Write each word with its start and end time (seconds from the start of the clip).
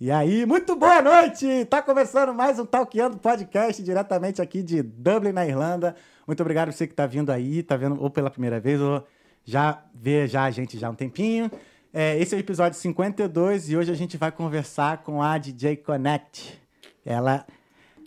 E 0.00 0.12
aí, 0.12 0.46
muito 0.46 0.76
boa 0.76 1.02
noite! 1.02 1.64
Tá 1.64 1.82
começando 1.82 2.32
mais 2.32 2.56
um 2.56 2.64
Talkando 2.64 3.18
Podcast 3.18 3.82
diretamente 3.82 4.40
aqui 4.40 4.62
de 4.62 4.80
Dublin, 4.80 5.32
na 5.32 5.44
Irlanda. 5.44 5.96
Muito 6.24 6.40
obrigado 6.40 6.70
você 6.70 6.86
que 6.86 6.94
tá 6.94 7.04
vindo 7.04 7.30
aí, 7.30 7.64
tá 7.64 7.76
vendo 7.76 8.00
ou 8.00 8.08
pela 8.08 8.30
primeira 8.30 8.60
vez 8.60 8.80
ou 8.80 9.04
já 9.44 9.82
vê 9.92 10.28
já 10.28 10.44
a 10.44 10.52
gente 10.52 10.78
já 10.78 10.86
há 10.86 10.90
um 10.90 10.94
tempinho. 10.94 11.50
É, 11.92 12.16
esse 12.16 12.32
é 12.32 12.38
o 12.38 12.40
episódio 12.40 12.78
52 12.78 13.70
e 13.70 13.76
hoje 13.76 13.90
a 13.90 13.94
gente 13.96 14.16
vai 14.16 14.30
conversar 14.30 14.98
com 14.98 15.20
a 15.20 15.36
DJ 15.36 15.78
Connect. 15.78 16.56
Ela, 17.04 17.44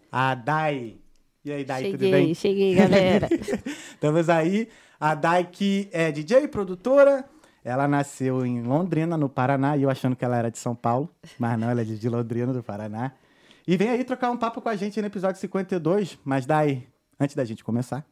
a 0.10 0.34
Dai. 0.34 0.96
E 1.44 1.52
aí, 1.52 1.66
Dai, 1.66 1.82
cheguei, 1.82 1.98
tudo 1.98 2.12
bem? 2.12 2.34
Cheguei, 2.34 2.74
galera. 2.74 3.28
Estamos 3.92 4.30
aí. 4.30 4.70
A 4.98 5.14
Dai 5.14 5.44
que 5.44 5.90
é 5.92 6.10
DJ, 6.10 6.48
produtora, 6.48 7.26
ela 7.64 7.88
nasceu 7.88 8.46
em 8.46 8.62
Londrina, 8.62 9.18
no 9.18 9.30
Paraná, 9.30 9.78
e 9.78 9.84
eu 9.84 9.90
achando 9.90 10.16
que 10.16 10.26
ela 10.26 10.38
era 10.38 10.50
de 10.50 10.58
São 10.58 10.76
Paulo, 10.76 11.10
mas 11.38 11.60
não, 11.60 11.70
ela 11.70 11.82
é 11.82 11.84
de 11.84 12.10
Londrina, 12.10 12.52
do 12.52 12.64
Paraná. 12.64 13.12
E 13.68 13.78
vem 13.78 13.90
aí 13.90 14.04
trocar 14.04 14.32
um 14.32 14.38
papo 14.38 14.62
com 14.62 14.70
a 14.70 14.76
gente 14.76 15.00
no 15.00 15.08
episódio 15.08 15.40
52, 15.40 16.18
mas 16.24 16.46
daí, 16.46 16.88
antes 17.20 17.36
da 17.36 17.46
gente 17.46 17.64
começar, 17.64 18.06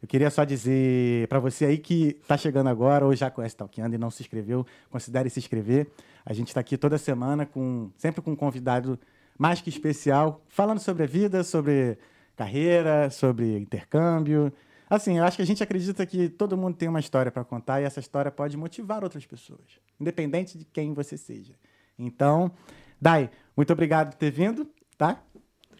eu 0.00 0.08
queria 0.08 0.30
só 0.30 0.44
dizer 0.44 1.26
para 1.28 1.38
você 1.38 1.64
aí 1.64 1.78
que 1.78 2.14
tá 2.26 2.36
chegando 2.36 2.68
agora 2.68 3.04
ou 3.04 3.14
já 3.14 3.30
conhece 3.30 3.56
Talkando 3.56 3.94
e 3.94 3.98
não 3.98 4.10
se 4.10 4.22
inscreveu, 4.22 4.66
considere 4.90 5.30
se 5.30 5.38
inscrever. 5.38 5.88
A 6.24 6.32
gente 6.32 6.48
está 6.48 6.60
aqui 6.60 6.76
toda 6.76 6.98
semana 6.98 7.46
com 7.46 7.90
sempre 7.96 8.20
com 8.20 8.32
um 8.32 8.36
convidado 8.36 8.98
mais 9.38 9.60
que 9.60 9.68
especial, 9.68 10.40
falando 10.48 10.78
sobre 10.78 11.04
a 11.04 11.06
vida, 11.06 11.42
sobre 11.42 11.98
carreira, 12.36 13.10
sobre 13.10 13.58
intercâmbio, 13.58 14.52
Assim, 14.94 15.16
eu 15.16 15.24
acho 15.24 15.36
que 15.36 15.42
a 15.42 15.46
gente 15.46 15.62
acredita 15.62 16.04
que 16.04 16.28
todo 16.28 16.54
mundo 16.54 16.76
tem 16.76 16.86
uma 16.86 17.00
história 17.00 17.32
para 17.32 17.42
contar 17.42 17.80
e 17.80 17.84
essa 17.84 17.98
história 17.98 18.30
pode 18.30 18.58
motivar 18.58 19.02
outras 19.02 19.24
pessoas, 19.24 19.80
independente 19.98 20.58
de 20.58 20.66
quem 20.66 20.92
você 20.92 21.16
seja. 21.16 21.54
Então, 21.98 22.52
Dai, 23.00 23.30
muito 23.56 23.72
obrigado 23.72 24.10
por 24.10 24.16
ter 24.16 24.30
vindo, 24.30 24.68
tá? 24.98 25.22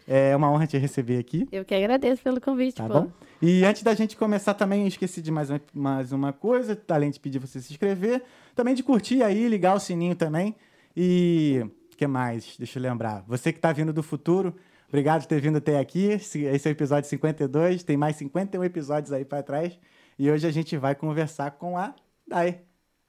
É 0.07 0.35
uma 0.35 0.51
honra 0.51 0.65
te 0.65 0.79
receber 0.79 1.19
aqui. 1.19 1.47
Eu 1.51 1.63
que 1.63 1.75
agradeço 1.75 2.23
pelo 2.23 2.41
convite, 2.41 2.77
tá 2.77 2.87
pô. 2.87 3.01
bom? 3.01 3.11
E 3.39 3.63
antes 3.63 3.83
da 3.83 3.93
gente 3.93 4.17
começar 4.17 4.55
também, 4.55 4.81
eu 4.81 4.87
esqueci 4.87 5.21
de 5.21 5.29
mais, 5.29 5.47
mais 5.71 6.11
uma 6.11 6.33
coisa, 6.33 6.75
além 6.89 7.11
de 7.11 7.19
pedir 7.19 7.37
você 7.37 7.61
se 7.61 7.71
inscrever, 7.71 8.23
também 8.55 8.73
de 8.73 8.81
curtir 8.81 9.21
aí, 9.21 9.47
ligar 9.47 9.75
o 9.75 9.79
sininho 9.79 10.15
também. 10.15 10.55
E 10.97 11.61
o 11.93 11.95
que 11.95 12.07
mais? 12.07 12.55
Deixa 12.57 12.79
eu 12.79 12.83
lembrar. 12.83 13.23
Você 13.27 13.53
que 13.53 13.59
está 13.59 13.71
vindo 13.71 13.93
do 13.93 14.01
futuro, 14.01 14.55
Obrigado 14.93 15.21
por 15.21 15.27
ter 15.27 15.41
vindo 15.41 15.57
até 15.57 15.79
aqui. 15.79 16.05
Esse 16.05 16.45
é 16.45 16.51
o 16.51 16.71
episódio 16.71 17.09
52. 17.09 17.81
Tem 17.81 17.97
mais 17.97 18.15
51 18.15 18.63
episódios 18.63 19.11
aí 19.11 19.25
para 19.25 19.41
trás. 19.41 19.75
E 20.19 20.29
hoje 20.29 20.45
a 20.45 20.51
gente 20.51 20.77
vai 20.77 20.93
conversar 20.93 21.49
com 21.49 21.75
a 21.75 21.95
Dai. 22.27 22.59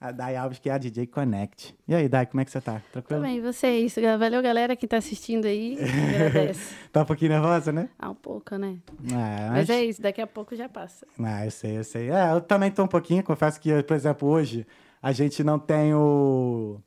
A 0.01 0.11
Dai 0.11 0.35
Alves, 0.35 0.59
que 0.59 0.71
é 0.71 0.73
a 0.73 0.79
DJ 0.79 1.07
Connect. 1.07 1.77
E 1.87 1.95
aí, 1.95 2.09
Dai, 2.09 2.25
como 2.25 2.41
é 2.41 2.45
que 2.47 2.51
você 2.51 2.61
tá? 2.63 2.81
Tranquilo? 2.91 3.21
Também, 3.21 3.39
vocês. 3.43 3.95
Valeu, 4.19 4.41
galera 4.41 4.75
que 4.75 4.87
tá 4.87 4.97
assistindo 4.97 5.45
aí. 5.45 5.77
Agradece. 5.79 6.75
tá 6.91 7.03
um 7.03 7.05
pouquinho 7.05 7.33
nervosa, 7.33 7.71
né? 7.71 7.91
Ah, 7.99 8.09
um 8.09 8.15
pouco, 8.15 8.57
né? 8.57 8.79
Ah, 9.13 9.51
mas... 9.51 9.69
mas... 9.69 9.71
é 9.71 9.85
isso, 9.85 10.01
daqui 10.01 10.23
a 10.23 10.27
pouco 10.27 10.57
já 10.57 10.71
passa. 10.71 11.07
Ah, 11.23 11.45
eu 11.45 11.51
sei, 11.51 11.77
eu 11.77 11.85
sei. 11.85 12.11
É, 12.11 12.33
eu 12.33 12.41
também 12.41 12.71
tô 12.71 12.83
um 12.83 12.89
pouquinho. 12.89 13.23
Confesso 13.23 13.61
que, 13.61 13.83
por 13.83 13.95
exemplo, 13.95 14.27
hoje 14.27 14.67
a 15.03 15.13
gente 15.13 15.45
não 15.45 15.59
tem 15.59 15.93
o 15.93 16.81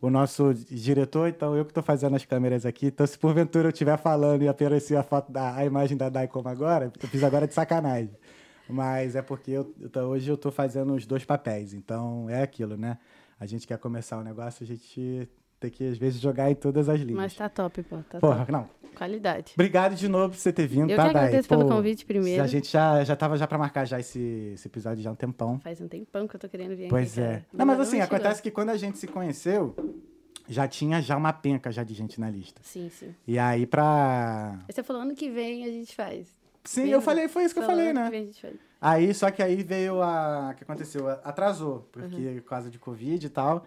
o 0.00 0.08
nosso 0.08 0.54
diretor, 0.54 1.28
então 1.28 1.54
eu 1.54 1.64
que 1.64 1.70
estou 1.70 1.82
fazendo 1.82 2.16
as 2.16 2.24
câmeras 2.24 2.64
aqui. 2.64 2.86
Então, 2.86 3.06
se 3.06 3.18
porventura 3.18 3.68
eu 3.68 3.72
estiver 3.72 3.98
falando 3.98 4.42
e 4.42 4.48
aparecer 4.48 4.96
a 4.96 5.02
foto 5.02 5.30
da 5.30 5.54
a 5.54 5.64
imagem 5.64 5.96
da 5.96 6.08
Dai 6.08 6.26
como 6.26 6.48
agora, 6.48 6.90
eu 7.02 7.08
fiz 7.08 7.22
agora 7.22 7.46
de 7.46 7.54
sacanagem. 7.54 8.10
Mas 8.68 9.16
é 9.16 9.22
porque 9.22 9.50
eu, 9.50 9.74
então, 9.80 10.08
hoje 10.08 10.30
eu 10.30 10.36
estou 10.36 10.50
fazendo 10.50 10.94
os 10.94 11.04
dois 11.04 11.24
papéis. 11.24 11.74
Então 11.74 12.30
é 12.30 12.42
aquilo, 12.42 12.76
né? 12.76 12.98
A 13.38 13.46
gente 13.46 13.66
quer 13.66 13.78
começar 13.78 14.18
o 14.18 14.24
negócio, 14.24 14.64
a 14.64 14.66
gente 14.66 15.28
tem 15.60 15.70
que, 15.70 15.86
às 15.86 15.98
vezes, 15.98 16.20
jogar 16.20 16.50
em 16.50 16.54
todas 16.54 16.88
as 16.88 16.98
linhas. 16.98 17.16
Mas 17.16 17.34
tá 17.34 17.48
top, 17.48 17.82
pô. 17.82 17.98
Tá 18.08 18.18
Porra, 18.18 18.38
top. 18.38 18.52
não. 18.52 18.68
Qualidade. 18.96 19.52
Obrigado 19.54 19.94
de 19.94 20.08
novo 20.08 20.30
por 20.30 20.36
você 20.36 20.52
ter 20.52 20.66
vindo, 20.66 20.90
eu 20.90 20.96
tá, 20.96 21.04
que 21.04 21.08
agradeço 21.10 21.48
Dai? 21.48 21.58
pelo 21.58 21.68
Pô, 21.68 21.76
convite 21.76 22.04
primeiro. 22.04 22.42
A 22.42 22.46
gente 22.46 22.70
já, 22.70 23.04
já 23.04 23.14
tava 23.14 23.36
já 23.36 23.46
para 23.46 23.56
marcar 23.56 23.84
já 23.84 24.00
esse, 24.00 24.52
esse 24.54 24.66
episódio 24.66 25.02
já 25.02 25.10
há 25.10 25.12
um 25.12 25.16
tempão. 25.16 25.60
Faz 25.60 25.80
um 25.80 25.88
tempão 25.88 26.26
que 26.26 26.34
eu 26.36 26.40
tô 26.40 26.48
querendo 26.48 26.76
vir 26.76 26.88
Pois 26.88 27.12
aqui, 27.12 27.20
é. 27.20 27.32
Cara. 27.32 27.46
Não, 27.52 27.66
mas 27.66 27.80
assim, 27.80 28.00
acontece 28.00 28.42
que 28.42 28.50
quando 28.50 28.70
a 28.70 28.76
gente 28.76 28.98
se 28.98 29.06
conheceu, 29.06 29.74
já 30.48 30.66
tinha 30.66 31.00
já 31.00 31.16
uma 31.16 31.32
penca 31.32 31.70
já 31.70 31.84
de 31.84 31.94
gente 31.94 32.20
na 32.20 32.28
lista. 32.28 32.60
Sim, 32.64 32.90
sim. 32.90 33.14
E 33.26 33.38
aí 33.38 33.64
pra... 33.66 34.58
Você 34.68 34.82
falou 34.82 35.02
ano 35.02 35.14
que 35.14 35.30
vem 35.30 35.64
a 35.64 35.68
gente 35.68 35.94
faz. 35.94 36.26
Sim, 36.64 36.82
Lembra? 36.82 36.96
eu 36.96 37.00
falei, 37.00 37.28
foi 37.28 37.44
isso 37.44 37.54
que 37.54 37.60
falou 37.60 37.80
eu 37.80 37.86
falei, 37.86 37.92
né? 37.94 38.04
Que 38.04 38.10
vem 38.10 38.22
a 38.22 38.24
gente 38.26 38.40
faz. 38.40 38.54
Aí, 38.82 39.14
só 39.14 39.30
que 39.30 39.42
aí 39.42 39.62
veio 39.62 40.02
a... 40.02 40.50
O 40.52 40.54
que 40.56 40.64
aconteceu? 40.64 41.08
Atrasou, 41.08 41.88
porque 41.92 42.16
uhum. 42.16 42.34
por 42.36 42.48
causa 42.48 42.70
de 42.70 42.78
Covid 42.78 43.24
e 43.24 43.30
tal. 43.30 43.64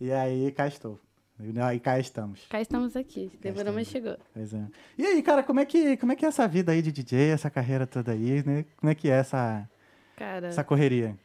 E 0.00 0.12
aí 0.12 0.52
cá 0.52 0.68
estou. 0.68 1.00
E 1.40 1.80
cá 1.80 1.98
estamos. 1.98 2.46
Cá 2.48 2.60
estamos 2.60 2.96
aqui. 2.96 3.30
Demorou, 3.40 3.72
mas 3.72 3.86
chegou. 3.86 4.16
Pois 4.34 4.52
é. 4.52 4.66
E 4.96 5.06
aí, 5.06 5.22
cara, 5.22 5.42
como 5.42 5.60
é, 5.60 5.64
que, 5.64 5.96
como 5.96 6.12
é 6.12 6.16
que 6.16 6.24
é 6.24 6.28
essa 6.28 6.48
vida 6.48 6.72
aí 6.72 6.82
de 6.82 6.90
DJ, 6.90 7.30
essa 7.30 7.48
carreira 7.48 7.86
toda 7.86 8.12
aí, 8.12 8.44
né? 8.44 8.64
Como 8.76 8.90
é 8.90 8.94
que 8.94 9.08
é 9.08 9.14
essa, 9.14 9.68
cara, 10.16 10.48
essa 10.48 10.64
correria? 10.64 11.16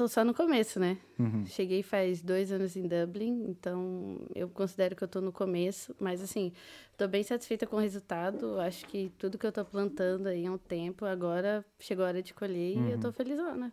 tô 0.00 0.08
só 0.08 0.24
no 0.24 0.32
começo, 0.32 0.80
né? 0.80 0.96
Uhum. 1.18 1.44
Cheguei 1.44 1.82
faz 1.82 2.22
dois 2.22 2.50
anos 2.50 2.74
em 2.74 2.88
Dublin, 2.88 3.44
então 3.50 4.18
eu 4.34 4.48
considero 4.48 4.96
que 4.96 5.04
eu 5.04 5.08
tô 5.08 5.20
no 5.20 5.30
começo, 5.30 5.94
mas 6.00 6.22
assim, 6.22 6.52
tô 6.96 7.06
bem 7.06 7.22
satisfeita 7.22 7.66
com 7.66 7.76
o 7.76 7.80
resultado. 7.80 8.58
Acho 8.60 8.86
que 8.86 9.12
tudo 9.18 9.36
que 9.36 9.46
eu 9.46 9.52
tô 9.52 9.62
plantando 9.62 10.28
aí 10.28 10.46
há 10.46 10.52
um 10.52 10.56
tempo, 10.56 11.04
agora 11.04 11.62
chegou 11.78 12.06
a 12.06 12.08
hora 12.08 12.22
de 12.22 12.32
colher 12.32 12.78
uhum. 12.78 12.88
e 12.88 12.92
eu 12.92 12.98
tô 12.98 13.12
felizona. 13.12 13.70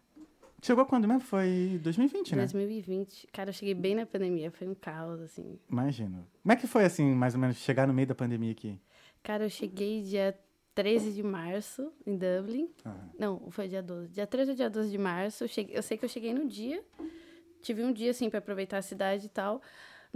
Chegou 0.61 0.85
quando 0.85 1.07
mesmo? 1.07 1.21
Foi 1.21 1.79
2020, 1.83 2.35
né? 2.35 2.41
2020. 2.41 3.27
Cara, 3.31 3.49
eu 3.49 3.53
cheguei 3.53 3.73
bem 3.73 3.95
na 3.95 4.05
pandemia, 4.05 4.49
foi 4.51 4.67
um 4.67 4.73
caos, 4.73 5.21
assim. 5.21 5.59
Imagino. 5.69 6.27
Como 6.41 6.53
é 6.53 6.55
que 6.55 6.65
foi, 6.65 6.83
assim, 6.83 7.13
mais 7.13 7.35
ou 7.35 7.39
menos, 7.39 7.57
chegar 7.57 7.87
no 7.87 7.93
meio 7.93 8.07
da 8.07 8.15
pandemia 8.15 8.51
aqui? 8.51 8.79
Cara, 9.21 9.45
eu 9.45 9.49
cheguei 9.49 10.01
dia 10.01 10.37
13 10.73 11.11
de 11.11 11.23
março, 11.23 11.91
em 12.05 12.17
Dublin. 12.17 12.69
Ah. 12.83 12.95
Não, 13.19 13.51
foi 13.51 13.67
dia 13.67 13.83
12. 13.83 14.09
Dia 14.09 14.25
13 14.25 14.51
ou 14.51 14.55
dia 14.57 14.69
12 14.69 14.89
de 14.89 14.97
março. 14.97 15.43
Eu, 15.43 15.47
cheguei, 15.47 15.77
eu 15.77 15.83
sei 15.83 15.97
que 15.97 16.05
eu 16.05 16.09
cheguei 16.09 16.33
no 16.33 16.47
dia. 16.47 16.83
Tive 17.61 17.83
um 17.83 17.93
dia, 17.93 18.11
assim, 18.11 18.29
para 18.29 18.39
aproveitar 18.39 18.77
a 18.77 18.81
cidade 18.81 19.27
e 19.27 19.29
tal. 19.29 19.61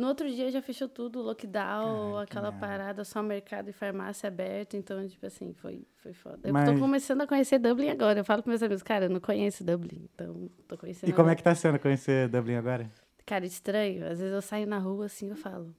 No 0.01 0.07
outro 0.07 0.27
dia 0.27 0.49
já 0.49 0.63
fechou 0.63 0.89
tudo, 0.89 1.21
lockdown, 1.21 2.17
aquela 2.17 2.51
parada, 2.51 3.05
só 3.05 3.21
mercado 3.21 3.69
e 3.69 3.71
farmácia 3.71 4.27
aberto. 4.29 4.75
Então, 4.75 5.07
tipo 5.07 5.23
assim, 5.27 5.53
foi, 5.53 5.85
foi 5.97 6.11
foda. 6.11 6.51
Mas... 6.51 6.67
Eu 6.67 6.73
tô 6.73 6.79
começando 6.79 7.21
a 7.21 7.27
conhecer 7.27 7.59
Dublin 7.59 7.89
agora. 7.89 8.21
Eu 8.21 8.25
falo 8.25 8.41
com 8.41 8.49
meus 8.49 8.63
amigos, 8.63 8.81
cara, 8.81 9.05
eu 9.05 9.11
não 9.11 9.19
conheço 9.19 9.63
Dublin. 9.63 10.09
Então, 10.11 10.49
tô 10.67 10.75
conhecendo. 10.75 11.07
E 11.07 11.13
como 11.13 11.25
agora. 11.25 11.33
é 11.33 11.35
que 11.35 11.43
tá 11.43 11.53
sendo 11.53 11.77
conhecer 11.77 12.27
Dublin 12.29 12.55
agora? 12.55 12.91
Cara, 13.27 13.45
estranho. 13.45 14.03
Às 14.07 14.17
vezes 14.17 14.33
eu 14.33 14.41
saio 14.41 14.65
na 14.65 14.79
rua 14.79 15.05
assim, 15.05 15.29
eu 15.29 15.35
falo, 15.35 15.71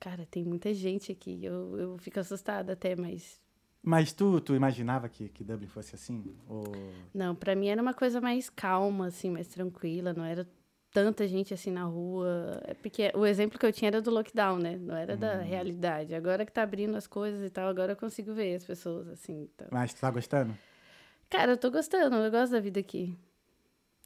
cara, 0.00 0.26
tem 0.30 0.42
muita 0.42 0.72
gente 0.72 1.12
aqui. 1.12 1.44
Eu, 1.44 1.78
eu 1.78 1.98
fico 1.98 2.18
assustada 2.18 2.72
até, 2.72 2.96
mas 2.96 3.38
mas 3.82 4.12
tu, 4.12 4.40
tu 4.40 4.54
imaginava 4.54 5.08
que, 5.10 5.28
que 5.28 5.44
Dublin 5.44 5.66
fosse 5.66 5.94
assim? 5.94 6.24
Ou... 6.48 6.64
Não, 7.12 7.34
para 7.34 7.54
mim 7.54 7.66
era 7.66 7.82
uma 7.82 7.92
coisa 7.92 8.18
mais 8.18 8.48
calma, 8.48 9.08
assim, 9.08 9.28
mais 9.28 9.48
tranquila. 9.48 10.14
Não 10.14 10.24
era 10.24 10.48
tanta 10.92 11.26
gente 11.26 11.54
assim 11.54 11.70
na 11.70 11.84
rua. 11.84 12.60
É 12.64 12.74
porque 12.74 13.10
o 13.14 13.26
exemplo 13.26 13.58
que 13.58 13.66
eu 13.66 13.72
tinha 13.72 13.88
era 13.88 14.02
do 14.02 14.10
lockdown, 14.10 14.58
né? 14.58 14.76
Não 14.76 14.96
era 14.96 15.14
hum. 15.14 15.18
da 15.18 15.38
realidade. 15.38 16.14
Agora 16.14 16.44
que 16.44 16.52
tá 16.52 16.62
abrindo 16.62 16.96
as 16.96 17.06
coisas 17.06 17.42
e 17.44 17.50
tal, 17.50 17.68
agora 17.68 17.92
eu 17.92 17.96
consigo 17.96 18.32
ver 18.34 18.54
as 18.54 18.64
pessoas, 18.64 19.08
assim. 19.08 19.48
Então... 19.54 19.66
Mas 19.70 19.94
tu 19.94 20.00
tá 20.00 20.10
gostando? 20.10 20.56
Cara, 21.30 21.52
eu 21.52 21.56
tô 21.56 21.70
gostando. 21.70 22.14
Eu 22.16 22.30
gosto 22.30 22.52
da 22.52 22.60
vida 22.60 22.78
aqui. 22.78 23.18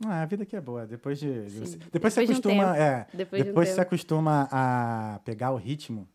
Ah, 0.05 0.23
a 0.23 0.27
vida 0.27 0.45
aqui 0.45 0.55
é 0.55 0.61
boa. 0.61 0.87
Depois 0.87 1.19
de. 1.19 1.45
de 1.45 1.59
você... 1.59 1.77
depois, 1.77 1.93
depois, 1.93 2.15
você 2.15 2.21
acostuma. 2.21 2.73
Um 2.73 2.75
é, 2.75 3.07
depois, 3.13 3.45
depois 3.45 3.69
de 3.69 3.73
um 3.73 3.75
você 3.75 3.81
acostuma 3.81 4.49
a 4.51 5.21
pegar 5.25 5.51
o 5.51 5.57
ritmo 5.57 6.09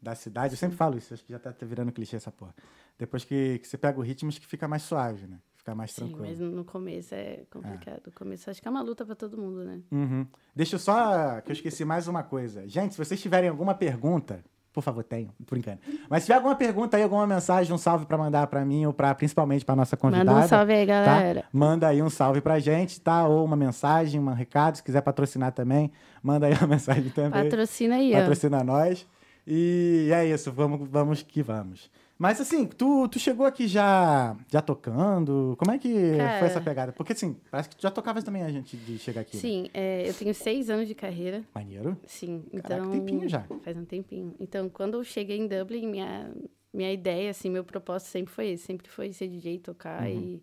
da 0.00 0.14
cidade. 0.14 0.54
Eu 0.54 0.58
sempre 0.58 0.76
falo 0.76 0.96
isso, 0.96 1.12
acho 1.12 1.24
que 1.24 1.32
já 1.32 1.38
tá 1.38 1.52
virando 1.62 1.92
clichê 1.92 2.16
essa 2.16 2.30
porra. 2.30 2.54
Depois 2.98 3.24
que, 3.24 3.58
que 3.58 3.66
você 3.66 3.76
pega 3.76 3.98
o 3.98 4.02
ritmo, 4.02 4.28
acho 4.28 4.40
que 4.40 4.46
fica 4.46 4.68
mais 4.68 4.82
suave, 4.82 5.26
né? 5.26 5.38
Fica 5.64 5.74
mais 5.74 5.92
Sim, 5.92 6.08
tranquilo. 6.08 6.26
mas 6.28 6.38
no 6.38 6.62
começo 6.62 7.14
é 7.14 7.40
complicado. 7.50 8.02
É. 8.04 8.08
O 8.10 8.12
começo 8.12 8.50
acho 8.50 8.60
que 8.60 8.68
é 8.68 8.70
uma 8.70 8.82
luta 8.82 9.02
para 9.02 9.14
todo 9.14 9.38
mundo, 9.38 9.64
né? 9.64 9.80
Uhum. 9.90 10.26
Deixa 10.54 10.74
eu 10.74 10.78
só, 10.78 11.40
que 11.40 11.50
eu 11.50 11.54
esqueci 11.54 11.86
mais 11.86 12.06
uma 12.06 12.22
coisa. 12.22 12.68
Gente, 12.68 12.92
se 12.92 12.98
vocês 12.98 13.18
tiverem 13.18 13.48
alguma 13.48 13.74
pergunta, 13.74 14.44
por 14.74 14.82
favor, 14.82 15.02
tenham, 15.02 15.30
por 15.46 15.56
enquanto. 15.56 15.80
Mas 16.10 16.22
se 16.22 16.26
tiver 16.26 16.36
alguma 16.36 16.54
pergunta 16.54 16.98
aí, 16.98 17.02
alguma 17.02 17.26
mensagem, 17.26 17.72
um 17.72 17.78
salve 17.78 18.04
para 18.04 18.18
mandar 18.18 18.46
para 18.48 18.62
mim 18.62 18.84
ou 18.84 18.92
para 18.92 19.14
principalmente 19.14 19.64
para 19.64 19.74
nossa 19.74 19.96
convidada. 19.96 20.30
Manda 20.32 20.44
um 20.44 20.48
salve 20.48 20.72
aí, 20.74 20.84
galera. 20.84 21.42
Tá? 21.44 21.48
Manda 21.50 21.88
aí 21.88 22.02
um 22.02 22.10
salve 22.10 22.42
pra 22.42 22.58
gente, 22.58 23.00
tá? 23.00 23.26
Ou 23.26 23.42
uma 23.42 23.56
mensagem, 23.56 24.20
um 24.20 24.34
recado, 24.34 24.76
se 24.76 24.82
quiser 24.82 25.00
patrocinar 25.00 25.52
também, 25.52 25.90
manda 26.22 26.44
aí 26.46 26.52
uma 26.52 26.66
mensagem 26.76 27.08
também. 27.08 27.42
Patrocina 27.42 27.94
aí, 27.94 28.12
Patrocina 28.12 28.58
ó. 28.60 28.64
nós. 28.64 29.06
E 29.46 30.10
é 30.12 30.26
isso, 30.26 30.52
vamos, 30.52 30.86
vamos 30.90 31.22
que 31.22 31.42
vamos. 31.42 31.90
Mas 32.16 32.40
assim, 32.40 32.64
tu, 32.66 33.08
tu 33.08 33.18
chegou 33.18 33.44
aqui 33.44 33.66
já, 33.66 34.36
já 34.48 34.62
tocando? 34.62 35.56
Como 35.58 35.72
é 35.72 35.78
que 35.78 36.16
Cara, 36.16 36.38
foi 36.38 36.48
essa 36.48 36.60
pegada? 36.60 36.92
Porque 36.92 37.12
assim, 37.12 37.36
parece 37.50 37.68
que 37.68 37.76
tu 37.76 37.82
já 37.82 37.90
tocavas 37.90 38.22
também 38.22 38.42
a 38.42 38.50
gente 38.50 38.76
de 38.76 38.98
chegar 38.98 39.22
aqui. 39.22 39.36
Sim, 39.36 39.62
né? 39.64 39.70
é, 39.74 40.08
eu 40.08 40.14
tenho 40.14 40.32
seis 40.32 40.70
anos 40.70 40.86
de 40.86 40.94
carreira. 40.94 41.42
Maneiro. 41.52 41.98
Sim, 42.06 42.44
Caraca, 42.62 42.76
então. 42.76 42.90
tempinho 42.92 43.28
já. 43.28 43.44
Faz 43.62 43.76
um 43.76 43.84
tempinho. 43.84 44.34
Então, 44.38 44.68
quando 44.68 44.94
eu 44.94 45.04
cheguei 45.04 45.38
em 45.38 45.48
Dublin, 45.48 45.88
minha, 45.88 46.32
minha 46.72 46.92
ideia, 46.92 47.30
assim, 47.30 47.50
meu 47.50 47.64
propósito 47.64 48.08
sempre 48.08 48.32
foi 48.32 48.50
esse, 48.50 48.64
sempre 48.64 48.88
foi 48.88 49.12
ser 49.12 49.26
DJ, 49.26 49.58
tocar. 49.58 50.02
Uhum. 50.02 50.08
E 50.08 50.42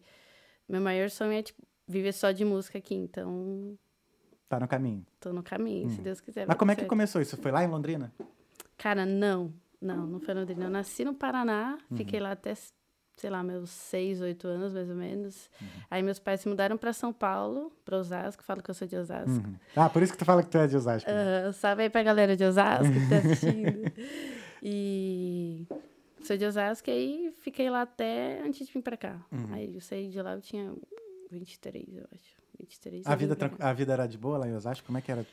meu 0.67 0.81
maior 0.81 1.09
sonho 1.09 1.31
é, 1.31 1.41
tipo, 1.41 1.61
viver 1.87 2.11
só 2.11 2.31
de 2.31 2.43
música 2.43 2.79
aqui. 2.79 2.95
Então. 2.95 3.77
Tá 4.49 4.59
no 4.59 4.67
caminho. 4.67 5.05
Tô 5.21 5.31
no 5.31 5.41
caminho, 5.41 5.87
uhum. 5.87 5.95
se 5.95 6.01
Deus 6.01 6.19
quiser. 6.19 6.45
Mas 6.45 6.57
como 6.57 6.71
é 6.71 6.75
que 6.75 6.83
começou 6.83 7.21
isso? 7.21 7.37
Foi 7.37 7.49
lá 7.49 7.63
em 7.63 7.67
Londrina? 7.67 8.13
Cara, 8.77 9.05
não. 9.05 9.53
Não, 9.81 10.05
não 10.05 10.19
foi 10.19 10.33
Londrina. 10.33 10.65
Eu 10.65 10.69
nasci 10.69 11.03
no 11.03 11.13
Paraná, 11.13 11.77
uhum. 11.89 11.97
fiquei 11.97 12.19
lá 12.19 12.31
até, 12.31 12.53
sei 13.17 13.29
lá, 13.29 13.43
meus 13.43 13.69
seis, 13.71 14.21
oito 14.21 14.47
anos, 14.47 14.73
mais 14.73 14.89
ou 14.89 14.95
menos. 14.95 15.49
Uhum. 15.59 15.67
Aí 15.89 16.03
meus 16.03 16.19
pais 16.19 16.41
se 16.41 16.47
mudaram 16.47 16.77
para 16.77 16.93
São 16.93 17.11
Paulo, 17.11 17.71
para 17.83 17.97
Osasco, 17.97 18.43
falo 18.43 18.61
que 18.61 18.69
eu 18.69 18.75
sou 18.75 18.87
de 18.87 18.95
Osasco. 18.95 19.29
Uhum. 19.29 19.55
Ah, 19.75 19.89
por 19.89 20.03
isso 20.03 20.13
que 20.13 20.19
tu 20.19 20.25
fala 20.25 20.43
que 20.43 20.49
tu 20.49 20.57
é 20.57 20.67
de 20.67 20.77
Osasco. 20.77 21.09
Uh, 21.09 21.51
salve 21.53 21.83
aí 21.83 21.89
pra 21.89 22.03
galera 22.03 22.37
de 22.37 22.43
Osasco 22.43 22.93
que 22.93 23.09
tá 23.09 23.17
assistindo. 23.17 23.91
e 24.61 25.67
sou 26.23 26.37
de 26.37 26.45
Osasco 26.45 26.89
e 26.89 26.93
aí 26.93 27.33
fiquei 27.41 27.69
lá 27.69 27.81
até 27.81 28.39
antes 28.45 28.67
de 28.67 28.71
vir 28.71 28.83
pra 28.83 28.95
cá. 28.95 29.19
Uhum. 29.31 29.53
Aí 29.53 29.73
eu 29.73 29.81
saí 29.81 30.09
de 30.09 30.21
lá, 30.21 30.33
eu 30.33 30.41
tinha 30.41 30.71
23, 31.31 31.97
eu 31.97 32.05
acho. 32.13 32.41
23 32.59 33.07
a 33.07 33.15
vida, 33.15 33.35
a 33.59 33.73
vida 33.73 33.93
era 33.93 34.05
de 34.05 34.17
boa 34.19 34.37
lá 34.37 34.47
em 34.47 34.55
Osasco? 34.55 34.85
Como 34.85 34.97
é 34.97 35.01
que 35.01 35.11
era? 35.11 35.25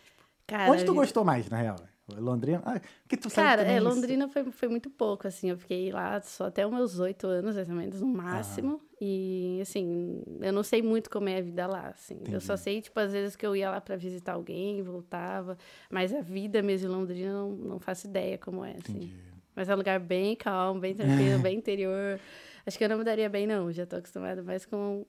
Cara, 0.47 0.73
Onde 0.73 0.85
tu 0.85 0.95
gostou 0.95 1.25
mais, 1.25 1.51
na 1.51 1.59
real? 1.59 1.77
Londrina? 2.17 2.63
Ah, 2.65 2.81
que 3.07 3.17
tu 3.17 3.31
Cara, 3.31 3.63
é, 3.63 3.79
Londrina 3.79 4.29
foi, 4.29 4.45
foi 4.51 4.69
muito 4.69 4.89
pouco, 4.89 5.29
assim. 5.29 5.51
Eu 5.51 5.59
fiquei 5.59 5.93
lá 5.93 6.21
só 6.23 6.47
até 6.47 6.67
os 6.67 6.73
meus 6.73 6.99
oito 6.99 7.27
anos, 7.27 7.55
mais 7.57 7.69
ou 7.69 7.75
menos, 7.75 8.01
no 8.01 8.07
máximo. 8.07 8.81
E, 9.01 9.59
assim, 9.61 10.23
eu 10.41 10.53
não 10.53 10.63
sei 10.63 10.83
muito 10.83 11.11
como 11.11 11.29
é 11.29 11.39
a 11.39 11.43
vida 11.43 11.67
lá, 11.67 11.89
assim. 11.89 12.15
Entendi. 12.15 12.35
Eu 12.35 12.41
só 12.41 12.57
sei, 12.57 12.81
tipo, 12.81 12.99
às 12.99 13.13
vezes 13.13 13.37
que 13.37 13.47
eu 13.47 13.55
ia 13.55 13.71
lá 13.71 13.81
para 13.81 13.97
visitar 13.97 14.33
alguém, 14.33 14.83
voltava. 14.83 15.59
Mas 15.91 16.15
a 16.15 16.21
vida 16.21 16.63
mesmo 16.63 16.89
em 16.89 16.93
Londrina, 16.93 17.33
não, 17.33 17.51
não 17.51 17.79
faço 17.79 18.07
ideia 18.07 18.39
como 18.39 18.65
é, 18.65 18.71
assim. 18.83 18.97
Entendi. 18.97 19.29
Mas 19.55 19.69
é 19.69 19.75
um 19.75 19.79
lugar 19.79 19.99
bem 20.01 20.35
calmo, 20.37 20.81
bem 20.81 20.95
tranquilo, 20.95 21.41
bem 21.43 21.59
interior. 21.59 22.19
Acho 22.65 22.79
que 22.79 22.85
eu 22.85 22.89
não 22.89 22.99
mudaria 22.99 23.29
bem, 23.29 23.47
não. 23.47 23.71
Já 23.73 23.85
tô 23.85 23.97
acostumada 23.97 24.43
mais 24.43 24.65
com 24.65 25.05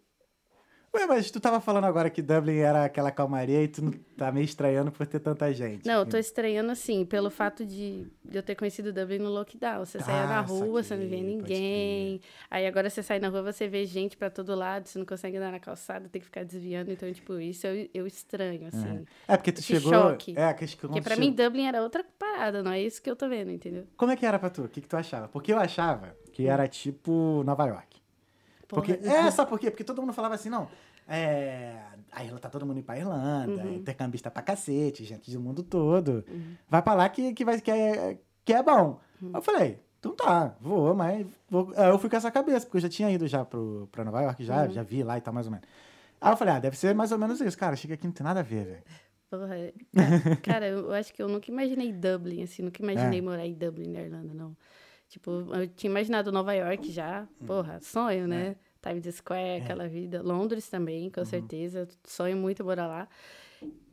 Ué, 0.94 1.06
mas 1.06 1.30
tu 1.30 1.40
tava 1.40 1.62
falando 1.62 1.86
agora 1.86 2.10
que 2.10 2.22
Dublin 2.22 2.58
era 2.58 2.86
aquela 2.86 3.12
calmaria 3.12 3.62
e 3.62 3.68
tu 3.68 3.92
tá 4.18 4.32
meio 4.32 4.44
estranhando 4.44 4.92
por 4.92 5.06
ter 5.06 5.20
tanta 5.20 5.54
gente. 5.54 5.86
Não, 5.86 6.00
eu 6.00 6.06
tô 6.06 6.18
estranhando 6.18 6.72
assim, 6.72 7.06
pelo 7.06 7.30
fato 7.30 7.64
de, 7.64 8.08
eu 8.32 8.42
ter 8.42 8.56
conhecido 8.56 8.92
Dublin 8.92 9.20
no 9.20 9.30
lockdown. 9.30 9.86
Você 9.86 10.00
ah, 10.00 10.04
saia 10.04 10.28
na 10.28 10.42
rua, 10.42 10.82
você 10.84 10.96
não 10.96 11.08
vê 11.08 11.22
ninguém. 11.22 12.20
Aí 12.50 12.66
agora 12.66 12.90
você 12.90 13.04
sai 13.04 13.20
na 13.20 13.30
rua, 13.30 13.44
você 13.44 13.68
vê 13.68 13.86
gente 13.86 14.18
para 14.18 14.32
todo 14.32 14.56
lado, 14.56 14.88
você 14.88 14.98
não 14.98 15.06
consegue 15.06 15.38
andar 15.38 15.52
na 15.52 15.60
calçada, 15.60 16.10
tem 16.10 16.20
que 16.20 16.26
ficar 16.26 16.44
desviando. 16.44 16.92
Então, 16.92 17.12
tipo, 17.14 17.40
isso 17.40 17.68
eu, 17.68 17.88
eu 17.94 18.08
estranho, 18.08 18.68
assim. 18.68 19.06
É, 19.28 19.34
é 19.34 19.38
porque 19.38 19.52
tu 19.52 19.60
Esse 19.60 19.76
chegou... 19.76 19.94
choque. 19.94 20.34
É, 20.36 20.52
que, 20.54 20.76
porque 20.76 21.02
pra 21.02 21.16
mim 21.16 21.32
Dublin 21.32 21.68
era 21.68 21.84
outra 21.84 22.04
parada, 22.18 22.64
não 22.64 22.72
é 22.72 22.82
isso 22.82 23.00
que 23.00 23.10
eu 23.10 23.16
tô 23.16 23.30
vendo, 23.30 23.52
entendeu? 23.52 23.86
Como 23.96 24.12
é 24.12 24.16
que 24.16 24.26
era 24.26 24.40
pra 24.40 24.50
tu? 24.50 24.64
O 24.64 24.70
que, 24.70 24.82
que 24.82 24.88
tu 24.88 24.98
achava? 24.98 25.28
Porque 25.28 25.54
eu 25.54 25.60
achava 25.60 26.16
que 26.34 26.48
era 26.48 26.68
tipo 26.68 27.44
Nova 27.46 27.66
York. 27.66 27.89
Porque, 28.70 28.94
Porra. 28.94 29.14
é, 29.28 29.32
sabe 29.32 29.50
por 29.50 29.60
quê? 29.60 29.72
Porque 29.72 29.84
todo 29.84 30.02
mundo 30.02 30.14
falava 30.14 30.36
assim, 30.36 30.50
não, 30.50 30.68
é, 31.08 31.76
aí 32.12 32.30
ela 32.30 32.40
tá 32.40 32.50
todo 32.50 32.66
mundo 32.66 32.78
indo 32.78 32.86
pra 32.86 32.98
Irlanda, 32.98 33.64
uhum. 33.64 33.76
intercambista 33.76 34.30
pra 34.30 34.44
cacete, 34.44 35.04
gente 35.04 35.32
do 35.32 35.40
mundo 35.40 35.64
todo. 35.64 36.24
Uhum. 36.30 36.56
Vai 36.70 36.82
pra 36.82 36.94
lá 36.94 37.10
que, 37.10 37.34
que, 37.34 37.44
vai, 37.44 37.60
que, 37.60 37.72
é, 37.72 38.18
que 38.46 38.54
é 38.54 38.62
bom. 38.62 39.00
Uhum. 39.20 39.32
Eu 39.34 39.42
falei, 39.42 39.80
então 40.00 40.16
tá, 40.16 40.56
vou, 40.62 40.94
mas 40.94 41.26
vou. 41.50 41.74
Aí 41.76 41.90
eu 41.90 41.98
fui 41.98 42.10
com 42.10 42.16
essa 42.16 42.30
cabeça, 42.30 42.66
porque 42.66 42.78
eu 42.78 42.82
já 42.82 42.90
tinha 42.90 43.10
ido 43.10 43.28
já 43.28 43.44
pro, 43.44 43.90
pra 43.92 44.06
Nova 44.06 44.22
York, 44.22 44.46
já, 44.46 44.66
uhum. 44.66 44.72
já 44.72 44.84
vi 44.84 45.04
lá 45.04 45.18
e 45.18 45.22
tal, 45.22 45.34
mais 45.34 45.48
ou 45.48 45.52
menos. 45.52 45.68
Aí 46.22 46.32
eu 46.32 46.38
falei, 46.38 46.54
ah, 46.54 46.60
deve 46.60 46.78
ser 46.78 46.94
mais 46.94 47.12
ou 47.12 47.18
menos 47.18 47.42
isso. 47.42 47.58
Cara, 47.58 47.76
chega 47.76 47.96
aqui 47.96 48.06
não 48.06 48.14
tem 48.14 48.24
nada 48.24 48.42
a 48.42 48.44
ver, 48.44 48.66
velho. 48.66 48.84
Porra, 49.30 49.58
é, 49.58 49.74
cara, 50.42 50.68
eu 50.68 50.92
acho 50.92 51.14
que 51.14 51.22
eu 51.22 51.28
nunca 51.28 51.52
imaginei 51.52 51.94
Dublin, 51.94 52.44
assim, 52.44 52.64
nunca 52.64 52.82
imaginei 52.82 53.20
é. 53.20 53.22
morar 53.22 53.46
em 53.46 53.54
Dublin, 53.54 53.92
na 53.92 54.02
Irlanda, 54.02 54.34
não. 54.34 54.56
Tipo, 55.10 55.32
eu 55.56 55.68
tinha 55.68 55.90
imaginado 55.90 56.32
Nova 56.32 56.54
York 56.54 56.92
já, 56.92 57.28
hum. 57.42 57.46
porra, 57.46 57.80
sonho, 57.82 58.28
né? 58.28 58.56
É. 58.66 58.70
Times 58.90 59.16
Square, 59.16 59.42
é. 59.42 59.58
aquela 59.58 59.88
vida. 59.88 60.22
Londres 60.22 60.70
também, 60.70 61.10
com 61.10 61.20
uhum. 61.20 61.26
certeza. 61.26 61.88
Sonho 62.06 62.38
muito 62.38 62.64
morar 62.64 62.88
lá. 62.88 63.10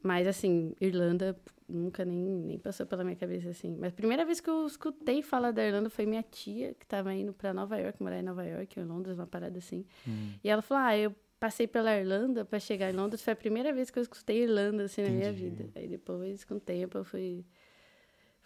Mas, 0.02 0.26
assim, 0.28 0.74
Irlanda 0.80 1.36
nunca 1.68 2.04
nem, 2.04 2.22
nem 2.22 2.58
passou 2.58 2.86
pela 2.86 3.02
minha 3.02 3.16
cabeça, 3.16 3.48
assim. 3.48 3.76
Mas 3.80 3.92
a 3.92 3.96
primeira 3.96 4.24
vez 4.24 4.40
que 4.40 4.48
eu 4.48 4.66
escutei 4.66 5.22
falar 5.22 5.50
da 5.50 5.66
Irlanda 5.66 5.90
foi 5.90 6.06
minha 6.06 6.22
tia, 6.22 6.74
que 6.74 6.84
estava 6.84 7.12
indo 7.12 7.32
para 7.32 7.52
Nova 7.52 7.76
York, 7.76 8.00
morar 8.00 8.20
em 8.20 8.22
Nova 8.22 8.44
York, 8.44 8.78
em 8.78 8.84
Londres, 8.84 9.18
uma 9.18 9.26
parada 9.26 9.58
assim. 9.58 9.84
Uhum. 10.06 10.34
E 10.44 10.48
ela 10.48 10.62
falou, 10.62 10.84
ah, 10.84 10.96
eu 10.96 11.12
passei 11.40 11.66
pela 11.66 11.96
Irlanda 11.98 12.44
para 12.44 12.60
chegar 12.60 12.92
em 12.92 12.94
Londres. 12.94 13.22
Foi 13.22 13.32
a 13.32 13.36
primeira 13.36 13.72
vez 13.72 13.90
que 13.90 13.98
eu 13.98 14.02
escutei 14.02 14.44
Irlanda, 14.44 14.84
assim, 14.84 15.00
Entendi. 15.00 15.16
na 15.16 15.18
minha 15.18 15.32
vida. 15.32 15.68
Aí 15.74 15.88
depois, 15.88 16.44
com 16.44 16.54
o 16.54 16.60
tempo, 16.60 16.98
eu 16.98 17.04
fui... 17.04 17.44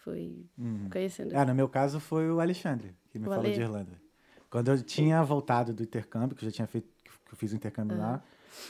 Fui 0.05 0.47
uhum. 0.59 0.89
conhecendo. 0.91 1.37
Ah, 1.37 1.45
no 1.45 1.55
meu 1.55 1.69
caso 1.69 2.01
foi 2.01 2.31
o 2.31 2.41
Alexandre, 2.41 2.95
que 3.11 3.19
me 3.19 3.27
o 3.27 3.29
falou 3.29 3.45
Ale... 3.45 3.55
de 3.55 3.61
Irlanda. 3.61 4.01
Quando 4.49 4.69
eu 4.69 4.83
tinha 4.83 5.23
voltado 5.23 5.73
do 5.73 5.83
intercâmbio, 5.83 6.37
que 6.37 6.45
eu 6.45 6.49
já 6.51 6.55
tinha 6.55 6.67
feito, 6.67 6.89
que 7.05 7.33
eu 7.33 7.37
fiz 7.37 7.53
o 7.53 7.57
intercâmbio 7.57 7.97
uhum. 7.97 8.03
lá. 8.03 8.23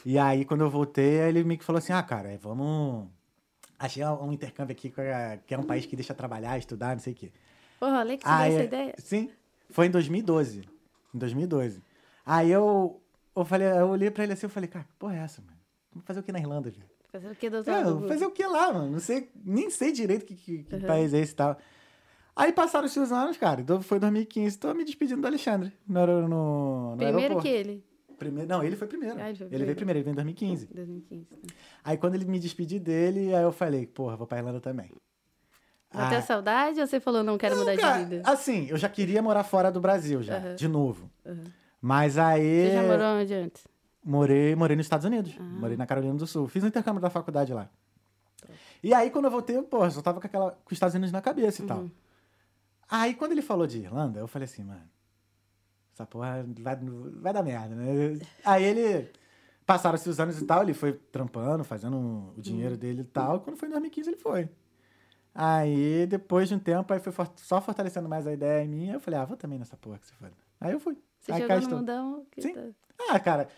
E 0.05 0.19
aí, 0.19 0.45
quando 0.45 0.61
eu 0.61 0.71
voltei, 0.71 1.21
ele 1.21 1.43
me 1.43 1.57
falou 1.59 1.79
assim: 1.79 1.93
ah, 1.93 2.03
cara, 2.03 2.37
vamos. 2.43 3.09
Achei 3.79 4.05
um 4.05 4.31
intercâmbio 4.31 4.73
aqui 4.73 4.93
que 5.47 5.55
é 5.55 5.59
um 5.59 5.63
país 5.63 5.87
que 5.87 5.97
deixa 5.97 6.13
trabalhar, 6.13 6.59
estudar, 6.59 6.95
não 6.95 7.03
sei 7.03 7.15
o 7.15 7.17
quê. 7.17 7.33
Porra, 7.79 8.01
Alex, 8.01 8.23
você 8.23 8.29
aí, 8.29 8.55
essa 8.55 8.65
ideia? 8.65 8.95
Sim, 8.99 9.31
foi 9.71 9.87
em 9.87 9.91
2012. 9.91 10.69
Em 11.15 11.19
2012. 11.19 11.83
Aí 12.27 12.51
eu, 12.51 13.01
eu 13.35 13.45
falei, 13.45 13.69
eu 13.69 13.89
olhei 13.89 14.11
pra 14.11 14.25
ele 14.25 14.35
assim, 14.35 14.45
eu 14.45 14.51
falei, 14.51 14.69
cara, 14.69 14.85
que 14.85 14.93
porra 14.99 15.17
é 15.17 15.21
essa, 15.21 15.41
mano? 15.41 15.57
Vamos 15.93 16.07
fazer 16.07 16.21
o 16.21 16.23
que 16.23 16.31
na 16.31 16.39
Irlanda, 16.39 16.71
velho? 16.71 16.90
Fazer 17.11 17.29
o 17.29 17.35
que? 17.35 17.47
É, 17.47 18.09
fazer 18.09 18.27
o 18.27 18.31
que 18.31 18.47
lá, 18.47 18.73
mano? 18.73 18.93
Não 18.93 19.01
sei, 19.01 19.29
nem 19.45 19.69
sei 19.69 19.91
direito 19.93 20.25
que, 20.25 20.35
que, 20.35 20.63
que 20.63 20.75
uhum. 20.75 20.83
país 20.83 21.13
é 21.13 21.19
esse 21.19 21.33
e 21.33 21.37
tal. 21.37 21.59
Aí 22.37 22.53
passaram 22.53 22.87
os 22.87 22.93
seus 22.93 23.11
anos, 23.11 23.37
cara. 23.37 23.61
Então 23.61 23.83
foi 23.83 23.99
2015. 23.99 24.59
Tô 24.59 24.73
me 24.73 24.85
despedindo 24.85 25.21
do 25.21 25.27
Alexandre. 25.27 25.73
No, 25.87 26.07
no, 26.07 26.29
no 26.91 26.97
primeiro 26.97 27.19
aeroporto. 27.19 27.43
que 27.43 27.55
ele. 27.55 27.85
Primeiro, 28.17 28.49
não, 28.49 28.63
ele 28.63 28.77
foi 28.77 28.87
primeiro. 28.87 29.19
Ah, 29.19 29.31
ele, 29.31 29.39
foi 29.39 29.47
ele 29.51 29.65
veio 29.65 29.77
primeiro, 29.77 29.99
ele 29.99 30.05
veio 30.05 30.13
em 30.13 30.17
2015. 30.17 30.67
2015. 30.67 31.27
Né? 31.31 31.39
Aí 31.83 31.97
quando 31.97 32.15
ele 32.15 32.27
me 32.27 32.39
despediu 32.39 32.79
dele, 32.79 33.35
aí 33.35 33.43
eu 33.43 33.51
falei, 33.51 33.87
porra, 33.87 34.15
vou 34.15 34.27
pra 34.27 34.39
Irlanda 34.39 34.61
também. 34.61 34.91
Bateu 35.93 36.19
ah, 36.19 36.23
saudade 36.23 36.81
ou 36.81 36.87
você 36.87 37.01
falou, 37.01 37.25
não 37.25 37.37
quero 37.37 37.57
não, 37.57 37.63
mudar 37.63 37.77
cara, 37.77 38.05
de 38.05 38.11
vida? 38.11 38.31
Assim, 38.31 38.69
eu 38.69 38.77
já 38.77 38.89
queria 38.89 39.21
morar 39.21 39.43
fora 39.43 39.73
do 39.73 39.81
Brasil 39.81 40.23
já, 40.23 40.39
uhum. 40.39 40.55
de 40.55 40.69
novo. 40.69 41.11
Uhum. 41.25 41.45
Mas 41.81 42.17
aí. 42.19 42.69
Você 42.69 42.75
já 42.75 42.83
morou 42.83 43.07
onde 43.21 43.35
antes? 43.35 43.70
Morei, 44.03 44.55
morei 44.55 44.77
nos 44.77 44.87
Estados 44.87 45.05
Unidos. 45.05 45.37
Uhum. 45.37 45.61
Morei 45.61 45.77
na 45.77 45.87
Carolina 45.87 46.15
do 46.15 46.27
Sul. 46.27 46.49
Fiz 46.49 46.65
um 46.65 46.69
intercâmbio 46.69 47.01
da 47.01 47.11
faculdade 47.11 47.53
lá. 47.53 47.69
E 48.83 48.95
aí, 48.95 49.11
quando 49.11 49.27
eu 49.27 49.31
voltei, 49.31 49.61
pô, 49.63 49.85
eu 49.85 49.91
só 49.91 50.01
tava 50.01 50.21
com, 50.21 50.27
aquela, 50.27 50.53
com 50.53 50.67
os 50.67 50.73
Estados 50.73 50.95
Unidos 50.95 51.13
na 51.13 51.21
cabeça 51.21 51.63
e 51.63 51.67
tal. 51.67 51.81
Uhum. 51.81 51.91
Aí, 52.89 53.15
quando 53.15 53.33
ele 53.33 53.43
falou 53.43 53.67
de 53.67 53.79
Irlanda, 53.79 54.19
eu 54.19 54.27
falei 54.27 54.47
assim, 54.47 54.65
mano, 54.65 54.89
essa 55.93 56.07
porra 56.07 56.47
vai, 56.59 56.77
vai 57.21 57.33
dar 57.33 57.43
merda, 57.43 57.75
né? 57.75 58.19
Aí 58.45 58.65
ele. 58.65 59.11
Passaram-se 59.67 60.09
os 60.09 60.19
anos 60.19 60.41
e 60.41 60.45
tal, 60.45 60.63
ele 60.63 60.75
foi 60.75 60.95
trampando, 60.95 61.63
fazendo 61.63 62.33
o 62.37 62.41
dinheiro 62.41 62.73
uhum. 62.73 62.81
dele 62.81 63.01
e 63.03 63.05
tal. 63.05 63.37
E 63.37 63.41
quando 63.41 63.57
foi 63.57 63.69
em 63.69 63.73
2015, 63.73 64.11
ele 64.11 64.17
foi. 64.17 64.49
Aí, 65.33 66.07
depois 66.09 66.49
de 66.49 66.55
um 66.57 66.59
tempo, 66.59 66.93
aí 66.93 66.99
foi 66.99 67.13
só 67.37 67.61
fortalecendo 67.61 68.09
mais 68.09 68.27
a 68.27 68.33
ideia 68.33 68.65
em 68.65 68.69
mim. 68.69 68.91
Eu 68.91 68.99
falei, 68.99 69.21
ah, 69.21 69.25
vou 69.25 69.37
também 69.37 69.59
nessa 69.59 69.77
porra 69.77 69.99
que 69.99 70.09
você 70.09 70.15
foi. 70.15 70.31
Aí 70.61 70.73
eu 70.73 70.81
fui. 70.81 70.99
Você 71.21 71.33
aí 71.33 71.43
chegou 71.43 71.61
no 71.61 71.77
mundão? 71.77 72.27
Sim. 72.39 72.55
Tá... 72.55 72.63
Ah, 73.11 73.21
cara, 73.21 73.49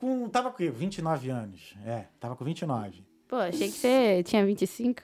com, 0.00 0.28
tava 0.28 0.50
com 0.50 0.70
29 0.70 1.30
anos. 1.30 1.74
É, 1.84 2.06
tava 2.18 2.34
com 2.34 2.44
29. 2.44 3.04
Pô, 3.28 3.36
achei 3.36 3.68
que 3.68 3.76
você 3.76 4.22
tinha 4.24 4.44
25. 4.44 5.02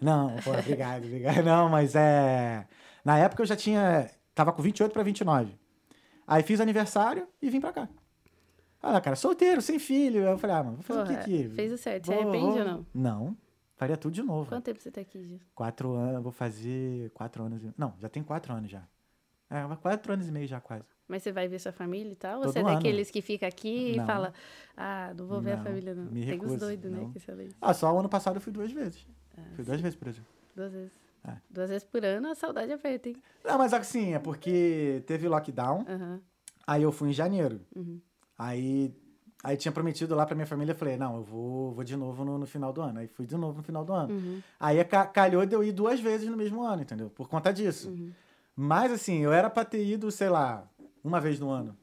Não, 0.00 0.36
pô, 0.42 0.50
obrigado, 0.50 1.04
obrigado. 1.04 1.42
Não, 1.46 1.68
mas 1.68 1.94
é... 1.94 2.66
Na 3.04 3.18
época 3.18 3.42
eu 3.42 3.46
já 3.46 3.56
tinha. 3.56 4.10
Tava 4.34 4.52
com 4.52 4.62
28 4.62 4.92
para 4.92 5.02
29. 5.02 5.56
Aí 6.26 6.42
fiz 6.42 6.60
aniversário 6.60 7.26
e 7.40 7.48
vim 7.48 7.60
pra 7.60 7.72
cá. 7.72 7.88
Ah, 8.82 9.00
cara, 9.00 9.14
solteiro, 9.14 9.62
sem 9.62 9.78
filho. 9.78 10.22
Eu 10.22 10.38
falei, 10.38 10.56
ah, 10.56 10.62
mano, 10.64 10.76
vou 10.76 10.82
fazer 10.82 11.00
Porra, 11.00 11.12
o 11.12 11.16
que 11.16 11.20
aqui? 11.22 11.48
Fez 11.50 11.72
o 11.72 11.78
certo. 11.78 12.06
Vou, 12.06 12.16
você 12.16 12.22
arrepende 12.22 12.44
vou... 12.44 12.58
ou 12.58 12.64
não? 12.64 12.86
Não. 12.92 13.36
Faria 13.76 13.96
tudo 13.96 14.12
de 14.12 14.22
novo. 14.22 14.48
Quanto 14.48 14.64
tempo 14.64 14.80
você 14.80 14.90
tá 14.90 15.00
aqui, 15.00 15.24
Gil? 15.24 15.40
Quatro 15.54 15.92
anos, 15.92 16.22
vou 16.22 16.32
fazer 16.32 17.10
quatro 17.10 17.44
anos. 17.44 17.62
Não, 17.76 17.94
já 18.00 18.08
tem 18.08 18.22
quatro 18.22 18.52
anos 18.52 18.70
já. 18.70 18.82
É, 19.52 19.76
quatro 19.76 20.14
anos 20.14 20.26
e 20.26 20.32
meio 20.32 20.46
já 20.46 20.60
quase. 20.60 20.84
Mas 21.06 21.22
você 21.22 21.30
vai 21.30 21.46
ver 21.46 21.58
sua 21.58 21.72
família 21.72 22.12
e 22.12 22.16
tal? 22.16 22.40
Todo 22.40 22.46
ou 22.46 22.52
você 22.52 22.60
é 22.60 22.62
daqueles 22.62 23.10
que 23.10 23.20
fica 23.20 23.46
aqui 23.46 23.96
não. 23.96 24.02
e 24.02 24.06
fala, 24.06 24.32
ah, 24.74 25.12
não 25.14 25.26
vou 25.26 25.42
ver 25.42 25.56
não, 25.56 25.60
a 25.60 25.64
família, 25.64 25.94
não? 25.94 26.04
Me 26.04 26.20
tem 26.20 26.34
recuso, 26.34 26.54
os 26.54 26.60
doidos, 26.60 26.90
né? 26.90 27.10
Que 27.12 27.54
ah, 27.60 27.74
só 27.74 27.94
o 27.94 27.98
ano 27.98 28.08
passado 28.08 28.36
eu 28.36 28.40
fui 28.40 28.50
duas 28.52 28.72
vezes. 28.72 29.06
Ah, 29.36 29.42
fui 29.54 29.62
duas 29.64 29.80
vezes, 29.80 29.94
por 29.94 30.08
exemplo. 30.08 30.30
Duas 30.56 30.72
vezes. 30.72 30.92
É. 31.24 31.36
Duas 31.50 31.68
vezes 31.68 31.84
por 31.84 32.04
ano, 32.04 32.30
a 32.30 32.34
saudade 32.34 32.72
é 32.72 32.78
feita, 32.78 33.10
hein? 33.10 33.16
Não, 33.44 33.58
mas 33.58 33.74
assim, 33.74 34.14
é 34.14 34.18
porque 34.18 35.02
teve 35.06 35.28
lockdown. 35.28 35.84
Uhum. 35.88 36.20
Aí 36.66 36.82
eu 36.82 36.90
fui 36.90 37.10
em 37.10 37.12
janeiro. 37.12 37.60
Uhum. 37.76 38.00
Aí, 38.38 38.94
aí 39.44 39.56
tinha 39.56 39.70
prometido 39.70 40.14
lá 40.14 40.24
pra 40.24 40.34
minha 40.34 40.46
família, 40.46 40.72
eu 40.72 40.76
falei, 40.76 40.96
não, 40.96 41.16
eu 41.16 41.22
vou, 41.22 41.72
vou 41.72 41.84
de 41.84 41.96
novo 41.96 42.24
no, 42.24 42.38
no 42.38 42.46
final 42.46 42.72
do 42.72 42.80
ano. 42.80 43.00
Aí 43.00 43.06
fui 43.06 43.26
de 43.26 43.36
novo 43.36 43.58
no 43.58 43.62
final 43.62 43.84
do 43.84 43.92
ano. 43.92 44.14
Uhum. 44.14 44.40
Aí 44.58 44.82
calhou 45.12 45.44
de 45.44 45.54
eu 45.54 45.62
ir 45.62 45.72
duas 45.72 46.00
vezes 46.00 46.28
no 46.28 46.36
mesmo 46.36 46.62
ano, 46.62 46.82
entendeu? 46.82 47.10
Por 47.10 47.28
conta 47.28 47.52
disso. 47.52 47.90
Uhum. 47.90 48.12
Mas 48.54 48.92
assim, 48.92 49.18
eu 49.18 49.32
era 49.32 49.48
pra 49.48 49.64
ter 49.64 49.84
ido, 49.84 50.10
sei 50.10 50.28
lá, 50.28 50.68
uma 51.02 51.20
vez 51.20 51.40
no 51.40 51.50
ano. 51.50 51.76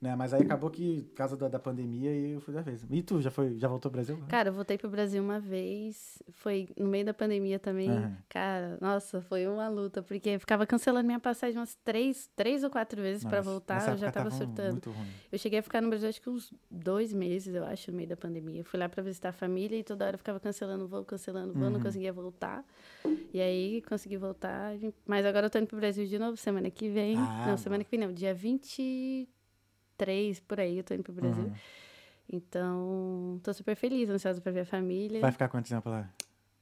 Né? 0.00 0.14
Mas 0.16 0.32
aí 0.34 0.42
acabou 0.42 0.70
que, 0.70 1.02
por 1.04 1.14
causa 1.14 1.36
da, 1.36 1.48
da 1.48 1.58
pandemia, 1.58 2.10
e 2.12 2.32
eu 2.32 2.40
fui 2.40 2.52
da 2.54 2.60
vez. 2.62 2.84
E 2.90 3.02
tu, 3.02 3.20
já, 3.20 3.30
foi, 3.30 3.58
já 3.58 3.68
voltou 3.68 3.90
pro 3.90 3.96
Brasil? 3.98 4.18
Cara, 4.28 4.48
eu 4.48 4.52
voltei 4.52 4.76
pro 4.76 4.88
Brasil 4.90 5.22
uma 5.22 5.40
vez. 5.40 6.22
Foi 6.30 6.68
no 6.76 6.86
meio 6.86 7.04
da 7.04 7.14
pandemia 7.14 7.58
também. 7.58 7.88
Aham. 7.90 8.16
Cara, 8.28 8.78
nossa, 8.80 9.20
foi 9.20 9.46
uma 9.46 9.68
luta. 9.68 10.02
Porque 10.02 10.30
eu 10.30 10.40
ficava 10.40 10.66
cancelando 10.66 11.06
minha 11.06 11.20
passagem 11.20 11.58
umas 11.58 11.74
três, 11.84 12.30
três 12.36 12.62
ou 12.64 12.70
quatro 12.70 13.00
vezes 13.00 13.24
Nossa, 13.24 13.42
voltar. 13.42 13.92
Eu 13.92 13.96
já 13.96 14.06
época 14.06 14.12
tava 14.12 14.30
surtando. 14.30 14.80
Eu 15.32 15.38
cheguei 15.38 15.58
a 15.58 15.62
ficar 15.62 15.80
no 15.80 15.88
Brasil 15.88 16.08
acho 16.08 16.20
que 16.20 16.28
uns 16.30 16.52
dois 16.70 17.12
meses, 17.12 17.54
eu 17.54 17.64
acho, 17.64 17.90
no 17.90 17.96
meio 17.96 18.08
da 18.08 18.16
pandemia. 18.16 18.60
Eu 18.60 18.64
fui 18.64 18.78
lá 18.78 18.88
pra 18.88 19.02
visitar 19.02 19.30
a 19.30 19.32
família 19.32 19.78
e 19.78 19.82
toda 19.84 20.04
hora 20.06 20.14
eu 20.14 20.18
ficava 20.18 20.38
cancelando 20.40 20.86
voo, 20.86 21.04
cancelando 21.04 21.52
voo, 21.52 21.64
não 21.70 21.76
Uhum. 21.76 21.80
conseguia 21.82 22.12
voltar. 22.12 22.64
E 23.32 23.40
aí 23.40 23.82
consegui 23.82 24.16
voltar. 24.16 24.72
Mas 25.06 25.26
agora 25.26 25.46
eu 25.46 25.50
tô 25.50 25.58
indo 25.58 25.66
pro 25.66 25.76
Brasil 25.76 26.06
de 26.06 26.18
novo, 26.18 26.36
semana 26.36 26.70
que 26.70 26.88
vem. 26.88 27.18
Ah, 27.18 27.44
não, 27.48 27.56
semana 27.56 27.84
que 27.84 27.90
vem 27.90 28.00
não, 28.00 28.12
dia 28.12 28.34
23, 29.96 30.40
por 30.40 30.60
aí 30.60 30.78
eu 30.78 30.84
tô 30.84 30.94
indo 30.94 31.02
pro 31.02 31.12
Brasil. 31.12 31.44
Uhum. 31.44 31.52
Então, 32.32 33.40
tô 33.42 33.52
super 33.54 33.76
feliz, 33.76 34.08
ansiosa 34.10 34.40
pra 34.40 34.52
ver 34.52 34.60
a 34.60 34.66
família. 34.66 35.20
Vai 35.20 35.32
ficar 35.32 35.48
quanto 35.48 35.68
tempo 35.68 35.88
lá? 35.88 36.10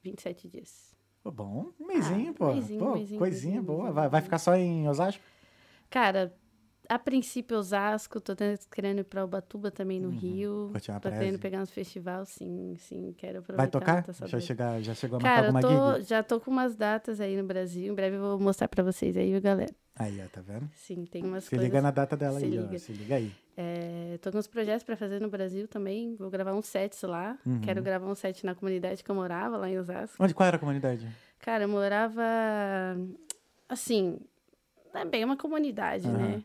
27 0.03 0.47
dias. 0.47 0.95
Pô, 1.23 1.31
bom, 1.31 1.71
um 1.79 1.87
mêsinho, 1.87 2.31
Ah, 2.31 2.33
pô. 2.33 2.53
mêsinho, 2.53 2.79
pô, 2.79 2.93
mêsinho, 2.93 3.19
coisinha 3.19 3.55
mêsinho, 3.55 3.63
boa. 3.63 3.91
Vai, 3.91 4.07
vai 4.07 4.21
ficar 4.21 4.37
só 4.37 4.55
em 4.55 4.87
Osasco? 4.87 5.23
Cara, 5.89 6.33
a 6.89 6.99
princípio 6.99 7.57
Osasco, 7.57 8.19
tô 8.21 8.33
querendo 8.71 8.99
ir 8.99 9.03
pra 9.03 9.23
Ubatuba 9.25 9.71
também 9.71 9.99
no 9.99 10.09
Uhum. 10.09 10.15
Rio. 10.17 10.67
Uma 10.69 10.99
Tô 10.99 11.09
querendo 11.09 11.39
pegar 11.39 11.61
uns 11.61 11.69
festivais, 11.71 12.29
sim, 12.29 12.75
sim, 12.77 13.13
quero 13.17 13.39
aproveitar. 13.39 13.57
Vai 13.63 13.67
tocar? 13.69 14.03
tá 14.03 14.11
Já, 14.13 14.27
sabendo. 14.27 14.41
chega, 14.41 14.81
já 14.81 14.93
chegou 14.93 15.17
a 15.17 15.19
marcar 15.21 15.35
Cara, 15.35 15.47
alguma 15.47 15.61
tô, 15.97 16.01
já 16.01 16.23
tô 16.23 16.39
com 16.39 16.51
umas 16.51 16.75
datas 16.75 17.19
aí 17.19 17.35
no 17.37 17.43
Brasil. 17.43 17.91
Em 17.91 17.95
breve 17.95 18.15
eu 18.17 18.21
vou 18.21 18.39
mostrar 18.39 18.67
pra 18.67 18.83
vocês 18.83 19.15
aí, 19.17 19.39
galera? 19.39 19.73
Aí, 19.97 20.21
ó, 20.23 20.27
tá 20.27 20.41
vendo? 20.41 20.69
Sim, 20.75 21.05
tem 21.05 21.23
umas 21.23 21.45
Se 21.45 21.49
coisas. 21.51 21.65
liga 21.65 21.81
na 21.81 21.91
data 21.91 22.17
dela 22.17 22.39
se 22.39 22.45
aí, 22.45 22.57
ó. 22.59 22.61
liga. 22.63 22.79
Se 22.79 22.91
liga 22.91 23.15
aí. 23.15 23.31
É, 23.57 24.17
tô 24.21 24.31
com 24.31 24.37
uns 24.37 24.47
projetos 24.47 24.83
pra 24.83 24.97
fazer 24.97 25.21
no 25.21 25.29
Brasil 25.29 25.67
também. 25.67 26.15
Vou 26.15 26.29
gravar 26.29 26.53
uns 26.53 26.65
sets 26.65 27.01
lá. 27.03 27.37
Uhum. 27.45 27.61
Quero 27.61 27.81
gravar 27.81 28.05
um 28.05 28.15
set 28.15 28.45
na 28.45 28.53
comunidade 28.53 29.01
que 29.03 29.09
eu 29.09 29.15
morava, 29.15 29.55
lá 29.57 29.69
em 29.69 29.79
Osasco. 29.79 30.21
Onde, 30.21 30.33
qual 30.33 30.45
era 30.47 30.57
a 30.57 30.59
comunidade? 30.59 31.07
Cara, 31.39 31.63
eu 31.63 31.69
morava. 31.69 32.21
Assim. 33.69 34.19
É 34.93 35.03
bem 35.05 35.25
uma 35.25 35.35
comunidade, 35.37 36.07
Aham. 36.07 36.17
né? 36.17 36.43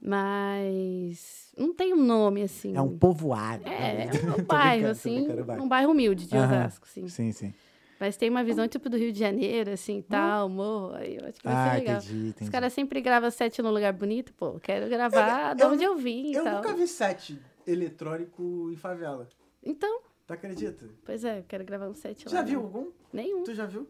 Mas. 0.00 1.52
Não 1.56 1.74
tem 1.74 1.92
um 1.94 2.02
nome 2.02 2.42
assim. 2.42 2.76
É 2.76 2.80
um 2.80 2.96
povoado. 2.98 3.62
É, 3.66 4.06
Tô 4.20 4.32
é 4.32 4.42
um 4.42 4.44
bairro, 4.44 4.88
assim. 4.88 5.26
Um 5.60 5.68
bairro 5.68 5.90
humilde 5.92 6.26
de. 6.26 6.36
Osasco, 6.36 6.86
sim. 6.88 7.08
Sim, 7.08 7.32
sim. 7.32 7.54
Mas 7.98 8.14
tem 8.18 8.28
uma 8.28 8.44
visão 8.44 8.68
tipo 8.68 8.90
do 8.90 8.96
Rio 8.98 9.10
de 9.10 9.18
Janeiro, 9.18 9.70
assim, 9.70 10.02
tal, 10.02 10.50
morro. 10.50 10.92
Aí 10.96 11.16
eu 11.16 11.26
acho 11.26 11.38
que 11.40 11.44
vai 11.48 11.54
Ah, 11.54 11.64
ser 11.72 11.78
legal. 11.80 11.96
entendi, 12.02 12.28
entendi. 12.28 12.44
Os 12.44 12.50
caras 12.50 12.72
sempre 12.74 13.00
gravam 13.00 13.30
set 13.30 13.62
num 13.62 13.70
lugar 13.70 13.92
bonito, 13.94 14.34
pô. 14.34 14.60
Quero 14.60 14.86
gravar 14.90 15.54
de 15.54 15.62
eu- 15.62 15.70
onde 15.70 15.82
eu 15.84 15.96
vim 15.96 16.30
Eu 16.34 16.44
tal. 16.44 16.56
nunca 16.56 16.74
vi 16.74 16.86
set 16.86 17.40
eletrônico 17.66 18.70
em 18.70 18.76
favela. 18.76 19.26
Então, 19.64 20.00
Tu 20.26 20.32
acredita? 20.34 20.90
pois 21.06 21.24
é, 21.24 21.38
eu 21.38 21.44
quero 21.48 21.64
gravar 21.64 21.88
um 21.88 21.94
set 21.94 22.26
lá. 22.26 22.32
Já 22.32 22.42
né? 22.42 22.50
viu 22.50 22.60
algum? 22.60 22.90
Nenhum, 23.10 23.44
Tu 23.44 23.54
já 23.54 23.64
viu? 23.64 23.88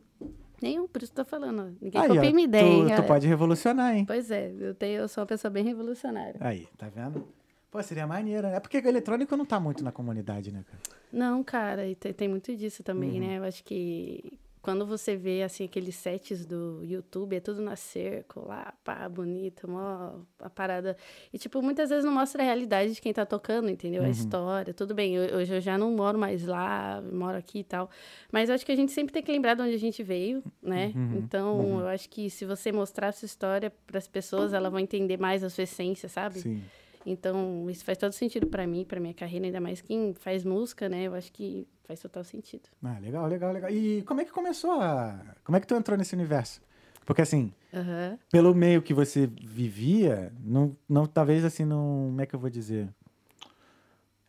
Nenhum. 0.63 0.87
Por 0.89 1.03
isso 1.03 1.13
que 1.13 1.21
eu 1.21 1.25
tô 1.25 1.31
falando. 1.31 1.77
Ninguém 1.81 2.01
Aí, 2.01 2.09
copia 2.09 2.31
ó, 2.31 2.35
minha 2.35 2.45
ideia, 2.45 2.65
hein, 2.65 2.79
tu, 2.79 2.85
tu 2.85 2.89
galera. 2.91 3.07
pode 3.07 3.27
revolucionar, 3.27 3.95
hein? 3.97 4.05
Pois 4.07 4.31
é, 4.31 4.53
eu, 4.59 4.75
tenho, 4.75 5.01
eu 5.01 5.09
sou 5.09 5.23
uma 5.23 5.27
pessoa 5.27 5.51
bem 5.51 5.65
revolucionária. 5.65 6.37
Aí, 6.41 6.67
tá 6.77 6.89
vendo? 6.89 7.27
Pô, 7.71 7.83
seria 7.83 8.07
maneiro. 8.07 8.47
né? 8.49 8.57
É 8.57 8.61
porque 8.61 8.79
o 8.79 8.89
eletrônico 8.89 9.37
não 9.37 9.45
tá 9.45 9.59
muito 9.61 9.83
na 9.85 9.93
comunidade, 9.93 10.51
né, 10.53 10.65
cara? 10.67 10.79
Não, 11.13 11.43
cara, 11.45 11.87
e 11.87 11.95
te- 11.95 12.13
tem, 12.13 12.29
muito 12.29 12.55
disso 12.57 12.83
também, 12.83 13.21
Uhum. 13.21 13.27
né? 13.27 13.39
Eu 13.39 13.45
acho 13.45 13.63
que 13.65 14.39
quando 14.66 14.85
você 14.85 15.14
vê, 15.14 15.44
assim, 15.44 15.62
aqueles 15.64 15.94
sets 15.94 16.44
do 16.44 16.82
YouTube, 16.82 17.37
é 17.37 17.38
tudo 17.40 17.62
na 17.62 17.76
cerco, 17.76 18.44
lá, 18.44 18.75
pá, 18.82 19.08
bonito, 19.08 19.70
mó, 19.70 20.14
a 20.40 20.50
parada. 20.50 20.96
E, 21.32 21.38
tipo, 21.38 21.62
muitas 21.62 21.88
vezes 21.88 22.04
não 22.04 22.12
mostra 22.12 22.42
a 22.42 22.44
realidade 22.44 22.94
de 22.94 23.00
quem 23.00 23.12
tá 23.12 23.25
tocando, 23.25 23.70
entendeu? 23.70 24.02
Uhum. 24.02 24.08
A 24.08 24.11
história, 24.11 24.75
tudo 24.75 24.92
bem, 24.92 25.14
eu- 25.14 25.37
hoje 25.38 25.54
eu 25.54 25.61
já 25.61 25.78
não 25.78 25.92
moro 25.92 26.18
mais 26.18 26.44
lá, 26.44 27.00
moro 27.12 27.38
aqui 27.38 27.61
e 27.61 27.64
tal. 27.64 27.88
Mas 28.32 28.49
eu 28.49 28.56
acho 28.56 28.66
que 28.66 28.73
a 28.73 28.76
gente 28.76 28.90
sempre 28.90 29.12
tem 29.12 29.23
que 29.23 29.30
lembrar 29.30 29.54
de 29.54 29.62
onde 29.62 29.75
a 29.75 29.78
gente 29.78 30.02
veio, 30.02 30.42
né? 30.61 30.92
Uhum, 30.96 31.18
Então, 31.18 31.78
eu 31.80 31.87
acho 31.87 32.11
que 32.11 32.28
se 32.28 32.44
você 32.44 32.73
mostrar 32.73 33.06
a 33.06 33.12
sua 33.12 33.26
história 33.26 33.73
para 33.87 33.99
as 33.99 34.08
pessoas, 34.08 34.52
elas 34.52 34.73
vão 34.73 34.80
entender 34.80 35.16
mais 35.16 35.44
a 35.44 35.49
sua 35.49 35.62
essência, 35.62 36.08
sabe? 36.08 36.40
Sim. 36.40 36.61
Então, 37.07 37.71
isso 37.71 37.85
faz 37.85 37.97
todo 37.97 38.13
sentido 38.13 38.49
para 38.49 38.67
mim, 38.67 38.85
para 38.85 38.99
minha 38.99 39.15
carreira, 39.15 39.47
ainda 39.47 39.61
mais 39.61 39.81
quem 39.81 40.13
faz 40.13 40.43
música, 40.43 40.89
né? 40.89 41.05
Eu 41.05 41.15
acho 41.15 41.33
que 41.33 41.67
faz 41.85 42.01
total 42.01 42.25
sentido. 42.25 42.69
Ah, 42.83 42.99
legal, 42.99 43.29
legal, 43.29 43.53
legal. 43.53 43.71
E 43.71 44.03
como 44.03 44.21
é 44.21 44.25
que 44.25 44.33
começou 44.33 44.73
a... 44.73 45.25
Como 45.45 45.57
é 45.57 45.61
que 45.61 45.69
tu 45.69 45.77
entrou 45.77 45.97
nesse 45.97 46.17
universo? 46.17 46.61
Porque, 47.07 47.23
assim, 47.23 47.53
Aham. 47.73 48.19
pelo 48.29 48.53
meio 48.57 48.83
que 48.83 48.93
você 48.93 49.29
vivia, 49.29 50.33
não, 50.41 50.77
não 50.89 51.07
talvez, 51.07 51.45
assim, 51.45 51.65
não... 51.65 52.07
Como 52.09 52.21
é 52.21 52.27
que 52.27 52.35
eu 52.35 52.41
vou 52.41 52.51
dizer? 52.51 52.89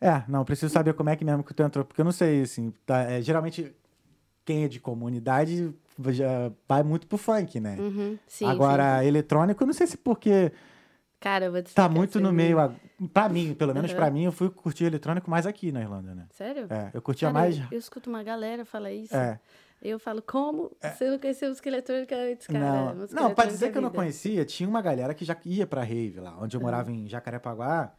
É, 0.00 0.22
não, 0.28 0.44
preciso 0.44 0.72
saber 0.72 0.94
como 0.94 1.10
é 1.10 1.16
que 1.16 1.24
mesmo 1.24 1.42
que 1.42 1.52
tu 1.52 1.64
entrou. 1.64 1.84
Porque 1.84 2.00
eu 2.00 2.04
não 2.04 2.12
sei, 2.12 2.42
assim, 2.42 2.72
tá, 2.86 3.02
é, 3.02 3.20
geralmente 3.20 3.74
quem 4.44 4.62
é 4.62 4.68
de 4.68 4.78
comunidade 4.78 5.74
já 6.10 6.52
vai 6.68 6.84
muito 6.84 7.08
pro 7.08 7.18
funk, 7.18 7.58
né? 7.58 7.76
Uhum. 7.80 8.16
Sim, 8.26 8.46
Agora, 8.46 9.04
eletrônico, 9.04 9.62
eu 9.62 9.66
não 9.66 9.74
sei 9.74 9.88
se 9.88 9.96
porque 9.96 10.50
sim. 10.50 10.56
Cara, 11.20 11.46
eu 11.46 11.52
vou 11.52 11.62
te 11.62 11.74
tá 11.74 11.88
muito 11.88 12.20
no 12.20 12.32
meio. 12.32 12.58
a- 12.60 12.72
Pra 13.12 13.28
mim, 13.28 13.54
pelo 13.54 13.74
menos 13.74 13.90
Aham. 13.90 13.98
pra 14.00 14.10
mim, 14.10 14.24
eu 14.24 14.32
fui 14.32 14.50
curtir 14.50 14.84
eletrônico 14.84 15.30
mais 15.30 15.46
aqui 15.46 15.70
na 15.72 15.80
Irlanda, 15.80 16.14
né? 16.14 16.26
Sério? 16.30 16.66
É, 16.70 16.90
eu 16.94 17.02
curtia 17.02 17.28
Cara, 17.28 17.40
mais. 17.40 17.58
Eu, 17.58 17.66
eu 17.72 17.78
escuto 17.78 18.08
uma 18.08 18.22
galera 18.22 18.64
falar 18.64 18.92
isso. 18.92 19.14
É. 19.16 19.38
Eu 19.80 19.98
falo, 19.98 20.20
como? 20.20 20.72
Você 20.82 21.08
não 21.08 21.18
conheceu 21.18 21.48
música 21.48 21.68
eletrônica 21.68 22.14
antes, 22.16 22.46
cara? 22.48 22.58
não, 22.58 23.06
não 23.12 23.34
pra 23.34 23.44
dizer 23.46 23.66
é 23.66 23.70
que 23.70 23.78
eu 23.78 23.82
não 23.82 23.90
conhecia, 23.90 24.44
tinha 24.44 24.68
uma 24.68 24.82
galera 24.82 25.14
que 25.14 25.24
já 25.24 25.36
ia 25.44 25.66
pra 25.66 25.82
rave 25.84 26.18
lá. 26.18 26.36
Onde 26.40 26.56
eu 26.56 26.60
morava 26.60 26.90
em 26.90 27.06
Jacarepaguá, 27.08 27.92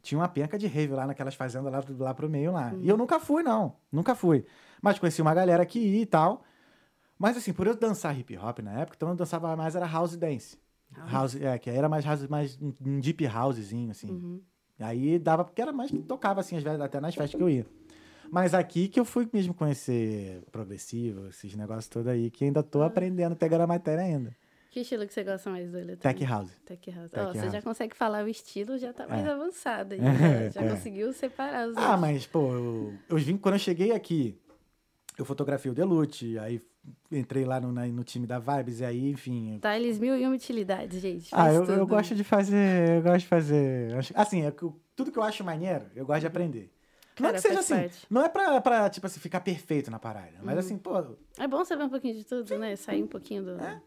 tinha 0.00 0.18
uma 0.18 0.28
penca 0.28 0.56
de 0.56 0.68
rave 0.68 0.92
lá 0.92 1.06
naquelas 1.08 1.34
fazendas 1.34 1.72
lá, 1.72 1.82
lá 1.98 2.14
pro 2.14 2.28
meio 2.28 2.52
lá. 2.52 2.72
E 2.80 2.88
eu 2.88 2.96
nunca 2.96 3.18
fui, 3.18 3.42
não. 3.42 3.76
Nunca 3.90 4.14
fui. 4.14 4.44
Mas 4.80 4.98
conheci 5.00 5.20
uma 5.20 5.34
galera 5.34 5.66
que 5.66 5.80
ia 5.80 6.02
e 6.02 6.06
tal. 6.06 6.44
Mas 7.18 7.36
assim, 7.36 7.52
por 7.52 7.66
eu 7.66 7.74
dançar 7.74 8.16
hip 8.16 8.36
hop 8.38 8.60
na 8.60 8.80
época, 8.80 8.94
então 8.96 9.08
eu 9.08 9.16
dançava 9.16 9.56
mais, 9.56 9.74
era 9.74 9.86
house 9.86 10.16
dance. 10.16 10.56
House, 11.06 11.36
é, 11.36 11.58
que 11.58 11.70
era 11.70 11.88
mais, 11.88 12.04
house, 12.04 12.26
mais 12.26 12.58
um 12.60 13.00
deep 13.00 13.26
housezinho, 13.26 13.90
assim. 13.90 14.10
Uhum. 14.10 14.40
Aí 14.78 15.18
dava, 15.18 15.44
porque 15.44 15.60
era 15.60 15.72
mais 15.72 15.90
que 15.90 15.98
tocava, 15.98 16.40
assim, 16.40 16.56
às 16.56 16.62
vezes, 16.62 16.80
até 16.80 17.00
nas 17.00 17.14
festas 17.14 17.36
que 17.36 17.42
eu 17.42 17.50
ia. 17.50 17.66
Mas 18.30 18.52
aqui 18.54 18.88
que 18.88 19.00
eu 19.00 19.04
fui 19.04 19.28
mesmo 19.32 19.54
conhecer 19.54 20.42
progressivo, 20.52 21.28
esses 21.28 21.54
negócios 21.56 21.88
todos 21.88 22.08
aí, 22.08 22.30
que 22.30 22.44
ainda 22.44 22.60
Ah. 22.60 22.62
tô 22.62 22.82
aprendendo, 22.82 23.34
pegando 23.34 23.62
a 23.62 23.66
matéria 23.66 24.04
ainda. 24.04 24.36
Que 24.70 24.80
estilo 24.80 25.06
que 25.06 25.14
você 25.14 25.24
gosta 25.24 25.48
mais 25.50 25.70
do 25.70 25.78
eletrônico? 25.78 26.02
Tech 26.02 26.24
House. 26.24 26.50
Tech 26.66 26.90
House. 26.90 27.10
Tech 27.10 27.26
você 27.32 27.38
House. 27.40 27.52
já 27.52 27.62
consegue 27.62 27.96
falar 27.96 28.24
o 28.24 28.28
estilo, 28.28 28.76
já 28.76 28.92
tá 28.92 29.06
mais 29.08 29.26
É. 29.26 29.30
avançado 29.30 29.94
aí. 29.94 30.00
É, 30.48 30.50
Já, 30.50 30.60
é. 30.62 30.68
conseguiu 30.68 31.12
separar 31.14 31.68
os 31.68 31.76
Ah, 31.76 31.88
dois. 31.88 32.00
mas, 32.00 32.26
pô, 32.26 32.52
eu, 32.52 32.94
eu 33.08 33.16
vim, 33.16 33.36
quando 33.38 33.54
eu 33.54 33.58
cheguei 33.58 33.92
aqui, 33.92 34.38
eu 35.16 35.24
fotografei 35.24 35.70
o 35.72 35.74
Delute, 35.74 36.38
aí 36.38 36.60
entrei 37.10 37.44
lá 37.44 37.60
no, 37.60 37.72
na- 37.72 37.86
no 37.86 38.04
time 38.04 38.26
da 38.26 38.38
Vibes, 38.38 38.80
e 38.80 38.84
aí, 38.84 39.10
enfim. 39.10 39.58
Tá, 39.60 39.76
eles 39.78 39.98
mil 39.98 40.16
e 40.16 40.24
uma 40.26 40.34
utilidades, 40.34 41.00
gente. 41.00 41.28
Ah, 41.32 41.52
eu, 41.52 41.64
eu 41.64 41.86
gosto 41.86 42.14
de 42.14 42.24
fazer, 42.24 42.96
eu 42.98 43.02
gosto 43.02 43.20
de 43.20 43.26
fazer. 43.26 43.90
Assim, 44.14 44.42
é 44.44 44.50
tudo 44.96 45.10
que 45.12 45.18
eu 45.18 45.22
acho 45.22 45.42
maneiro, 45.44 45.86
eu 45.94 46.04
gosto 46.06 46.20
de 46.20 46.26
aprender. 46.26 46.72
Não 47.20 47.30
é 47.30 47.32
Cara, 47.32 47.42
que 47.42 47.48
seja 47.48 47.60
assim, 47.60 47.74
parte. 47.74 48.06
não 48.08 48.24
é 48.24 48.28
pra, 48.28 48.60
pra, 48.60 48.88
tipo 48.90 49.06
assim, 49.06 49.18
ficar 49.18 49.40
perfeito 49.40 49.90
na 49.90 49.98
parada, 49.98 50.38
mas 50.42 50.54
Uhum. 50.54 50.60
assim, 50.60 50.78
pô, 50.78 50.92
É 51.36 51.48
bom 51.48 51.64
saber 51.64 51.82
um 51.84 51.88
pouquinho 51.88 52.14
de 52.14 52.24
tudo, 52.24 52.56
né? 52.58 52.76
Sair 52.76 53.02
um 53.02 53.08
pouquinho 53.08 53.42
do... 53.42 53.60
É. 53.60 53.80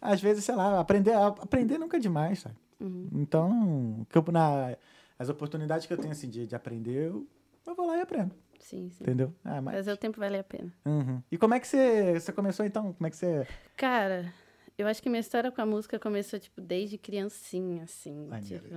às 0.00 0.20
vezes, 0.20 0.44
sei 0.44 0.54
lá, 0.56 0.80
aprender, 0.80 1.12
aprender 1.14 1.78
nunca 1.78 1.96
é 1.96 2.00
demais, 2.00 2.40
sabe? 2.40 2.56
Uhum. 2.80 3.08
Então, 3.12 4.04
que 4.10 4.18
eu- 4.18 4.24
na, 4.32 4.76
as 5.16 5.28
oportunidades 5.28 5.86
que 5.86 5.92
eu 5.92 5.98
tenho, 5.98 6.10
assim, 6.10 6.28
de, 6.28 6.46
de 6.48 6.54
aprender, 6.56 7.10
eu, 7.10 7.24
eu 7.64 7.74
vou 7.76 7.86
lá 7.86 7.96
e 7.96 8.00
aprendo, 8.00 8.34
Sim, 8.62 8.90
sim. 8.90 9.02
entendeu? 9.02 9.34
Ah, 9.44 9.60
mas... 9.60 9.74
Fazer 9.74 9.92
o 9.92 9.96
tempo 9.96 10.18
vale 10.18 10.38
a 10.38 10.44
pena. 10.44 10.72
Uhum. 10.86 11.20
E 11.30 11.36
como 11.36 11.52
é 11.52 11.60
que 11.60 11.66
você, 11.66 12.18
você 12.18 12.32
começou, 12.32 12.64
então? 12.64 12.92
Como 12.92 13.06
é 13.06 13.10
que 13.10 13.16
você... 13.16 13.46
Cara, 13.76 14.32
eu 14.78 14.86
acho 14.86 15.02
que 15.02 15.10
minha 15.10 15.20
história 15.20 15.50
com 15.50 15.60
a 15.60 15.66
música 15.66 15.98
começou, 15.98 16.38
tipo, 16.38 16.60
desde 16.60 16.96
criancinha, 16.96 17.82
assim. 17.82 18.28
Tipo, 18.44 18.68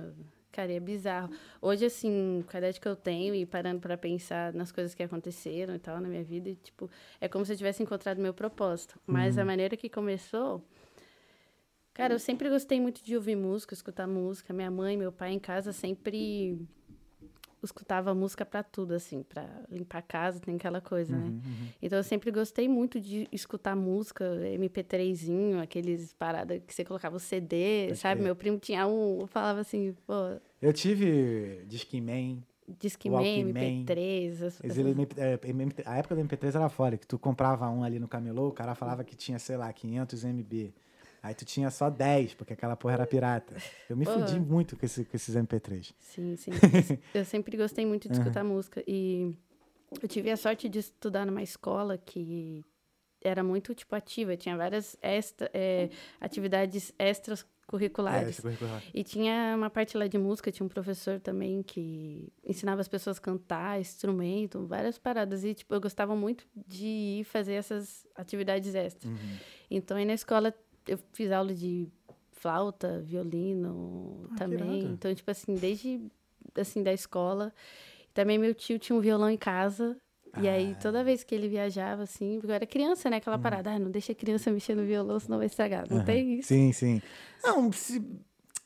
cara, 0.50 0.72
é 0.72 0.80
bizarro. 0.80 1.30
Hoje, 1.62 1.86
assim, 1.86 2.44
com 2.50 2.56
a 2.56 2.58
idade 2.58 2.80
que 2.80 2.88
eu 2.88 2.96
tenho 2.96 3.32
e 3.34 3.46
parando 3.46 3.80
pra 3.80 3.96
pensar 3.96 4.52
nas 4.52 4.72
coisas 4.72 4.92
que 4.92 5.04
aconteceram 5.04 5.76
e 5.76 5.78
tal 5.78 6.00
na 6.00 6.08
minha 6.08 6.24
vida, 6.24 6.48
e, 6.50 6.56
tipo, 6.56 6.90
é 7.20 7.28
como 7.28 7.44
se 7.46 7.52
eu 7.52 7.56
tivesse 7.56 7.80
encontrado 7.80 8.20
meu 8.20 8.34
propósito. 8.34 8.98
Mas 9.06 9.38
a 9.38 9.44
maneira 9.44 9.76
que 9.76 9.88
começou... 9.88 10.62
Cara, 11.94 12.12
eu 12.12 12.18
sempre 12.18 12.50
gostei 12.50 12.78
muito 12.78 13.02
de 13.02 13.16
ouvir 13.16 13.36
música, 13.36 13.72
escutar 13.72 14.06
música. 14.06 14.52
Minha 14.52 14.70
mãe, 14.70 14.98
meu 14.98 15.10
pai 15.10 15.32
em 15.32 15.38
casa 15.38 15.72
sempre 15.72 16.60
escutava 17.66 18.14
música 18.14 18.46
pra 18.46 18.62
tudo, 18.62 18.94
assim, 18.94 19.22
pra 19.22 19.46
limpar 19.70 19.98
a 19.98 20.02
casa, 20.02 20.40
tem 20.40 20.56
aquela 20.56 20.80
coisa, 20.80 21.16
né? 21.16 21.26
Uhum, 21.26 21.32
uhum. 21.32 21.68
Então 21.82 21.98
eu 21.98 22.02
sempre 22.02 22.30
gostei 22.30 22.68
muito 22.68 23.00
de 23.00 23.28
escutar 23.30 23.76
música, 23.76 24.24
MP3zinho, 24.24 25.60
aqueles 25.60 26.12
paradas 26.14 26.62
que 26.66 26.74
você 26.74 26.84
colocava 26.84 27.16
o 27.16 27.20
CD, 27.20 27.94
sabe? 27.94 28.22
Meu 28.22 28.34
primo 28.34 28.58
tinha 28.58 28.86
um, 28.86 29.20
eu 29.20 29.26
falava 29.26 29.60
assim, 29.60 29.94
pô, 30.06 30.12
Eu 30.62 30.72
tive 30.72 31.64
Discman, 31.66 32.42
Discman, 32.78 33.12
Walkman, 33.12 33.84
MP3, 33.84 34.42
as, 34.42 34.60
a 35.86 35.96
época 35.96 36.14
do 36.14 36.22
MP3 36.22 36.54
era 36.54 36.68
foda, 36.68 36.96
que 36.96 37.06
tu 37.06 37.18
comprava 37.18 37.68
um 37.68 37.84
ali 37.84 37.98
no 37.98 38.08
camelô, 38.08 38.48
o 38.48 38.52
cara 38.52 38.74
falava 38.74 39.04
que 39.04 39.14
tinha, 39.14 39.38
sei 39.38 39.56
lá, 39.56 39.72
500 39.72 40.24
MB. 40.24 40.74
Aí 41.26 41.34
tu 41.34 41.44
tinha 41.44 41.70
só 41.70 41.90
10, 41.90 42.34
porque 42.34 42.52
aquela 42.52 42.76
porra 42.76 42.94
era 42.94 43.06
pirata. 43.06 43.56
Eu 43.88 43.96
me 43.96 44.04
Porra. 44.04 44.26
fudi 44.26 44.38
muito 44.38 44.76
com, 44.76 44.86
esse- 44.86 45.04
com 45.04 45.16
esses 45.16 45.34
MP3. 45.34 45.92
Sim, 45.98 46.36
sim. 46.36 46.50
eu 47.14 47.24
sempre 47.24 47.56
gostei 47.56 47.84
muito 47.84 48.08
de 48.08 48.16
escutar 48.16 48.44
música. 48.44 48.82
E 48.86 49.34
eu 50.00 50.08
tive 50.08 50.30
a 50.30 50.36
sorte 50.36 50.68
de 50.68 50.78
estudar 50.78 51.26
numa 51.26 51.42
escola 51.42 51.98
que 51.98 52.64
era 53.22 53.42
muito, 53.42 53.74
tipo, 53.74 53.94
ativa. 53.96 54.36
Tinha 54.36 54.56
várias 54.56 54.96
extra, 55.02 55.50
é, 55.52 55.88
atividades 56.20 56.92
extras 56.98 57.40
É, 57.40 57.44
curriculares. 57.66 58.38
currículo. 58.38 58.70
E 58.94 59.02
tinha 59.02 59.54
uma 59.56 59.68
parte 59.68 59.96
lá 59.98 60.06
de 60.06 60.16
música, 60.16 60.52
tinha 60.52 60.64
um 60.64 60.68
professor 60.68 61.18
também 61.18 61.64
que 61.64 62.32
ensinava 62.44 62.80
as 62.80 62.86
pessoas 62.86 63.18
a 63.18 63.20
cantar, 63.20 63.80
instrumento, 63.80 64.64
várias 64.68 64.96
paradas. 64.98 65.42
E, 65.42 65.52
tipo, 65.54 65.74
eu 65.74 65.80
gostava 65.80 66.14
muito 66.14 66.46
de 66.54 66.86
ir 67.20 67.24
fazer 67.24 67.54
essas 67.54 68.06
atividades 68.14 68.72
extras. 68.76 69.10
Uhum. 69.10 69.36
Então, 69.68 69.96
aí 69.96 70.04
na 70.04 70.14
escola 70.14 70.54
eu 70.86 70.98
fiz 71.12 71.30
aula 71.32 71.54
de 71.54 71.88
flauta, 72.32 73.00
violino 73.02 74.28
Ah, 74.32 74.34
também. 74.36 74.84
Então, 74.84 75.14
tipo 75.14 75.30
assim, 75.30 75.54
desde 75.54 76.00
assim 76.56 76.82
da 76.82 76.92
escola. 76.92 77.52
Também 78.14 78.38
meu 78.38 78.54
tio 78.54 78.78
tinha 78.78 78.96
um 78.96 79.00
violão 79.00 79.28
em 79.30 79.36
casa. 79.36 79.96
E 80.38 80.48
aí, 80.48 80.74
Ah. 80.76 80.82
toda 80.82 81.02
vez 81.02 81.24
que 81.24 81.34
ele 81.34 81.48
viajava, 81.48 82.02
assim, 82.02 82.34
porque 82.38 82.50
eu 82.50 82.54
era 82.54 82.66
criança, 82.66 83.08
né? 83.08 83.16
Aquela 83.16 83.38
parada, 83.38 83.70
ah, 83.70 83.78
não 83.78 83.90
deixa 83.90 84.12
a 84.12 84.14
criança 84.14 84.50
mexer 84.50 84.74
no 84.74 84.84
violão, 84.84 85.18
senão 85.18 85.38
vai 85.38 85.46
estragar. 85.46 85.86
Não 85.88 85.96
Aham. 85.98 86.04
tem 86.04 86.38
isso. 86.38 86.48
Sim, 86.48 86.72
sim. 86.72 87.00
Não, 87.42 87.72
se- 87.72 88.04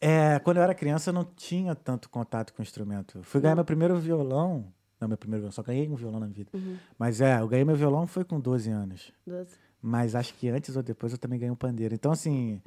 é, 0.00 0.38
quando 0.40 0.56
eu 0.56 0.62
era 0.64 0.74
criança, 0.74 1.10
eu 1.10 1.14
não 1.14 1.24
tinha 1.24 1.74
tanto 1.76 2.10
contato 2.10 2.52
com 2.54 2.60
o 2.60 2.64
instrumento. 2.64 3.18
Eu 3.18 3.22
fui 3.22 3.40
ganhar 3.40 3.54
meu 3.54 3.64
primeiro 3.64 3.96
violão. 3.98 4.72
Não, 5.00 5.08
meu 5.08 5.16
primeiro 5.16 5.42
violão, 5.42 5.52
só 5.52 5.62
ganhei 5.62 5.88
um 5.88 5.94
violão 5.94 6.18
na 6.20 6.26
vida. 6.26 6.50
Uhum. 6.52 6.76
Mas 6.98 7.20
é, 7.20 7.40
eu 7.40 7.46
ganhei 7.48 7.64
meu 7.64 7.76
violão 7.76 8.04
foi 8.06 8.24
com 8.24 8.40
12 8.40 8.68
anos. 8.70 9.12
Doze. 9.26 9.56
Mas 9.82 10.14
acho 10.14 10.34
que 10.34 10.48
antes 10.48 10.76
ou 10.76 10.82
depois 10.82 11.12
eu 11.12 11.18
também 11.18 11.38
ganhei 11.38 11.50
um 11.52 11.56
pandeiro. 11.56 11.94
Então, 11.94 12.12
assim. 12.12 12.60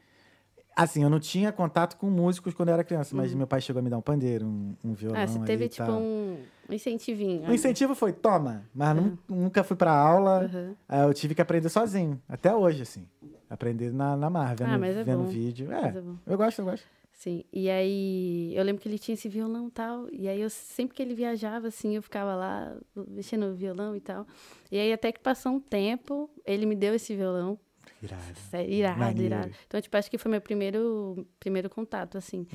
Assim, 0.76 1.04
eu 1.04 1.10
não 1.10 1.20
tinha 1.20 1.52
contato 1.52 1.98
com 1.98 2.10
músicos 2.10 2.52
quando 2.56 2.70
eu 2.70 2.74
era 2.74 2.84
criança, 2.84 3.16
mas 3.16 3.32
meu 3.36 3.46
pai 3.46 3.62
chegou 3.62 3.80
a 3.80 3.84
me 3.84 3.92
dar 3.92 3.98
um 4.00 4.02
pandeiro, 4.02 4.48
um, 4.48 4.76
um 4.84 4.94
violão. 4.94 5.20
Uhum. 5.20 5.24
Ah, 5.24 5.28
você 5.28 5.40
teve, 5.46 5.70
tipo, 5.70 5.86
tal. 5.86 6.00
um 6.00 6.40
incentivinho. 6.68 7.48
O 7.48 7.54
incentivo 7.54 7.94
foi, 7.94 8.12
toma, 8.12 8.64
mas 8.74 8.96
nun- 8.96 9.16
nunca 9.30 9.64
fui 9.64 9.78
pra 9.78 9.92
aula. 9.92 10.50
Uhum. 10.52 10.74
Aí 10.90 11.02
eu 11.04 11.14
tive 11.14 11.36
que 11.36 11.42
aprender 11.44 11.70
sozinho, 11.70 12.20
até 12.28 12.56
hoje, 12.56 12.82
assim. 12.82 13.08
Aprender 13.48 13.94
na, 13.94 14.18
na 14.18 14.32
mar, 14.32 14.56
vendo, 14.56 14.72
Ah, 14.74 14.78
mas 14.80 14.98
é 14.98 15.04
vendo 15.04 15.20
bom. 15.20 15.26
vídeo. 15.30 15.72
É, 15.72 15.90
é 15.90 16.02
bom. 16.02 16.16
eu 16.26 16.36
gosto, 16.38 16.58
eu 16.58 16.66
gosto. 16.66 16.88
Sim, 17.24 17.46
e 17.54 17.70
aí 17.70 18.52
eu 18.54 18.62
lembro 18.66 18.82
que 18.82 18.90
ele 18.90 19.00
tinha 19.00 19.14
esse 19.14 19.30
violão 19.30 19.70
e 19.70 19.72
tal, 19.72 20.10
e 20.12 20.28
aí 20.28 20.42
eu 20.42 20.50
sempre 20.50 20.94
que 20.94 21.02
ele 21.02 21.16
viajava, 21.16 21.70
assim, 21.70 21.96
eu 21.96 22.02
ficava 22.02 22.36
lá 22.36 22.76
mexendo 23.08 23.48
no 23.48 23.56
violão 23.56 23.96
e 23.96 24.02
tal. 24.02 24.28
E 24.70 24.78
aí 24.78 24.92
até 24.92 25.10
que 25.10 25.22
passou 25.22 25.54
um 25.54 25.60
tempo, 25.62 26.30
ele 26.46 26.66
me 26.66 26.76
deu 26.76 26.94
esse 26.94 27.16
violão, 27.16 27.58
Irado. 28.02 28.70
irado, 28.70 29.00
Maneiro. 29.00 29.24
irado. 29.24 29.52
Então, 29.66 29.80
tipo, 29.80 29.96
acho 29.96 30.12
que 30.12 30.18
foi 30.18 30.32
meu 30.32 30.42
primeiro, 30.42 31.26
primeiro 31.40 31.70
contato, 31.70 32.18
assim. 32.18 32.46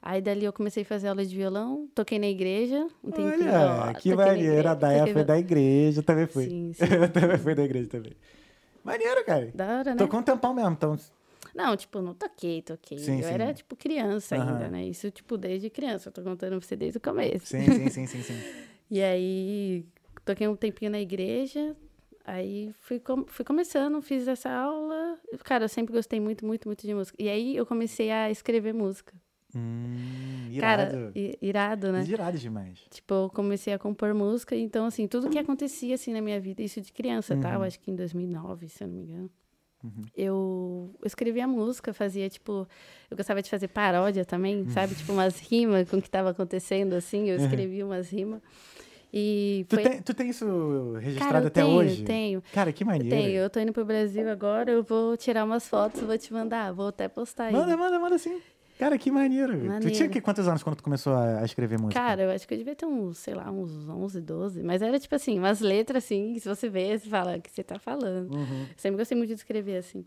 Aí 0.00 0.22
dali 0.22 0.46
eu 0.46 0.54
comecei 0.54 0.84
a 0.84 0.86
fazer 0.86 1.08
aula 1.08 1.22
de 1.26 1.36
violão, 1.36 1.86
toquei 1.94 2.18
na 2.18 2.26
igreja 2.26 2.88
um 3.02 3.10
tempinho. 3.10 3.50
Olha, 3.50 3.90
ó, 3.90 3.92
que 3.92 4.14
maneiro. 4.14 4.66
A 4.70 4.74
toquei 4.74 5.12
foi 5.12 5.24
da 5.24 5.38
igreja, 5.38 6.02
também 6.02 6.26
fui. 6.26 6.48
Sim, 6.48 6.72
sim. 6.80 6.82
eu 6.82 7.12
também 7.12 7.36
fui 7.36 7.54
da 7.54 7.62
igreja 7.62 7.90
também. 7.90 8.14
Maneiro, 8.82 9.22
cara. 9.26 9.50
Da 9.54 9.80
hora, 9.80 9.90
né? 9.90 9.96
Tocou 9.96 10.20
um 10.20 10.22
tempão 10.22 10.54
mesmo, 10.54 10.70
então. 10.70 10.98
Não, 11.54 11.76
tipo, 11.76 12.00
não 12.00 12.14
toquei, 12.14 12.62
toquei. 12.62 12.98
Sim, 12.98 13.18
eu 13.18 13.22
sim. 13.24 13.34
era, 13.34 13.54
tipo, 13.54 13.76
criança 13.76 14.36
Aham. 14.36 14.52
ainda, 14.52 14.68
né? 14.68 14.84
Isso, 14.86 15.10
tipo, 15.10 15.38
desde 15.38 15.70
criança. 15.70 16.08
Eu 16.08 16.12
tô 16.12 16.22
contando 16.22 16.58
pra 16.58 16.60
você 16.60 16.74
desde 16.76 16.98
o 16.98 17.00
começo. 17.00 17.46
Sim, 17.46 17.62
sim, 17.72 17.90
sim, 17.90 18.06
sim, 18.06 18.22
sim. 18.22 18.34
E 18.90 19.02
aí, 19.02 19.86
toquei 20.24 20.46
um 20.46 20.54
tempinho 20.54 20.90
na 20.90 21.00
igreja. 21.00 21.74
Aí 22.24 22.72
fui, 22.80 23.00
com- 23.00 23.24
fui 23.26 23.44
começando, 23.44 24.00
fiz 24.02 24.28
essa 24.28 24.50
aula. 24.50 25.18
Cara, 25.42 25.64
eu 25.64 25.68
sempre 25.68 25.92
gostei 25.94 26.20
muito, 26.20 26.44
muito, 26.46 26.66
muito 26.68 26.86
de 26.86 26.94
música. 26.94 27.16
E 27.20 27.28
aí 27.28 27.56
eu 27.56 27.64
comecei 27.66 28.10
a 28.10 28.30
escrever 28.30 28.74
música. 28.74 29.14
Hum, 29.54 30.48
irado. 30.50 30.90
Cara, 30.92 31.12
irado, 31.40 31.92
né? 31.92 32.04
Irado 32.04 32.38
demais. 32.38 32.78
Tipo, 32.90 33.14
eu 33.14 33.30
comecei 33.30 33.72
a 33.72 33.78
compor 33.78 34.12
música. 34.14 34.54
Então, 34.56 34.84
assim, 34.86 35.06
tudo 35.08 35.30
que 35.30 35.38
acontecia, 35.38 35.94
assim, 35.94 36.12
na 36.12 36.20
minha 36.20 36.40
vida, 36.40 36.62
isso 36.62 36.80
de 36.80 36.92
criança, 36.92 37.36
tá? 37.36 37.54
Eu 37.54 37.62
acho 37.62 37.78
que 37.80 37.90
em 37.90 37.96
2009, 37.96 38.68
se 38.68 38.84
eu 38.84 38.88
não 38.88 38.94
me 38.96 39.02
engano. 39.02 39.30
Eu 40.16 40.94
escrevia 41.04 41.46
música, 41.46 41.92
fazia, 41.92 42.28
tipo... 42.28 42.66
Eu 43.10 43.16
gostava 43.16 43.42
de 43.42 43.50
fazer 43.50 43.68
paródia 43.68 44.24
também, 44.24 44.68
sabe? 44.70 44.94
Tipo, 44.94 45.12
umas 45.12 45.38
rimas 45.38 45.88
com 45.88 45.98
o 45.98 46.02
que 46.02 46.10
tava 46.10 46.30
acontecendo, 46.30 46.94
assim. 46.94 47.28
Eu 47.28 47.36
escrevia 47.36 47.84
umas 47.84 48.10
rimas. 48.10 48.40
E 49.16 49.64
Tu 49.68 49.76
foi... 49.76 49.84
tem, 49.84 50.02
tu 50.02 50.12
tem 50.12 50.28
isso 50.28 50.94
registrado 50.98 51.34
Cara, 51.34 51.46
até 51.46 51.62
tenho, 51.62 51.76
hoje? 51.76 52.02
tenho. 52.02 52.42
Cara, 52.52 52.72
que 52.72 52.84
maneiro. 52.84 53.14
Tenho, 53.14 53.30
eu 53.30 53.48
tô 53.48 53.60
indo 53.60 53.72
pro 53.72 53.84
Brasil 53.84 54.28
agora, 54.28 54.72
eu 54.72 54.82
vou 54.82 55.16
tirar 55.16 55.44
umas 55.44 55.68
fotos, 55.68 56.00
vou 56.00 56.18
te 56.18 56.32
mandar, 56.32 56.72
vou 56.72 56.88
até 56.88 57.06
postar 57.06 57.44
aí. 57.44 57.52
Manda, 57.52 57.76
manda, 57.76 57.96
manda 58.00 58.18
sim. 58.18 58.40
Cara, 58.78 58.98
que 58.98 59.10
maneiro. 59.10 59.56
Tu 59.58 59.66
Maneiro. 59.66 59.90
tinha 59.90 60.08
que, 60.08 60.20
quantos 60.20 60.48
anos 60.48 60.62
quando 60.62 60.76
tu 60.76 60.82
começou 60.82 61.12
a, 61.14 61.40
a 61.40 61.44
escrever 61.44 61.78
música? 61.78 62.00
Cara, 62.00 62.22
eu 62.22 62.30
acho 62.30 62.46
que 62.46 62.54
eu 62.54 62.58
devia 62.58 62.74
ter 62.74 62.86
uns, 62.86 63.18
sei 63.18 63.32
lá, 63.34 63.50
uns 63.50 63.88
11, 63.88 64.20
12, 64.20 64.62
mas 64.62 64.82
era 64.82 64.98
tipo 64.98 65.14
assim, 65.14 65.38
umas 65.38 65.60
letras 65.60 66.04
assim, 66.04 66.32
que 66.34 66.40
se 66.40 66.48
você 66.48 66.68
vê, 66.68 66.98
você 66.98 67.08
fala 67.08 67.36
o 67.36 67.40
que 67.40 67.50
você 67.50 67.62
tá 67.62 67.78
falando. 67.78 68.34
Uhum. 68.34 68.66
Sempre 68.76 68.98
gostei 68.98 69.16
muito 69.16 69.28
de 69.28 69.34
escrever 69.36 69.76
assim. 69.76 70.04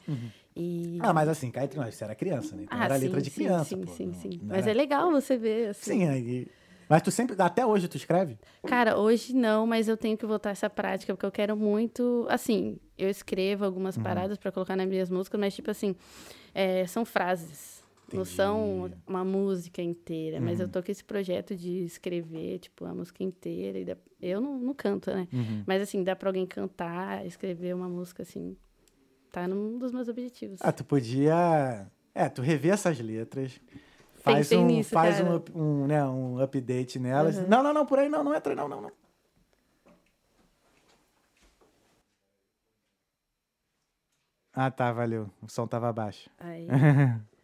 E... 0.55 0.99
Ah, 1.01 1.13
mas 1.13 1.29
assim, 1.29 1.49
cá 1.49 1.63
entre 1.63 1.79
nós, 1.79 1.95
você 1.95 2.03
era 2.03 2.13
criança, 2.15 2.55
né? 2.55 2.63
Então 2.63 2.77
Ah, 2.79 2.85
era 2.85 2.95
sim, 2.95 3.05
letra 3.05 3.21
de 3.21 3.29
sim, 3.29 3.35
criança, 3.35 3.75
Sim, 3.75 3.81
pô. 3.85 3.91
sim, 3.93 4.05
não- 4.07 4.13
sim. 4.13 4.29
não 4.41 4.47
Mas 4.49 4.63
era- 4.67 4.71
é 4.71 4.73
legal 4.73 5.11
você 5.11 5.37
ver, 5.37 5.69
assim. 5.69 5.91
Sim, 5.91 6.07
aí... 6.07 6.47
Mas 6.89 7.01
tu 7.01 7.11
sempre, 7.11 7.35
até 7.41 7.65
hoje 7.65 7.87
tu 7.89 7.97
escreve? 7.97 8.37
Cara, 8.65 8.97
hoje 8.97 9.35
não, 9.35 9.67
mas 9.67 9.89
eu 9.89 9.97
tenho 9.97 10.17
que 10.17 10.25
voltar 10.25 10.51
essa 10.51 10.69
prática, 10.69 11.13
porque 11.13 11.25
eu 11.25 11.31
quero 11.31 11.55
muito. 11.57 12.25
Assim, 12.29 12.77
eu 12.97 13.09
escrevo 13.09 13.65
algumas 13.65 13.97
Uhum. 13.97 14.03
paradas 14.03 14.37
pra 14.37 14.53
colocar 14.53 14.75
nas 14.75 14.87
minhas 14.87 15.09
músicas, 15.09 15.37
mas, 15.39 15.53
tipo 15.53 15.69
assim, 15.69 15.95
é, 16.53 16.87
são 16.87 17.03
frases. 17.03 17.76
Não 18.13 18.21
Entendi. 18.21 18.35
são 18.35 18.89
uma 19.05 19.25
música 19.25 19.81
inteira, 19.81 20.39
mas 20.39 20.59
Uhum. 20.59 20.65
eu 20.65 20.69
tô 20.71 20.81
com 20.81 20.89
esse 20.91 21.03
projeto 21.03 21.55
de 21.55 21.83
escrever, 21.83 22.59
tipo, 22.59 22.85
a 22.85 22.93
música 22.93 23.21
inteira. 23.21 23.77
E 23.79 23.83
dá- 23.85 23.97
Eu 24.21 24.39
não, 24.39 24.57
não 24.57 24.73
canto, 24.73 25.11
né? 25.11 25.27
Uhum. 25.33 25.63
Mas, 25.67 25.81
assim, 25.81 26.03
dá 26.03 26.15
pra 26.15 26.29
alguém 26.29 26.45
cantar, 26.45 27.25
escrever 27.25 27.75
uma 27.75 27.89
música, 27.89 28.23
assim. 28.23 28.55
Tá 29.31 29.45
num 29.47 29.77
dos 29.77 29.91
meus 29.91 30.07
objetivos. 30.07 30.59
Ah, 30.63 30.71
tu 30.71 30.85
podia... 30.85 31.85
É, 32.15 32.29
tu 32.29 32.41
rever 32.41 32.73
essas 32.73 32.97
letras, 32.99 33.59
faz 34.15 34.51
um, 34.53 34.65
nisso, 34.65 34.89
faz 34.89 35.19
um, 35.19 35.41
um, 35.53 35.85
né, 35.85 36.03
um 36.05 36.39
update 36.39 36.97
nelas. 36.97 37.37
Uhum. 37.37 37.47
Não, 37.47 37.61
não, 37.61 37.73
não, 37.73 37.85
por 37.85 37.99
aí 37.99 38.09
não, 38.09 38.23
não 38.23 38.33
entra 38.33 38.55
não, 38.55 38.67
não, 38.67 38.81
não. 38.81 38.91
Ah, 44.53 44.71
tá, 44.71 44.91
valeu. 44.91 45.29
O 45.41 45.47
som 45.49 45.67
tava 45.67 45.91
baixo. 45.93 46.29
Aí, 46.39 46.67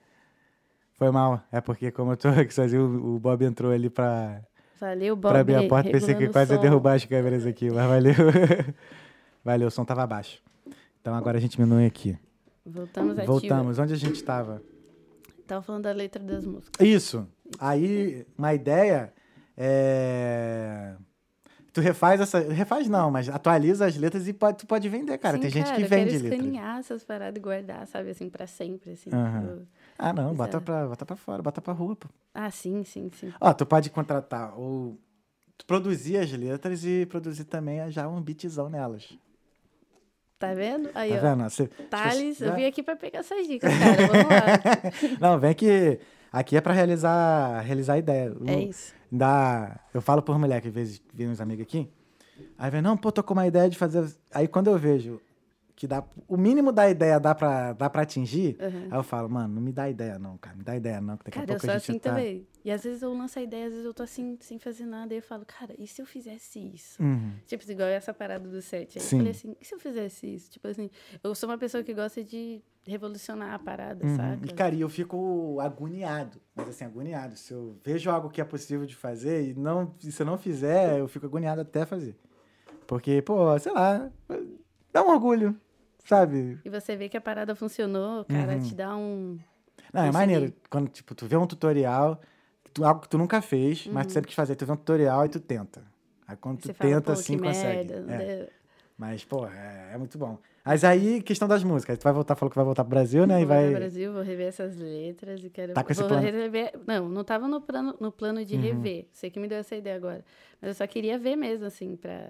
Foi 1.04 1.12
mal. 1.12 1.42
É 1.52 1.60
porque 1.60 1.92
como 1.92 2.14
eu 2.14 2.18
tô 2.18 2.30
aqui 2.30 2.54
sozinho, 2.54 2.84
o 3.16 3.20
Bob 3.20 3.44
entrou 3.44 3.72
ali 3.72 3.90
pra, 3.90 4.42
valeu, 4.80 5.16
Bob. 5.16 5.32
pra 5.32 5.42
abrir 5.42 5.56
a 5.56 5.68
porta. 5.68 5.90
Pensei 5.90 6.16
que 6.16 6.30
quase 6.30 6.54
ia 6.54 6.60
derrubar 6.60 6.94
as 6.94 7.04
câmeras 7.06 7.46
aqui, 7.46 7.70
mas 7.70 7.86
valeu. 7.86 8.14
valeu, 9.44 9.68
o 9.68 9.72
som 9.72 9.84
tava 9.84 10.08
baixo. 10.08 10.42
Então 11.02 11.14
agora 11.14 11.38
a 11.38 11.42
gente 11.42 11.58
diminui 11.58 11.86
aqui. 11.86 12.18
Voltamos 12.66 13.18
ativa. 13.18 13.32
Voltamos. 13.32 13.80
Onde 13.80 13.94
a 13.94 13.98
gente 13.98 14.16
estava? 14.16 14.62
Tava 15.46 15.62
falando 15.62 15.84
da 15.84 15.92
letra 15.92 16.24
das 16.24 16.46
músicas. 16.46 16.80
Isso. 16.88 17.28
Aí, 17.60 18.26
uma 18.38 18.54
ideia 18.54 19.12
é... 19.58 20.96
Tu 21.74 21.82
refaz 21.82 22.22
essa... 22.22 22.40
Refaz 22.40 22.88
não, 22.88 23.12
mas 23.12 23.28
atualiza 23.28 23.86
as 23.86 23.98
letras 23.98 24.28
e 24.28 24.32
pode, 24.34 24.60
tu 24.60 24.68
pode 24.68 24.88
vender, 24.88 25.18
cara. 25.18 25.36
Sim, 25.36 25.42
Tem 25.42 25.52
gente 25.52 25.66
cara, 25.66 25.76
que 25.76 25.82
eu 25.84 25.90
quero 25.90 26.02
vende 26.02 26.18
letras. 26.24 26.40
escanear 26.40 26.80
essas 26.80 27.04
paradas 27.04 27.36
e 27.36 27.42
guardar, 27.42 27.86
sabe, 27.88 28.12
assim, 28.12 28.30
pra 28.30 28.48
sempre, 28.48 28.92
assim. 28.92 29.10
Tipo- 29.10 29.68
Ah, 29.98 30.12
não. 30.14 30.34
Bota 30.34 30.58
é. 30.58 30.60
pra, 30.60 30.88
bota 30.88 31.06
pra 31.06 31.16
fora, 31.16 31.42
bota 31.42 31.62
pra 31.62 31.74
rua, 31.74 31.96
pô. 31.96 32.08
Ah, 32.34 32.50
sim, 32.52 32.84
sim, 32.84 33.10
sim. 33.20 33.32
Ó, 33.40 33.54
tu 33.54 33.66
pode 33.66 33.90
contratar 33.90 34.58
ou... 34.60 34.98
Tu 35.58 35.66
produzir 35.66 36.18
as 36.18 36.32
letras 36.32 36.84
e 36.84 37.06
produzir 37.06 37.44
também 37.46 37.90
já 37.92 38.08
um 38.08 38.20
beatzão 38.22 38.70
nelas. 38.70 39.16
Tá 40.40 40.54
vendo? 40.54 40.90
Aí, 40.96 41.12
Tá 41.12 41.18
ó. 41.18 41.22
vendo? 41.22 41.44
Você- 41.50 41.68
Thales, 41.68 42.38
você- 42.38 42.48
eu 42.48 42.56
vim 42.56 42.66
aqui 42.66 42.82
pra 42.84 42.96
pegar 42.96 43.20
essas 43.20 43.48
dicas, 43.48 43.72
cara. 43.72 44.08
Vamos 44.08 44.26
lá. 44.30 45.18
Não, 45.22 45.40
vem 45.40 45.54
que 45.54 46.00
aqui 46.32 46.58
é 46.58 46.62
pra 46.62 46.74
realizar, 46.74 47.62
realizar 47.62 47.98
ideia. 47.98 48.36
É 48.48 48.60
isso. 48.64 48.94
Dá, 49.12 49.80
eu 49.94 50.02
falo 50.02 50.22
por 50.22 50.38
mulher, 50.40 50.60
que 50.60 50.68
às 50.70 50.74
vezes 50.74 51.02
vem 51.14 51.30
uns 51.30 51.40
amigos 51.40 51.64
aqui, 51.64 51.88
aí 52.58 52.72
vem, 52.72 52.82
não, 52.82 52.98
pô, 52.98 53.12
tô 53.12 53.24
com 53.24 53.34
uma 53.34 53.46
ideia 53.48 53.70
de 53.70 53.78
fazer... 53.78 54.04
Aí 54.34 54.48
quando 54.48 54.68
eu 54.72 54.78
vejo 54.78 55.22
que 55.76 55.88
dá, 55.88 56.04
o 56.28 56.38
mínimo 56.38 56.72
da 56.72 56.88
ideia 56.90 57.20
dá 57.20 57.34
pra, 57.34 57.74
dá 57.74 57.90
pra 57.90 58.04
atingir, 58.04 58.56
Uhum. 58.62 58.88
aí 58.92 58.98
eu 59.00 59.04
falo, 59.04 59.28
mano, 59.30 59.56
não 59.56 59.62
me 59.62 59.72
dá 59.72 59.90
ideia 59.90 60.20
não, 60.20 60.38
cara, 60.38 60.56
me 60.56 60.64
dá 60.64 60.76
ideia 60.76 61.02
não, 61.02 61.18
que 61.18 61.26
daqui 61.26 61.40
Cara, 61.40 61.44
a 61.44 61.46
eu 61.46 61.48
pouco 61.48 61.66
sou 61.66 61.70
a 61.72 61.78
gente 61.78 61.90
assim 61.92 62.00
tá... 62.00 62.10
também. 62.12 62.48
E 62.64 62.72
às 62.72 62.84
vezes 62.84 63.02
eu 63.02 63.12
lanço 63.14 63.40
a 63.40 63.42
ideia, 63.42 63.66
às 63.66 63.72
vezes 63.72 63.86
eu 63.86 63.94
tô 63.94 64.04
assim, 64.04 64.38
sem 64.40 64.60
fazer 64.60 64.86
nada, 64.86 65.14
e 65.14 65.18
eu 65.18 65.22
falo, 65.24 65.44
cara, 65.46 65.74
e 65.78 65.86
se 65.88 66.02
eu 66.02 66.06
fizesse 66.06 66.60
isso? 66.60 67.02
Uhum. 67.02 67.32
Tipo, 67.48 67.70
igual 67.72 67.90
essa 67.90 68.14
parada 68.14 68.48
do 68.48 68.62
set. 68.62 68.98
Aí 68.98 69.04
Sim. 69.04 69.16
eu 69.16 69.20
falei 69.20 69.32
assim, 69.32 69.56
e 69.60 69.66
se 69.66 69.74
eu 69.76 69.80
fizesse 69.80 70.34
isso? 70.34 70.52
Tipo 70.52 70.68
assim, 70.68 70.90
eu 71.24 71.34
sou 71.36 71.50
uma 71.50 71.58
pessoa 71.58 71.84
que 71.84 71.94
gosta 71.94 72.24
de 72.24 72.62
revolucionar 72.86 73.54
a 73.54 73.60
parada, 73.60 74.06
Uhum. 74.06 74.16
saca? 74.16 74.46
E, 74.46 74.54
cara, 74.54 74.76
e 74.76 74.82
eu 74.82 74.90
fico 74.90 75.58
agoniado, 75.60 76.40
mas 76.56 76.68
assim, 76.70 76.86
agoniado. 76.86 77.36
Se 77.36 77.52
eu 77.54 77.76
vejo 77.84 78.10
algo 78.12 78.30
que 78.30 78.40
é 78.40 78.46
possível 78.46 78.86
de 78.86 78.96
fazer 78.96 79.50
e, 79.50 79.54
não, 79.54 79.94
e 80.04 80.12
se 80.12 80.22
eu 80.22 80.26
não 80.26 80.38
fizer, 80.38 81.00
eu 81.00 81.08
fico 81.08 81.26
agoniado 81.26 81.62
até 81.62 81.86
fazer. 81.86 82.16
Porque, 82.88 83.22
pô, 83.22 83.58
sei 83.60 83.72
lá, 83.74 84.12
dá 84.94 85.04
um 85.04 85.10
orgulho. 85.10 85.56
sabe? 86.06 86.60
E 86.66 86.70
você 86.70 86.96
vê 86.98 87.08
que 87.10 87.16
a 87.18 87.22
parada 87.22 87.56
funcionou, 87.56 88.26
cara, 88.26 88.54
Uhum. 88.54 88.60
te 88.62 88.76
dá 88.76 88.96
um. 88.96 89.40
Não, 89.94 90.04
é 90.04 90.12
maneiro. 90.12 90.54
Quando, 90.70 90.90
tipo, 90.90 91.16
tu 91.16 91.26
vê 91.26 91.38
um 91.38 91.48
tutorial, 91.48 92.20
tu- 92.74 92.84
algo 92.84 93.02
que 93.02 93.08
tu 93.10 93.18
nunca 93.18 93.42
fez, 93.42 93.88
mas 93.88 94.06
tu 94.08 94.10
Uhum. 94.10 94.14
sempre 94.16 94.28
quis 94.28 94.36
fazer. 94.36 94.56
Tu 94.56 94.66
vê 94.66 94.72
um 94.74 94.76
tutorial 94.78 95.26
e 95.26 95.30
tu 95.30 95.40
tenta. 95.40 95.82
Aí 96.28 96.36
quando 96.36 96.60
tu 96.60 96.68
Você 96.68 96.74
fala, 96.74 96.92
tenta, 96.92 97.14
assim, 97.14 97.38
consegue. 97.38 97.94
merda. 97.94 98.14
É. 98.24 98.50
Mas, 98.98 99.24
pô, 99.26 99.48
é, 99.48 99.92
é 99.94 99.98
muito 99.98 100.18
bom. 100.18 100.38
Mas 100.64 100.84
aí, 100.84 101.22
questão 101.22 101.48
das 101.48 101.64
músicas. 101.64 101.98
Tu 101.98 102.04
vai 102.04 102.14
voltar, 102.14 102.36
falou 102.36 102.50
que 102.50 102.56
vai 102.56 102.64
voltar 102.66 102.84
pro 102.84 102.92
Brasil, 102.92 103.26
né? 103.26 103.42
E 103.42 103.46
Vou 103.46 103.56
vai. 103.56 103.68
no 103.68 103.74
Brasil, 103.78 104.14
vou 104.14 104.22
rever 104.22 104.48
essas 104.48 104.76
letras 104.78 105.44
e 105.44 105.50
quero. 105.50 105.74
Tá 105.74 105.84
com 105.84 105.92
esse 105.92 106.02
vou 106.02 106.10
plano? 106.10 106.24
rever. 106.24 106.74
Não, 106.86 107.10
não 107.10 107.24
tava 107.24 107.48
no 107.48 107.60
plano, 107.62 107.96
no 108.00 108.12
plano 108.12 108.44
de 108.46 108.56
Uhum. 108.56 108.62
rever. 108.62 109.08
Você 109.12 109.30
que 109.30 109.40
me 109.40 109.48
deu 109.48 109.58
essa 109.60 109.76
ideia 109.76 109.96
agora. 109.96 110.24
Mas 110.62 110.70
eu 110.70 110.74
só 110.76 110.86
queria 110.88 111.18
ver 111.18 111.36
mesmo, 111.36 111.66
assim, 111.66 111.96
pra 111.96 112.30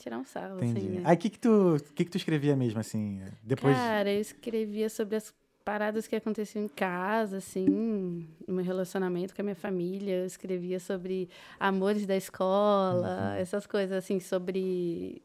tirar 0.00 0.18
um 0.18 0.24
sarro, 0.24 0.56
Entendi. 0.56 0.78
assim, 0.80 0.88
né? 0.96 1.02
Aí 1.04 1.14
o 1.16 1.18
que 1.18 1.30
que 1.30 1.38
tu, 1.38 1.76
que 1.94 2.04
que 2.04 2.10
tu 2.10 2.16
escrevia 2.16 2.56
mesmo, 2.56 2.80
assim? 2.80 3.20
Depois. 3.42 3.76
Cara, 3.76 4.10
eu 4.10 4.20
escrevia 4.20 4.88
sobre 4.88 5.16
as 5.16 5.32
paradas 5.64 6.06
que 6.08 6.16
aconteciam 6.16 6.64
em 6.64 6.68
casa, 6.68 7.36
assim, 7.36 7.66
no 8.48 8.54
meu 8.54 8.64
relacionamento 8.64 9.34
com 9.34 9.42
a 9.42 9.44
minha 9.44 9.54
família. 9.54 10.16
Eu 10.20 10.26
escrevia 10.26 10.80
sobre 10.80 11.28
amores 11.60 12.06
da 12.06 12.16
escola, 12.16 13.32
Uhum. 13.34 13.40
essas 13.40 13.66
coisas, 13.66 13.96
assim, 13.96 14.18
sobre 14.20 15.22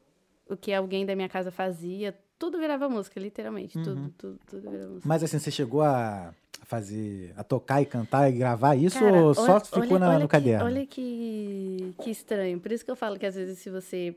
o 0.47 0.55
que 0.55 0.73
alguém 0.73 1.05
da 1.05 1.15
minha 1.15 1.29
casa 1.29 1.51
fazia. 1.51 2.13
Tudo 2.37 2.59
virava 2.59 2.89
música, 2.89 3.19
literalmente. 3.19 3.77
Uhum. 3.77 3.83
Tudo, 3.83 4.09
tudo, 4.17 4.39
tudo 4.45 4.69
virava 4.69 4.89
música. 4.89 5.07
Mas 5.07 5.23
assim, 5.23 5.39
você 5.39 5.49
chegou 5.49 5.81
a 5.81 6.33
fazer. 6.63 7.33
a 7.37 7.43
tocar 7.43 7.81
e 7.81 7.85
cantar 7.85 8.29
e 8.29 8.33
gravar 8.33 8.75
isso 8.75 8.99
Cara, 8.99 9.21
ou 9.23 9.33
só 9.33 9.53
olha- 9.53 9.59
ficou 9.61 9.81
olha- 9.83 9.99
na- 9.99 10.09
olha 10.09 10.19
no 10.19 10.27
que- 10.27 10.31
caderno? 10.31 10.65
olha 10.65 10.85
que, 10.85 11.93
que 12.03 12.09
estranho. 12.11 12.59
Por 12.59 12.71
isso 12.71 12.83
que 12.83 12.91
eu 12.91 12.95
falo 12.95 13.17
que 13.17 13.25
às 13.25 13.35
vezes 13.35 13.57
se 13.59 13.69
você... 13.69 14.15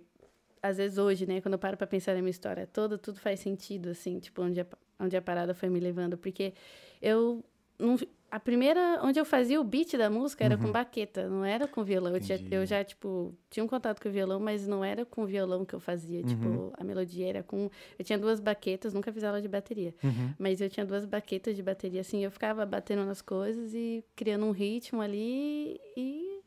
Às 0.62 0.77
vezes 0.79 0.99
hoje, 0.99 1.27
né, 1.27 1.40
quando 1.40 1.55
eu 1.55 1.59
paro 1.59 1.77
pra 1.77 1.87
pensar 1.87 2.14
na 2.14 2.21
minha 2.21 2.31
história 2.31 2.66
toda, 2.66 2.99
tudo 2.99 3.18
faz 3.21 3.40
sentido, 3.40 3.90
assim, 3.90 4.18
tipo, 4.18 4.42
onde 4.42 4.61
a, 4.61 4.66
onde 4.99 5.16
a 5.16 5.23
parada 5.23 5.55
foi 5.55 5.68
me 5.68 5.81
levando. 5.81 6.16
Porque 6.18 6.53
eu... 7.01 7.44
Não, 7.79 7.97
a 8.31 8.40
primeira... 8.40 9.01
Onde 9.03 9.18
eu 9.21 9.25
fazia 9.25 9.61
o 9.61 9.64
beat 9.64 9.97
da 9.97 10.11
música 10.11 10.44
era 10.44 10.59
com 10.59 10.71
baqueta, 10.73 11.29
não 11.29 11.44
era 11.44 11.66
com 11.68 11.83
violão. 11.85 12.12
Eu, 12.14 12.21
tinha- 12.21 12.37
Uhum. 12.38 12.49
Eu 12.51 12.66
já, 12.66 12.83
tipo, 12.85 13.33
tinha 13.49 13.62
um 13.64 13.68
contato 13.68 14.03
com 14.03 14.09
o 14.09 14.12
violão, 14.12 14.38
mas 14.40 14.66
não 14.66 14.85
era 14.85 15.07
com 15.07 15.23
o 15.23 15.27
violão 15.27 15.64
que 15.64 15.75
eu 15.75 15.81
fazia. 15.81 16.21
Uhum. 16.23 16.27
Tipo, 16.27 16.73
a 16.77 16.83
melodia 16.85 17.27
era 17.29 17.42
com... 17.44 17.71
Eu 17.99 18.05
tinha 18.05 18.18
duas 18.18 18.40
baquetas, 18.40 18.92
nunca 18.92 19.12
fiz 19.12 19.23
aula 19.25 19.40
de 19.40 19.47
bateria. 19.49 19.94
Uhum. 20.03 20.35
Mas 20.38 20.61
eu 20.61 20.68
tinha 20.68 20.85
duas 20.85 21.07
baquetas 21.07 21.55
de 21.57 21.62
bateria, 21.62 22.01
assim, 22.01 22.23
eu 22.25 22.31
ficava 22.31 22.66
batendo 22.66 23.07
nas 23.07 23.23
coisas 23.23 23.73
e 23.73 24.05
criando 24.16 24.44
um 24.44 24.51
ritmo 24.51 25.01
ali 25.01 25.81
e 25.97 26.40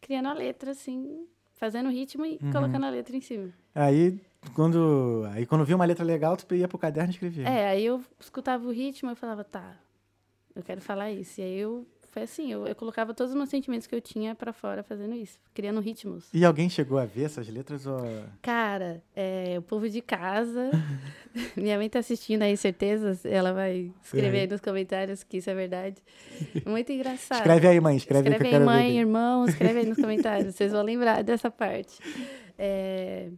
criando 0.00 0.28
a 0.28 0.32
letra, 0.32 0.70
assim, 0.70 1.26
fazendo 1.62 1.86
o 1.86 1.92
ritmo 1.92 2.26
e 2.26 2.40
Uhum. 2.42 2.50
colocando 2.50 2.84
a 2.86 2.90
letra 2.90 3.16
em 3.16 3.20
cima. 3.20 3.48
Aí, 3.72 4.18
quando. 4.52 5.22
Aí 5.32 5.46
quando 5.46 5.64
via 5.64 5.76
uma 5.76 5.84
letra 5.84 6.04
legal, 6.04 6.36
tu 6.36 6.56
ia 6.56 6.66
pro 6.66 6.76
caderno 6.76 7.10
e 7.10 7.14
escrevia. 7.14 7.46
É, 7.48 7.68
aí 7.68 7.84
eu 7.86 8.02
escutava 8.18 8.66
o 8.66 8.72
ritmo 8.72 9.12
e 9.12 9.14
falava, 9.14 9.44
tá, 9.44 9.76
eu 10.56 10.62
quero 10.64 10.80
falar 10.80 11.12
isso. 11.12 11.40
E 11.40 11.44
aí 11.44 11.54
eu, 11.58 11.86
foi 12.12 12.24
assim, 12.24 12.52
eu, 12.52 12.66
eu 12.66 12.74
colocava 12.76 13.14
todos 13.14 13.32
os 13.32 13.36
meus 13.36 13.48
sentimentos 13.48 13.86
que 13.86 13.94
eu 13.94 14.00
tinha 14.00 14.34
pra 14.34 14.52
fora 14.52 14.82
fazendo 14.82 15.14
isso, 15.14 15.38
criando 15.54 15.80
ritmos. 15.80 16.28
E 16.34 16.44
alguém 16.44 16.68
chegou 16.68 16.98
a 16.98 17.06
ver 17.06 17.24
essas 17.24 17.48
letras 17.48 17.86
ou. 17.86 17.98
Cara, 18.42 19.02
é, 19.16 19.54
o 19.58 19.62
povo 19.62 19.88
de 19.88 20.02
casa, 20.02 20.70
minha 21.56 21.78
mãe 21.78 21.88
tá 21.88 22.00
assistindo 22.00 22.42
aí, 22.42 22.54
certeza, 22.54 23.18
ela 23.26 23.54
vai 23.54 23.90
escrever 24.04 24.40
aí 24.40 24.46
nos 24.46 24.60
comentários 24.60 25.24
que 25.24 25.38
isso 25.38 25.48
é 25.48 25.54
verdade. 25.54 26.02
Muito 26.66 26.92
engraçado. 26.92 27.38
Escreve 27.38 27.66
aí, 27.66 27.80
mãe, 27.80 27.96
escreve, 27.96 28.28
aí 28.28 28.34
que 28.36 28.42
eu 28.42 28.46
Escreve 28.46 28.56
aí, 28.56 28.62
mãe, 28.62 28.92
ver. 28.92 28.98
irmão, 28.98 29.46
escreve 29.46 29.78
aí 29.80 29.86
nos 29.86 29.96
comentários. 29.96 30.54
Vocês 30.54 30.70
vão 30.70 30.82
lembrar 30.82 31.24
dessa 31.24 31.50
parte. 31.50 31.98
É, 32.58 33.30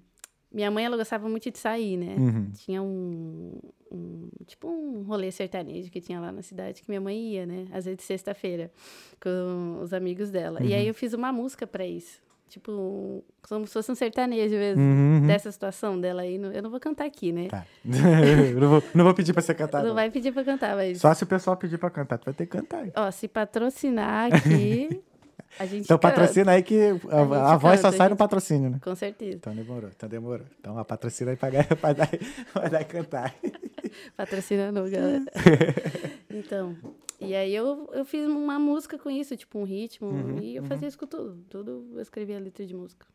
minha 0.55 0.71
mãe, 0.71 0.85
ela 0.85 0.97
gostava 0.97 1.29
muito 1.29 1.51
de 1.51 1.59
sair, 1.59 1.97
né? 1.97 2.15
Uhum. 2.19 2.51
Tinha 2.55 2.83
um, 2.83 3.59
um- 3.93 4.29
Tipo 4.47 4.69
um 4.69 5.03
rolê 5.03 5.31
sertanejo 5.33 5.91
que 5.91 6.01
tinha 6.01 6.21
lá 6.21 6.31
na 6.31 6.43
cidade 6.43 6.83
que 6.83 6.89
minha 6.91 7.01
mãe 7.01 7.17
ia, 7.19 7.45
né? 7.47 7.67
Às 7.73 7.85
vezes 7.87 7.99
de 7.99 8.03
sexta-feira, 8.05 8.71
com 9.21 9.79
os 9.83 9.93
amigos 9.93 10.31
dela. 10.31 10.61
E 10.63 10.69
Uhum. 10.69 10.75
aí 10.75 10.87
eu 10.89 10.95
fiz 10.95 11.13
uma 11.15 11.33
música 11.33 11.67
pra 11.67 11.87
isso. 11.87 12.23
Tipo, 12.49 13.25
como 13.49 13.67
se 13.67 13.73
fosse 13.73 13.91
um 13.91 13.95
sertanejo 13.95 14.55
mesmo. 14.55 14.81
Uhum. 14.83 15.27
Dessa 15.27 15.51
situação 15.51 15.99
dela 16.01 16.23
aí. 16.23 16.37
Eu 16.37 16.63
não 16.63 16.71
vou 16.71 16.79
cantar 16.79 17.05
aqui, 17.07 17.33
né? 17.33 17.49
Tá. 17.49 17.65
não, 17.85 18.69
vou, 18.69 18.83
não 18.95 19.05
vou 19.05 19.15
pedir 19.15 19.33
pra 19.33 19.43
você 19.43 19.55
cantar. 19.55 19.81
não 19.81 19.89
não. 19.89 19.95
vai 19.95 20.11
pedir 20.11 20.31
pra 20.33 20.45
cantar, 20.45 20.77
mas. 20.77 21.01
Só 21.01 21.13
se 21.15 21.25
o 21.25 21.27
pessoal 21.27 21.57
pedir 21.57 21.79
pra 21.79 21.91
cantar, 21.91 22.19
tu 22.19 22.27
vai 22.27 22.35
ter 22.35 22.47
que 22.47 22.53
cantar. 22.57 22.87
Ó, 22.95 23.11
se 23.11 23.27
patrocinar 23.27 24.33
aqui, 24.33 24.89
Então 25.61 25.97
canta. 25.97 25.99
patrocina 25.99 26.53
aí 26.53 26.63
que 26.63 26.79
a, 26.81 26.93
gente 26.95 27.09
a 27.09 27.57
voz 27.57 27.81
só 27.81 27.89
a 27.89 27.93
sai 27.93 28.09
no 28.09 28.13
gente- 28.15 28.19
patrocínio, 28.19 28.71
né? 28.71 28.81
Com 28.83 28.95
certeza. 28.95 29.37
Então 29.37 29.55
demorou, 29.55 29.91
então 29.95 30.09
demorou. 30.09 30.47
Então 30.59 30.77
a 30.79 30.85
patrocina 30.85 31.31
aí 31.31 31.37
pra, 31.37 31.51
pra, 31.77 31.93
dar, 31.95 32.09
pra 32.53 32.69
dar 32.69 32.81
e 32.81 32.85
cantar. 32.85 33.35
Patrocina 34.17 34.73
não, 34.73 34.91
galera. 34.91 35.25
então, 36.29 36.77
e 37.21 37.35
aí 37.35 37.55
eu, 37.55 37.89
eu 37.93 38.05
fiz 38.05 38.27
uma 38.27 38.59
música 38.59 38.99
com 38.99 39.09
isso, 39.09 39.37
tipo 39.37 39.59
um 39.59 39.65
ritmo, 39.65 40.09
Uhum, 40.09 40.39
e 40.41 40.57
eu 40.57 40.65
fazia 40.65 40.89
isso 40.89 40.99
com 40.99 41.07
tudo. 41.07 41.37
Tudo 41.49 41.87
eu 41.95 42.01
escrevia 42.01 42.39
letra 42.41 42.67
de 42.67 42.75
música. 42.75 43.07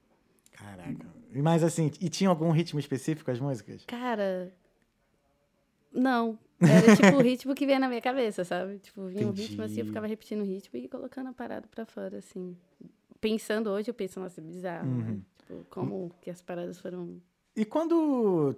Caraca. 0.53 1.05
Mas 1.33 1.63
assim, 1.63 1.91
e 1.99 2.09
tinha 2.09 2.29
algum 2.29 2.51
ritmo 2.51 2.79
específico 2.79 3.29
as 3.29 3.39
músicas? 3.39 3.83
Cara, 3.85 4.53
não. 5.91 6.37
Era 6.61 6.95
tipo 6.95 7.15
o 7.17 7.21
ritmo 7.21 7.55
que 7.55 7.65
vinha 7.65 7.79
na 7.79 7.87
minha 7.87 8.01
cabeça, 8.01 8.43
sabe? 8.43 8.79
Tipo, 8.79 9.07
vinha 9.07 9.27
um 9.27 9.31
ritmo 9.31 9.63
assim, 9.63 9.73
eu 9.75 9.77
Entendi. 9.77 9.87
ficava 9.87 10.07
repetindo 10.07 10.41
o 10.41 10.45
ritmo 10.45 10.77
e 10.79 10.87
colocando 10.87 11.27
a 11.29 11.33
parada 11.33 11.67
pra 11.69 11.85
fora, 11.85 12.17
assim. 12.17 12.55
Pensando 13.21 13.69
hoje, 13.69 13.89
eu 13.89 13.93
penso, 13.93 14.19
nossa, 14.19 14.39
é 14.39 14.43
bizarro, 14.43 14.87
Uhum. 14.87 14.97
né? 14.97 15.17
Tipo, 15.39 15.65
como 15.69 16.11
que 16.21 16.29
as 16.29 16.41
paradas 16.41 16.79
foram 16.79 17.21
E 17.55 17.65
quando 17.65 18.55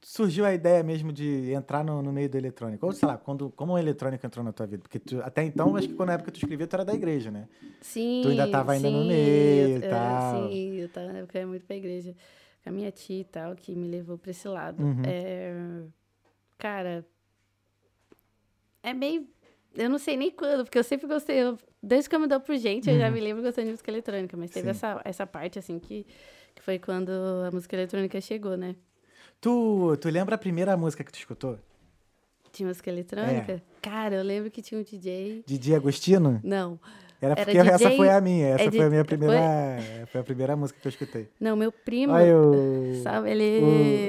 surgiu 0.00 0.44
a 0.44 0.52
ideia 0.52 0.82
mesmo 0.82 1.12
de 1.12 1.52
entrar 1.52 1.84
no, 1.84 2.02
no 2.02 2.12
meio 2.12 2.28
do 2.28 2.36
eletrônico? 2.36 2.84
Ou 2.84 2.92
sei 2.92 3.06
lá, 3.06 3.16
quando, 3.16 3.50
como 3.50 3.72
o 3.74 3.78
eletrônico 3.78 4.26
entrou 4.26 4.44
na 4.44 4.52
tua 4.52 4.66
vida? 4.66 4.82
Porque 4.82 4.98
tu- 4.98 5.22
até 5.22 5.44
então, 5.44 5.76
acho 5.76 5.88
que 5.88 5.94
quando 5.94 6.08
na 6.08 6.14
época 6.14 6.30
que 6.32 6.38
tu 6.38 6.42
escrevia, 6.42 6.66
tu 6.66 6.74
era 6.74 6.84
da 6.84 6.92
igreja, 6.94 7.30
né? 7.30 7.48
Sim. 7.80 8.20
Tu 8.22 8.28
ainda 8.30 8.48
tava 8.48 8.72
ainda 8.72 8.90
no 8.90 9.04
meio 9.04 9.68
e 9.68 9.72
eu- 9.72 9.82
é, 9.82 9.88
tal. 9.88 10.50
Sim, 10.50 10.74
eu 10.76 10.88
tava, 10.88 11.18
eu 11.18 11.28
ia 11.34 11.46
muito 11.46 11.64
pra 11.64 11.76
igreja. 11.76 12.14
Com 12.64 12.70
a 12.70 12.72
minha 12.72 12.90
tia 12.90 13.20
e 13.20 13.24
tal, 13.24 13.54
que 13.56 13.74
me 13.74 13.88
levou 13.88 14.18
pra 14.18 14.30
esse 14.32 14.46
lado. 14.48 14.82
Uhum. 14.82 15.02
É, 15.06 15.82
cara, 16.58 17.06
é 18.82 18.92
meio. 18.94 19.26
Eu 19.74 19.88
não 19.88 19.98
sei 19.98 20.16
nem 20.16 20.30
quando, 20.30 20.64
porque 20.64 20.78
eu 20.78 20.84
sempre 20.84 21.06
gostei. 21.06 21.36
eu- 21.42 21.58
desde 21.82 22.08
que 22.08 22.14
eu 22.14 22.20
me 22.20 22.26
dou 22.26 22.38
por 22.40 22.56
gente, 22.56 22.90
eu 22.90 22.98
já 22.98 23.10
me 23.10 23.20
lembro 23.20 23.42
gostando 23.42 23.66
de 23.66 23.70
música 23.72 23.90
eletrônica. 23.90 24.36
Mas 24.36 24.50
teve 24.50 24.68
Uhum. 24.68 24.74
Sim. 24.74 24.78
essa, 24.86 25.00
essa 25.04 25.26
parte, 25.26 25.58
assim, 25.58 25.78
que, 25.78 26.06
que 26.54 26.62
foi 26.62 26.78
quando 26.78 27.10
a 27.46 27.50
música 27.50 27.74
eletrônica 27.76 28.20
chegou, 28.20 28.56
né? 28.56 28.76
Tu, 29.40 29.96
tu 30.00 30.08
lembra 30.10 30.34
a 30.34 30.38
primeira 30.38 30.76
música 30.76 31.02
que 31.02 31.10
tu 31.10 31.18
escutou? 31.18 31.58
Tinha 32.52 32.68
música 32.68 32.90
eletrônica? 32.90 33.52
É. 33.52 33.62
Cara, 33.80 34.16
eu 34.16 34.22
lembro 34.22 34.50
que 34.50 34.60
tinha 34.60 34.78
um 34.78 34.84
DJ. 34.84 35.42
Didi 35.46 35.74
Agostino? 35.74 36.38
Não. 36.44 36.78
Era 37.20 37.32
Era 37.32 37.44
porque 37.44 37.56
essa 37.58 37.78
DJ 37.78 37.96
foi 37.96 38.08
a 38.10 38.20
minha. 38.20 38.48
Essa 38.48 38.64
é 38.64 38.70
foi 38.70 38.80
a 38.84 38.90
minha 38.90 39.02
de- 39.02 39.08
primeira. 39.08 39.40
Foi 40.08 40.20
a 40.20 40.24
primeira 40.24 40.54
música 40.56 40.78
que 40.80 40.86
eu 40.86 40.90
escutei. 40.90 41.28
Não, 41.40 41.56
meu 41.56 41.72
primo. 41.72 42.12
Olha 42.12 42.36
o. 42.36 43.00
Sabe, 43.02 43.30
ele. 43.30 43.60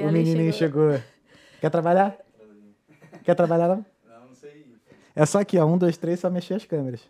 O, 0.04 0.08
o 0.08 0.12
menininho 0.12 0.52
chegou. 0.52 1.00
Quer 1.60 1.70
trabalhar? 1.70 2.18
Quer 3.24 3.34
trabalhar 3.34 3.68
não? 3.68 3.86
É 5.14 5.24
só 5.24 5.40
aqui, 5.40 5.58
ó. 5.58 5.64
Um, 5.66 5.78
dois, 5.78 5.96
três, 5.96 6.20
só 6.20 6.28
mexer 6.28 6.54
as 6.54 6.64
câmeras. 6.64 7.00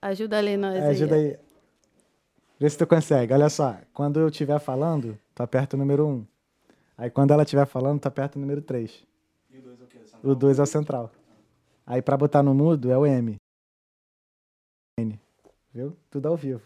Ajuda 0.00 0.38
ali 0.38 0.56
nós. 0.56 0.74
É, 0.76 0.88
ajuda 0.88 1.14
aí. 1.14 1.38
Vê 2.58 2.68
se 2.68 2.76
tu 2.76 2.86
consegue. 2.86 3.32
Olha 3.32 3.48
só. 3.48 3.76
Quando 3.94 4.20
eu 4.20 4.28
estiver 4.28 4.58
falando, 4.58 5.18
tu 5.34 5.42
aperta 5.42 5.76
o 5.76 5.78
número 5.78 6.06
um. 6.06 6.24
Aí 6.96 7.10
quando 7.10 7.32
ela 7.32 7.42
estiver 7.42 7.66
falando, 7.66 8.00
tu 8.00 8.06
aperta 8.06 8.38
o 8.38 8.40
número 8.40 8.60
três. 8.60 9.04
E 9.50 9.58
o 9.58 9.62
2 9.62 9.80
é 9.80 9.84
o 9.84 9.86
quê? 9.86 9.98
O 10.22 10.34
dois 10.34 10.58
é 10.58 10.62
o 10.62 10.66
central. 10.66 11.10
Aí 11.86 12.02
pra 12.02 12.16
botar 12.16 12.42
no 12.42 12.54
mudo 12.54 12.90
é 12.90 12.98
o 12.98 13.06
M. 13.06 13.36
N. 14.98 15.20
Viu? 15.72 15.96
Tudo 16.10 16.28
ao 16.28 16.36
vivo. 16.36 16.62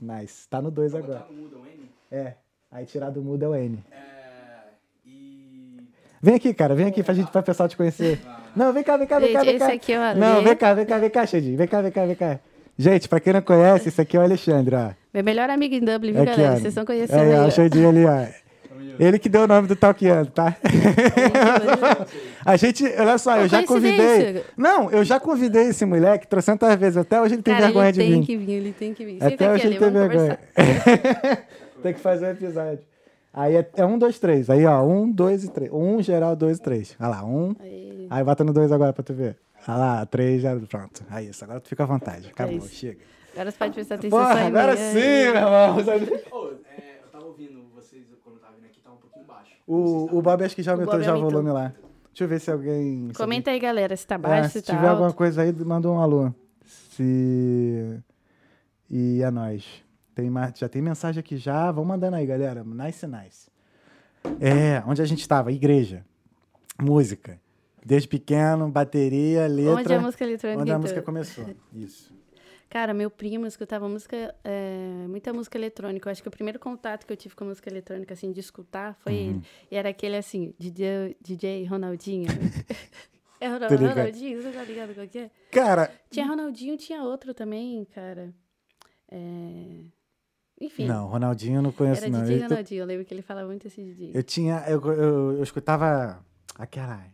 Nice. 0.00 0.48
Tá 0.48 0.60
no 0.60 0.70
dois 0.70 0.94
agora. 0.94 1.20
Botar 1.20 1.32
no 1.32 1.42
mudo 1.42 1.56
é 1.56 1.58
um 1.58 1.66
N? 1.66 1.90
É. 2.10 2.36
Aí 2.70 2.86
tirar 2.86 3.10
do 3.10 3.22
mudo 3.22 3.42
é 3.44 3.48
o 3.48 3.54
N. 3.54 3.82
É. 3.90 4.68
E. 5.04 5.88
Vem 6.20 6.34
aqui, 6.34 6.52
cara. 6.52 6.74
Vem 6.74 6.86
aqui 6.86 7.02
pra 7.02 7.14
gente, 7.14 7.30
pra 7.30 7.40
o 7.40 7.44
pessoal 7.44 7.68
te 7.68 7.76
conhecer. 7.76 8.20
Não, 8.56 8.72
vem 8.72 8.82
cá, 8.84 8.96
vem 8.96 9.06
cá, 9.06 9.18
vem 9.18 9.32
cá, 9.32 9.40
vem 9.42 9.50
esse 9.56 9.58
cá. 9.66 9.72
aqui, 9.72 9.92
ó. 9.96 10.14
Não, 10.14 10.36
ele- 10.38 10.44
vem 10.48 10.56
cá, 10.56 10.74
vem 10.74 10.86
cá, 10.86 10.98
vem 10.98 11.10
cá, 11.10 11.26
Xandinho. 11.26 11.56
Vem 11.56 11.66
cá, 11.68 11.80
vem 11.82 11.90
cá, 11.92 12.04
vem 12.06 12.14
cá. 12.16 12.38
Gente, 12.78 13.08
pra 13.08 13.20
quem 13.20 13.32
não 13.32 13.40
conhece, 13.42 13.88
esse 13.88 14.00
aqui 14.00 14.16
é 14.16 14.20
o 14.20 14.22
Alexandre, 14.22 14.74
ó. 14.74 14.90
Meu 15.12 15.22
melhor 15.22 15.48
amigo 15.50 15.74
em 15.74 15.80
Dublin, 15.80 16.12
viu, 16.12 16.22
Aqui, 16.22 16.30
galera? 16.32 16.50
ó. 16.52 16.54
Vocês 16.56 16.66
estão 16.66 16.84
conhecendo 16.84 17.20
Aí, 17.20 17.34
ó, 17.34 17.42
aí. 17.42 17.48
o. 17.48 17.50
Xandinho 17.52 17.88
ali, 17.88 18.04
ó. 18.04 18.26
Ele 18.98 19.18
que 19.18 19.28
deu 19.28 19.42
o 19.42 19.46
nome 19.48 19.66
do 19.66 19.74
Talkando, 19.74 20.30
tá? 20.30 20.56
A 22.44 22.56
gente, 22.56 22.84
olha 22.98 23.18
só, 23.18 23.36
eu 23.38 23.44
Ô, 23.44 23.48
já 23.48 23.62
convidei. 23.64 24.44
Não, 24.56 24.90
eu 24.90 25.02
já 25.04 25.18
convidei 25.18 25.68
esse 25.68 25.84
moleque 25.84 26.26
trocentas 26.26 26.74
vezes. 26.76 26.96
Até 26.98 27.20
hoje 27.20 27.34
ele 27.34 27.42
tem 27.42 27.54
Cara, 27.54 27.66
vergonha 27.66 27.88
ele 27.88 27.92
de 27.92 27.98
tem 28.00 28.10
vir. 28.20 28.26
que 28.26 28.36
vir, 28.36 28.52
ele 28.52 28.72
tem 28.78 28.94
que 28.94 29.04
vir. 29.04 29.16
Até 29.16 29.30
Senta 29.30 29.44
aqui, 29.46 29.54
hoje 29.54 29.66
ele 29.66 29.76
Ali, 29.76 29.84
tem 29.84 29.90
vergonha. 29.92 30.38
tem 31.82 31.92
que 31.94 32.00
fazer 32.00 32.26
um 32.26 32.30
episódio. 32.30 32.78
Aí 33.34 33.56
é, 33.56 33.68
é 33.76 33.84
um, 33.84 33.98
dois, 33.98 34.18
três. 34.18 34.48
Aí, 34.48 34.64
ó, 34.64 34.82
um, 34.84 35.10
dois 35.10 35.42
e 35.44 35.50
três. 35.50 35.70
Um, 35.72 36.00
geral, 36.00 36.36
dois 36.36 36.58
e 36.58 36.62
três. 36.62 36.96
Olha 37.00 37.08
lá, 37.08 37.24
um. 37.24 37.54
Aí, 37.58 38.06
Aí 38.08 38.22
bota 38.24 38.44
no 38.44 38.52
dois 38.52 38.70
agora 38.70 38.92
pra 38.92 39.02
tu 39.02 39.12
ver. 39.12 39.36
Olha 39.66 39.76
lá, 39.76 40.06
três, 40.06 40.42
já, 40.42 40.54
pronto. 40.68 41.04
Aí 41.10 41.28
isso, 41.30 41.42
agora 41.44 41.60
tu 41.60 41.68
fica 41.68 41.82
à 41.82 41.86
vontade. 41.86 42.28
Acabou, 42.28 42.56
É 42.58 42.60
chega. 42.68 43.00
agora 43.32 43.50
você 43.50 43.58
pode 43.58 43.72
prestar 43.74 43.94
atenção 43.96 44.18
Porra, 44.18 44.40
agora 44.46 44.72
mim. 44.72 44.78
sim, 44.78 44.92
meu 45.00 45.34
irmão. 45.36 45.76
Ô, 46.30 46.50
é, 46.68 47.00
eu 47.02 47.08
tava 47.10 47.24
ouvindo 47.26 47.64
vocês 47.74 48.04
quando 48.22 48.36
eu 48.36 48.40
tava 48.42 48.54
vindo 48.54 48.66
aqui, 48.66 48.80
tava 48.80 48.96
um 48.96 48.98
pouquinho 49.00 49.24
baixo. 49.26 49.50
O, 49.66 50.06
tá 50.08 50.14
o 50.16 50.22
Bob 50.22 50.44
acho 50.44 50.54
que 50.54 50.62
já 50.62 50.72
O 50.72 50.74
aumentou 50.74 50.94
Bob 50.94 51.04
já 51.04 51.16
o 51.16 51.20
volume 51.20 51.50
lá. 51.50 51.72
Deixa 52.10 52.24
eu 52.24 52.28
ver 52.28 52.40
se 52.40 52.50
alguém. 52.52 53.08
se 53.08 53.14
Comenta 53.18 53.50
aí, 53.50 53.58
galera, 53.58 53.96
se 53.96 54.06
tá 54.06 54.14
alguém- 54.14 54.30
baixo, 54.30 54.46
É, 54.46 54.48
se, 54.50 54.60
se 54.60 54.66
tá 54.66 54.74
tiver 54.76 54.86
alguma 54.88 55.08
alto. 55.08 55.16
coisa 55.16 55.42
aí, 55.42 55.52
manda 55.52 55.90
um 55.90 55.98
alô. 55.98 56.32
Se. 56.64 57.98
E 58.90 59.22
é 59.22 59.30
nóis. 59.30 59.82
Tem 60.14 60.30
já 60.54 60.68
tem 60.68 60.80
mensagem 60.82 61.20
aqui 61.20 61.36
já. 61.36 61.70
Vão 61.72 61.84
mandando 61.84 62.16
aí, 62.16 62.26
galera. 62.26 62.62
Nice, 62.64 63.06
nice. 63.06 63.50
É, 64.40 64.82
onde 64.86 65.02
a 65.02 65.04
gente 65.04 65.26
tava? 65.28 65.52
Igreja. 65.52 66.04
Música. 66.80 67.40
Desde 67.84 68.08
pequeno, 68.08 68.68
bateria, 68.70 69.46
letra. 69.46 69.72
Onde 69.74 69.92
a 69.92 70.00
música 70.00 70.24
eletrônica 70.24 70.62
Onde 70.62 70.72
a 70.72 70.78
música 70.78 71.02
começou. 71.02 71.44
Isso. 71.72 72.14
Cara, 72.70 72.92
meu 72.94 73.08
primo 73.10 73.46
escutava 73.46 73.88
música, 73.88 74.34
é, 74.42 75.06
muita 75.08 75.32
música 75.32 75.56
eletrônica. 75.56 76.08
Eu 76.08 76.10
acho 76.10 76.22
que 76.22 76.28
o 76.28 76.30
primeiro 76.30 76.58
contato 76.58 77.06
que 77.06 77.12
eu 77.12 77.16
tive 77.16 77.34
com 77.36 77.44
a 77.44 77.48
música 77.48 77.70
eletrônica, 77.70 78.12
assim, 78.14 78.32
de 78.32 78.40
escutar, 78.40 78.94
foi 78.96 79.12
Uhum. 79.12 79.18
ele. 79.30 79.42
E 79.70 79.76
era 79.76 79.90
aquele, 79.90 80.16
assim, 80.16 80.54
DJ, 80.58 81.16
DJ 81.22 81.64
Ronaldinho. 81.66 82.26
é 83.40 83.46
Ronald- 83.46 83.68
Tô 83.68 83.74
ligado. 83.76 83.96
Ronaldinho, 83.98 84.42
você 84.42 84.50
tá 84.50 84.64
ligado 84.64 84.94
qual 84.94 85.06
que 85.06 85.18
é? 85.18 85.30
Cara, 85.52 85.92
Tinha 86.10 86.26
Ronaldinho, 86.26 86.76
tinha 86.76 87.02
outro 87.02 87.32
também, 87.34 87.84
cara. 87.94 88.34
É... 89.08 89.84
Enfim, 90.60 90.86
não, 90.86 91.06
Ronaldinho 91.08 91.58
eu 91.58 91.62
não 91.62 91.72
conheço, 91.72 92.02
era 92.02 92.10
não. 92.10 92.20
DJ 92.22 92.36
Eu- 92.36 92.40
eu, 92.42 92.48
Ronaldinho. 92.48 92.82
Eu 92.82 92.86
lembro 92.86 93.04
que 93.04 93.12
ele 93.12 93.22
falava 93.22 93.46
muito 93.46 93.66
esse 93.66 93.82
DJ. 93.82 94.12
eu 94.14 94.22
tinha. 94.22 94.64
Eu, 94.68 94.80
eu, 94.84 95.32
eu 95.32 95.42
escutava 95.42 96.24
aquela. 96.58 97.04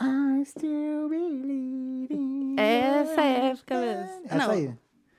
I 0.00 0.44
still 0.44 1.08
believe 1.08 2.12
in 2.12 2.56
É 2.58 3.00
essa 3.02 3.22
época 3.22 3.80
mesmo. 3.80 4.22
Essa 4.26 4.36
Não, 4.36 4.50
aí. 4.50 4.74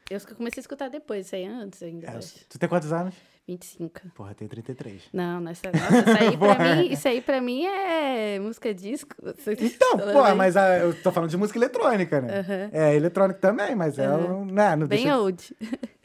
Eu 0.10 0.22
comecei 0.36 0.60
a 0.60 0.62
escutar 0.62 0.90
depois, 0.90 1.26
isso 1.26 1.36
aí 1.36 1.44
é 1.44 1.48
antes 1.48 1.84
ainda. 1.84 2.08
É, 2.08 2.20
tu 2.48 2.58
tem 2.58 2.70
quantos 2.70 2.94
anos? 2.94 3.14
25. 3.48 4.10
Porra, 4.14 4.34
tem 4.36 4.48
33. 4.48 5.04
Não, 5.14 5.40
nessa, 5.40 5.72
nossa, 5.72 6.00
isso 6.00 6.24
aí 6.24 6.36
pra 6.38 6.76
mim, 6.76 6.92
isso 6.92 7.08
aí 7.08 7.22
pra 7.22 7.42
mim 7.42 7.66
é 7.66 8.40
música 8.40 8.74
disco. 8.74 9.16
Então, 9.60 9.98
porra, 9.98 10.36
mas 10.36 10.58
ah, 10.58 10.78
eu 10.80 11.02
tô 11.02 11.12
falando 11.12 11.30
de 11.30 11.38
música 11.38 11.58
eletrônica, 11.58 12.22
né? 12.22 12.70
É 12.74 12.96
eletrônico 12.96 13.40
também, 13.40 13.74
mas 13.74 13.98
é 13.98 14.10
um. 14.10 14.46
Né, 14.46 14.76
não 14.76 14.86
Bem 14.88 15.04
deixa... 15.04 15.18
old. 15.18 15.56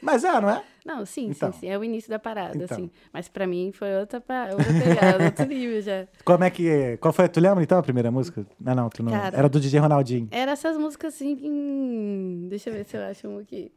Mas 0.01 0.23
é, 0.23 0.39
não 0.41 0.49
é? 0.49 0.63
Não, 0.85 1.05
sim, 1.05 1.27
Então. 1.29 1.51
sim, 1.51 1.59
sim. 1.61 1.69
É 1.69 1.77
o 1.77 1.83
início 1.83 2.09
da 2.09 2.19
parada, 2.19 2.55
Então. 2.55 2.75
assim. 2.75 2.91
Mas 3.11 3.27
pra 3.29 3.47
mim 3.47 3.71
foi 3.73 3.95
outra, 3.97 4.17
outra 4.51 4.73
pegada, 4.73 5.23
outro 5.25 5.45
nível 5.45 5.81
já. 5.81 6.07
Como 6.25 6.43
é 6.43 6.49
que. 6.49 6.97
Qual 6.97 7.13
foi? 7.13 7.27
Tu 7.29 7.39
lembra 7.39 7.63
então 7.63 7.77
a 7.77 7.83
primeira 7.83 8.11
música? 8.11 8.45
Não, 8.59 8.75
não, 8.75 8.89
tu 8.89 9.01
não. 9.03 9.11
Cara. 9.11 9.37
Era 9.37 9.47
do 9.49 9.59
DJ 9.59 9.79
Ronaldinho. 9.79 10.27
Era 10.31 10.51
essas 10.51 10.77
músicas 10.77 11.13
assim. 11.15 11.37
hum, 11.41 12.47
Deixa 12.49 12.69
eu 12.69 12.73
ver 12.73 12.85
se 12.85 12.97
eu 12.97 13.03
acho 13.03 13.27
uma 13.27 13.41
aqui. 13.41 13.71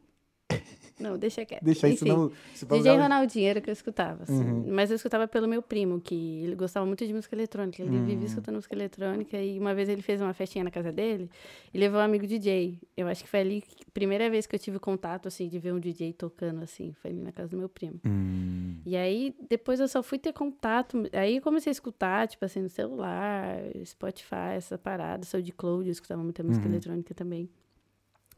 Não, 0.99 1.17
deixa 1.17 1.45
quieto. 1.45 1.63
Deixa 1.63 1.91
senão. 1.95 2.31
Se 2.55 2.65
DJ 2.65 2.77
bobear- 2.77 3.01
Ronaldinho 3.01 3.47
era 3.47 3.59
o 3.59 3.61
que 3.61 3.69
eu 3.69 3.73
escutava, 3.73 4.23
assim. 4.23 4.43
Uhum. 4.43 4.65
Mas 4.73 4.89
eu 4.89 4.95
escutava 4.95 5.27
pelo 5.27 5.47
meu 5.47 5.61
primo, 5.61 6.01
que 6.01 6.15
ele 6.43 6.55
gostava 6.55 6.85
muito 6.85 7.05
de 7.05 7.13
música 7.13 7.35
eletrônica. 7.35 7.81
Ele 7.81 7.95
Uhum. 7.95 8.05
vivia 8.05 8.25
escutando 8.25 8.55
música 8.55 8.73
eletrônica 8.75 9.37
e 9.37 9.59
uma 9.59 9.75
vez 9.75 9.89
ele 9.89 10.01
fez 10.01 10.21
uma 10.21 10.33
festinha 10.33 10.63
na 10.63 10.71
casa 10.71 10.91
dele 10.91 11.29
e 11.73 11.77
levou 11.77 11.99
um 11.99 12.03
amigo 12.03 12.25
DJ. 12.25 12.79
Eu 12.95 13.07
acho 13.07 13.23
que 13.23 13.29
foi 13.29 13.39
ali, 13.41 13.61
que- 13.61 13.85
primeira 13.91 14.29
vez 14.29 14.47
que 14.47 14.55
eu 14.55 14.59
tive 14.59 14.79
contato, 14.79 15.27
assim, 15.27 15.47
de 15.47 15.59
ver 15.59 15.73
um 15.73 15.79
DJ 15.79 16.13
tocando, 16.13 16.63
assim. 16.63 16.93
Foi 17.01 17.11
ali 17.11 17.19
na 17.21 17.31
casa 17.31 17.49
do 17.49 17.57
meu 17.57 17.69
primo. 17.69 17.99
Hum, 18.05 18.81
E 18.85 18.95
aí, 18.95 19.35
depois 19.49 19.79
eu 19.79 19.87
só 19.87 20.01
fui 20.01 20.17
ter 20.17 20.33
contato. 20.33 21.03
Aí 21.13 21.39
comecei 21.41 21.69
a 21.69 21.73
escutar, 21.73 22.27
tipo 22.27 22.43
assim, 22.45 22.61
no 22.61 22.69
celular, 22.69 23.57
Spotify, 23.85 24.55
essa 24.55 24.77
parada, 24.77 25.25
SoundCloud, 25.25 25.85
eu 25.87 25.91
escutava 25.91 26.23
muita 26.23 26.41
música 26.43 26.65
Uhum. 26.65 26.71
eletrônica 26.71 27.13
também. 27.13 27.49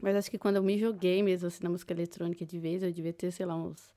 Mas 0.00 0.16
acho 0.16 0.30
que 0.30 0.38
quando 0.38 0.56
eu 0.56 0.62
me 0.62 0.78
joguei 0.78 1.22
mesmo 1.22 1.46
assim 1.48 1.62
na 1.62 1.70
música 1.70 1.92
eletrônica 1.92 2.44
de 2.44 2.58
vez, 2.58 2.82
eu 2.82 2.90
devia 2.92 3.12
ter, 3.12 3.30
sei 3.30 3.46
lá, 3.46 3.54
uns 3.54 3.92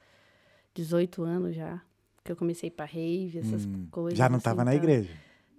18 0.73 1.23
anos 1.23 1.55
já. 1.55 1.81
Que 2.23 2.31
eu 2.31 2.35
comecei 2.35 2.69
pra 2.69 2.85
rave, 2.85 3.39
essas 3.39 3.65
hum. 3.65 3.87
coisas. 3.91 4.17
Já 4.17 4.29
não 4.29 4.37
assim, 4.37 4.43
tava 4.45 4.63
na 4.63 4.71
tá? 4.71 4.77
igreja. 4.77 5.09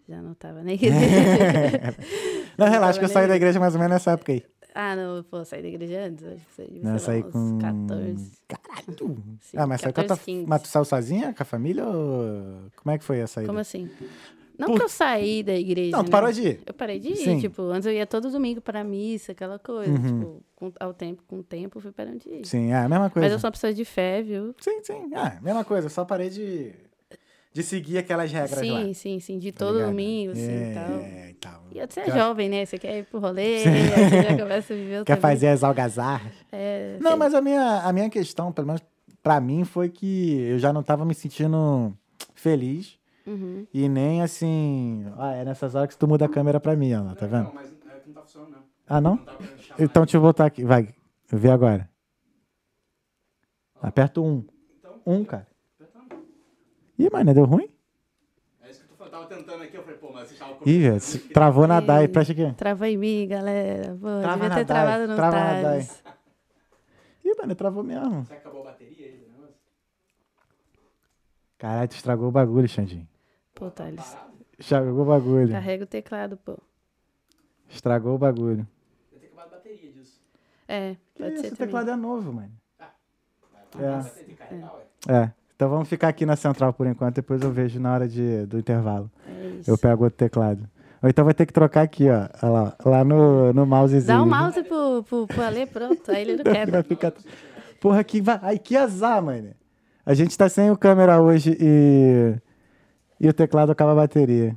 Já 0.09 0.23
não 0.23 0.35
tava 0.35 0.63
na 0.63 0.73
igreja. 0.73 0.95
Não, 2.57 2.69
relaxa 2.69 2.99
que 2.99 3.05
eu 3.05 3.09
saí 3.09 3.27
da 3.27 3.35
igreja. 3.35 3.59
mais 3.59 3.75
ou 3.75 3.81
menos 3.81 3.95
nessa 3.95 4.13
época 4.13 4.33
aí. 4.33 4.45
ah, 4.75 4.95
não, 4.95 5.25
pô, 5.25 5.45
saí 5.45 5.61
da 5.61 5.69
igreja 5.69 6.07
antes. 6.07 6.25
Acho 6.25 6.47
que 6.47 6.55
saí, 6.55 6.81
Não, 6.83 6.93
lá, 6.93 6.99
saí 6.99 7.25
uns 7.25 7.33
com. 7.33 7.59
14. 7.59 8.33
Caralho! 8.47 9.23
Sim, 9.41 9.57
ah, 9.57 9.67
mas 9.67 9.81
saiu 9.81 9.93
com 9.93 10.01
a 10.01 10.05
tua... 10.05 10.17
14, 10.17 10.25
15. 10.25 10.47
Mas 10.47 10.63
tu 10.63 10.69
saiu 10.69 10.85
sozinha 10.85 11.35
com 11.35 11.43
a 11.43 11.47
família 11.47 11.85
ou. 11.85 12.71
Como 12.77 12.95
é 12.95 12.99
que 12.99 13.05
foi 13.05 13.23
a 13.23 13.27
saída? 13.27 13.49
Como 13.49 13.59
assim? 13.59 13.91
Não 14.59 14.69
Por- 14.69 14.77
que 14.79 14.85
eu 14.85 14.89
saí 14.89 15.43
da 15.43 15.55
igreja. 15.55 15.91
Não, 15.97 16.05
tu 16.05 16.07
né? 16.07 16.11
parou 16.13 16.31
de 16.33 16.43
ir. 16.43 16.61
Eu 16.65 16.73
parei 16.75 17.01
de 17.01 17.09
ir, 17.09 17.17
Sim. 17.17 17.41
tipo, 17.41 17.63
antes 17.63 17.87
eu 17.87 17.93
ia 17.93 18.07
todo 18.07 18.31
domingo 18.31 18.61
pra 18.61 18.85
missa, 18.85 19.33
aquela 19.33 19.59
coisa. 19.59 19.91
Uhum. 19.91 20.03
Tipo, 20.21 20.43
com, 20.55 20.73
ao 20.79 20.95
tempo, 20.95 21.23
com 21.27 21.39
o 21.39 21.43
tempo, 21.43 21.79
eu 21.79 21.83
fui 21.83 21.91
parando 21.91 22.19
de 22.19 22.29
ir. 22.29 22.47
Sim, 22.47 22.71
é 22.71 22.77
a 22.77 22.89
mesma 22.89 23.11
coisa. 23.11 23.27
Mas 23.27 23.33
eu 23.33 23.39
sou 23.41 23.49
uma 23.49 23.53
pessoa 23.53 23.75
de 23.75 23.85
fé, 23.85 24.23
viu? 24.23 24.55
Sim, 24.61 24.81
sim. 24.83 25.11
É, 25.15 25.41
mesma 25.41 25.65
coisa. 25.65 25.87
Eu 25.87 25.91
só 25.91 26.05
parei 26.05 26.31
de. 26.31 26.73
De 27.53 27.63
seguir 27.63 27.99
aquelas 27.99 28.33
regras 28.33 28.57
lá. 28.69 28.83
Sim, 28.83 28.95
sim, 28.95 29.21
sim. 29.21 29.39
De 29.39 29.53
tá 29.53 29.59
todo 29.65 29.75
ligado? 29.75 29.91
domingo, 29.91 30.33
assim, 30.33 30.51
é, 30.51 30.71
e 30.71 30.75
tal. 30.75 30.99
É, 30.99 31.31
e 31.31 31.35
tal. 31.35 31.65
E 31.73 31.87
você 31.87 32.01
é 32.01 32.05
Quer- 32.05 32.15
jovem, 32.19 32.49
né? 32.49 32.67
Você 32.67 32.79
quer 32.79 32.99
ir 32.99 33.05
pro 33.05 33.21
rolê, 33.21 33.59
você 33.61 34.23
já 34.23 34.37
começa 34.39 34.73
a 34.73 34.77
viver 34.77 34.99
outra 34.99 35.15
Quer 35.15 35.21
fazer 35.21 35.47
as 35.49 35.63
algazarras. 35.63 36.33
É, 36.51 36.97
Não, 37.01 37.11
sei. 37.13 37.19
mas 37.19 37.33
a 37.33 37.41
minha, 37.41 37.81
a 37.83 37.93
minha 37.93 38.11
questão, 38.11 38.51
pelo 38.51 38.67
menos 38.67 38.83
pra 39.23 39.41
mim, 39.41 39.63
foi 39.65 39.89
que 39.89 40.33
eu 40.41 40.59
já 40.59 40.73
não 40.73 40.83
tava 40.83 41.05
me 41.05 41.15
sentindo 41.15 41.97
feliz. 42.35 42.99
Uhum. 43.27 43.67
E 43.73 43.89
nem 43.89 44.23
assim. 44.23 45.05
Ah, 45.17 45.33
é 45.35 45.45
nessas 45.45 45.75
horas 45.75 45.89
que 45.89 45.97
tu 45.99 46.07
muda 46.07 46.27
a 46.27 46.29
câmera 46.29 46.61
pra 46.61 46.77
mim, 46.77 46.93
ó, 46.95 47.15
tá 47.15 47.27
vendo? 47.27 47.45
Não, 47.45 47.53
mas 47.55 47.71
é 47.71 47.75
que 48.01 48.09
não 48.09 48.15
tá 48.15 48.21
funcionando, 48.23 48.51
não. 48.53 48.65
Ah, 48.87 49.01
não? 49.01 49.17
Não 49.39 49.47
chamar. 49.47 49.75
Então 49.79 50.05
deixa 50.05 50.17
eu 50.17 50.21
voltar 50.21 50.47
aqui. 50.47 50.65
Vai, 50.65 50.95
vê 51.31 51.51
agora. 51.51 51.89
Aperta 53.81 54.21
um. 54.21 54.45
Então, 54.79 55.01
Um, 55.07 55.25
cara. 55.25 55.47
Ih, 56.99 57.09
mano, 57.13 57.35
deu 57.35 57.45
ruim? 57.45 57.69
É 58.63 58.71
isso 58.71 58.81
que 58.81 58.85
eu 58.85 58.89
tô 58.91 58.95
falando. 58.97 59.13
Tava 59.13 59.27
tentando 59.27 59.63
aqui, 59.63 59.77
eu 59.77 59.83
falei, 59.83 59.99
pô, 59.99 60.13
mas 60.13 60.29
você 60.29 60.35
tava 60.37 60.57
Ih, 60.65 60.79
velho, 60.81 61.01
se 61.01 61.19
travou 61.19 61.67
na 61.67 61.81
DAI. 61.81 62.09
Presta 62.09 62.33
aqui. 62.33 62.53
Travou 62.55 62.87
em 62.87 62.97
mim, 62.97 63.27
galera. 63.29 63.97
Pô, 64.01 64.21
Trava 64.21 64.49
devia 64.49 64.51
ter 64.51 64.65
DAI, 64.65 64.85
travado 64.85 65.07
no 65.09 65.17
trava 65.17 65.37
na 65.37 65.61
Thales. 65.63 66.05
Ih, 67.25 67.35
mano, 67.39 67.55
travou 67.55 67.83
mesmo. 67.83 68.25
Será 68.27 68.41
que 68.41 68.47
acabou 68.47 68.61
a 68.63 68.71
bateria 68.71 69.07
aí 69.07 69.19
negócio? 69.19 69.55
Caralho, 71.59 71.89
tu 71.89 71.97
estragou 71.97 72.29
o 72.29 72.33
bagulho, 72.33 72.69
Xandinho. 72.69 73.09
Pô, 73.55 73.71
Thales. 73.71 74.17
Estragou 74.59 75.03
o 75.03 75.05
bagulho. 75.05 75.51
Carrega 75.51 75.85
o 75.85 75.87
teclado, 75.87 76.37
pô. 76.37 76.59
Estragou 77.69 78.15
o 78.15 78.19
bagulho. 78.19 78.67
Ter 79.11 79.27
acabado 79.27 79.47
a 79.47 79.57
bateria 79.57 79.93
disso. 79.93 80.21
É, 80.69 80.97
Que 81.15 81.23
pode 81.23 81.35
isso, 81.35 81.43
ser 81.43 81.47
o 81.49 81.51
também. 81.57 81.67
teclado 81.67 81.91
é 81.91 81.97
novo, 81.97 82.33
mano. 82.33 82.53
Vai, 82.79 83.85
É. 83.85 83.91
vai 84.01 84.11
que 84.11 84.55
ué. 84.55 85.23
É. 85.25 85.31
Então 85.57 85.69
vamos 85.69 85.89
ficar 85.89 86.09
aqui 86.09 86.27
na 86.27 86.35
central 86.37 86.73
por 86.73 86.87
enquanto, 86.87 87.17
depois 87.17 87.41
eu 87.43 87.51
vejo 87.53 87.79
na 87.79 87.95
hora 87.95 88.09
de, 88.09 88.45
do 88.47 88.59
intervalo. 88.59 89.11
É 89.27 89.47
isso. 89.61 89.71
Eu 89.71 89.79
pego 89.79 90.05
outro 90.05 90.17
teclado. 90.17 90.69
Ou 91.03 91.09
então 91.09 91.25
vai 91.25 91.35
ter 91.35 91.47
que 91.47 91.53
trocar 91.53 91.83
aqui, 91.83 92.09
ó. 92.11 92.29
Olha 92.43 92.51
lá, 92.53 92.77
lá 92.85 93.05
no, 93.05 93.53
no 93.53 93.67
mousezinho. 93.67 94.07
Dá 94.17 94.23
o 94.23 94.27
mouse 94.27 94.63
pro, 94.65 95.05
pro, 95.05 95.27
pro 95.27 95.43
Ale, 95.43 95.67
pronto. 95.67 96.11
Aí 96.11 96.23
ele 96.23 96.37
não 96.37 96.45
Vai 96.45 96.55
quebra. 96.55 96.83
ficar... 96.83 97.13
Porra, 97.81 98.03
que, 98.03 98.21
va- 98.21 98.41
Ai, 98.43 98.59
que 98.59 98.77
azar, 98.77 99.23
mano. 99.23 99.51
A 100.07 100.15
gente 100.15 100.37
tá 100.37 100.49
sem 100.49 100.71
o 100.71 100.77
câmera 100.77 101.21
hoje 101.21 101.57
e... 101.61 102.35
E 103.21 103.29
o 103.29 103.33
teclado 103.33 103.71
acaba 103.73 103.93
a 103.93 103.95
bateria. 103.95 104.57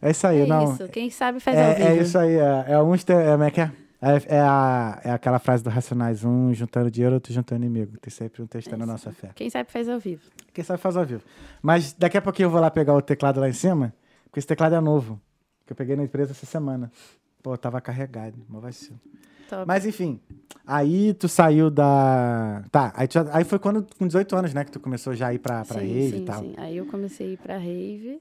É 0.00 0.10
isso 0.10 0.26
aí, 0.26 0.42
É 0.42 0.46
não. 0.46 0.72
isso. 0.74 0.88
Quem 0.88 1.10
sabe 1.10 1.40
faz 1.40 1.56
ao 1.56 1.64
É, 1.64 1.74
vivo. 1.74 1.88
é 1.88 1.96
isso 1.96 2.18
aí, 2.18 2.34
é, 2.34 2.64
é 2.68 2.96
te- 2.98 3.12
é, 3.12 3.32
como 3.32 3.44
é 3.44 3.50
que 3.50 3.60
é? 3.60 3.70
É, 4.02 4.36
é 4.36 4.40
a, 4.40 5.00
é 5.02 5.10
aquela 5.12 5.38
frase 5.38 5.64
do 5.64 5.70
Racionais, 5.70 6.24
um 6.24 6.52
juntando 6.52 6.90
dinheiro, 6.90 7.14
outro 7.14 7.32
juntando 7.32 7.64
inimigo. 7.64 7.96
Tem 7.98 8.10
sempre 8.10 8.42
um 8.42 8.46
testando 8.46 8.82
a 8.82 8.86
nossa 8.86 9.10
fé. 9.12 9.30
Quem 9.34 9.48
sabe 9.48 9.70
faz 9.72 9.88
ao 9.88 9.98
vivo. 9.98 10.22
Quem 10.52 10.62
sabe 10.62 10.78
faz 10.78 10.94
ao 10.96 11.06
vivo. 11.06 11.22
Mas 11.62 11.94
daqui 11.94 12.18
a 12.18 12.22
pouquinho 12.22 12.46
eu 12.46 12.50
vou 12.50 12.60
lá 12.60 12.70
pegar 12.70 12.92
o 12.94 13.00
teclado 13.00 13.40
lá 13.40 13.48
em 13.48 13.54
cima, 13.54 13.94
porque 14.24 14.38
esse 14.38 14.46
teclado 14.46 14.74
é 14.74 14.80
novo. 14.80 15.18
Que 15.66 15.72
eu 15.72 15.76
peguei 15.76 15.96
na 15.96 16.02
empresa 16.04 16.32
essa 16.32 16.44
semana. 16.44 16.92
Pô, 17.42 17.56
tava 17.56 17.80
carregado, 17.80 18.36
mó 18.46 18.60
vacilo. 18.60 19.00
Top. 19.48 19.66
Mas 19.66 19.84
enfim, 19.86 20.20
aí 20.66 21.14
tu 21.14 21.28
saiu 21.28 21.70
da. 21.70 22.64
Tá, 22.70 22.92
aí, 22.96 23.06
tu 23.08 23.18
aí 23.32 23.44
foi 23.44 23.58
quando, 23.58 23.86
com 23.98 24.06
18 24.06 24.34
anos, 24.36 24.54
né, 24.54 24.64
que 24.64 24.72
tu 24.72 24.80
começou 24.80 25.14
já 25.14 25.28
a 25.28 25.34
ir 25.34 25.38
pra, 25.38 25.64
pra 25.64 25.80
sim, 25.80 25.86
rave 25.86 26.10
sim, 26.10 26.22
e 26.22 26.24
tal. 26.24 26.42
sim. 26.42 26.54
Aí 26.56 26.76
eu 26.76 26.86
comecei 26.86 27.28
a 27.28 27.30
ir 27.32 27.36
pra 27.38 27.56
rave. 27.56 28.20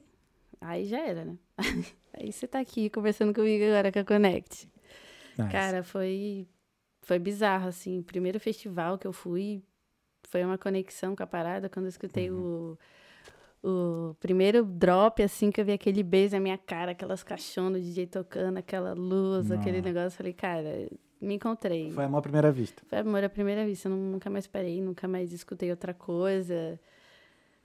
Aí 0.61 0.85
já 0.85 0.99
era, 0.99 1.25
né? 1.25 1.35
Aí 2.13 2.31
você 2.31 2.47
tá 2.47 2.59
aqui 2.59 2.89
conversando 2.89 3.33
comigo 3.33 3.65
agora 3.65 3.91
com 3.91 3.99
a 3.99 4.03
Connect. 4.05 4.69
Nice. 5.37 5.51
Cara, 5.51 5.83
foi, 5.83 6.47
foi 7.01 7.17
bizarro, 7.19 7.67
assim. 7.67 8.01
Primeiro 8.03 8.39
festival 8.39 8.97
que 8.97 9.07
eu 9.07 9.11
fui 9.13 9.63
foi 10.29 10.43
uma 10.43 10.57
conexão 10.57 11.15
com 11.15 11.23
a 11.23 11.27
parada. 11.27 11.69
Quando 11.69 11.85
eu 11.85 11.89
escutei 11.89 12.29
Uhum. 12.29 12.71
o, 12.73 12.79
o 13.63 14.15
primeiro 14.19 14.63
drop, 14.65 15.21
assim, 15.23 15.49
que 15.51 15.61
eu 15.61 15.65
vi 15.65 15.71
aquele 15.71 16.03
beijo 16.03 16.33
na 16.35 16.39
minha 16.41 16.57
cara, 16.57 16.91
aquelas 16.91 17.23
caixonas 17.23 17.81
de 17.83 17.89
DJ 17.89 18.07
tocando, 18.07 18.57
aquela 18.57 18.93
luz, 18.93 19.49
aquele 19.51 19.81
negócio. 19.81 20.11
Falei, 20.17 20.33
cara, 20.33 20.87
me 21.21 21.35
encontrei. 21.35 21.89
Foi 21.91 22.03
amor 22.03 22.17
à 22.17 22.21
primeira 22.21 22.51
vista. 22.51 22.83
Foi 22.87 22.97
amor 22.97 23.23
à 23.23 23.29
primeira 23.29 23.65
vista. 23.65 23.87
Eu 23.87 23.95
nu- 23.95 24.11
nunca 24.11 24.29
mais 24.29 24.45
parei, 24.47 24.81
nunca 24.81 25.07
mais 25.07 25.31
escutei 25.31 25.69
outra 25.71 25.93
coisa. 25.93 26.79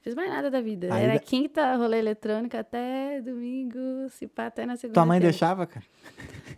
Fiz 0.01 0.15
mais 0.15 0.31
nada 0.31 0.51
da 0.51 0.61
vida. 0.61 0.93
Aí 0.95 1.05
Era 1.05 1.15
da- 1.15 1.19
quinta, 1.19 1.77
rolê 1.77 1.99
eletrônico 1.99 2.57
até 2.57 3.21
domingo, 3.21 4.09
se 4.11 4.27
pá, 4.27 4.47
até 4.47 4.65
na 4.65 4.77
segunda. 4.77 4.95
Tua 4.95 5.07
mãe 5.07 5.21
deixava, 5.21 5.67
cara? 5.67 5.85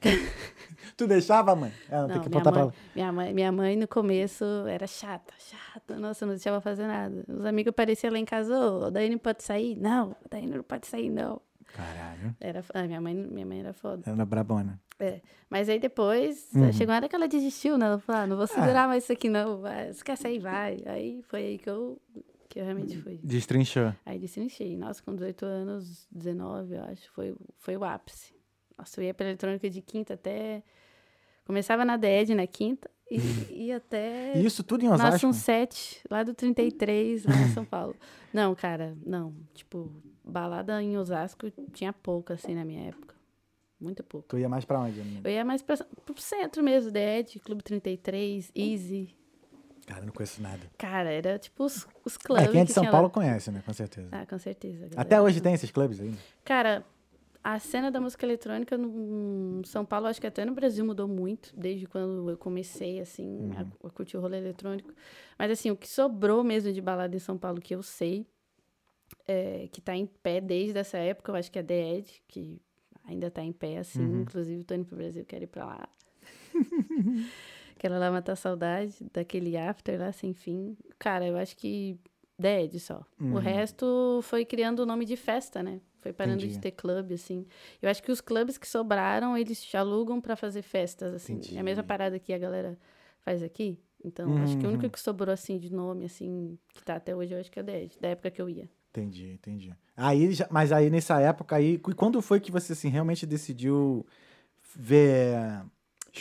tu 0.96 1.06
deixava, 1.06 1.54
mãe? 1.56 1.72
Ela 1.88 2.06
tem 2.06 2.16
Não, 2.16 2.22
que 2.22 2.28
minha 2.28 2.38
botar 2.40 2.52
pra 2.52 2.60
mãe, 2.64 2.68
lá. 2.68 2.74
minha, 2.94 3.12
mãe, 3.12 3.34
minha 3.34 3.52
mãe 3.52 3.76
no 3.76 3.88
começo 3.88 4.44
era 4.68 4.86
chata, 4.86 5.32
chata. 5.38 5.96
Nossa, 5.98 6.26
não 6.26 6.34
deixava 6.34 6.60
fazer 6.60 6.86
nada. 6.86 7.24
Os 7.28 7.44
amigos 7.44 7.70
apareciam 7.70 8.12
lá 8.12 8.18
em 8.18 8.24
casa, 8.24 8.54
ô, 8.58 8.90
daí 8.90 9.08
não 9.10 9.18
pode 9.18 9.42
sair? 9.42 9.76
Não, 9.76 10.14
daí 10.30 10.46
não 10.46 10.62
pode 10.62 10.86
sair, 10.86 11.08
não. 11.10 11.40
Caralho. 11.74 12.34
Era, 12.40 12.64
ah, 12.74 12.82
minha, 12.82 13.00
mãe, 13.00 13.14
minha 13.14 13.46
mãe 13.46 13.60
era 13.60 13.72
foda. 13.72 14.02
Ela 14.06 14.16
era 14.16 14.26
brabona. 14.26 14.80
É. 14.98 15.20
Mas 15.48 15.68
aí 15.68 15.78
depois, 15.78 16.48
Uhum. 16.54 16.72
chegou 16.72 16.92
uma 16.92 16.96
hora 16.96 17.08
que 17.08 17.16
ela 17.16 17.26
desistiu, 17.28 17.78
né? 17.78 17.86
Ela 17.86 17.98
falou, 17.98 18.22
ah, 18.22 18.26
não 18.26 18.36
vou 18.36 18.46
segurar 18.46 18.86
mais 18.86 19.04
isso 19.04 19.12
aqui 19.12 19.28
não, 19.28 19.60
vai. 19.60 19.92
você 19.92 20.04
quer 20.04 20.16
sair, 20.16 20.38
vai. 20.40 20.82
Aí 20.84 21.22
foi 21.22 21.40
aí 21.40 21.58
que 21.58 21.70
eu, 21.70 21.98
que 22.50 22.58
eu 22.58 22.64
realmente 22.64 22.98
fui. 22.98 23.18
Destrinchou. 23.22 23.94
Aí 24.04 24.18
destrinchei. 24.18 24.76
Nossa, 24.76 25.00
com 25.02 25.14
18 25.14 25.46
anos, 25.46 26.06
19, 26.10 26.74
eu 26.74 26.82
acho, 26.82 27.10
foi, 27.12 27.34
foi 27.56 27.76
o 27.76 27.84
ápice. 27.84 28.34
Nossa, 28.76 29.00
eu 29.00 29.04
ia 29.04 29.14
pela 29.14 29.30
eletrônica 29.30 29.70
de 29.70 29.80
quinta 29.80 30.14
até... 30.14 30.62
Começava 31.44 31.84
na 31.84 31.96
DED 31.96 32.34
na 32.34 32.46
quinta 32.46 32.90
e 33.10 33.18
ia 33.66 33.76
até... 33.76 34.36
Isso 34.38 34.64
tudo 34.64 34.84
em 34.84 34.88
Osasco? 34.88 35.14
Ação 35.14 35.32
7, 35.32 36.02
lá 36.10 36.22
do 36.24 36.34
33, 36.34 37.24
lá 37.24 37.36
em 37.36 37.48
São 37.52 37.64
Paulo. 37.64 37.94
Não, 38.32 38.54
cara, 38.54 38.96
não. 39.06 39.34
Tipo, 39.54 39.90
balada 40.24 40.82
em 40.82 40.98
Osasco 40.98 41.50
tinha 41.72 41.92
pouco, 41.92 42.32
assim, 42.32 42.54
na 42.54 42.64
minha 42.64 42.88
época. 42.88 43.14
Muito 43.80 44.02
pouco. 44.02 44.28
Tu 44.28 44.38
ia 44.38 44.48
mais 44.48 44.64
pra 44.64 44.80
onde? 44.80 44.98
menino? 44.98 45.20
Eu 45.24 45.30
ia 45.30 45.44
mais 45.44 45.62
pra, 45.62 45.76
pro 45.76 46.20
centro 46.20 46.62
mesmo, 46.62 46.90
DED, 46.90 47.38
Clube 47.40 47.62
33, 47.62 48.50
Easy. 48.54 49.19
Cara, 49.90 50.06
não 50.06 50.12
conheço 50.12 50.40
nada. 50.40 50.60
Cara, 50.78 51.10
era 51.10 51.36
tipo 51.36 51.64
os, 51.64 51.84
os 52.04 52.16
clubes. 52.16 52.44
É, 52.44 52.48
quem 52.48 52.60
é 52.60 52.64
de 52.64 52.72
São 52.72 52.88
Paulo 52.88 53.08
lá. 53.08 53.10
conhece, 53.12 53.50
né? 53.50 53.60
Com 53.66 53.72
certeza. 53.72 54.08
Ah, 54.12 54.24
com 54.24 54.38
certeza. 54.38 54.86
Até 54.86 55.16
galera. 55.16 55.22
hoje 55.22 55.40
tem 55.40 55.52
esses 55.52 55.70
clubes 55.72 56.00
ainda. 56.00 56.16
Cara, 56.44 56.86
a 57.42 57.58
cena 57.58 57.90
da 57.90 58.00
música 58.00 58.24
eletrônica 58.24 58.78
no 58.78 59.64
São 59.64 59.84
Paulo, 59.84 60.06
acho 60.06 60.20
que 60.20 60.28
até 60.28 60.44
no 60.44 60.54
Brasil 60.54 60.84
mudou 60.84 61.08
muito, 61.08 61.52
desde 61.56 61.88
quando 61.88 62.30
eu 62.30 62.36
comecei, 62.36 63.00
assim, 63.00 63.50
a, 63.56 63.86
a 63.88 63.90
curtir 63.90 64.16
o 64.16 64.20
rolê 64.20 64.38
eletrônico. 64.38 64.92
Mas, 65.36 65.50
assim, 65.50 65.72
o 65.72 65.76
que 65.76 65.88
sobrou 65.88 66.44
mesmo 66.44 66.72
de 66.72 66.80
balada 66.80 67.16
em 67.16 67.18
São 67.18 67.36
Paulo, 67.36 67.60
que 67.60 67.74
eu 67.74 67.82
sei, 67.82 68.24
é, 69.26 69.68
que 69.72 69.80
tá 69.80 69.96
em 69.96 70.06
pé 70.06 70.40
desde 70.40 70.78
essa 70.78 70.98
época, 70.98 71.32
eu 71.32 71.36
acho 71.36 71.50
que 71.50 71.58
é 71.58 71.64
The 71.64 71.94
Ed, 71.96 72.22
que 72.28 72.62
ainda 73.04 73.28
tá 73.28 73.42
em 73.42 73.52
pé, 73.52 73.78
assim. 73.78 74.20
Inclusive, 74.20 74.62
tô 74.62 74.72
indo 74.74 74.84
pro 74.84 74.96
Brasil, 74.96 75.24
quero 75.24 75.42
ir 75.42 75.48
pra 75.48 75.64
lá. 75.64 75.88
Quero 77.80 77.98
lá 77.98 78.10
matar 78.10 78.36
saudade 78.36 78.94
daquele 79.10 79.56
after 79.56 79.98
lá, 79.98 80.12
sem 80.12 80.34
fim. 80.34 80.76
Cara, 80.98 81.26
eu 81.26 81.34
acho 81.38 81.56
que 81.56 81.98
Ed 82.38 82.78
só. 82.78 83.02
Uhum. 83.18 83.32
O 83.36 83.38
resto 83.38 84.20
foi 84.22 84.44
criando 84.44 84.80
o 84.80 84.86
nome 84.86 85.06
de 85.06 85.16
festa, 85.16 85.62
né? 85.62 85.80
Foi 86.00 86.12
parando 86.12 86.40
Entendi. 86.40 86.56
de 86.56 86.60
ter 86.60 86.72
clube, 86.72 87.14
assim. 87.14 87.46
Eu 87.80 87.88
acho 87.88 88.02
que 88.02 88.12
os 88.12 88.20
clubes 88.20 88.58
que 88.58 88.68
sobraram, 88.68 89.34
eles 89.34 89.66
alugam 89.74 90.20
pra 90.20 90.36
fazer 90.36 90.60
festas, 90.60 91.14
assim. 91.14 91.36
Entendi. 91.36 91.56
É 91.56 91.60
a 91.60 91.62
mesma 91.62 91.82
parada 91.82 92.18
que 92.18 92.34
a 92.34 92.38
galera 92.38 92.78
faz 93.20 93.42
aqui. 93.42 93.78
Então, 94.04 94.36
acho 94.42 94.58
que 94.58 94.66
o 94.66 94.68
único 94.68 94.84
Uhum. 94.84 94.90
que 94.90 95.00
sobrou, 95.00 95.32
assim, 95.32 95.56
de 95.56 95.72
nome, 95.72 96.04
assim, 96.04 96.58
que 96.74 96.84
tá 96.84 96.96
até 96.96 97.16
hoje, 97.16 97.32
eu 97.32 97.40
acho 97.40 97.50
que 97.50 97.58
é 97.58 97.62
o 97.62 97.70
Ed, 97.70 97.98
da 97.98 98.08
época 98.08 98.30
que 98.30 98.42
eu 98.42 98.48
ia. 98.50 98.68
Entendi, 98.90 99.32
entendi. 99.32 99.74
Aí, 99.96 100.28
mas 100.50 100.70
aí 100.70 100.90
nessa 100.90 101.18
época 101.18 101.56
aí, 101.56 101.74
e 101.74 101.94
quando 101.94 102.20
foi 102.20 102.40
que 102.40 102.50
você 102.52 102.72
assim 102.74 102.88
realmente 102.88 103.24
decidiu 103.24 104.04
ver, 104.74 105.62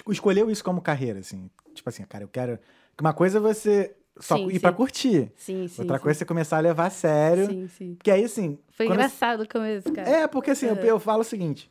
escolheu 0.10 0.50
isso 0.50 0.64
como 0.64 0.82
carreira 0.82 1.20
assim? 1.20 1.50
Tipo 1.74 1.90
assim, 1.90 2.04
cara, 2.04 2.24
eu 2.24 2.28
quero 2.28 2.58
que 2.96 3.02
uma 3.02 3.14
coisa 3.14 3.38
é 3.38 3.42
você 3.42 3.96
só 4.20 4.36
Sim, 4.36 4.50
ir 4.50 4.60
pra 4.60 4.72
sim. 4.72 4.76
curtir. 4.78 5.32
Sim, 5.36 5.68
sim. 5.68 5.82
Outra 5.82 5.98
sim. 5.98 6.04
coisa 6.04 6.18
é 6.18 6.20
você 6.20 6.26
começar 6.26 6.58
a 6.58 6.62
levar 6.62 6.88
a 6.88 6.90
sério. 6.90 7.48
Sim, 7.48 7.68
sim. 7.68 7.96
Porque 7.96 8.12
aí 8.12 8.24
assim, 8.24 8.60
Foi 8.72 8.86
engraçado 8.88 9.44
o 9.44 9.48
começo, 9.48 9.92
cara. 9.92 10.10
É, 10.10 10.28
porque 10.28 10.52
assim, 10.52 10.68
eu, 10.68 10.76
Uhum. 10.76 10.82
eu 10.82 11.00
falo 11.00 11.22
o 11.22 11.26
seguinte, 11.26 11.70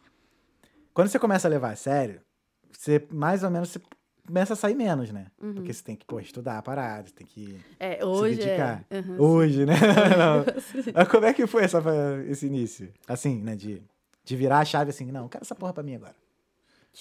quando 0.94 1.08
você 1.08 1.18
começa 1.18 1.46
a 1.46 1.50
levar 1.50 1.72
a 1.72 1.76
sério, 1.76 2.20
você 2.72 3.06
mais 3.10 3.42
ou 3.44 3.50
menos 3.50 3.70
você 3.70 3.80
começa 4.26 4.52
a 4.52 4.56
sair 4.56 4.74
menos, 4.74 5.10
né? 5.10 5.26
Uhum. 5.40 5.54
Porque 5.54 5.72
você 5.72 5.82
tem 5.82 5.96
que, 5.96 6.04
pô, 6.04 6.20
estudar 6.20 6.58
a 6.58 6.62
parada, 6.62 7.08
você 7.08 7.14
tem 7.14 7.26
que 7.26 7.58
É, 7.78 7.98
se 7.98 8.04
hoje 8.04 8.36
dedicar. 8.36 8.84
é. 8.90 8.98
Aham, 8.98 9.20
Hoje, 9.20 9.64
né? 9.66 9.74
Não. 10.18 10.60
sim. 10.60 10.92
Mas 10.94 11.08
como 11.08 11.24
é 11.26 11.32
que 11.32 11.46
foi 11.46 11.64
essa, 11.64 11.82
esse 12.28 12.46
início? 12.46 12.92
Assim, 13.06 13.40
né? 13.42 13.54
De, 13.56 13.82
de 14.24 14.36
virar 14.36 14.58
a 14.60 14.64
chave 14.64 14.90
assim, 14.90 15.10
não, 15.10 15.28
quero 15.28 15.44
essa 15.44 15.54
porra 15.54 15.72
pra 15.72 15.82
mim 15.82 15.94
agora. 15.94 16.14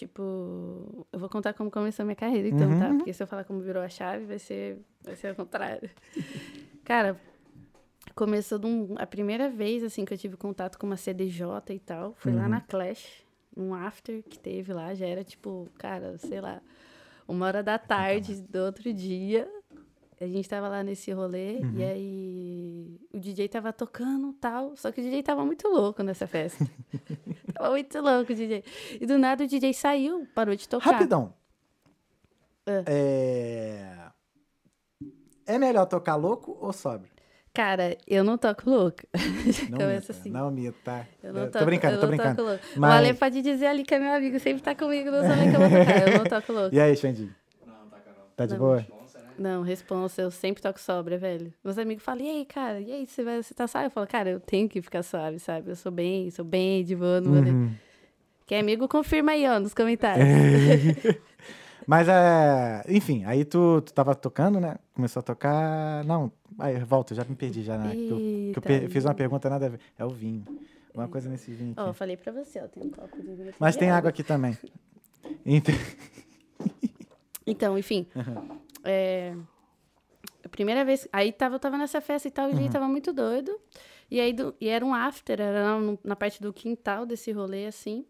Tipo, 0.01 1.07
eu 1.11 1.17
vou 1.19 1.27
contar 1.27 1.53
como 1.55 1.71
começou 1.71 2.03
a 2.03 2.05
minha 2.05 2.15
carreira, 2.15 2.47
então, 2.49 2.69
tá? 2.77 2.89
Uhum. 2.89 2.97
Porque 2.97 3.11
se 3.11 3.23
eu 3.23 3.25
falar 3.25 3.43
como 3.43 3.59
virou 3.61 3.81
a 3.81 3.89
chave, 3.89 4.25
vai 4.25 4.37
ser, 4.37 4.77
vai 5.03 5.15
ser 5.15 5.29
ao 5.29 5.35
contrário. 5.35 5.89
Cara, 6.85 7.19
começou 8.13 8.63
um- 8.63 8.93
a 8.99 9.07
primeira 9.07 9.49
vez, 9.49 9.83
assim, 9.83 10.05
que 10.05 10.13
eu 10.13 10.17
tive 10.17 10.37
contato 10.37 10.77
com 10.77 10.85
uma 10.85 10.97
CDJ 10.97 11.73
e 11.73 11.79
tal, 11.79 12.13
foi 12.13 12.31
lá 12.31 12.43
Uhum. 12.43 12.49
na 12.49 12.61
Clash, 12.61 13.25
num 13.55 13.73
after 13.73 14.21
que 14.21 14.37
teve 14.37 14.71
lá, 14.71 14.93
já 14.93 15.07
era, 15.07 15.23
tipo, 15.23 15.67
cara, 15.79 16.15
sei 16.19 16.39
lá, 16.41 16.61
uma 17.27 17.47
hora 17.47 17.63
da 17.63 17.79
tarde 17.79 18.39
do 18.43 18.59
outro 18.59 18.93
dia. 18.93 19.49
A 20.19 20.25
gente 20.25 20.49
tava 20.49 20.67
lá 20.67 20.81
nesse 20.83 21.11
rolê 21.11 21.57
Uhum. 21.57 21.73
e 21.77 21.83
aí 21.83 22.99
o 23.13 23.19
DJ 23.19 23.47
tava 23.49 23.71
tocando 23.71 24.33
tal, 24.33 24.75
só 24.75 24.91
que 24.91 24.99
o 24.99 25.03
DJ 25.03 25.21
tava 25.21 25.45
muito 25.45 25.67
louco 25.67 26.01
nessa 26.01 26.25
festa. 26.25 26.65
tava 27.53 27.69
muito 27.69 27.99
louco 28.01 28.31
o 28.31 28.35
DJ. 28.35 28.63
E 28.99 29.05
do 29.05 29.17
nada 29.19 29.43
o 29.43 29.47
DJ 29.47 29.73
saiu, 29.73 30.27
parou 30.33 30.55
de 30.55 30.67
tocar. 30.67 30.91
Rapidão. 30.93 31.33
Ah. 32.65 32.83
É... 32.87 33.95
é 35.45 35.57
melhor 35.59 35.85
tocar 35.85 36.15
louco 36.15 36.57
ou 36.59 36.73
sóbrio? 36.73 37.09
Cara, 37.53 37.97
eu 38.07 38.23
não 38.23 38.37
toco 38.37 38.69
louca. 38.69 39.07
Não 39.69 39.79
Começa 39.79 39.99
mita, 40.01 40.11
assim. 40.13 40.29
não 40.29 40.51
mita. 40.51 41.07
Eu 41.23 41.33
não 41.33 41.45
toco, 41.45 41.57
tô 41.59 41.65
brincando, 41.65 41.95
eu 41.95 41.99
tô 41.99 42.05
não 42.05 42.09
brincando. 42.15 42.35
toco 42.35 42.49
louca. 42.49 42.63
Mas- 42.75 42.91
O 42.91 42.93
Ale 42.97 43.13
pode 43.15 43.41
dizer 43.41 43.65
ali 43.67 43.83
que 43.83 43.95
é 43.95 43.99
meu 43.99 44.13
amigo, 44.13 44.39
sempre 44.39 44.61
tá 44.61 44.75
comigo 44.75 45.09
nos 45.09 45.21
rolês 45.27 45.49
que 45.49 45.55
eu 45.55 45.59
vou 45.59 45.69
tocar. 45.69 46.07
Eu 46.07 46.17
não 46.19 46.23
toco 46.25 46.53
louca. 46.53 46.75
E 46.75 46.79
aí, 46.79 46.95
Xandinho? 46.95 47.33
Não, 47.65 47.73
tá, 47.89 47.97
Carol. 47.99 48.25
Tá 48.35 48.45
de 48.45 48.53
Não. 48.53 48.59
boa? 48.59 48.85
Não, 49.37 49.61
responsa, 49.61 50.21
eu 50.21 50.31
sempre 50.31 50.61
toco 50.61 50.79
sobra, 50.79 51.17
velho. 51.17 51.53
Meus 51.63 51.77
amigos 51.77 52.03
falam, 52.03 52.25
e 52.25 52.29
aí, 52.29 52.45
cara, 52.45 52.79
e 52.79 52.91
aí, 52.91 53.07
você, 53.07 53.23
vai, 53.23 53.41
você 53.41 53.53
tá 53.53 53.67
suave? 53.67 53.87
Eu 53.87 53.91
falo, 53.91 54.07
cara, 54.07 54.29
eu 54.29 54.39
tenho 54.39 54.67
que 54.67 54.81
ficar 54.81 55.03
suave, 55.03 55.39
sabe? 55.39 55.69
Eu 55.71 55.75
sou 55.75 55.91
bem, 55.91 56.29
sou 56.31 56.43
bem 56.43 56.83
de 56.83 56.95
boa 56.95 57.19
rolê. 57.19 57.51
Uhum. 57.51 57.71
Quem 58.45 58.57
é 58.57 58.61
amigo, 58.61 58.87
confirma 58.87 59.31
aí, 59.33 59.47
ó, 59.47 59.59
nos 59.59 59.73
comentários. 59.73 60.27
Mas, 61.85 62.07
é... 62.09 62.83
enfim, 62.89 63.23
aí 63.25 63.45
tu, 63.45 63.81
tu 63.81 63.93
tava 63.93 64.13
tocando, 64.13 64.59
né? 64.59 64.75
Começou 64.93 65.21
a 65.21 65.23
tocar... 65.23 66.03
Não, 66.03 66.31
aí, 66.59 66.77
volta, 66.83 67.13
eu 67.13 67.17
já 67.17 67.23
me 67.23 67.35
perdi 67.35 67.63
já, 67.63 67.77
né? 67.77 67.91
Que 67.91 68.09
eu, 68.09 68.17
eu 68.17 68.47
Eita, 68.47 68.61
per- 68.61 68.89
fiz 68.89 69.05
uma 69.05 69.13
pergunta 69.13 69.49
nada 69.49 69.67
a 69.67 69.69
ver. 69.69 69.79
É 69.97 70.03
o 70.03 70.09
vinho. 70.09 70.43
Uma 70.93 71.07
coisa 71.07 71.29
nesse 71.29 71.51
vinho 71.51 71.73
Ó, 71.77 71.81
eu 71.81 71.89
aqui. 71.89 71.97
falei 71.97 72.17
pra 72.17 72.31
você, 72.33 72.59
ó, 72.59 72.67
tem 72.67 72.83
um 72.83 72.89
copo 72.89 73.15
de 73.21 73.35
vinho 73.35 73.53
Mas 73.59 73.75
tem 73.75 73.91
água 73.91 74.09
aqui 74.09 74.23
também. 74.23 74.57
Então... 75.45 75.75
Então, 77.49 77.77
enfim. 77.77 78.05
É, 78.87 79.35
a 80.43 80.49
primeira 80.49 80.83
vez. 80.85 81.07
Aí 81.11 81.31
tava, 81.31 81.55
eu 81.55 81.59
tava 81.59 81.77
nessa 81.77 82.01
festa 82.01 82.27
e 82.27 82.31
tal, 82.31 82.49
e 82.49 82.53
o 82.53 82.57
Uhum. 82.57 82.69
tava 82.69 82.87
muito 82.87 83.11
doido. 83.13 83.59
E 84.09 84.19
aí 84.19 84.31
do- 84.33 84.55
e 84.61 84.67
era 84.69 84.85
um 84.85 84.93
after, 84.93 85.39
era 85.41 85.77
no- 85.79 85.99
na 86.03 86.15
parte 86.15 86.41
do 86.41 86.53
quintal 86.53 87.05
desse 87.05 87.31
rolê, 87.31 87.65
assim. 87.65 88.05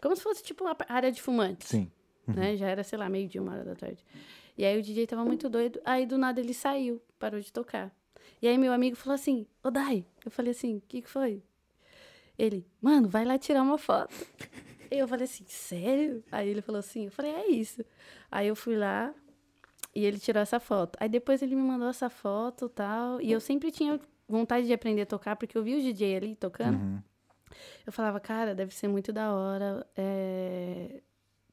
Como 0.00 0.14
se 0.16 0.22
fosse 0.22 0.42
tipo 0.42 0.64
uma 0.64 0.76
área 0.88 1.10
de 1.12 1.22
fumantes. 1.22 1.68
Sim. 1.68 1.90
Né? 2.26 2.56
Já 2.56 2.68
era, 2.68 2.82
sei 2.84 2.98
lá, 2.98 3.08
meio-dia, 3.08 3.40
uma 3.40 3.52
hora 3.52 3.64
da 3.64 3.74
tarde. 3.74 4.04
E 4.56 4.64
aí 4.64 4.78
o 4.78 4.82
DJ 4.82 5.06
tava 5.06 5.24
muito 5.24 5.48
doido. 5.48 5.80
Aí 5.84 6.04
do 6.04 6.18
nada 6.18 6.40
ele 6.40 6.52
saiu, 6.52 7.00
parou 7.18 7.40
de 7.40 7.52
tocar. 7.52 7.90
E 8.42 8.46
aí 8.48 8.58
meu 8.58 8.72
amigo 8.72 8.96
falou 8.96 9.14
assim: 9.14 9.46
Ô 9.62 9.70
Dai. 9.70 10.04
Eu 10.24 10.30
falei 10.30 10.50
assim: 10.50 10.76
o 10.76 10.82
que, 10.86 11.00
que 11.02 11.08
foi? 11.08 11.42
Ele, 12.38 12.66
mano, 12.80 13.08
vai 13.08 13.24
lá 13.24 13.38
tirar 13.38 13.62
uma 13.62 13.78
foto. 13.78 14.14
Eu 14.90 15.06
falei 15.06 15.24
assim, 15.24 15.44
sério? 15.46 16.24
Aí 16.32 16.48
ele 16.48 16.62
falou 16.62 16.78
assim, 16.78 17.04
eu 17.04 17.10
falei, 17.10 17.30
é 17.30 17.46
isso. 17.50 17.84
Aí 18.32 18.48
eu 18.48 18.56
fui 18.56 18.74
lá 18.74 19.12
e 19.98 20.04
ele 20.04 20.20
tirou 20.20 20.40
essa 20.40 20.60
foto. 20.60 20.96
Aí 21.00 21.08
depois 21.08 21.42
ele 21.42 21.56
me 21.56 21.62
mandou 21.62 21.88
essa 21.88 22.08
foto 22.08 22.66
e 22.66 22.68
tal. 22.68 23.20
E 23.20 23.32
eu 23.32 23.40
sempre 23.40 23.72
tinha 23.72 23.98
vontade 24.28 24.64
de 24.64 24.72
aprender 24.72 25.02
a 25.02 25.06
tocar, 25.06 25.34
porque 25.34 25.58
eu 25.58 25.62
vi 25.62 25.74
o 25.74 25.80
DJ 25.80 26.16
ali 26.16 26.36
tocando. 26.36 26.78
Uhum. 26.78 27.02
Eu 27.84 27.92
falava, 27.92 28.20
cara, 28.20 28.54
deve 28.54 28.72
ser 28.72 28.86
muito 28.86 29.12
da 29.12 29.34
hora 29.34 29.84
é, 29.96 31.00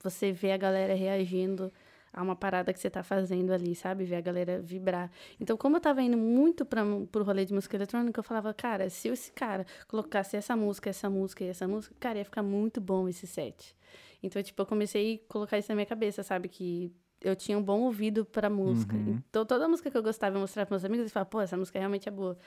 você 0.04 0.32
ver 0.32 0.52
a 0.52 0.58
galera 0.58 0.94
reagindo 0.94 1.74
a 2.14 2.22
uma 2.22 2.36
parada 2.36 2.72
que 2.72 2.80
você 2.80 2.88
tá 2.88 3.02
fazendo 3.02 3.52
ali, 3.52 3.74
sabe? 3.74 4.04
Ver 4.04 4.18
a 4.18 4.22
galera 4.22 4.62
vibrar. 4.62 5.10
Então, 5.40 5.58
como 5.58 5.78
eu 5.78 5.82
tava 5.82 6.04
indo 6.04 6.16
muito 6.16 6.64
pra, 6.64 6.84
pro 7.12 7.24
rolê 7.24 7.46
de 7.46 7.54
música 7.54 7.76
eletrônica, 7.76 8.20
eu 8.20 8.24
falava, 8.24 8.54
cara, 8.54 8.92
se 8.92 9.08
esse 9.08 9.32
cara 9.32 9.66
colocasse 9.88 10.38
essa 10.38 10.56
música, 10.56 10.88
essa 10.88 11.10
música 11.10 11.44
e 11.44 11.48
essa 11.48 11.68
música, 11.68 11.96
cara, 12.00 12.20
ia 12.20 12.26
ficar 12.26 12.44
muito 12.44 12.80
bom 12.80 13.10
esse 13.10 13.26
set. 13.26 13.76
Então, 14.22 14.42
tipo, 14.44 14.62
eu 14.62 14.68
comecei 14.68 15.24
a 15.28 15.34
colocar 15.34 15.58
isso 15.58 15.70
na 15.70 15.76
minha 15.76 15.86
cabeça, 15.88 16.22
sabe? 16.22 16.48
Que 16.48 16.94
eu 17.26 17.36
tinha 17.36 17.58
um 17.58 17.64
bom 17.64 17.82
ouvido 17.82 18.24
pra 18.26 18.50
música. 18.50 18.96
Uhum. 18.96 19.22
Então, 19.30 19.46
toda 19.46 19.68
música 19.68 19.90
que 19.90 19.98
eu 19.98 20.04
gostava, 20.04 20.36
eu 20.36 20.40
mostrava 20.42 20.68
pros 20.68 20.82
meus 20.82 20.86
amigos, 20.86 21.02
eles 21.04 21.12
falavam, 21.12 21.30
pô, 21.30 21.42
essa 21.42 21.58
música 21.58 21.80
realmente 21.80 22.08
é 22.08 22.12
boa. 22.12 22.38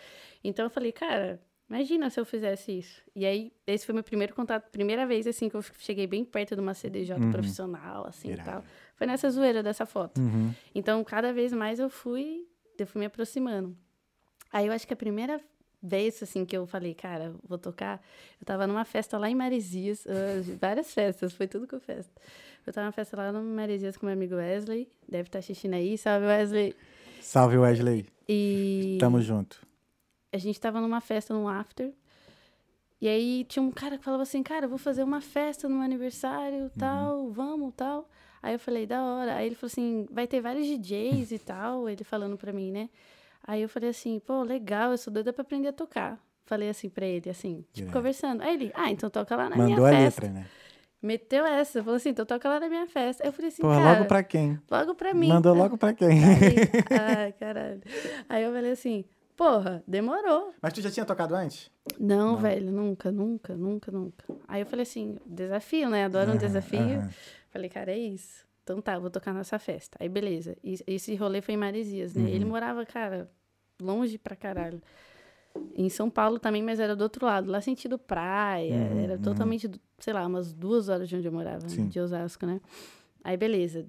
Então, 0.43 0.64
eu 0.67 0.71
falei, 0.71 0.93
cara, 0.93 1.41
imagina 1.69 2.09
se 2.11 2.19
eu 2.21 2.25
fizesse 2.25 2.79
isso. 2.79 3.03
E 3.14 3.27
aí, 3.27 3.53
esse 3.67 3.85
foi 3.85 3.93
meu 3.93 4.05
primeiro 4.05 4.35
contato, 4.35 4.71
primeira 4.71 5.07
vez, 5.07 5.27
assim, 5.27 5.49
que 5.49 5.57
eu 5.57 5.62
cheguei 5.79 6.07
bem 6.07 6.25
perto 6.25 6.55
de 6.55 6.61
uma 6.61 6.75
CDJ 6.75 7.17
Uhum. 7.21 7.31
profissional, 7.33 8.07
assim, 8.07 8.33
e 8.33 8.37
tal. 8.37 8.64
Foi 8.97 9.07
nessa 9.07 9.29
zoeira 9.31 9.62
dessa 9.62 9.85
foto. 9.85 10.21
Uhum. 10.21 10.55
Então, 10.75 11.03
cada 11.05 11.33
vez 11.33 11.53
mais 11.53 11.79
eu 11.79 11.91
fui, 11.91 12.47
eu 12.79 12.87
fui 12.87 13.01
me 13.01 13.07
aproximando. 13.07 13.77
Aí, 14.53 14.67
eu 14.67 14.73
acho 14.73 14.87
que 14.87 14.93
a 14.93 14.97
primeira, 14.97 15.41
vez, 15.81 16.21
assim, 16.23 16.44
que 16.44 16.57
eu 16.57 16.67
falei, 16.67 16.92
cara, 16.94 17.35
vou 17.46 17.57
tocar. 17.59 18.02
Eu 18.40 18.44
tava 18.44 18.67
numa 18.67 18.85
festa 18.85 19.17
lá 19.17 19.31
em 19.31 19.35
Maresias, 19.35 20.05
ah, 20.09 20.57
várias 20.61 20.92
festas, 20.92 21.33
foi 21.33 21.46
tudo 21.46 21.69
com 21.69 21.79
festa. 21.79 22.13
Eu 22.69 22.73
tava 22.73 22.85
numa 22.87 22.92
festa 22.92 23.16
lá 23.16 23.33
no 23.33 23.42
Maresias 23.42 23.96
com 23.96 24.06
meu 24.06 24.12
amigo 24.12 24.35
Wesley, 24.35 24.88
deve 25.08 25.29
estar 25.29 25.38
assistindo 25.38 25.75
aí, 25.75 25.96
salve 25.96 26.27
Wesley. 26.27 26.75
Salve, 27.21 27.56
Wesley. 27.58 28.06
E 28.29 28.98
Tamo 29.00 29.21
junto. 29.23 29.66
a 30.33 30.37
gente 30.38 30.60
tava 30.60 30.81
numa 30.81 31.00
festa, 31.00 31.33
num 31.33 31.48
after. 31.48 31.92
E 33.00 33.08
aí 33.08 33.44
tinha 33.48 33.62
um 33.62 33.71
cara 33.71 33.96
que 33.96 34.04
falava 34.04 34.23
assim, 34.23 34.42
cara, 34.42 34.66
eu 34.66 34.69
vou 34.69 34.77
fazer 34.79 35.02
uma 35.02 35.21
festa 35.21 35.69
no 35.69 35.77
meu 35.77 35.85
aniversário, 35.85 36.71
tal, 36.79 37.31
vamos, 37.31 37.73
tal. 37.77 38.08
Aí 38.42 38.54
eu 38.54 38.58
falei, 38.58 38.87
da 38.87 39.02
hora. 39.02 39.37
Aí 39.37 39.46
ele 39.46 39.54
falou 39.54 39.69
assim, 39.71 40.06
vai 40.10 40.27
ter 40.27 40.40
vários 40.40 40.66
DJs 40.66 41.33
e 41.33 41.38
tal, 41.38 41.88
ele 41.88 42.04
falando 42.04 42.37
pra 42.37 42.52
mim, 42.52 42.71
né? 42.71 42.90
Aí 43.46 43.62
eu 43.62 43.69
falei 43.69 43.90
assim, 43.90 44.19
pô, 44.19 44.42
legal, 44.42 44.90
eu 44.90 44.98
sou 44.98 45.12
doida 45.12 45.33
pra 45.33 45.42
aprender 45.42 45.69
a 45.69 45.73
tocar. 45.73 46.19
Falei 46.44 46.69
assim 46.69 46.88
pra 46.88 47.06
ele, 47.06 47.31
assim, 47.31 47.64
tipo, 47.73 47.90
conversando. 47.92 48.42
Aí 48.42 48.54
ele, 48.54 48.73
ah, 48.75 48.90
então 48.90 49.08
toca 49.08 49.35
lá 49.37 49.48
na 49.48 49.56
Mandou 49.56 49.87
a 49.87 49.90
minha 49.90 50.02
festa. 50.02 50.23
letra, 50.27 50.40
né? 50.40 50.46
Meteu 51.01 51.46
essa, 51.46 51.83
falou 51.83 51.96
assim, 51.96 52.09
então 52.09 52.27
toca 52.27 52.49
lá 52.49 52.59
na 52.59 52.69
minha 52.69 52.87
festa. 52.87 53.25
Eu 53.25 53.33
falei 53.33 53.49
assim, 53.49 53.63
Pô, 53.63 53.69
cara, 53.69 53.92
logo 53.92 54.05
pra 54.07 54.23
quem? 54.23 54.59
logo 54.71 54.94
pra 54.94 55.15
mim. 55.15 55.29
Mandou 55.29 55.55
logo 55.55 55.79
pra 55.79 55.92
quem? 55.92 56.09
Aí, 56.09 56.57
ai, 56.90 57.33
caralho. 57.33 57.81
Aí 58.29 58.42
eu 58.42 58.53
falei 58.53 58.73
assim, 58.73 59.05
porra, 59.37 59.83
demorou. 59.87 60.53
Mas 60.61 60.73
tu 60.73 60.81
já 60.81 60.90
tinha 60.90 61.07
tocado 61.07 61.37
antes? 61.37 61.71
Não, 62.01 62.37
velho, 62.37 62.73
nunca, 62.73 63.13
nunca, 63.13 63.55
nunca, 63.57 63.92
nunca. 63.92 64.25
Aí 64.49 64.61
eu 64.63 64.67
falei 64.67 64.83
assim, 64.83 65.17
desafio, 65.25 65.88
né? 65.88 66.05
Adoro 66.05 66.33
um 66.33 66.37
desafio. 66.37 66.81
aham. 66.81 67.11
Falei, 67.51 67.71
cara, 67.71 67.92
é 67.92 67.99
isso. 67.99 68.46
Então 68.65 68.83
tá, 68.83 68.99
vou 68.99 69.09
tocar 69.09 69.33
nessa 69.33 69.59
festa. 69.59 69.96
Aí 70.01 70.09
beleza. 70.09 70.57
E 70.63 70.77
esse 70.87 71.15
rolê 71.15 71.40
foi 71.40 71.55
em 71.55 71.57
Maresias, 71.57 72.13
né? 72.13 72.29
Ele 72.29 72.44
morava, 72.44 72.85
cara, 72.85 73.31
longe 73.81 74.19
pra 74.19 74.35
caralho. 74.37 74.83
Em 75.77 75.88
São 75.88 76.09
Paulo 76.11 76.38
também, 76.38 76.63
mas 76.63 76.81
era 76.81 76.94
do 76.96 77.02
outro 77.02 77.25
lado, 77.27 77.50
lá 77.50 77.61
sentido 77.61 77.98
praia. 77.98 78.75
Uhum, 78.92 79.04
era 79.04 79.19
totalmente, 79.19 79.69
do- 79.69 79.81
sei 79.98 80.13
lá, 80.13 80.27
umas 80.27 80.52
duas 80.52 80.88
horas 80.88 81.09
de 81.09 81.17
onde 81.17 81.27
eu 81.29 81.33
morava, 81.33 81.69
Sim. 81.69 81.87
de 81.88 81.98
Osasco, 82.00 82.44
né? 82.46 82.61
Aí 83.25 83.37
beleza. 83.37 83.87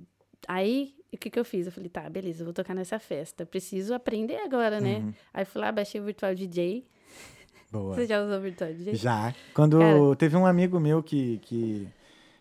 Aí 0.48 0.94
o 1.14 1.18
que, 1.18 1.30
que 1.30 1.40
eu 1.40 1.46
fiz? 1.46 1.66
Eu 1.66 1.72
falei, 1.72 1.90
tá, 1.90 2.08
beleza, 2.10 2.44
vou 2.44 2.54
tocar 2.54 2.74
nessa 2.76 3.00
festa. 3.00 3.46
Preciso 3.46 3.94
aprender 3.94 4.38
agora, 4.38 4.80
né? 4.80 4.98
Uhum. 5.00 5.14
Aí 5.34 5.46
fui 5.46 5.62
lá, 5.62 5.72
baixei 5.72 6.00
o 6.00 6.04
Virtual 6.04 6.36
DJ. 6.36 6.86
Boa. 7.72 7.94
Você 7.96 8.06
já 8.06 8.24
usou 8.24 8.38
o 8.38 8.42
Virtual 8.42 8.72
DJ? 8.74 8.96
Já. 8.96 9.34
Quando 9.54 9.80
Cara- 9.80 10.16
teve 10.18 10.36
um 10.38 10.46
amigo 10.46 10.80
meu 10.80 11.04
que, 11.04 11.38
que 11.40 11.88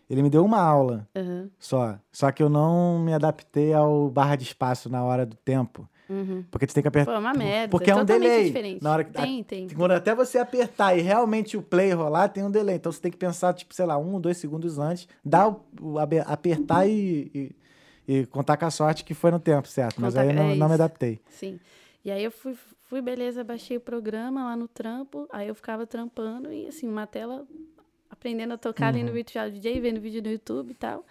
ele 0.09 0.21
me 0.23 0.29
deu 0.29 0.43
uma 0.43 0.59
aula 0.61 1.07
Aham. 1.15 1.49
só. 1.59 1.99
Só 2.11 2.31
que 2.31 2.41
eu 2.41 2.49
não 2.49 2.99
me 2.99 3.13
adaptei 3.13 3.73
ao 3.73 4.09
barra 4.09 4.35
de 4.35 4.43
espaço 4.43 4.89
na 4.89 5.03
hora 5.03 5.25
do 5.25 5.35
tempo. 5.35 5.87
Uhum. 6.09 6.43
Porque 6.49 6.65
tu 6.65 6.73
tem 6.73 6.81
que 6.81 6.87
apertar. 6.87 7.11
Pô, 7.11 7.15
é 7.17 7.19
uma 7.19 7.33
merda. 7.33 7.69
Porque 7.69 7.91
é 7.91 7.95
um 7.95 8.03
delay. 8.03 8.45
diferente. 8.45 8.83
Na 8.83 8.91
hora 8.93 9.03
que- 9.03 9.11
Tem, 9.13 9.43
tem. 9.43 9.67
Quando 9.69 9.91
até 9.91 10.15
você 10.15 10.37
apertar 10.39 10.97
e 10.97 11.01
realmente 11.01 11.55
o 11.55 11.61
play 11.61 11.91
rolar, 11.93 12.29
tem 12.29 12.43
um 12.43 12.49
delay. 12.49 12.77
Então 12.77 12.91
você 12.91 12.99
tem 12.99 13.11
que 13.11 13.17
pensar, 13.17 13.53
tipo, 13.53 13.73
sei 13.75 13.85
lá, 13.85 13.97
um, 13.97 14.19
dois 14.19 14.37
segundos 14.37 14.79
antes, 14.79 15.07
dar 15.23 15.49
o, 15.49 15.99
apertar 16.25 16.87
e, 16.87 17.29
e, 17.33 17.55
e 18.21 18.25
contar 18.25 18.57
com 18.57 18.65
a 18.65 18.71
sorte 18.71 19.03
que 19.03 19.13
foi 19.13 19.29
no 19.29 19.39
tempo, 19.39 19.67
certo? 19.67 20.01
Mas 20.01 20.15
aí 20.17 20.29
eu 20.29 20.33
não, 20.33 20.49
é 20.49 20.55
não 20.55 20.67
me 20.67 20.73
adaptei. 20.73 21.19
Sim. 21.29 21.59
E 22.03 22.09
aí 22.09 22.23
eu 22.23 22.31
fui, 22.31 22.57
fui, 22.85 23.01
beleza, 23.01 23.43
baixei 23.43 23.77
o 23.77 23.81
programa 23.81 24.45
lá 24.45 24.55
no 24.55 24.67
trampo, 24.67 25.27
aí 25.31 25.47
eu 25.47 25.53
ficava 25.53 25.85
trampando 25.85 26.51
e 26.51 26.65
assim, 26.67 26.87
uma 26.87 27.05
tela 27.05 27.45
aprendendo 28.09 28.53
a 28.53 28.57
tocar 28.57 28.87
ali 28.87 29.01
Uhum. 29.01 29.07
no 29.07 29.13
Virtual 29.13 29.49
DJ, 29.51 29.79
vendo 29.79 30.01
vídeo 30.01 30.23
no 30.23 30.31
YouTube 30.31 30.71
e 30.71 30.73
tal. 30.73 31.05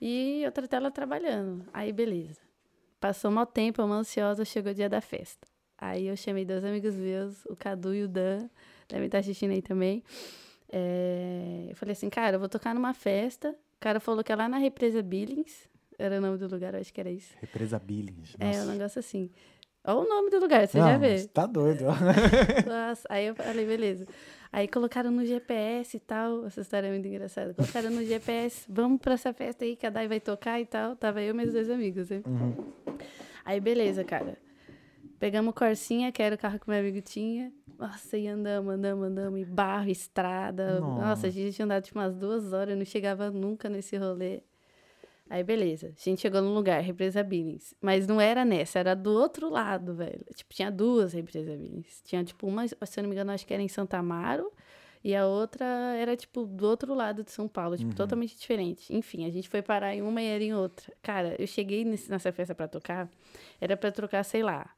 E 0.00 0.42
outra 0.44 0.68
tela 0.68 0.90
trabalhando. 0.90 1.64
Aí 1.72 1.90
beleza. 1.92 2.40
Passou 3.00 3.30
mal 3.30 3.46
tempo, 3.46 3.80
eu 3.80 3.92
ansiosa, 3.92 4.44
chegou 4.44 4.72
o 4.72 4.74
dia 4.74 4.88
da 4.88 5.00
festa. 5.00 5.46
Aí 5.78 6.06
eu 6.06 6.16
chamei 6.16 6.44
dois 6.44 6.64
amigos 6.64 6.94
meus, 6.94 7.44
o 7.46 7.54
Cadu 7.54 7.94
e 7.94 8.04
o 8.04 8.08
Dan, 8.08 8.48
devem 8.88 9.06
estar 9.06 9.18
assistindo 9.18 9.50
aí 9.50 9.60
também. 9.60 10.02
É, 10.70 11.66
eu 11.70 11.76
falei 11.76 11.92
assim, 11.92 12.08
cara, 12.08 12.36
eu 12.36 12.40
vou 12.40 12.48
tocar 12.48 12.74
numa 12.74 12.94
festa. 12.94 13.50
O 13.50 13.80
cara 13.80 14.00
falou 14.00 14.24
que 14.24 14.32
é 14.32 14.36
lá 14.36 14.48
na 14.48 14.56
Represa 14.56 15.02
Billings, 15.02 15.68
era 15.98 16.18
o 16.18 16.20
nome 16.20 16.38
do 16.38 16.48
lugar, 16.48 16.74
eu 16.74 16.80
acho 16.80 16.92
que 16.92 17.00
era 17.00 17.10
isso. 17.10 17.34
Represa 17.40 17.78
Billings. 17.78 18.34
É, 18.38 18.46
nossa. 18.46 18.62
um 18.62 18.66
negócio 18.72 18.98
assim. 18.98 19.30
Olha 19.86 19.98
o 19.98 20.08
nome 20.08 20.30
do 20.30 20.40
lugar, 20.40 20.66
você 20.66 20.78
Não, 20.78 20.86
já 20.86 20.98
vê. 20.98 21.26
Tá 21.28 21.46
doido. 21.46 21.84
Nossa, 22.66 23.06
aí 23.08 23.26
eu 23.26 23.34
falei, 23.34 23.64
beleza. 23.64 24.06
Aí 24.52 24.66
colocaram 24.66 25.10
no 25.10 25.24
GPS 25.24 25.96
e 25.96 26.00
tal. 26.00 26.46
Essa 26.46 26.60
história 26.60 26.88
é 26.88 26.90
muito 26.90 27.06
engraçada. 27.06 27.54
Colocaram 27.54 27.90
no 27.90 28.04
GPS, 28.04 28.64
vamos 28.68 29.00
pra 29.00 29.14
essa 29.14 29.32
festa 29.32 29.64
aí 29.64 29.76
que 29.76 29.86
a 29.86 29.90
Dai 29.90 30.08
vai 30.08 30.18
tocar 30.18 30.60
e 30.60 30.66
tal. 30.66 30.96
Tava 30.96 31.22
eu 31.22 31.30
e 31.30 31.36
meus 31.36 31.52
dois 31.52 31.70
amigos, 31.70 32.10
né? 32.10 32.22
Uhum. 32.26 32.54
Aí, 33.44 33.60
beleza, 33.60 34.02
cara. 34.02 34.36
Pegamos 35.18 35.54
Corsinha, 35.54 36.10
que 36.10 36.22
era 36.22 36.34
o 36.34 36.38
carro 36.38 36.58
que 36.58 36.68
meu 36.68 36.78
amigo 36.78 37.00
tinha. 37.00 37.52
Nossa, 37.78 38.16
e 38.16 38.26
andamos, 38.26 38.74
andamos, 38.74 39.06
andamos. 39.06 39.40
E 39.40 39.44
barro, 39.44 39.90
estrada. 39.90 40.80
Nossa. 40.80 41.04
Nossa, 41.06 41.26
a 41.28 41.30
gente 41.30 41.54
tinha 41.54 41.64
andado 41.64 41.84
tipo 41.84 41.98
umas 41.98 42.14
duas 42.16 42.52
horas, 42.52 42.70
eu 42.70 42.76
não 42.76 42.84
chegava 42.84 43.30
nunca 43.30 43.68
nesse 43.68 43.96
rolê. 43.96 44.42
Aí, 45.28 45.42
beleza. 45.42 45.88
A 45.88 46.00
gente 46.08 46.20
chegou 46.20 46.40
num 46.40 46.54
lugar, 46.54 46.80
Represa 46.80 47.22
Billings. 47.22 47.74
Mas 47.80 48.06
não 48.06 48.20
era 48.20 48.44
nessa, 48.44 48.78
era 48.78 48.94
do 48.94 49.10
outro 49.12 49.50
lado, 49.50 49.94
velho. 49.94 50.24
Tipo, 50.34 50.54
tinha 50.54 50.70
duas 50.70 51.12
Represa 51.12 51.50
Billings. 51.56 52.00
Tinha, 52.04 52.22
tipo, 52.24 52.46
uma, 52.46 52.66
se 52.68 52.74
eu 52.96 53.02
não 53.02 53.08
me 53.10 53.14
engano, 53.16 53.32
acho 53.32 53.44
que 53.46 53.52
era 53.52 53.62
em 53.62 53.68
Santa 53.68 53.98
Amaro. 53.98 54.52
E 55.02 55.14
a 55.14 55.26
outra 55.26 55.64
era, 55.96 56.16
tipo, 56.16 56.46
do 56.46 56.66
outro 56.66 56.94
lado 56.94 57.22
de 57.24 57.30
São 57.32 57.46
Paulo. 57.48 57.76
Tipo, 57.76 57.90
totalmente 57.94 58.36
diferente. 58.36 58.94
Enfim, 58.94 59.24
a 59.26 59.30
gente 59.30 59.48
foi 59.48 59.62
parar 59.62 59.94
em 59.94 60.02
uma 60.02 60.22
e 60.22 60.26
era 60.26 60.44
em 60.44 60.54
outra. 60.54 60.92
Cara, 61.02 61.34
eu 61.40 61.46
cheguei 61.46 61.84
nesse- 61.84 62.08
nessa 62.10 62.30
festa 62.32 62.54
pra 62.54 62.68
tocar. 62.68 63.08
Era 63.60 63.76
pra 63.76 63.90
trocar, 63.92 64.22
sei 64.24 64.42
lá, 64.44 64.68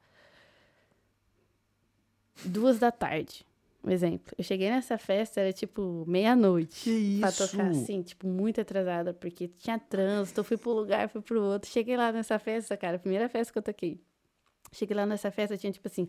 duas 2.45 2.79
da 2.79 2.91
tarde. 2.91 3.45
Um 3.85 3.91
exemplo. 3.91 4.35
Eu 4.37 4.43
cheguei 4.45 4.69
nessa 4.71 4.99
festa, 4.99 5.41
era 5.41 5.53
tipo 5.53 6.05
meia-noite. 6.07 6.83
Que 6.85 7.19
Pra 7.21 7.29
isso? 7.29 7.49
tocar 7.51 7.69
assim, 7.71 8.03
tipo, 8.03 8.27
muito 8.27 8.61
atrasada, 8.61 9.15
porque 9.15 9.49
tinha 9.49 9.79
trânsito, 9.79 10.41
eu 10.41 10.45
fui 10.45 10.57
pro 10.57 10.73
lugar, 10.73 11.09
fui 11.09 11.21
pro 11.23 11.41
outro. 11.41 11.71
Cheguei 11.71 11.97
lá 11.97 12.11
nessa 12.13 12.39
festa, 12.39 12.77
cara, 12.77 12.99
primeira 12.99 13.29
festa 13.29 13.53
que 13.53 13.59
eu 13.59 13.63
toquei. 13.63 14.01
Cheguei 14.73 14.97
lá 14.97 15.07
nessa 15.07 15.31
festa, 15.31 15.57
tinha, 15.57 15.73
tipo 15.73 15.87
assim, 15.89 16.09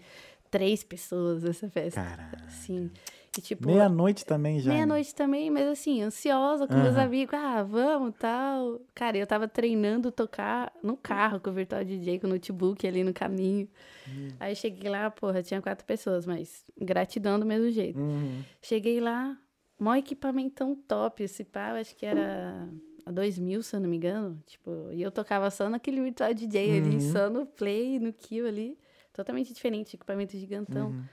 três 0.49 0.84
pessoas 0.84 1.43
nessa 1.43 1.70
festa. 1.70 2.01
Caralho. 2.01 2.49
Sim. 2.49 2.91
E, 3.39 3.41
tipo, 3.41 3.65
Meia-noite 3.67 4.25
também 4.25 4.59
já. 4.59 4.69
Meia-noite 4.69 5.15
também, 5.15 5.49
mas 5.49 5.65
assim, 5.67 6.01
ansiosa 6.01 6.67
com 6.67 6.73
meus 6.75 6.95
Aham. 6.95 7.05
amigos. 7.05 7.33
Ah, 7.33 7.63
vamos, 7.63 8.13
tal. 8.19 8.81
Cara, 8.93 9.17
eu 9.17 9.25
tava 9.25 9.47
treinando 9.47 10.11
tocar 10.11 10.73
no 10.83 10.97
carro 10.97 11.39
com 11.39 11.49
o 11.49 11.53
Virtual 11.53 11.83
DJ, 11.85 12.19
com 12.19 12.27
o 12.27 12.29
notebook 12.31 12.85
ali 12.85 13.01
no 13.03 13.13
caminho. 13.13 13.67
Hum. 14.07 14.27
Aí 14.39 14.53
cheguei 14.55 14.89
lá, 14.89 15.09
porra, 15.09 15.41
tinha 15.41 15.61
quatro 15.61 15.85
pessoas, 15.85 16.25
mas 16.25 16.65
gratidão 16.77 17.39
do 17.39 17.45
mesmo 17.45 17.71
jeito. 17.71 17.97
Uhum. 17.97 18.43
Cheguei 18.61 18.99
lá, 18.99 19.37
mó 19.79 19.95
equipamentão 19.95 20.75
top. 20.75 21.23
Esse 21.23 21.45
pá, 21.45 21.69
eu 21.69 21.75
acho 21.77 21.95
que 21.95 22.05
era 22.05 22.67
a 23.05 23.11
2000, 23.11 23.63
se 23.63 23.73
eu 23.75 23.79
não 23.79 23.89
me 23.89 23.95
engano. 23.95 24.37
Tipo, 24.45 24.89
e 24.91 25.01
eu 25.01 25.11
tocava 25.11 25.49
só 25.49 25.69
naquele 25.69 26.01
Virtual 26.01 26.33
DJ 26.33 26.77
ali, 26.77 26.95
Uhum. 26.95 26.99
só 26.99 27.29
no 27.29 27.45
play, 27.45 27.99
no 27.99 28.11
kill 28.11 28.45
ali. 28.45 28.77
Totalmente 29.13 29.53
diferente, 29.53 29.95
equipamento 29.95 30.37
gigantão. 30.37 30.89
Uhum. 30.89 31.03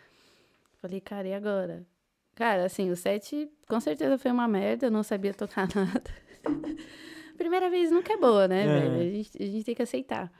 Falei, 0.83 1.01
cara, 1.01 1.27
e 1.29 1.33
agora? 1.35 1.87
Cara, 2.37 2.67
assim, 2.67 2.91
o 2.91 2.97
set 2.97 3.51
com 3.67 3.81
certeza 3.81 4.17
foi 4.19 4.31
uma 4.31 4.47
merda, 4.47 4.87
eu 4.87 4.91
não 4.91 5.03
sabia 5.03 5.35
tocar 5.35 5.67
nada. 5.75 6.11
Primeira 7.37 7.69
vez 7.69 7.91
nunca 7.91 8.13
é 8.13 8.17
boa, 8.17 8.47
né, 8.47 8.65
É. 8.65 8.67
velho? 8.69 9.01
A 9.01 9.11
gente, 9.11 9.43
a 9.43 9.47
gente 9.47 9.65
tem 9.65 9.75
que 9.75 9.83
aceitar. 9.83 10.31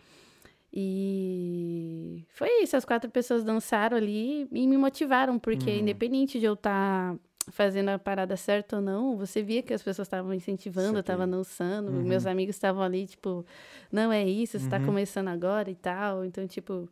E 0.73 2.25
foi 2.29 2.63
isso, 2.63 2.77
as 2.77 2.85
quatro 2.85 3.11
pessoas 3.11 3.43
dançaram 3.43 3.97
ali 3.97 4.47
e 4.53 4.67
me 4.67 4.77
motivaram, 4.77 5.39
porque 5.39 5.71
Uhum. 5.71 5.79
independente 5.79 6.39
de 6.39 6.45
eu 6.47 6.53
estar 6.55 7.17
fazendo 7.51 7.89
a 7.91 7.99
parada 7.99 8.37
certa 8.37 8.77
ou 8.77 8.83
não, 8.83 9.17
você 9.17 9.43
via 9.43 9.63
que 9.63 9.73
as 9.73 9.83
pessoas 9.83 10.07
estavam 10.07 10.35
incentivando, 10.35 10.99
estavam 10.99 11.29
dançando, 11.29 11.93
Uhum. 11.93 12.03
meus 12.03 12.27
amigos 12.27 12.57
estavam 12.57 12.83
ali, 12.83 13.07
tipo, 13.07 13.47
não 13.91 14.13
é 14.13 14.23
isso, 14.25 14.59
você 14.59 14.69
tá 14.69 14.79
Uhum. 14.79 14.85
começando 14.85 15.29
agora 15.29 15.71
e 15.71 15.75
tal. 15.77 16.25
Então, 16.25 16.47
tipo, 16.47 16.89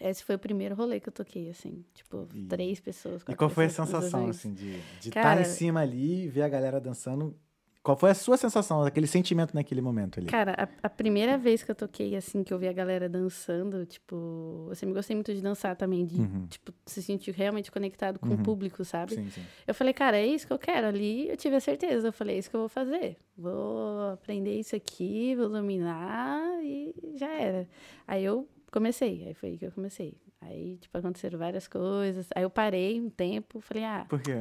esse 0.00 0.22
foi 0.24 0.34
o 0.34 0.38
primeiro 0.38 0.74
rolê 0.74 1.00
que 1.00 1.08
eu 1.08 1.12
toquei, 1.12 1.48
assim. 1.50 1.84
Tipo, 1.94 2.28
E- 2.34 2.44
três 2.46 2.80
pessoas. 2.80 3.22
E 3.28 3.34
qual 3.34 3.50
foi 3.50 3.66
a 3.66 3.70
sensação, 3.70 4.28
assim, 4.28 4.52
de 4.54 4.80
estar 5.00 5.22
Cara- 5.22 5.40
em 5.40 5.44
cima 5.44 5.80
ali 5.80 6.24
e 6.24 6.28
ver 6.28 6.42
a 6.42 6.48
galera 6.48 6.80
dançando? 6.80 7.36
Qual 7.82 7.98
foi 7.98 8.10
a 8.10 8.14
sua 8.14 8.38
sensação, 8.38 8.82
aquele 8.82 9.06
sentimento 9.06 9.52
naquele 9.54 9.82
momento 9.82 10.18
ali? 10.18 10.26
Cara, 10.26 10.54
a, 10.56 10.86
a 10.86 10.88
primeira 10.88 11.36
vez 11.36 11.62
que 11.62 11.70
eu 11.70 11.74
toquei, 11.74 12.16
assim, 12.16 12.42
que 12.42 12.54
eu 12.54 12.58
vi 12.58 12.66
a 12.66 12.72
galera 12.72 13.10
dançando, 13.10 13.84
tipo... 13.84 14.68
Eu 14.70 14.74
sempre 14.74 14.94
gostei 14.94 15.14
muito 15.14 15.34
de 15.34 15.42
dançar 15.42 15.76
também, 15.76 16.06
de, 16.06 16.18
Uhum. 16.18 16.46
tipo, 16.46 16.72
se 16.86 17.02
sentir 17.02 17.32
realmente 17.32 17.70
conectado 17.70 18.18
com 18.18 18.28
Uhum. 18.28 18.36
o 18.36 18.38
público, 18.42 18.82
sabe? 18.86 19.16
Sim, 19.16 19.28
sim. 19.28 19.42
Eu 19.66 19.74
falei, 19.74 19.92
cara, 19.92 20.16
é 20.16 20.26
isso 20.26 20.46
que 20.46 20.52
eu 20.54 20.58
quero. 20.58 20.86
Ali 20.86 21.28
eu 21.28 21.36
tive 21.36 21.56
a 21.56 21.60
certeza. 21.60 22.08
Eu 22.08 22.12
falei, 22.14 22.36
é 22.36 22.38
isso 22.38 22.48
que 22.48 22.56
eu 22.56 22.60
vou 22.60 22.70
fazer. 22.70 23.18
Vou 23.36 24.12
aprender 24.14 24.58
isso 24.58 24.74
aqui, 24.74 25.34
vou 25.36 25.50
dominar 25.50 26.40
e 26.64 26.94
já 27.16 27.28
era. 27.34 27.68
Aí 28.08 28.24
eu 28.24 28.48
comecei, 28.74 29.24
aí 29.26 29.34
foi 29.34 29.50
aí 29.50 29.58
que 29.58 29.64
eu 29.66 29.72
comecei. 29.72 30.16
Aí, 30.40 30.76
tipo, 30.78 30.98
aconteceram 30.98 31.38
várias 31.38 31.66
coisas. 31.68 32.28
Aí 32.34 32.42
eu 32.42 32.50
parei 32.50 33.00
um 33.00 33.08
tempo, 33.08 33.60
falei, 33.60 33.84
ah, 33.84 34.04
Por 34.08 34.20
quê? 34.20 34.36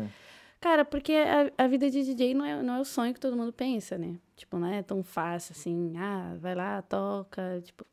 cara, 0.59 0.83
porque 0.83 1.13
a, 1.13 1.63
a 1.63 1.67
vida 1.67 1.89
de 1.89 2.03
DJ 2.03 2.33
não 2.33 2.43
é, 2.45 2.61
não 2.61 2.75
é 2.75 2.79
o 2.81 2.85
sonho 2.85 3.13
que 3.13 3.19
todo 3.19 3.37
mundo 3.37 3.53
pensa, 3.53 3.97
né? 3.97 4.17
Tipo, 4.35 4.57
não 4.57 4.67
é 4.67 4.81
tão 4.81 5.03
fácil 5.03 5.53
assim, 5.57 5.93
ah, 5.97 6.35
vai 6.39 6.55
lá, 6.55 6.81
toca, 6.81 7.61
tipo, 7.63 7.85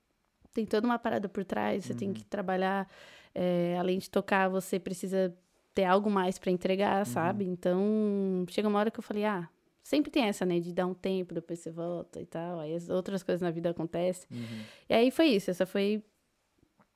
tem 0.52 0.64
toda 0.66 0.86
uma 0.86 0.98
parada 0.98 1.28
por 1.28 1.44
trás, 1.44 1.84
você 1.84 1.94
tem 1.94 2.12
que 2.12 2.24
trabalhar 2.24 2.88
É, 3.32 3.76
além 3.78 3.96
de 4.00 4.10
tocar, 4.10 4.48
você 4.48 4.76
precisa 4.80 5.32
ter 5.72 5.84
algo 5.84 6.10
mais 6.10 6.36
pra 6.36 6.50
entregar, 6.50 6.98
Uhum. 7.00 7.04
sabe? 7.04 7.44
Então, 7.44 8.44
chega 8.48 8.66
uma 8.66 8.80
hora 8.80 8.90
que 8.90 8.98
eu 8.98 9.04
falei, 9.04 9.24
ah, 9.24 9.48
sempre 9.84 10.10
tem 10.10 10.24
essa, 10.24 10.44
né? 10.44 10.58
De 10.58 10.72
dar 10.72 10.84
um 10.86 10.94
tempo, 10.94 11.32
depois 11.32 11.60
você 11.60 11.70
volta 11.70 12.20
e 12.20 12.26
tal. 12.26 12.58
Aí 12.58 12.74
as 12.74 12.88
outras 12.88 13.22
coisas 13.22 13.40
na 13.40 13.52
vida 13.52 13.70
acontecem. 13.70 14.26
Uhum. 14.32 14.62
E 14.88 14.94
aí 14.94 15.10
foi 15.12 15.26
isso, 15.26 15.48
essa 15.48 15.64
foi. 15.64 16.02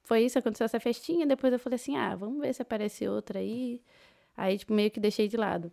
Foi 0.04 0.22
isso, 0.22 0.38
aconteceu 0.38 0.66
essa 0.66 0.78
festinha, 0.78 1.26
depois 1.26 1.52
eu 1.52 1.58
falei 1.58 1.76
assim, 1.76 1.96
ah, 1.96 2.14
vamos 2.14 2.40
ver 2.40 2.52
se 2.54 2.62
aparece 2.62 3.08
outra 3.08 3.38
aí. 3.38 3.80
Aí, 4.36 4.58
tipo, 4.58 4.72
meio 4.74 4.90
que 4.90 5.00
deixei 5.00 5.26
de 5.28 5.36
lado. 5.36 5.72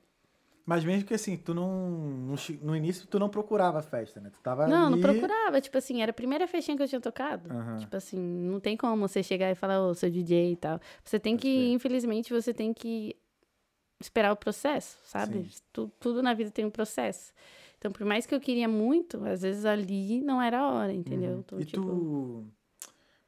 Mas 0.66 0.86
mesmo 0.86 1.06
que 1.06 1.14
assim, 1.14 1.36
tu 1.38 1.54
não, 1.54 1.68
não 1.92 2.36
No 2.62 2.76
início, 2.76 3.08
tu 3.08 3.20
não 3.20 3.28
procurava 3.30 3.82
festa, 3.82 4.22
né? 4.22 4.30
Tu 4.30 4.40
tava 4.42 4.68
Não, 4.68 4.90
não 4.90 4.94
ali- 4.94 5.02
procurava. 5.02 5.60
Tipo 5.60 5.78
assim, 5.78 6.02
era 6.02 6.12
a 6.12 6.14
primeira 6.14 6.48
festinha 6.48 6.78
que 6.78 6.84
eu 6.84 6.88
tinha 6.88 7.02
tocado. 7.02 7.52
Aham. 7.52 7.78
Tipo 7.80 7.98
assim, 7.98 8.18
não 8.20 8.60
tem 8.60 8.78
como 8.78 9.08
você 9.08 9.22
chegar 9.24 9.50
e 9.52 9.56
falar, 9.56 9.82
ô, 9.82 9.94
sou 9.94 10.10
DJ 10.10 10.54
e 10.54 10.56
tal. 10.56 10.80
Você 11.04 11.20
tem 11.20 11.34
Pode 11.36 11.42
que, 11.42 11.72
infelizmente, 11.72 12.32
você 12.32 12.54
tem 12.54 12.74
que 12.74 13.16
esperar 14.00 14.32
o 14.32 14.36
processo, 14.38 14.98
sabe? 15.04 15.50
Tu- 15.74 15.92
tudo 16.00 16.22
na 16.24 16.34
vida 16.34 16.52
tem 16.52 16.64
um 16.66 16.72
processo. 16.72 17.34
Então, 17.78 17.92
por 17.92 18.06
mais 18.06 18.26
que 18.28 18.34
eu 18.34 18.40
queria 18.40 18.68
muito, 18.68 19.24
às 19.26 19.42
vezes 19.42 19.66
ali 19.66 20.22
não 20.22 20.40
era 20.42 20.60
a 20.60 20.72
hora, 20.72 20.94
entendeu? 20.94 21.34
Uhum. 21.34 21.40
Então, 21.40 21.60
e 21.60 21.66
tipo, 21.66 21.82
tu. 21.82 22.46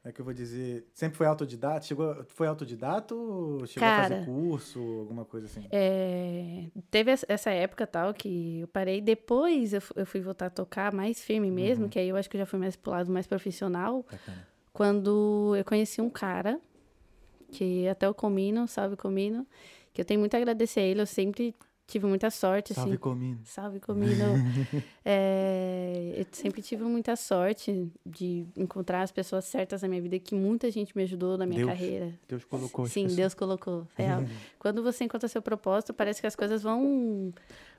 É 0.05 0.11
que 0.11 0.19
eu 0.19 0.25
vou 0.25 0.33
dizer? 0.33 0.85
Sempre 0.93 1.17
foi 1.17 1.25
autodidata? 1.27 1.85
Chegou, 1.85 2.25
foi 2.27 2.45
autodidata 2.47 3.15
ou 3.15 3.65
chegou 3.65 3.87
a 3.87 3.93
fazer 3.93 4.15
Cara, 4.15 4.25
curso, 4.25 4.79
alguma 4.99 5.23
coisa 5.23 5.45
assim? 5.47 5.65
É, 5.71 6.65
teve 6.91 7.11
essa- 7.27 7.51
época 7.51 7.87
tal 7.87 8.13
que 8.13 8.59
eu 8.59 8.67
parei. 8.67 8.99
Depois 8.99 9.71
eu, 9.73 9.81
eu 9.95 10.05
fui 10.05 10.19
voltar 10.19 10.47
a 10.47 10.49
tocar 10.49 10.93
mais 10.93 11.21
firme 11.21 11.47
Uhum. 11.47 11.53
mesmo, 11.53 11.89
que 11.89 11.97
aí 11.97 12.09
eu 12.09 12.17
acho 12.17 12.29
que 12.29 12.35
eu 12.35 12.39
já 12.39 12.45
fui 12.45 12.59
mais 12.59 12.75
pro 12.75 12.91
lado 12.91 13.09
mais 13.11 13.25
profissional. 13.27 14.05
Bacana. 14.11 14.47
Quando 14.73 15.55
eu 15.55 15.63
conheci 15.63 16.01
um 16.01 16.09
cara, 16.09 16.59
que 17.51 17.87
até 17.87 18.09
o 18.09 18.13
Comino, 18.13 18.67
salve 18.67 18.97
Comino, 18.97 19.47
que 19.93 20.01
eu 20.01 20.05
tenho 20.05 20.19
muito 20.19 20.33
a 20.33 20.37
agradecer 20.37 20.79
a 20.81 20.83
ele, 20.83 20.99
eu 21.01 21.05
sempre 21.05 21.55
tive 21.87 22.05
muita 22.07 22.29
sorte, 22.31 22.73
Salve 22.73 22.91
assim. 22.91 22.99
Comino. 22.99 23.39
Salve 23.43 23.79
Comino. 23.79 24.25
É, 25.05 26.13
eu 26.17 26.25
sempre 26.31 26.61
tive 26.61 26.83
muita 26.83 27.15
sorte 27.15 27.91
de 28.05 28.45
encontrar 28.55 29.01
as 29.01 29.11
pessoas 29.11 29.45
certas 29.45 29.81
na 29.81 29.87
minha 29.87 30.01
vida, 30.01 30.17
que 30.19 30.33
muita 30.33 30.71
gente 30.71 30.95
me 30.95 31.03
ajudou 31.03 31.37
na 31.37 31.45
minha 31.45 31.57
Deus. 31.59 31.69
carreira. 31.69 32.13
Deus 32.27 32.43
colocou. 32.45 32.85
Sim, 32.87 33.03
pessoas. 33.03 33.15
Deus 33.17 33.33
colocou. 33.33 33.87
Real. 33.95 34.23
Quando 34.57 34.81
você 34.81 35.03
encontra 35.03 35.27
seu 35.27 35.41
propósito, 35.41 35.93
parece 35.93 36.21
que 36.21 36.27
as 36.27 36.35
coisas 36.35 36.63
vão, 36.63 37.33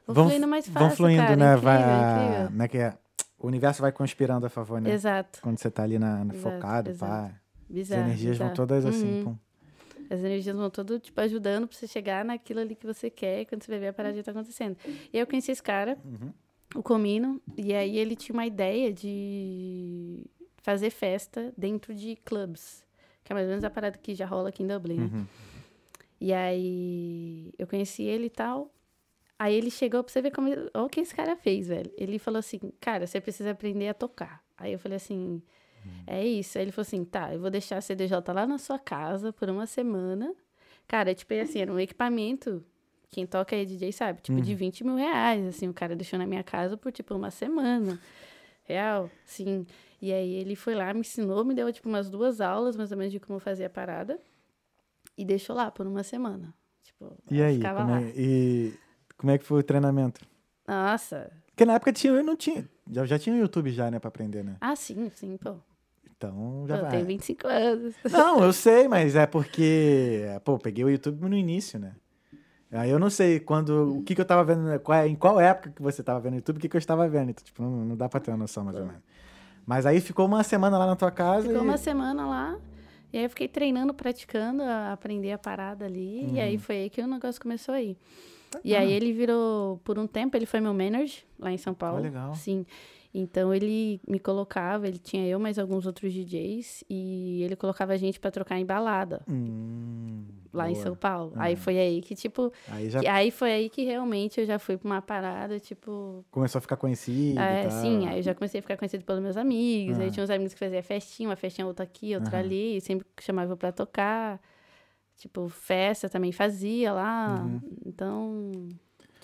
vão, 0.06 0.14
Vão, 0.14 0.28
fluindo 0.28 0.46
mais 0.46 0.66
fácil, 0.68 0.88
vão 0.88 0.96
fluindo, 0.96 1.22
cara. 1.22 1.36
né? 1.36 1.46
Incrível, 1.52 1.62
vai, 1.62 1.80
incrível. 2.26 2.46
Como 2.48 2.62
é 2.62 2.68
que 2.68 2.78
é? 2.78 2.98
O 3.38 3.46
universo 3.46 3.82
vai 3.82 3.92
conspirando 3.92 4.46
a 4.46 4.48
favor, 4.50 4.80
né? 4.80 4.90
Exato. 4.92 5.40
Quando 5.42 5.58
você 5.58 5.70
tá 5.70 5.82
ali 5.82 5.98
na, 5.98 6.24
na 6.24 6.34
Exato, 6.34 6.54
focado, 6.56 6.90
exato. 6.90 7.10
pá. 7.12 7.40
Bizarro, 7.68 8.02
as 8.02 8.06
energias 8.08 8.36
vão 8.38 8.52
todas 8.52 8.84
assim, 8.86 9.18
Uhum. 9.18 9.24
pum. 9.24 9.36
As 10.14 10.20
energias 10.24 10.54
vão 10.56 10.70
todas, 10.70 11.00
tipo, 11.00 11.20
ajudando 11.20 11.66
pra 11.68 11.76
você 11.76 11.86
chegar 11.86 12.24
naquilo 12.24 12.60
ali 12.60 12.74
que 12.74 12.86
você 12.86 13.10
quer, 13.10 13.40
e 13.42 13.46
quando 13.46 13.62
você 13.62 13.70
vai 13.70 13.80
ver 13.80 13.88
a 13.88 13.92
parada 13.92 14.16
já 14.16 14.22
tá 14.22 14.30
acontecendo. 14.30 14.76
E 15.12 15.18
eu 15.18 15.26
conheci 15.26 15.50
esse 15.52 15.62
cara, 15.62 15.98
Uhum. 16.04 16.32
o 16.76 16.82
Comino, 16.82 17.40
e 17.56 17.74
aí 17.74 17.98
ele 17.98 18.16
tinha 18.16 18.32
uma 18.34 18.46
ideia 18.46 18.92
de 18.92 20.24
fazer 20.62 20.90
festa 20.90 21.52
dentro 21.56 21.94
de 21.94 22.16
clubs, 22.24 22.84
que 23.22 23.32
é 23.32 23.34
mais 23.34 23.44
ou 23.46 23.50
menos 23.50 23.64
a 23.64 23.70
parada 23.70 23.98
que 23.98 24.14
já 24.14 24.26
rola 24.26 24.48
aqui 24.48 24.62
em 24.62 24.66
Dublin, 24.66 24.96
né? 24.98 25.10
Uhum. 25.12 25.26
E 26.20 26.32
aí 26.32 27.52
eu 27.58 27.66
conheci 27.66 28.02
ele 28.02 28.26
e 28.26 28.30
tal. 28.30 28.72
Aí 29.38 29.54
ele 29.54 29.70
chegou 29.70 30.02
pra 30.02 30.12
você 30.12 30.22
ver 30.22 30.30
como. 30.30 30.48
Olha 30.50 30.70
o 30.84 30.88
que 30.88 31.00
esse 31.00 31.14
cara 31.14 31.36
fez, 31.36 31.66
velho. 31.68 31.90
Ele 31.98 32.18
falou 32.18 32.38
assim: 32.38 32.58
Cara, 32.80 33.06
você 33.06 33.20
precisa 33.20 33.50
aprender 33.50 33.88
a 33.88 33.94
tocar. 33.94 34.42
Aí 34.56 34.72
eu 34.72 34.78
falei 34.78 34.96
assim: 34.96 35.42
É 36.06 36.24
isso. 36.24 36.58
Aí 36.58 36.64
ele 36.64 36.72
falou 36.72 36.82
assim: 36.86 37.04
Tá, 37.04 37.32
eu 37.34 37.40
vou 37.40 37.50
deixar 37.50 37.78
a 37.78 37.80
CDJ 37.80 38.16
lá 38.32 38.46
na 38.46 38.58
sua 38.58 38.78
casa 38.78 39.32
por 39.32 39.48
uma 39.48 39.66
semana. 39.66 40.34
Cara, 40.86 41.14
tipo, 41.14 41.32
assim, 41.34 41.60
era 41.60 41.72
um 41.72 41.78
equipamento. 41.80 42.62
Quem 43.10 43.26
toca 43.26 43.54
aí 43.54 43.64
DJ 43.64 43.92
sabe, 43.92 44.20
tipo, 44.20 44.40
de 44.40 44.54
20 44.54 44.82
mil 44.84 44.96
reais. 44.96 45.46
Assim, 45.46 45.68
o 45.68 45.72
cara 45.74 45.94
deixou 45.94 46.18
na 46.18 46.26
minha 46.26 46.42
casa 46.42 46.76
por, 46.76 46.90
tipo, 46.92 47.14
uma 47.14 47.30
semana. 47.30 47.98
Real, 48.64 49.08
sim. 49.24 49.66
E 50.02 50.12
aí 50.12 50.34
ele 50.34 50.56
foi 50.56 50.74
lá, 50.74 50.92
me 50.92 51.00
ensinou, 51.00 51.44
me 51.44 51.54
deu, 51.54 51.72
tipo, 51.72 51.88
umas 51.88 52.10
duas 52.10 52.40
aulas, 52.40 52.76
mais 52.76 52.90
ou 52.92 52.98
menos, 52.98 53.12
de 53.12 53.20
como 53.20 53.38
fazer 53.38 53.64
a 53.66 53.70
parada. 53.70 54.18
E 55.16 55.24
deixou 55.24 55.54
lá 55.54 55.70
por 55.70 55.86
uma 55.86 56.02
semana. 56.02 56.52
Tipo, 56.82 57.16
E 57.30 57.40
aí, 57.42 57.56
ficava 57.56 57.82
como 57.82 57.90
lá. 57.94 58.02
é, 58.02 58.12
e 58.16 58.74
como 59.16 59.30
é 59.30 59.38
que 59.38 59.44
foi 59.44 59.60
o 59.60 59.62
treinamento? 59.62 60.20
Nossa. 60.66 61.30
Porque 61.46 61.64
na 61.64 61.74
época 61.74 61.92
tinha, 61.92 62.12
eu 62.12 62.24
não 62.24 62.36
tinha. 62.36 62.68
Já, 62.90 63.06
já 63.06 63.18
tinha 63.18 63.34
o 63.36 63.38
YouTube 63.38 63.70
já, 63.70 63.90
né, 63.90 63.98
pra 64.00 64.08
aprender, 64.08 64.42
né? 64.42 64.56
Ah, 64.60 64.74
sim, 64.74 65.08
sim, 65.14 65.36
pô. 65.36 65.56
Então 66.28 66.64
já 66.68 66.76
eu 66.76 66.82
vai. 66.82 66.90
tenho 66.90 67.06
25 67.06 67.46
anos. 67.46 67.94
Não, 68.10 68.42
eu 68.44 68.52
sei, 68.52 68.88
mas 68.88 69.14
é 69.16 69.26
porque, 69.26 70.22
pô, 70.44 70.58
peguei 70.58 70.84
o 70.84 70.90
YouTube 70.90 71.28
no 71.28 71.36
início, 71.36 71.78
né? 71.78 71.92
Aí 72.72 72.90
eu 72.90 72.98
não 72.98 73.08
sei 73.10 73.38
quando, 73.38 73.98
o 73.98 74.02
que 74.02 74.14
que 74.16 74.20
eu 74.20 74.24
tava 74.24 74.42
vendo, 74.42 74.80
qual 74.80 74.98
é- 74.98 75.06
em 75.06 75.14
qual 75.14 75.38
época 75.40 75.70
que 75.70 75.80
você 75.82 76.02
tava 76.02 76.18
vendo 76.20 76.32
o 76.32 76.36
YouTube, 76.36 76.56
o 76.56 76.60
que 76.60 76.68
que 76.68 76.76
eu 76.76 76.78
estava 76.78 77.06
vendo. 77.08 77.30
Então, 77.30 77.44
tipo, 77.44 77.62
não, 77.62 77.70
não 77.84 77.96
dá 77.96 78.08
pra 78.08 78.18
ter 78.18 78.30
uma 78.32 78.36
noção 78.38 78.64
mais 78.64 78.76
ou 78.76 78.84
menos. 78.86 79.00
Mas 79.64 79.86
aí 79.86 80.00
ficou 80.00 80.26
uma 80.26 80.42
semana 80.42 80.76
lá 80.76 80.86
na 80.86 80.96
tua 80.96 81.10
casa 81.10 81.46
Ficou 81.46 81.62
e... 81.62 81.64
uma 81.68 81.76
semana 81.76 82.26
lá. 82.26 82.58
E 83.12 83.18
aí 83.18 83.24
eu 83.24 83.30
fiquei 83.30 83.46
treinando, 83.46 83.94
praticando, 83.94 84.62
a 84.64 84.92
aprender 84.92 85.30
a 85.32 85.38
parada 85.38 85.84
ali. 85.84 86.24
E 86.24 86.32
Uhum. 86.32 86.40
aí 86.42 86.58
foi 86.58 86.76
aí 86.76 86.90
que 86.90 87.00
o 87.00 87.06
negócio 87.06 87.40
começou 87.40 87.72
a 87.74 87.80
ir. 87.80 87.96
E 88.64 88.74
aí 88.74 88.92
ele 88.92 89.12
virou, 89.12 89.78
por 89.84 89.98
um 89.98 90.06
tempo, 90.06 90.36
ele 90.36 90.46
foi 90.46 90.60
meu 90.60 90.74
manager 90.74 91.22
lá 91.38 91.52
em 91.52 91.58
São 91.58 91.74
Paulo. 91.74 92.02
legal. 92.02 92.34
Sim. 92.34 92.66
Então 93.16 93.54
ele 93.54 94.00
me 94.08 94.18
colocava, 94.18 94.88
ele 94.88 94.98
tinha 94.98 95.24
eu 95.24 95.38
mais 95.38 95.56
alguns 95.56 95.86
outros 95.86 96.12
DJs 96.12 96.82
e 96.90 97.42
ele 97.44 97.54
colocava 97.54 97.92
a 97.92 97.96
gente 97.96 98.18
pra 98.18 98.28
trocar 98.28 98.58
em 98.58 98.66
balada 98.66 99.22
Hum, 99.28 100.24
lá 100.52 100.68
em 100.68 100.72
boa. 100.72 100.82
São 100.82 100.96
Paulo. 100.96 101.32
Aí 101.36 101.54
foi 101.54 101.78
aí 101.78 102.00
que 102.02 102.16
tipo, 102.16 102.52
Aí 102.68 102.90
já 102.90 102.98
que- 102.98 103.06
aí 103.06 103.30
foi 103.30 103.52
aí 103.52 103.70
que 103.70 103.84
realmente 103.84 104.40
eu 104.40 104.46
já 104.46 104.58
fui 104.58 104.76
pra 104.76 104.88
uma 104.88 105.00
parada, 105.00 105.60
tipo, 105.60 106.24
começou 106.30 106.58
a 106.58 106.62
ficar 106.62 106.76
conhecido 106.76 107.38
É, 107.38 107.70
sim, 107.70 108.08
aí 108.08 108.18
eu 108.18 108.22
já 108.22 108.34
comecei 108.34 108.58
a 108.58 108.62
ficar 108.62 108.76
conhecido 108.76 109.04
pelos 109.04 109.22
meus 109.22 109.36
amigos. 109.36 109.96
Aí 110.00 110.08
Ah. 110.08 110.10
tinha 110.10 110.24
uns 110.24 110.30
amigos 110.30 110.52
que 110.52 110.58
faziam 110.58 110.82
festinha, 110.82 111.28
uma 111.28 111.36
festinha 111.36 111.66
outra 111.68 111.84
aqui, 111.84 112.16
outra 112.16 112.36
Aham. 112.38 112.44
ali, 112.46 112.76
e 112.78 112.80
sempre 112.80 113.06
chamavam 113.20 113.56
pra 113.56 113.70
tocar. 113.70 114.40
Tipo, 115.18 115.48
festa 115.48 116.08
também 116.08 116.32
fazia 116.32 116.92
lá. 116.92 117.44
Uhum. 117.44 117.60
Então, 117.86 118.68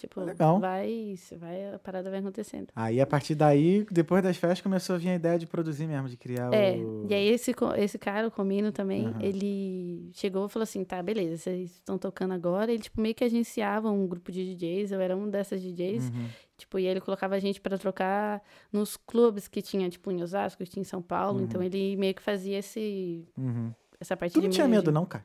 tipo, 0.01 0.21
Legal. 0.21 0.59
vai, 0.59 1.15
vai, 1.39 1.75
a 1.75 1.79
parada 1.79 2.11
vai 2.11 2.19
acontecendo. 2.21 2.69
Aí, 2.75 3.01
a 3.01 3.07
partir 3.07 3.35
daí, 3.35 3.87
depois 3.91 4.23
das 4.23 4.37
festas, 4.37 4.61
começou 4.61 4.97
a 4.97 4.99
vir 4.99 5.11
a 5.11 5.15
ideia 5.15 5.39
de 5.39 5.47
produzir 5.47 5.87
mesmo, 5.87 6.09
de 6.09 6.17
criar 6.17 6.53
É, 6.53 6.77
o... 6.77 7.07
e 7.09 7.15
aí 7.15 7.29
esse, 7.29 7.55
esse 7.79 7.99
cara, 7.99 8.27
o 8.29 8.31
Comino 8.31 8.73
também, 8.73 9.07
Aham. 9.07 9.19
ele 9.23 10.11
chegou 10.13 10.47
e 10.47 10.49
falou 10.49 10.65
assim, 10.65 10.83
tá, 10.85 11.03
beleza, 11.03 11.37
vocês 11.37 11.71
estão 11.77 11.97
tocando 11.99 12.33
agora. 12.35 12.73
Ele, 12.73 12.83
tipo, 12.83 13.01
meio 13.01 13.15
que 13.15 13.25
agenciava 13.25 13.91
um 13.91 14.07
grupo 14.07 14.33
de 14.33 14.55
DJs, 14.55 14.93
eu 14.93 15.01
era 15.01 15.17
um 15.17 15.29
dessas 15.29 15.61
DJs. 15.63 16.09
Uhum. 16.11 16.29
Tipo, 16.57 16.79
e 16.79 16.87
ele 16.87 17.01
colocava 17.01 17.35
a 17.35 17.39
gente 17.39 17.61
pra 17.61 17.79
trocar 17.79 18.43
nos 18.73 18.97
clubes 18.97 19.49
que 19.49 19.63
tinha, 19.63 19.89
tipo, 19.89 20.11
em 20.11 20.23
Osasco, 20.23 20.63
que 20.63 20.71
tinha 20.71 20.83
em 20.83 20.85
São 20.85 21.01
Paulo. 21.01 21.41
Então, 21.41 21.63
ele 21.63 21.97
meio 21.97 22.15
que 22.15 22.23
fazia 22.23 22.59
esse, 22.59 23.27
Uhum. 23.37 23.73
essa 23.99 24.17
parte 24.17 24.35
Tu 24.35 24.43
não 24.43 24.51
tinha 24.51 24.69
medo 24.69 24.93
não, 24.93 25.07
cara? 25.07 25.25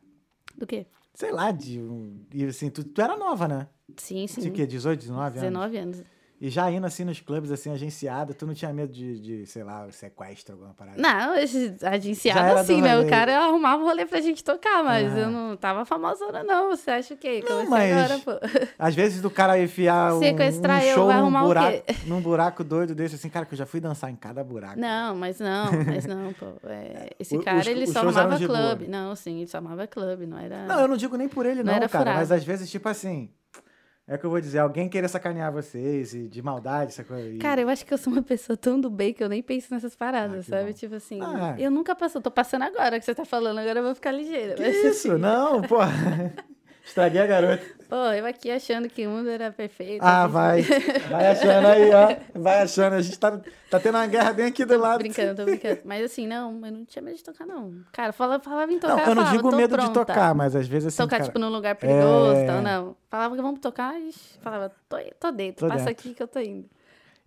Do 0.57 0.65
quê? 0.65 0.85
Sei 1.13 1.31
lá, 1.31 1.51
de... 1.51 1.79
E 2.33 2.43
assim, 2.45 2.69
tu, 2.69 2.83
tu 2.83 3.01
era 3.01 3.17
nova, 3.17 3.47
né? 3.47 3.67
Sim, 3.97 4.27
sim. 4.27 4.41
Tinha 4.41 4.51
o 4.53 4.55
quê? 4.55 4.65
18, 4.65 4.99
19 4.99 5.21
anos? 5.39 5.41
19 5.41 5.77
anos. 5.77 6.03
E 6.41 6.49
já 6.49 6.69
indo 6.69 6.85
assim 6.85 7.05
nos 7.05 7.21
clubes, 7.21 7.49
assim, 7.49 7.71
agenciada, 7.71 8.33
tu 8.33 8.45
não 8.45 8.53
tinha 8.53 8.71
medo 8.73 8.91
de, 8.91 9.19
de 9.21 9.45
sei 9.45 9.63
lá, 9.63 9.89
sequestro, 9.89 10.53
alguma 10.55 10.73
parada? 10.73 11.01
Não, 11.01 11.33
esse 11.37 11.73
agenciado 11.81 12.59
assim, 12.59 12.81
né? 12.81 12.99
O 12.99 13.07
cara 13.09 13.37
arrumava 13.45 13.81
o 13.81 13.85
rolê 13.85 14.05
pra 14.05 14.19
gente 14.19 14.43
tocar, 14.43 14.83
mas 14.83 15.13
Ah. 15.13 15.19
eu 15.19 15.31
não 15.31 15.55
tava 15.55 15.85
famosona, 15.85 16.43
não. 16.43 16.69
Você 16.75 16.91
acha 16.91 17.13
o 17.13 17.17
quê? 17.17 17.41
Comecei 17.41 17.69
mas- 17.69 18.11
agora, 18.11 18.19
pô. 18.19 18.31
Às 18.77 18.93
vezes 18.93 19.21
do 19.21 19.31
cara 19.31 19.57
enfiar 19.57 20.13
um, 20.13 20.19
Sequestrar 20.19 20.81
um 20.81 20.85
eu, 20.85 20.95
show 20.95 21.13
num 21.13 21.31
buraco, 21.31 21.83
num 22.05 22.21
buraco 22.21 22.63
doido 22.65 22.93
desse, 22.93 23.15
assim, 23.15 23.29
cara, 23.29 23.45
que 23.45 23.53
eu 23.53 23.57
já 23.57 23.65
fui 23.65 23.79
dançar 23.79 24.11
em 24.11 24.15
cada 24.17 24.43
buraco. 24.43 24.77
Não, 24.77 25.15
mas 25.15 25.39
não, 25.39 25.71
mas 25.85 26.05
não, 26.05 26.33
pô. 26.33 26.47
É, 26.67 27.15
esse 27.17 27.37
O- 27.37 27.41
cara, 27.43 27.59
os- 27.59 27.67
ele 27.67 27.85
os 27.85 27.91
só 27.91 28.03
boa. 28.03 28.37
clube. 28.37 28.87
Não, 28.89 29.15
sim, 29.15 29.37
ele 29.37 29.47
só 29.47 29.57
arrumava 29.59 29.87
clube, 29.87 30.25
não 30.27 30.37
era... 30.37 30.65
Não, 30.65 30.81
eu 30.81 30.87
não 30.89 30.97
digo 30.97 31.15
nem 31.15 31.29
por 31.29 31.45
ele 31.45 31.63
Não 31.63 31.71
não, 31.71 31.79
cara, 31.79 31.87
furado. 31.87 32.17
mas 32.19 32.29
às 32.29 32.43
vezes, 32.43 32.69
tipo 32.69 32.89
assim, 32.89 33.29
é 34.07 34.17
que 34.17 34.25
eu 34.25 34.29
vou 34.29 34.39
dizer, 34.39 34.59
alguém 34.59 34.87
querer 34.87 35.07
sacanear 35.07 35.51
vocês 35.51 36.13
e 36.13 36.27
de 36.27 36.41
maldade, 36.41 36.91
essa 36.91 37.03
coisa. 37.03 37.27
e- 37.29 37.37
Cara, 37.39 37.61
eu 37.61 37.69
acho 37.69 37.85
que 37.85 37.93
eu 37.93 37.97
sou 37.97 38.13
uma 38.13 38.21
pessoa 38.21 38.55
tão 38.55 38.79
do 38.79 38.89
bem 38.89 39.13
que 39.13 39.23
eu 39.23 39.29
nem 39.29 39.41
penso 39.41 39.73
nessas 39.73 39.95
paradas, 39.95 40.45
Ah, 40.47 40.57
sabe? 40.57 40.71
bom. 40.71 40.77
Tipo 40.77 40.95
assim, 40.95 41.19
Ah. 41.21 41.55
eu 41.57 41.71
nunca 41.71 41.95
passo, 41.95 42.21
tô 42.21 42.29
passando 42.31 42.63
agora 42.63 42.99
que 42.99 43.05
você 43.05 43.15
tá 43.15 43.25
falando, 43.25 43.57
agora 43.59 43.79
eu 43.79 43.83
vou 43.83 43.95
ficar 43.95 44.11
ligeira. 44.11 44.53
Que 44.55 44.61
mas, 44.63 44.75
isso? 44.77 45.11
assim, 45.11 45.17
Não, 45.19 45.61
pô. 45.63 45.77
Estraguei 46.85 47.19
a 47.21 47.25
garota. 47.25 47.63
Pô, 47.89 47.95
eu 48.13 48.25
aqui 48.25 48.49
achando 48.51 48.87
que 48.89 49.05
o 49.05 49.09
mundo 49.09 49.29
era 49.29 49.51
perfeito. 49.51 50.01
Ah, 50.03 50.27
vai. 50.27 50.61
Vai 51.09 51.27
achando 51.27 51.67
aí, 51.67 51.89
ó. 51.91 52.15
Vai 52.39 52.61
achando. 52.61 52.93
A 52.93 53.01
gente 53.01 53.17
tá, 53.19 53.39
tá 53.69 53.79
tendo 53.79 53.95
uma 53.95 54.05
guerra 54.07 54.33
bem 54.33 54.45
aqui 54.47 54.65
do 54.65 54.77
lado. 54.77 54.99
Brincando, 54.99 55.35
tô 55.35 55.45
brincando. 55.45 55.81
Mas 55.83 56.03
assim, 56.05 56.25
não, 56.27 56.51
eu 56.65 56.71
não 56.71 56.85
tinha 56.85 57.01
medo 57.01 57.17
de 57.17 57.23
tocar, 57.23 57.45
não. 57.45 57.73
Cara, 57.91 58.11
falava, 58.11 58.41
falava 58.43 58.71
em 58.71 58.79
tocar, 58.79 58.95
Não, 58.95 59.01
eu 59.03 59.07
não 59.09 59.15
falava, 59.23 59.37
digo 59.37 59.49
tô 59.49 59.55
medo 59.57 59.77
de 59.77 59.83
pronta. 59.83 60.05
tocar, 60.05 60.33
mas 60.35 60.55
às 60.55 60.67
vezes 60.67 60.87
assim, 60.87 60.97
Tocar, 61.03 61.17
cara, 61.17 61.23
tipo, 61.29 61.39
num 61.39 61.49
lugar 61.49 61.75
perigoso, 61.75 62.35
É. 62.37 62.43
então, 62.43 62.61
não. 62.61 62.95
Falava 63.09 63.35
que 63.35 63.41
vamos 63.41 63.59
tocar, 63.59 63.99
ixi, 63.99 64.37
falava, 64.41 64.71
tô, 64.89 64.97
tô 65.19 65.31
dentro, 65.31 65.67
Tô 65.67 65.67
passa 65.67 65.85
dentro. 65.85 65.91
aqui 65.91 66.13
que 66.13 66.21
eu 66.23 66.27
tô 66.27 66.39
indo. 66.39 66.69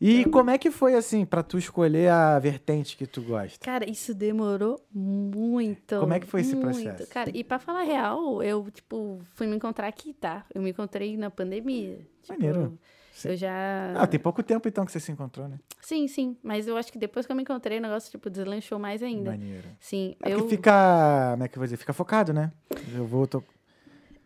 E 0.01 0.24
como 0.26 0.51
é 0.51 0.59
que 0.59 0.70
foi, 0.70 0.94
assim, 0.94 1.24
pra 1.24 1.42
tu 1.42 1.59
escolher 1.59 2.09
a 2.09 2.38
vertente 2.38 2.96
que 2.96 3.07
tu 3.07 3.20
gosta? 3.20 3.59
Cara, 3.64 3.88
isso 3.88 4.14
demorou 4.14 4.80
muito. 4.92 5.99
Como 5.99 6.12
é 6.12 6.20
que 6.20 6.26
foi 6.26 6.42
esse 6.42 6.55
muito. 6.55 6.70
processo? 6.70 7.11
Cara, 7.11 7.30
e 7.34 7.42
pra 7.42 7.59
falar 7.59 7.82
real, 7.82 8.40
eu, 8.42 8.70
tipo, 8.70 9.20
fui 9.34 9.49
me 9.49 9.57
encontrar 9.57 9.88
aqui, 9.88 10.12
tá? 10.12 10.44
Eu 10.55 10.62
me 10.62 10.70
encontrei 10.70 11.16
na 11.16 11.30
pandemia. 11.30 11.99
Tipo, 12.22 12.32
Maneiro. 12.34 12.78
Eu 13.24 13.36
já. 13.36 13.94
Ah, 13.96 14.07
tem 14.07 14.20
pouco 14.20 14.42
tempo 14.44 14.68
então 14.68 14.86
que 14.86 14.92
você 14.92 15.01
se 15.01 15.11
encontrou, 15.11 15.49
né? 15.49 15.59
Sim, 15.80 16.07
sim. 16.07 16.36
Mas 16.40 16.68
eu 16.68 16.76
acho 16.76 16.92
que 16.92 16.99
depois 16.99 17.26
que 17.26 17.32
eu 17.32 17.36
me 17.36 17.42
encontrei, 17.42 17.78
o 17.78 17.82
negócio, 17.82 18.11
tipo, 18.11 18.30
deslanchou 18.30 18.78
mais 18.78 19.03
ainda. 19.03 19.32
Maneiro. 19.32 19.68
Sim. 19.80 20.14
É 20.22 20.32
eu... 20.32 20.49
fica. 20.49 21.32
Como 21.32 21.42
é 21.42 21.49
que 21.49 21.57
eu 21.57 21.61
vou 21.61 21.66
dizer? 21.66 21.76
Fica 21.76 21.92
focado, 21.92 22.32
né? 22.32 22.53
Eu 22.94 23.05
vou. 23.05 23.26
Tô... 23.26 23.42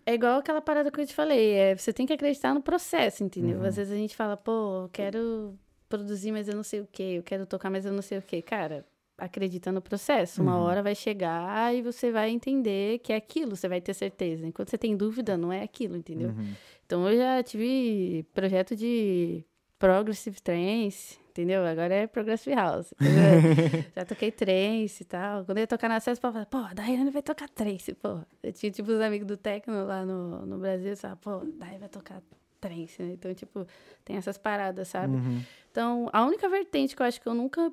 É 0.05 0.15
igual 0.15 0.41
aquela 0.41 0.61
parada 0.61 0.91
que 0.91 1.01
eu 1.01 1.07
te 1.07 1.15
falei. 1.15 1.53
É, 1.53 1.77
você 1.77 1.93
tem 1.93 2.05
que 2.05 2.13
acreditar 2.13 2.53
no 2.53 2.61
processo, 2.61 3.25
entendeu? 3.25 3.61
Uhum. 3.61 3.67
Às 3.67 3.77
vezes 3.77 3.93
a 3.93 3.97
gente 3.97 4.15
fala, 4.15 4.37
pô, 4.37 4.83
eu 4.83 4.91
quero 4.93 5.59
produzir, 5.97 6.33
mas 6.33 6.49
eu 6.49 6.55
não 6.57 6.63
sei 6.63 6.81
o 6.81 6.89
quê. 6.91 7.15
Eu 7.19 7.23
quero 7.23 7.45
tocar, 7.47 7.71
mas 7.71 7.85
eu 7.85 7.93
não 7.93 8.03
sei 8.03 8.19
o 8.19 8.23
quê. 8.23 8.41
Cara, 8.43 8.85
acredita 9.19 9.71
no 9.71 9.81
processo. 9.83 10.43
Uma 10.43 10.57
Uhum. 10.57 10.63
hora 10.65 10.83
vai 10.83 10.95
chegar 10.95 11.75
e 11.75 11.83
você 11.83 12.11
vai 12.11 12.31
entender 12.31 12.99
que 13.01 13.13
é 13.13 13.17
aquilo. 13.17 13.55
Você 13.57 13.69
vai 13.69 13.81
ter 13.81 13.95
certeza. 13.95 14.47
Enquanto 14.47 14.71
você 14.71 14.79
tem 14.79 14.97
dúvida, 14.97 15.37
não 15.37 15.53
é 15.53 15.63
aquilo, 15.63 15.97
entendeu? 15.97 16.31
Uhum. 16.31 16.55
Então 16.87 17.09
eu 17.09 17.17
já 17.17 17.43
tive 17.43 18.25
projeto 18.35 18.75
de 18.75 19.45
progressive 19.79 20.41
trance, 20.41 21.19
entendeu? 21.31 21.65
Agora 21.65 21.93
é 21.95 22.07
progressive 22.07 22.55
house. 22.57 22.93
já 23.97 24.05
toquei 24.05 24.31
trance 24.31 25.03
e 25.03 25.07
tal. 25.07 25.45
Quando 25.45 25.59
eu 25.59 25.63
ia 25.63 25.67
tocar 25.67 25.89
na 25.89 26.01
festa, 26.01 26.27
eu 26.27 26.33
falava, 26.33 26.47
pô, 26.47 26.59
a 26.59 26.73
Daiane 26.75 27.11
vai 27.11 27.23
tocar 27.23 27.49
trance, 27.49 27.93
pô. 27.95 28.21
Eu 28.43 28.53
tinha, 28.53 28.71
tipo, 28.71 28.91
os 28.93 29.01
amigos 29.01 29.27
do 29.27 29.37
techno 29.37 29.85
lá 29.87 30.05
no, 30.07 30.47
no 30.47 30.59
Brasil, 30.59 30.91
eu 30.91 30.97
falava, 30.97 31.21
pô, 31.21 31.39
Dai 31.59 31.79
vai 31.79 31.89
tocar 31.89 32.23
trance, 32.63 33.03
né? 33.03 33.13
Então, 33.13 33.35
tipo, 33.35 33.67
tem 34.05 34.17
essas 34.17 34.39
paradas, 34.39 34.89
sabe? 34.89 35.17
Uhum. 35.17 35.43
Então, 35.71 36.09
a 36.13 36.25
única 36.25 36.49
vertente 36.49 36.95
que 36.95 37.03
eu 37.03 37.07
acho 37.07 37.21
que 37.21 37.27
eu 37.29 37.35
nunca 37.35 37.73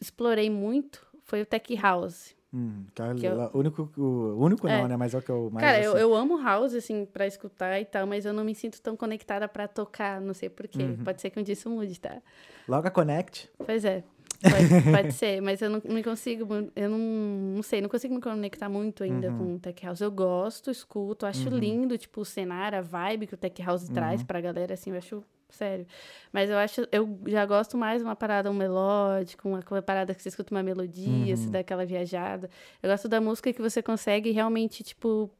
explorei 0.00 0.50
muito 0.50 1.06
foi 1.22 1.40
o 1.42 1.46
tech 1.46 1.74
house. 1.76 2.34
Hum, 2.52 2.84
tá, 2.94 3.14
Que 3.14 3.26
eu- 3.26 3.36
o 3.52 3.58
único, 3.58 3.90
o 3.96 4.38
único 4.42 4.66
É. 4.68 4.80
não, 4.80 4.88
né? 4.88 4.96
Mas 4.96 5.14
é 5.14 5.18
o 5.18 5.22
que 5.22 5.30
eu 5.30 5.50
mais. 5.50 5.64
Cara, 5.66 5.82
eu, 5.82 5.92
assim, 5.92 6.00
eu 6.00 6.14
amo 6.14 6.42
house, 6.42 6.74
assim, 6.74 7.04
pra 7.04 7.26
escutar 7.26 7.78
e 7.80 7.84
tal, 7.84 8.06
mas 8.06 8.24
eu 8.24 8.32
não 8.32 8.44
me 8.44 8.54
sinto 8.54 8.80
tão 8.80 8.96
conectada 8.96 9.46
pra 9.46 9.68
tocar, 9.68 10.20
não 10.20 10.32
sei 10.34 10.48
porquê. 10.48 10.82
Uhum. 10.82 11.04
Pode 11.04 11.20
ser 11.20 11.30
que 11.30 11.38
um 11.38 11.42
dia 11.42 11.52
isso 11.52 11.68
mude, 11.68 11.98
tá? 12.00 12.20
Logo 12.68 12.86
a 12.86 12.90
Connect. 12.90 13.50
Pois 13.58 13.84
é. 13.84 14.02
Pode, 14.40 14.82
pode 14.92 15.12
ser, 15.14 15.40
mas 15.40 15.60
eu 15.62 15.70
não 15.70 15.82
me 15.84 16.02
consigo, 16.02 16.46
eu 16.74 16.88
não, 16.90 16.98
não 16.98 17.62
sei, 17.62 17.80
não 17.80 17.88
consigo 17.88 18.14
me 18.14 18.20
conectar 18.20 18.68
muito 18.68 19.02
ainda 19.02 19.28
Uhum. 19.30 19.38
com 19.38 19.54
o 19.56 19.58
Tech 19.58 19.84
House. 19.86 20.00
Eu 20.00 20.10
gosto, 20.10 20.70
escuto, 20.70 21.26
acho 21.26 21.48
lindo, 21.48 21.96
tipo, 21.98 22.20
o 22.20 22.24
cenário, 22.24 22.78
a 22.78 22.82
vibe 22.82 23.26
que 23.26 23.34
o 23.34 23.36
Tech 23.36 23.62
House 23.62 23.88
traz 23.88 24.20
Uhum. 24.20 24.26
pra 24.26 24.40
galera, 24.40 24.74
assim, 24.74 24.90
eu 24.90 24.96
acho 24.98 25.24
sério. 25.48 25.86
Mas 26.32 26.50
eu 26.50 26.58
acho, 26.58 26.86
eu 26.90 27.18
já 27.26 27.46
gosto 27.46 27.78
mais 27.78 27.98
de 28.02 28.04
uma 28.04 28.16
parada 28.16 28.50
um 28.50 28.54
melódica, 28.54 29.46
uma, 29.48 29.62
uma 29.70 29.82
parada 29.82 30.14
que 30.14 30.20
você 30.22 30.28
escuta 30.28 30.54
uma 30.54 30.62
melodia, 30.62 31.30
Uhum. 31.32 31.36
se 31.36 31.50
dá 31.50 31.60
aquela 31.60 31.86
viajada. 31.86 32.50
Eu 32.82 32.90
gosto 32.90 33.08
da 33.08 33.20
música 33.20 33.52
que 33.52 33.62
você 33.62 33.82
consegue 33.82 34.30
realmente, 34.32 34.82
tipo, 34.82 35.30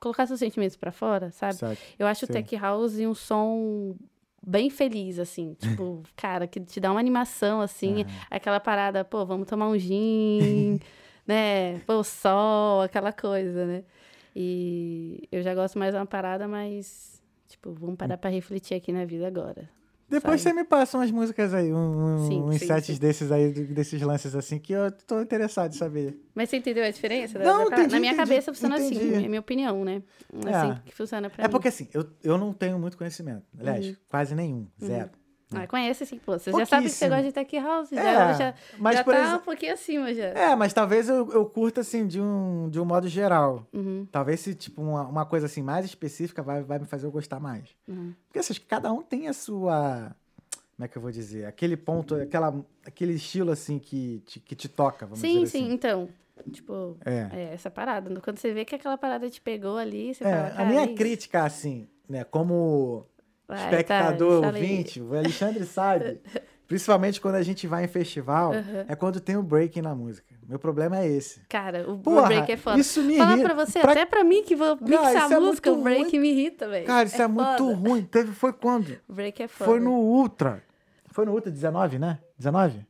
colocar 0.00 0.26
seus 0.26 0.38
sentimentos 0.40 0.76
pra 0.76 0.92
fora, 0.92 1.30
sabe? 1.30 1.54
Sabe? 1.54 1.78
Eu 1.98 2.06
acho 2.06 2.26
Sim. 2.26 2.32
o 2.32 2.34
Tech 2.34 2.56
House 2.56 2.98
um 2.98 3.14
som 3.14 3.96
bem 4.44 4.70
feliz, 4.70 5.18
assim. 5.18 5.54
Tipo, 5.60 6.02
cara, 6.16 6.46
que 6.46 6.60
te 6.60 6.80
dá 6.80 6.90
uma 6.90 7.00
animação, 7.00 7.60
assim. 7.60 8.04
Aquela 8.30 8.60
parada, 8.60 9.04
pô, 9.04 9.24
vamos 9.24 9.46
tomar 9.46 9.68
um 9.68 9.78
gin, 9.78 10.78
né? 11.26 11.78
Pô, 11.80 11.94
o 11.98 12.04
sol, 12.04 12.82
aquela 12.82 13.12
coisa, 13.12 13.66
né? 13.66 13.84
E 14.34 15.28
eu 15.30 15.42
já 15.42 15.54
gosto 15.54 15.78
mais 15.78 15.92
de 15.92 15.98
uma 15.98 16.06
parada, 16.06 16.48
mas, 16.48 17.22
tipo, 17.48 17.72
vamos 17.72 17.96
parar 17.96 18.16
pra 18.16 18.30
refletir 18.30 18.74
aqui 18.74 18.92
na 18.92 19.04
vida 19.04 19.26
agora. 19.26 19.68
Depois 20.12 20.40
Sabe? 20.42 20.54
você 20.54 20.60
me 20.62 20.64
passa 20.64 20.98
umas 20.98 21.10
músicas 21.10 21.54
aí, 21.54 21.72
um, 21.72 21.76
um- 21.76 22.28
Sim, 22.28 22.42
uns 22.42 22.58
sim, 22.58 22.66
sets 22.66 22.86
sim. 22.86 22.98
desses 23.00 23.32
aí, 23.32 23.50
desses 23.50 24.00
lances 24.02 24.34
assim, 24.36 24.58
que 24.58 24.72
eu 24.72 24.92
tô 24.92 25.20
interessado 25.22 25.72
em 25.72 25.76
saber. 25.76 26.20
Mas 26.34 26.50
você 26.50 26.58
entendeu 26.58 26.84
a 26.84 26.90
diferença? 26.90 27.38
Não, 27.38 27.66
entendi, 27.66 27.92
na 27.92 27.98
minha 28.00 28.12
entendi, 28.12 28.28
cabeça 28.28 28.52
funciona 28.52 28.78
entendi. 28.78 28.98
assim, 29.14 29.24
é 29.24 29.28
minha 29.28 29.40
opinião, 29.40 29.84
né? 29.84 30.02
É 30.46 30.50
É. 30.50 30.54
assim 30.54 30.80
que 30.84 30.94
funciona 30.94 31.30
pra 31.30 31.44
É 31.44 31.48
mim. 31.48 31.52
porque 31.52 31.68
assim, 31.68 31.88
eu, 31.94 32.06
eu 32.22 32.36
não 32.38 32.52
tenho 32.52 32.78
muito 32.78 32.96
conhecimento. 32.98 33.42
Aliás, 33.58 33.86
Uhum. 33.86 33.96
quase 34.08 34.34
nenhum. 34.34 34.66
Zero. 34.84 35.10
Ah, 35.56 35.66
conhece 35.66 36.04
sim, 36.06 36.18
pô. 36.18 36.38
Você 36.38 36.50
já 36.52 36.64
sabe 36.66 36.84
que 36.84 36.90
você 36.90 37.08
gosta 37.08 37.24
de 37.24 37.32
Tech 37.32 37.58
House, 37.58 37.90
já, 37.90 38.00
É, 38.00 38.34
já, 38.34 38.54
mas 38.78 38.96
já 38.96 39.04
tá 39.04 39.36
um 39.36 39.40
pouquinho 39.40 39.72
acima 39.74 40.12
já. 40.14 40.24
É, 40.26 40.54
mas 40.56 40.72
talvez 40.72 41.08
eu, 41.08 41.30
eu 41.32 41.44
curta 41.46 41.80
assim 41.82 42.06
de 42.06 42.20
um, 42.20 42.68
de 42.70 42.80
um 42.80 42.84
modo 42.84 43.08
geral. 43.08 43.66
Uhum, 43.72 44.06
Talvez 44.10 44.40
se, 44.40 44.54
tipo, 44.54 44.80
uma, 44.82 45.02
uma 45.06 45.26
coisa 45.26 45.46
assim 45.46 45.62
mais 45.62 45.84
específica 45.84 46.42
vai, 46.42 46.62
vai 46.62 46.78
me 46.78 46.86
fazer 46.86 47.06
eu 47.06 47.10
gostar 47.10 47.40
mais. 47.40 47.70
uhum. 47.88 48.12
Porque 48.26 48.38
assim, 48.38 48.52
acho 48.52 48.60
que 48.60 48.66
cada 48.66 48.92
um 48.92 49.02
tem 49.02 49.28
a 49.28 49.32
sua. 49.32 50.14
Como 50.76 50.84
é 50.86 50.88
que 50.88 50.96
eu 50.98 51.02
vou 51.02 51.12
dizer? 51.12 51.44
Aquele 51.46 51.76
ponto, 51.76 52.14
aquela, 52.14 52.54
aquele 52.84 53.12
estilo 53.14 53.52
assim 53.52 53.78
que 53.78 54.20
te, 54.26 54.40
que 54.40 54.56
te 54.56 54.68
toca, 54.68 55.06
vamos 55.06 55.20
Sim, 55.20 55.40
dizer 55.44 55.46
sim, 55.46 55.64
assim. 55.64 55.72
então. 55.74 56.08
Tipo, 56.50 56.96
É. 57.04 57.28
é 57.32 57.54
essa 57.54 57.70
parada. 57.70 58.20
Quando 58.20 58.38
você 58.38 58.52
vê 58.52 58.64
que 58.64 58.74
aquela 58.74 58.98
parada 58.98 59.30
te 59.30 59.40
pegou 59.40 59.76
ali, 59.76 60.12
você 60.14 60.24
É, 60.24 60.30
fala, 60.50 60.54
a 60.60 60.64
minha 60.64 60.82
é 60.84 60.94
crítica, 60.94 61.44
assim, 61.44 61.86
né, 62.08 62.24
como 62.24 63.06
Vai, 63.52 63.64
espectador, 63.64 64.40
tá, 64.42 64.46
ouvinte, 64.48 65.00
o 65.00 65.14
Alexandre 65.16 65.64
sabe, 65.64 66.20
principalmente 66.68 67.20
quando 67.20 67.34
a 67.36 67.42
gente 67.42 67.66
vai 67.66 67.84
em 67.84 67.88
festival, 67.88 68.52
Uhum. 68.52 68.84
é 68.88 68.94
quando 68.96 69.20
tem 69.20 69.36
o 69.36 69.42
breaking 69.42 69.82
na 69.82 69.94
música. 69.94 70.32
Meu 70.48 70.58
problema 70.58 70.98
é 70.98 71.06
esse. 71.06 71.40
Cara, 71.48 71.88
o, 71.88 71.94
o 71.94 71.98
Porra, 71.98 72.26
break 72.26 72.52
é 72.52 72.56
foda. 72.56 72.78
isso 72.78 73.02
me 73.02 73.16
Falar 73.16 73.32
irrita. 73.34 73.54
pra 73.54 73.64
você, 73.64 73.80
Pra- 73.80 73.92
até 73.92 74.04
pra 74.04 74.24
mim 74.24 74.42
que 74.42 74.54
vou 74.56 74.76
mixar 74.80 75.30
é 75.32 75.38
música, 75.38 75.70
muito 75.70 75.80
o 75.80 75.82
break 75.84 76.18
me 76.18 76.30
irrita, 76.30 76.68
velho. 76.68 76.86
Cara, 76.86 77.04
isso 77.06 77.22
é, 77.22 77.26
muito 77.28 77.58
foda. 77.58 77.74
ruim. 77.74 78.02
Teve, 78.02 78.32
foi 78.32 78.52
quando? 78.52 78.96
O 79.08 79.12
break 79.14 79.42
é 79.42 79.48
foda. 79.48 79.70
Foi 79.70 79.80
no 79.80 79.92
Ultra. 79.92 80.62
Foi 81.10 81.24
no 81.24 81.32
Ultra 81.32 81.50
19, 81.50 81.98
né? 81.98 82.18
19? 82.38 82.84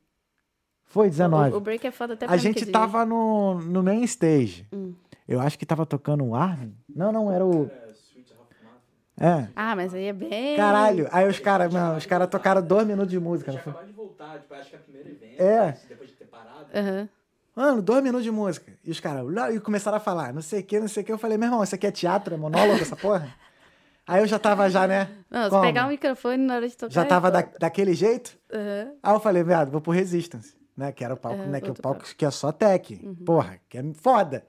Foi 0.84 1.08
19. 1.08 1.52
O, 1.52 1.56
o 1.56 1.60
break 1.60 1.86
é 1.86 1.90
foda 1.90 2.14
até 2.14 2.26
pra 2.26 2.34
a 2.34 2.38
gente 2.38 2.66
tava 2.66 3.04
no, 3.06 3.54
no 3.60 3.82
main 3.82 4.02
stage. 4.04 4.66
Hum. 4.72 4.92
Eu 5.28 5.40
acho 5.40 5.58
que 5.58 5.64
tava 5.64 5.86
tocando 5.86 6.24
o 6.24 6.34
Armin. 6.34 6.74
Não, 6.94 7.12
não, 7.12 7.30
era 7.32 7.44
o. 7.46 7.70
É. 9.20 9.48
Ah, 9.54 9.76
mas 9.76 9.94
aí 9.94 10.06
é 10.06 10.12
bem... 10.12 10.56
Caralho. 10.56 11.08
Aí 11.12 11.28
os 11.28 11.38
caras, 11.38 11.72
não, 11.72 11.96
os 11.96 12.06
caras 12.06 12.28
tocaram 12.28 12.62
dois 12.62 12.86
minutos 12.86 13.10
de 13.10 13.20
música. 13.20 13.50
Tinha 13.50 13.60
acabado 13.60 13.86
de 13.86 13.92
voltar, 13.92 14.38
tipo, 14.38 14.54
acho 14.54 14.70
que 14.70 14.76
é 14.76 14.78
o 14.78 14.82
primeiro 14.82 15.08
evento. 15.10 15.40
É. 15.40 15.78
Depois 15.88 16.10
de 16.10 16.16
ter 16.16 16.24
parado. 16.24 16.66
Aham. 16.74 17.08
Mano, 17.54 17.82
dois 17.82 18.02
minutos 18.02 18.24
de 18.24 18.30
música. 18.30 18.72
E 18.82 18.90
os 18.90 18.98
caras 18.98 19.26
e 19.54 19.60
começaram 19.60 19.98
a 19.98 20.00
falar, 20.00 20.32
não 20.32 20.40
sei 20.40 20.60
o 20.60 20.64
que, 20.64 20.80
não 20.80 20.88
sei 20.88 21.02
o 21.02 21.06
que. 21.06 21.12
Eu 21.12 21.18
falei, 21.18 21.36
meu 21.36 21.48
irmão, 21.48 21.62
isso 21.62 21.74
aqui 21.74 21.86
é 21.86 21.90
teatro, 21.90 22.34
é 22.34 22.36
monólogo, 22.38 22.80
essa 22.80 22.96
porra? 22.96 23.28
Aí 24.06 24.20
eu 24.20 24.26
já 24.26 24.38
tava 24.38 24.68
já, 24.68 24.86
né? 24.86 25.08
Não, 25.30 25.50
se 25.50 25.60
pegar 25.60 25.86
o 25.86 25.88
microfone 25.90 26.38
na 26.38 26.56
hora 26.56 26.68
de 26.68 26.76
tocar... 26.76 26.92
Já 26.92 27.02
é 27.02 27.04
tava 27.04 27.30
da, 27.30 27.42
foda. 27.42 27.56
daquele 27.60 27.94
jeito? 27.94 28.36
Aham. 28.52 28.92
Aí 29.02 29.14
eu 29.14 29.20
falei, 29.20 29.44
viado, 29.44 29.70
vou 29.70 29.80
pro 29.80 29.92
Resistance. 29.92 30.56
Né? 30.76 30.90
Que 30.92 31.04
era 31.04 31.12
o 31.12 31.16
palco, 31.16 31.42
É, 31.42 31.46
né? 31.46 31.60
Que 31.60 31.68
é 31.68 31.72
o 31.72 31.74
palco 31.74 32.00
palco. 32.00 32.16
que 32.16 32.24
é 32.24 32.30
só 32.30 32.50
tech. 32.50 32.96
Porra, 33.26 33.58
que 33.68 33.76
é 33.78 33.84
foda. 33.94 34.44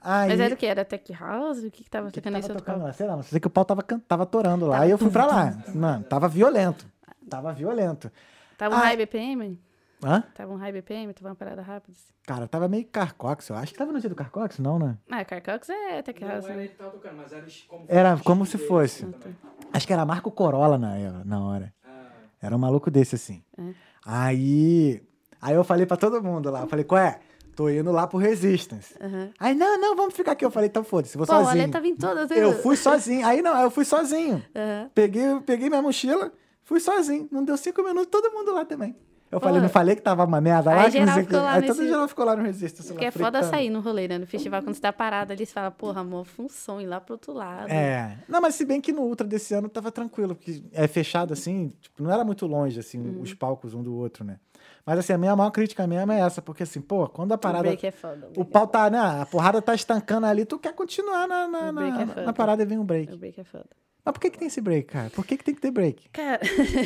Aí, 0.00 0.28
Mas 0.28 0.40
era 0.40 0.54
o 0.54 0.56
que? 0.56 0.66
Era 0.66 0.84
Tech 0.84 1.12
House? 1.12 1.58
O 1.64 1.70
que 1.70 1.82
que 1.82 1.90
tava 1.90 2.06
que 2.06 2.12
que 2.14 2.20
tocando 2.20 2.32
tava 2.34 2.36
nesse 2.42 2.50
outro 2.52 2.64
palco? 2.64 2.82
lá? 2.84 2.92
Sei 2.92 3.06
lá, 3.06 3.16
mas 3.16 3.26
sei 3.26 3.40
que 3.40 3.46
o 3.46 3.50
pau 3.50 3.64
tava, 3.64 3.82
tava 3.82 4.24
torando 4.26 4.66
lá. 4.66 4.72
Tava 4.74 4.84
Aí 4.84 4.90
eu 4.90 4.98
fui 4.98 5.10
pra 5.10 5.26
lá. 5.26 5.56
Mano, 5.74 6.04
tava 6.04 6.28
violento. 6.28 6.86
Tava 7.28 7.52
violento. 7.52 8.10
Tava 8.56 8.74
um 8.76 8.78
Ah. 8.78 8.82
high 8.82 8.96
BPM? 8.96 9.60
Hã? 10.04 10.22
Tava 10.34 10.52
um 10.52 10.56
high 10.56 10.72
BPM? 10.72 11.12
Tava 11.14 11.30
uma 11.30 11.34
parada 11.34 11.62
rápida? 11.62 11.96
Cara, 12.26 12.46
tava 12.46 12.68
meio 12.68 12.84
Carcox, 12.86 13.48
eu 13.48 13.56
acho 13.56 13.72
que 13.72 13.78
tava 13.78 13.92
no 13.92 13.98
dia 14.00 14.08
do 14.10 14.14
Carcox, 14.14 14.58
não, 14.58 14.78
né? 14.78 14.98
Ah, 15.10 15.24
Carcox 15.24 15.68
é 15.70 16.02
Tech 16.02 16.20
Não 16.22 16.28
House, 16.30 16.44
era 16.44 16.54
né? 16.56 16.68
tava 16.68 16.90
tocando, 16.90 17.16
mas 17.16 17.32
era 17.32 17.46
como 17.68 17.84
Era 17.88 18.18
como 18.18 18.46
se 18.46 18.58
fosse. 18.58 19.06
também. 19.06 19.36
Acho 19.72 19.86
que 19.86 19.92
era 19.92 20.04
Marco 20.04 20.30
Corolla 20.30 20.76
na, 20.78 21.24
na 21.24 21.40
hora. 21.44 21.74
Ah, 21.84 22.04
Era 22.42 22.54
um 22.54 22.58
maluco 22.58 22.90
desse, 22.90 23.14
assim. 23.16 23.42
É. 23.58 23.72
Aí. 24.04 25.02
Aí 25.40 25.54
eu 25.54 25.64
falei 25.64 25.86
pra 25.86 25.96
todo 25.96 26.22
mundo 26.22 26.50
lá. 26.50 26.62
Eu 26.62 26.66
falei, 26.66 26.84
qual 26.84 27.00
é? 27.00 27.18
Tô 27.54 27.68
indo 27.70 27.90
lá 27.90 28.06
pro 28.06 28.18
Resistance. 28.18 28.94
Aham. 29.00 29.30
Aí, 29.40 29.54
não, 29.54 29.80
não, 29.80 29.96
vamos 29.96 30.14
ficar 30.14 30.32
aqui. 30.32 30.44
Eu 30.44 30.50
falei, 30.50 30.68
então 30.68 30.84
foda-se, 30.84 31.16
vou 31.16 31.26
Pô, 31.26 31.32
o 31.32 31.36
sozinho. 31.44 31.62
Ale 31.62 31.72
tava 31.72 31.86
em 31.86 31.96
todas. 31.96 32.30
Eu 32.30 32.52
fui 32.62 32.76
sozinho. 32.76 33.26
Aí 33.26 33.40
não, 33.40 33.58
eu 33.62 33.70
fui 33.70 33.84
sozinho. 33.84 34.42
Aham. 34.54 34.90
Peguei, 34.94 35.40
peguei 35.46 35.68
minha 35.70 35.80
mochila, 35.80 36.30
fui 36.62 36.80
sozinho. 36.80 37.26
Não 37.32 37.42
deu 37.44 37.56
cinco 37.56 37.82
minutos, 37.82 38.08
todo 38.10 38.30
mundo 38.30 38.52
lá 38.52 38.64
também. 38.66 38.94
Eu 39.28 39.40
Pô. 39.40 39.46
falei, 39.46 39.60
não 39.60 39.68
falei 39.68 39.96
que 39.96 40.02
tava 40.02 40.24
uma 40.24 40.40
merda 40.40 40.70
lá. 40.70 40.82
Aí 40.82 40.90
geral 40.90 41.14
sei 41.14 41.22
o 41.22 41.26
ficou 41.26 41.40
lá 41.40 41.52
Aí 41.54 41.62
todo 41.62 41.76
nesse- 41.78 41.88
geral 41.88 42.08
ficou 42.08 42.24
lá 42.26 42.36
no 42.36 42.42
Resistance. 42.44 42.88
Porque 42.90 43.04
lá, 43.04 43.08
é 43.08 43.10
foda 43.10 43.42
sair 43.42 43.70
no 43.70 43.80
rolê, 43.80 44.06
né? 44.06 44.18
No 44.18 44.26
festival, 44.26 44.62
quando 44.62 44.74
você 44.74 44.80
tá 44.80 44.92
parado 44.92 45.32
ali, 45.32 45.44
você 45.44 45.52
fala, 45.52 45.70
porra, 45.70 46.02
amor, 46.02 46.26
som 46.48 46.80
ir 46.80 46.86
lá 46.86 47.00
pro 47.00 47.14
outro 47.14 47.32
lado. 47.32 47.68
É. 47.70 48.18
Não, 48.28 48.40
mas 48.40 48.54
se 48.54 48.64
bem 48.64 48.80
que 48.80 48.92
no 48.92 49.02
Ultra 49.02 49.26
desse 49.26 49.52
ano 49.52 49.68
tava 49.68 49.90
tranquilo, 49.90 50.34
porque 50.36 50.62
é 50.72 50.86
fechado 50.86 51.32
assim, 51.32 51.72
tipo, 51.80 52.02
não 52.04 52.12
era 52.12 52.22
muito 52.24 52.46
longe, 52.46 52.78
assim, 52.78 53.00
Uhum. 53.00 53.22
os 53.22 53.34
palcos 53.34 53.74
um 53.74 53.82
do 53.82 53.94
outro, 53.96 54.24
né? 54.24 54.36
Mas 54.86 55.00
assim, 55.00 55.12
a 55.12 55.18
minha 55.18 55.34
maior 55.34 55.50
crítica 55.50 55.84
mesmo 55.86 56.12
é 56.12 56.20
essa, 56.20 56.40
porque 56.40 56.62
assim, 56.62 56.80
pô, 56.80 57.08
quando 57.08 57.32
a 57.32 57.34
O 57.34 57.38
parada. 57.38 57.64
break 57.64 57.84
é 57.84 57.90
foda. 57.90 58.30
O 58.36 58.44
pau 58.44 58.68
tá, 58.68 58.88
né? 58.88 58.98
A 59.00 59.26
porrada 59.26 59.60
tá 59.60 59.74
estancando 59.74 60.26
ali, 60.26 60.44
tu 60.44 60.58
quer 60.60 60.72
continuar 60.74 61.26
na, 61.26 61.48
na, 61.48 61.70
O 61.70 61.72
break 61.72 62.04
na- 62.04 62.22
é 62.22 62.26
na 62.26 62.32
parada 62.32 62.62
e 62.62 62.66
vem 62.66 62.78
um 62.78 62.82
O 62.82 62.84
break. 62.84 63.16
break 63.16 63.40
é 63.40 63.44
foda. 63.44 63.66
Mas 64.04 64.12
por 64.12 64.20
que, 64.20 64.30
que 64.30 64.38
tem 64.38 64.46
esse 64.46 64.60
break, 64.60 64.86
cara? 64.86 65.10
Por 65.10 65.26
que, 65.26 65.36
que 65.36 65.42
tem 65.42 65.52
que 65.56 65.60
ter 65.60 65.72
break? 65.72 66.08
Cara, 66.10 66.38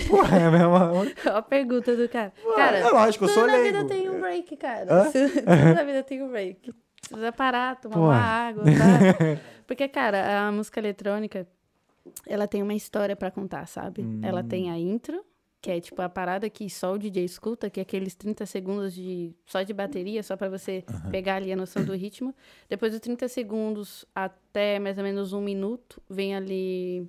Porra, 0.08 0.38
é 0.38 0.50
mesmo. 0.50 0.70
ó 1.30 1.36
a 1.36 1.42
pergunta 1.42 1.94
do 1.94 2.08
cara. 2.08 2.32
Cara, 2.56 2.78
é 2.78 2.88
lógico, 2.88 3.26
eu 3.26 3.28
sou 3.28 3.44
leigo. 3.44 3.62
vida 3.64 3.84
tem 3.86 4.08
um 4.08 4.18
break, 4.18 4.56
cara. 4.56 4.86
Hã? 4.90 5.04
tudo 5.12 5.74
na 5.74 5.84
vida 5.84 6.02
tem 6.02 6.22
um 6.22 6.30
break. 6.30 6.72
Precisa 7.02 7.32
parar, 7.32 7.76
tomar 7.76 7.94
Porra. 7.96 8.06
uma 8.06 8.16
água, 8.16 8.64
tá? 8.64 9.40
Porque, 9.66 9.86
cara, 9.88 10.46
a 10.48 10.50
música 10.52 10.80
eletrônica, 10.80 11.46
ela 12.26 12.48
tem 12.48 12.62
uma 12.62 12.72
história 12.74 13.14
pra 13.14 13.30
contar, 13.30 13.66
sabe? 13.66 14.00
Hum. 14.02 14.20
Ela 14.22 14.42
tem 14.42 14.70
a 14.70 14.78
intro, 14.78 15.22
que 15.60 15.70
é 15.70 15.80
tipo 15.80 16.00
a 16.00 16.08
parada 16.08 16.48
que 16.48 16.70
só 16.70 16.94
o 16.94 16.98
DJ 16.98 17.24
escuta, 17.24 17.68
que 17.68 17.80
é 17.80 17.82
aqueles 17.82 18.14
30 18.14 18.46
segundos 18.46 18.94
de 18.94 19.34
só 19.44 19.62
de 19.62 19.72
bateria, 19.74 20.22
só 20.22 20.36
pra 20.36 20.48
você 20.48 20.84
pegar 21.10 21.36
ali 21.36 21.52
a 21.52 21.56
noção 21.56 21.84
do 21.84 21.94
ritmo. 21.94 22.34
Depois 22.68 22.92
dos 22.92 23.00
30 23.00 23.28
segundos 23.28 24.06
até 24.14 24.78
mais 24.78 24.96
ou 24.96 25.04
menos 25.04 25.32
um 25.32 25.40
minuto, 25.40 26.02
vem 26.08 26.34
ali. 26.34 27.06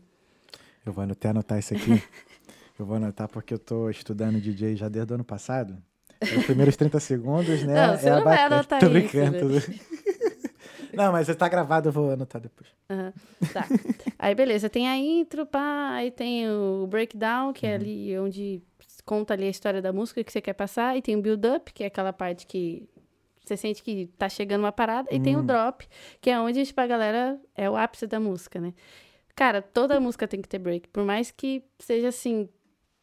Eu 0.86 0.92
vou 0.92 1.04
até 1.04 1.30
anotar 1.30 1.60
isso 1.60 1.74
aqui. 1.74 1.92
eu 2.78 2.86
vou 2.86 2.98
anotar 2.98 3.30
porque 3.30 3.54
eu 3.54 3.60
tô 3.60 3.90
estudando 3.90 4.42
DJ 4.42 4.76
já 4.76 4.90
desde 4.90 5.14
o 5.14 5.16
ano 5.16 5.24
passado. 5.24 5.82
Os 6.22 6.46
primeiros 6.46 6.76
30 6.76 7.00
segundos, 7.00 7.64
né? 7.64 7.88
Não, 7.88 7.98
você 7.98 8.08
é 8.08 8.12
não 8.12 8.24
vai 8.24 8.44
anotar 8.44 8.80
Tô 8.80 8.86
isso, 8.88 8.94
brincando. 8.94 9.48
não, 10.94 11.12
mas 11.12 11.34
tá 11.36 11.48
gravado, 11.50 11.90
eu 11.90 11.94
vou 11.94 12.12
anotar 12.12 12.42
depois. 12.42 12.70
Aham, 12.90 13.14
tá. 13.54 13.68
aí 14.20 14.36
beleza, 14.36 14.70
tem 14.70 14.88
a 14.90 14.98
intro, 14.98 15.46
pá, 15.46 15.92
aí 15.94 16.12
tem 16.12 16.50
o 16.50 16.88
breakdown, 16.88 17.54
que 17.54 17.66
é 17.66 17.70
Uhum. 17.70 17.76
ali 17.76 18.20
onde 18.20 18.62
conta 19.06 19.34
ali 19.34 19.46
a 19.46 19.50
história 19.50 19.82
da 19.82 19.92
música 19.92 20.24
que 20.24 20.32
você 20.32 20.42
quer 20.42 20.54
passar, 20.54 20.96
e 20.98 21.02
tem 21.02 21.16
o 21.16 21.22
build-up, 21.22 21.74
que 21.74 21.84
é 21.84 21.88
aquela 21.88 22.14
parte 22.14 22.46
que 22.46 22.88
você 23.44 23.58
sente 23.58 23.82
que 23.82 24.08
tá 24.18 24.30
chegando 24.30 24.62
uma 24.62 24.72
parada, 24.72 25.10
e 25.12 25.18
Hum. 25.18 25.24
tem 25.24 25.36
o 25.36 25.42
drop, 25.44 25.88
que 26.22 26.30
é 26.30 26.40
onde, 26.40 26.64
tipo, 26.66 26.80
a 26.80 26.88
galera 26.88 27.40
é 27.56 27.70
o 27.70 27.76
ápice 27.76 28.06
da 28.08 28.20
música, 28.20 28.60
né? 28.62 28.74
Cara, 29.36 29.62
toda 29.62 30.00
música 30.00 30.28
tem 30.28 30.42
que 30.42 30.48
ter 30.48 30.60
break, 30.60 30.88
por 30.90 31.04
mais 31.04 31.32
que 31.32 31.64
seja 31.80 32.10
assim, 32.10 32.48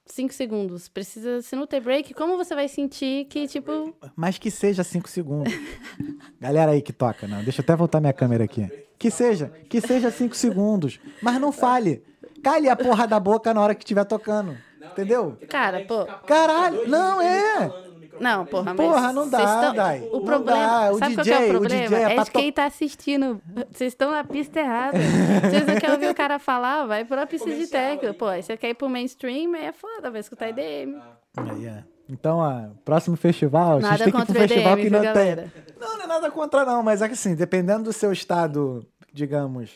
cinco 0.09 0.33
segundos. 0.33 0.89
Precisa, 0.89 1.43
se 1.43 1.55
não 1.55 1.67
ter 1.67 1.81
break, 1.81 2.15
como 2.15 2.37
você 2.37 2.55
vai 2.55 2.69
sentir 2.69 3.27
que, 3.27 3.47
tipo, 3.47 3.95
Mas 4.17 4.39
que 4.39 4.51
seja 4.51 4.83
5 4.83 5.09
segundos. 5.09 5.53
Galera 6.41 6.73
aí 6.73 6.83
que 6.83 6.93
toca, 6.93 7.27
não. 7.27 7.43
Deixa 7.43 7.61
eu 7.61 7.63
até 7.63 7.77
voltar 7.77 8.01
minha 8.01 8.13
câmera 8.13 8.45
aqui. 8.45 8.69
Que 8.99 9.11
seja, 9.11 9.53
que 9.69 9.81
seja 9.81 10.11
5 10.11 10.35
segundos. 10.37 10.99
Mas 11.23 11.41
não 11.41 11.53
fale. 11.53 12.03
Cale 12.43 12.69
a 12.69 12.77
porra 12.77 13.07
da 13.07 13.19
boca 13.19 13.53
na 13.53 13.61
hora 13.61 13.75
que 13.75 13.85
estiver 13.85 14.05
tocando. 14.05 14.57
Entendeu? 14.93 15.37
Cara, 15.49 15.85
pô. 15.85 16.05
Caralho, 16.27 16.89
não 16.89 17.21
é. 17.21 17.88
Não, 18.21 18.45
porra, 18.47 18.75
mas. 18.75 18.87
Porra, 18.87 19.13
não 19.13 19.29
dá, 19.29 19.61
tão- 19.61 19.75
Dai. 19.75 20.01
O 20.13 20.17
Não 20.19 20.25
problema. 20.25 20.61
dá. 20.61 20.91
O 20.93 20.99
sabe 20.99 21.15
qual 21.15 21.25
DJ, 21.25 21.37
que 21.39 21.43
é 21.43 21.45
o 21.45 21.47
o 21.47 21.51
problema? 21.59 21.83
DJ 21.89 21.99
é 21.99 22.17
é 22.17 22.25
de 22.25 22.31
quem 22.31 22.53
tá 22.53 22.65
assistindo. 22.67 23.41
Vocês 23.71 23.93
estão 23.93 24.11
na 24.11 24.25
pista 24.25 24.61
errada. 24.61 24.99
Vocês 24.99 25.67
não 25.67 25.75
querem 25.77 25.95
ouvir 25.95 26.09
o 26.11 26.15
cara 26.15 26.39
falar, 26.39 26.87
vai 26.87 27.05
pra 27.05 27.27
pista 27.27 27.51
de 27.51 27.67
técnica. 27.67 28.09
ali. 28.09 28.17
Pô, 28.17 28.27
você 28.31 28.57
quer 28.57 28.71
ir 28.71 28.75
pro 28.75 28.89
mainstream, 28.89 29.55
aí 29.55 29.67
é 29.67 29.73
foda, 29.73 30.11
vai 30.11 30.21
escutar 30.21 30.49
IDM. 30.49 30.97
Aí, 31.37 31.67
é. 31.67 31.85
Então, 32.11 32.39
ó, 32.39 32.71
próximo 32.85 33.17
festival, 33.17 33.73
a 33.73 33.81
gente 33.81 33.83
Nada 33.83 33.97
tem 34.05 34.05
que 34.05 34.11
ir 34.11 34.13
contra 34.13 34.35
pro 34.35 34.45
o 34.45 34.49
festival 34.49 34.73
EDM, 34.73 34.83
que 34.85 34.91
não 34.91 35.03
galera? 35.03 35.53
tem. 35.55 35.75
Não, 35.79 35.97
não 35.99 36.05
é 36.05 36.07
nada 36.07 36.31
contra, 36.31 36.65
não, 36.65 36.83
mas 36.83 37.03
é 37.03 37.07
que 37.07 37.13
assim, 37.15 37.35
dependendo 37.35 37.85
do 37.85 37.93
seu 37.93 38.11
estado, 38.13 38.85
digamos, 39.13 39.73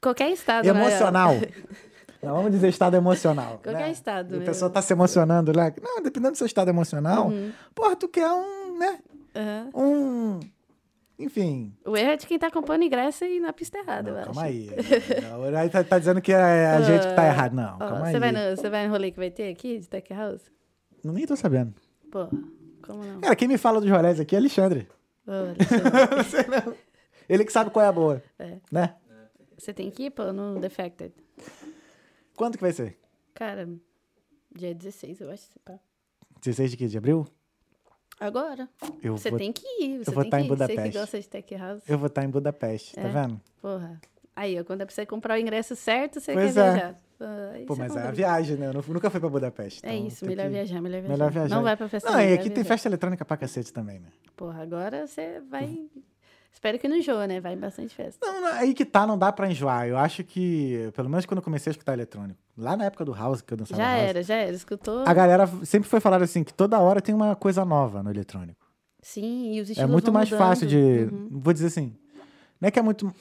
Qualquer 0.00 0.30
estado, 0.30 0.64
né? 0.64 0.72
Não, 2.22 2.34
vamos 2.36 2.52
dizer 2.52 2.68
estado 2.68 2.96
emocional. 2.96 3.58
Qualquer 3.62 3.74
né? 3.74 3.90
estado 3.90 4.36
E 4.36 4.42
a 4.42 4.44
pessoa 4.44 4.70
tá 4.70 4.80
se 4.80 4.92
emocionando 4.92 5.52
lá. 5.54 5.72
Não, 5.82 6.00
dependendo 6.02 6.32
do 6.32 6.38
seu 6.38 6.46
estado 6.46 6.68
emocional, 6.68 7.28
Uhum. 7.28 7.52
porra, 7.74 7.96
tu 7.96 8.08
quer 8.08 8.30
um, 8.30 8.78
né? 8.78 9.00
Aham. 9.34 9.70
Um. 9.74 10.40
Enfim. 11.18 11.74
O 11.84 11.96
erro 11.96 12.10
é 12.12 12.16
de 12.16 12.26
quem 12.26 12.38
tá 12.38 12.50
comprando 12.50 12.82
ingresso 12.82 13.24
e 13.24 13.38
na 13.40 13.52
pista 13.52 13.78
errada, 13.78 14.10
Não, 14.10 14.18
eu 14.18 14.24
calma 14.26 14.42
acho. 14.42 14.50
aí. 14.50 14.70
Não, 15.22 15.58
aí 15.58 15.68
tá, 15.70 15.84
tá 15.84 15.98
dizendo 15.98 16.20
que 16.20 16.32
é 16.32 16.66
a 16.66 16.80
gente 16.80 17.06
que 17.06 17.14
tá 17.14 17.26
errado. 17.26 17.54
Não, 17.54 17.74
Ó, 17.74 17.78
calma 17.78 18.06
você 18.06 18.14
aí. 18.16 18.20
vai, 18.20 18.32
no, 18.32 18.56
você 18.56 18.70
vai 18.70 18.86
no 18.86 18.92
rolê 18.92 19.10
que 19.10 19.18
vai 19.18 19.30
ter 19.30 19.50
aqui, 19.50 19.78
de 19.78 19.88
Tech 19.88 20.12
House? 20.14 20.42
Não, 21.04 21.12
nem 21.12 21.26
tô 21.26 21.36
sabendo. 21.36 21.74
Pô, 22.10 22.26
como 22.86 23.04
não? 23.04 23.20
Cara, 23.20 23.36
quem 23.36 23.46
me 23.48 23.58
fala 23.58 23.80
dos 23.80 23.90
rolés 23.90 24.18
aqui 24.20 24.34
é 24.34 24.38
Alexandre. 24.38 24.88
Ô, 25.26 25.30
Alexandre. 26.12 26.74
Ele 27.28 27.44
que 27.44 27.52
sabe 27.52 27.70
qual 27.70 27.84
é 27.84 27.88
a 27.88 27.92
boa. 27.92 28.22
É. 28.38 28.56
Né? 28.70 28.94
você 29.56 29.72
tem 29.72 29.90
que 29.90 30.04
ir, 30.06 30.10
pô, 30.10 30.32
no 30.32 30.58
Defected. 30.60 31.12
Quando 32.36 32.56
que 32.56 32.62
vai 32.62 32.72
ser? 32.72 32.98
Cara, 33.34 33.68
dia 34.54 34.74
16, 34.74 35.20
eu 35.20 35.30
acho. 35.30 35.48
pá. 35.64 35.78
16 36.42 36.70
de 36.72 36.76
quê? 36.76 36.86
De 36.88 36.98
abril? 36.98 37.26
Agora. 38.20 38.68
Eu 39.02 39.16
Você 39.16 39.30
vou, 39.30 39.38
tem 39.38 39.52
que 39.52 39.66
ir. 39.82 39.98
Você 40.04 40.10
vou 40.10 40.22
tem 40.24 40.30
tá 40.30 40.36
que 40.38 40.42
em 40.42 40.46
ir. 40.46 40.48
Você 40.48 40.54
Budapeste. 40.54 40.90
que 40.90 40.98
gosta 40.98 41.20
de 41.20 41.28
Tech 41.28 41.54
House. 41.56 41.88
eu 41.88 41.98
vou 41.98 42.06
estar 42.06 42.24
em 42.24 42.28
Budapeste, 42.30 42.94
tá 42.94 43.00
É. 43.02 43.08
vendo? 43.08 43.40
Porra. 43.60 44.00
Aí, 44.34 44.62
quando 44.64 44.80
é 44.80 44.86
pra 44.86 44.94
você 44.94 45.04
comprar 45.04 45.34
o 45.34 45.40
ingresso 45.40 45.76
certo, 45.76 46.20
você 46.20 46.32
Pois 46.32 46.54
quer 46.54 46.60
é. 46.60 46.72
viajar. 46.72 46.96
Aí 47.54 47.66
Pô, 47.66 47.74
você 47.74 47.82
mas 47.82 47.96
é 47.96 48.02
a 48.02 48.10
viagem, 48.10 48.56
né? 48.56 48.66
Eu 48.68 48.72
nu- 48.74 48.84
nunca 48.88 49.10
fui 49.10 49.20
pra 49.20 49.28
Budapeste. 49.28 49.84
É 49.84 49.94
então 49.94 50.06
isso, 50.08 50.20
tem 50.20 50.30
melhor 50.30 50.44
que- 50.44 50.50
viajar, 50.50 50.80
melhor 50.80 51.00
viajar. 51.02 51.12
Melhor 51.12 51.30
viajar. 51.30 51.54
Não 51.54 51.62
vai 51.62 51.76
pra 51.76 51.88
festa 51.88 52.10
Não, 52.10 52.20
e 52.20 52.32
aqui 52.32 52.44
tem 52.44 52.54
viajar. 52.54 52.68
festa 52.68 52.88
eletrônica 52.88 53.24
pra 53.24 53.36
cacete 53.36 53.72
também, 53.72 54.00
né? 54.00 54.08
Porra, 54.36 54.62
agora 54.62 55.06
você 55.06 55.40
vai... 55.48 55.86
Espero 56.52 56.78
que 56.78 56.86
não 56.86 56.96
enjoa, 56.96 57.26
né? 57.26 57.40
Vai 57.40 57.54
em 57.54 57.58
bastante 57.58 57.94
festa. 57.94 58.24
Não, 58.24 58.40
não, 58.40 58.52
aí 58.52 58.72
que 58.74 58.84
tá, 58.84 59.06
não 59.06 59.18
dá 59.18 59.32
pra 59.32 59.50
enjoar. 59.50 59.86
Eu 59.88 59.96
acho 59.96 60.22
que, 60.22 60.90
pelo 60.94 61.08
menos 61.08 61.26
quando 61.26 61.38
eu 61.38 61.42
comecei 61.42 61.70
a 61.70 61.72
escutar 61.72 61.92
eletrônico, 61.94 62.38
lá 62.56 62.76
na 62.76 62.84
época 62.84 63.04
do 63.04 63.12
House, 63.12 63.40
que 63.40 63.52
eu 63.52 63.56
dançava 63.56 63.80
Já 63.82 63.88
House, 63.96 64.08
era, 64.08 64.22
já 64.22 64.34
era. 64.36 64.52
Escutou? 64.52 65.02
a 65.06 65.14
galera 65.14 65.48
sempre 65.64 65.88
foi 65.88 65.98
falar 65.98 66.22
assim, 66.22 66.44
que 66.44 66.52
toda 66.54 66.78
hora 66.78 67.00
tem 67.00 67.14
uma 67.14 67.34
coisa 67.34 67.64
nova 67.64 68.02
no 68.02 68.10
eletrônico. 68.10 68.60
Sim, 69.00 69.54
e 69.54 69.60
os 69.60 69.68
É 69.70 69.72
estilos 69.72 69.90
muito 69.90 70.04
vão 70.04 70.14
mais 70.14 70.30
mudando. 70.30 70.46
fácil 70.46 70.66
de. 70.68 70.76
Uhum. 70.76 71.28
Vou 71.32 71.52
dizer 71.52 71.66
assim. 71.66 71.96
Não 72.60 72.68
é 72.68 72.70
que 72.70 72.78
é 72.78 72.82
muito. 72.82 73.12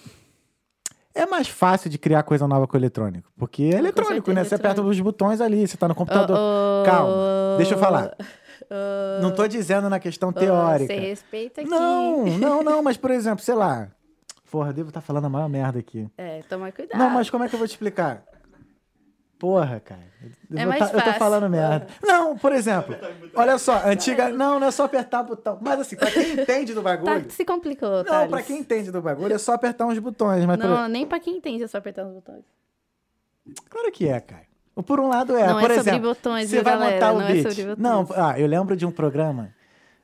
É 1.13 1.25
mais 1.25 1.47
fácil 1.49 1.89
de 1.89 1.97
criar 1.97 2.23
coisa 2.23 2.47
nova 2.47 2.67
com 2.67 2.77
o 2.77 2.79
eletrônico. 2.79 3.29
Porque 3.35 3.63
é 3.63 3.71
Com 3.71 3.77
eletrônico, 3.79 4.13
certeza, 4.27 4.33
né? 4.35 4.43
Você 4.43 4.55
aperta 4.55 4.67
eletrônico. 4.79 4.91
os 4.91 4.99
botões 5.01 5.41
ali, 5.41 5.67
você 5.67 5.75
tá 5.75 5.87
no 5.87 5.95
computador. 5.95 6.37
Ô, 6.37 6.81
ô, 6.81 6.85
Calma, 6.85 7.13
deixa 7.57 7.73
eu 7.73 7.77
falar. 7.79 8.15
Ô, 8.69 9.21
Não 9.21 9.31
tô 9.33 9.47
dizendo 9.47 9.89
na 9.89 9.99
questão 9.99 10.29
ô, 10.29 10.33
teórica. 10.33 10.93
Você 10.93 10.99
respeita 10.99 11.61
aqui. 11.61 11.69
Não, 11.69 12.25
não, 12.37 12.63
não, 12.63 12.83
mas 12.83 12.97
por 12.97 13.09
exemplo, 13.11 13.43
sei 13.43 13.55
lá. 13.55 13.89
Porra, 14.49 14.69
eu 14.69 14.73
devo 14.73 14.89
estar 14.89 15.01
falando 15.01 15.25
a 15.25 15.29
maior 15.29 15.47
merda 15.47 15.79
aqui. 15.79 16.09
É, 16.17 16.41
toma 16.49 16.71
cuidado. 16.71 16.99
Não, 16.99 17.09
mas 17.09 17.29
como 17.29 17.43
é 17.43 17.49
que 17.49 17.55
eu 17.55 17.59
vou 17.59 17.67
te 17.67 17.71
explicar? 17.71 18.23
Porra, 19.39 19.79
cara. 19.79 20.01
Eu, 20.51 20.57
É 20.59 20.65
mais 20.67 20.79
tá- 20.79 20.85
eu 20.87 20.91
tô 20.91 20.99
fácil. 20.99 21.13
falando 21.19 21.49
merda. 21.49 21.87
Não, 22.03 22.37
por 22.37 22.51
exemplo, 22.51 22.95
olha 23.33 23.57
só, 23.57 23.81
antiga. 23.87 24.29
Não, 24.29 24.59
não 24.59 24.67
é 24.67 24.71
só 24.71 24.83
apertar 24.83 25.23
botão. 25.23 25.57
Mas 25.61 25.79
assim, 25.79 25.95
pra 25.95 26.11
quem 26.11 26.33
entende 26.33 26.73
do 26.75 26.83
Tá, 26.83 26.95
bagulho. 26.97 27.31
se 27.31 27.43
complicou, 27.43 27.89
Não, 27.89 28.03
Thales. 28.03 28.29
pra 28.29 28.43
quem 28.43 28.59
entende 28.59 28.91
do 28.91 29.01
bagulho 29.01 29.33
é 29.33 29.37
só 29.39 29.53
apertar 29.53 29.87
uns 29.87 29.97
botões. 29.97 30.45
Mas 30.45 30.57
por- 30.57 30.67
Não, 30.67 30.87
nem 30.87 31.07
pra 31.07 31.19
quem 31.19 31.37
entende 31.37 31.63
é 31.63 31.67
só 31.67 31.79
apertar 31.79 32.05
os 32.05 32.13
botões. 32.13 32.43
Claro 33.67 33.91
que 33.91 34.07
é, 34.07 34.19
cara. 34.19 34.43
Por 34.83 34.99
um 34.99 35.07
lado 35.07 35.35
é. 35.37 35.47
Não 35.47 35.59
é 35.59 35.61
por 35.61 35.71
sobre 35.75 35.89
exemplo, 35.91 36.09
botões, 36.09 36.49
você 36.49 36.61
vai 36.61 36.73
galera? 36.73 36.93
montar 36.95 37.11
o 37.11 37.19
Não 37.19 37.27
é 37.27 37.33
beat. 37.33 37.43
botões. 37.57 37.77
não, 37.77 38.07
ah, 38.15 38.39
eu 38.39 38.47
lembro 38.47 38.75
de 38.75 38.85
um 38.85 38.91
programa, 38.91 39.53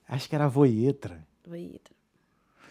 acho 0.07 0.27
que 0.29 0.35
era 0.35 0.47
Voietra, 0.47 1.19
Eita. 1.51 1.91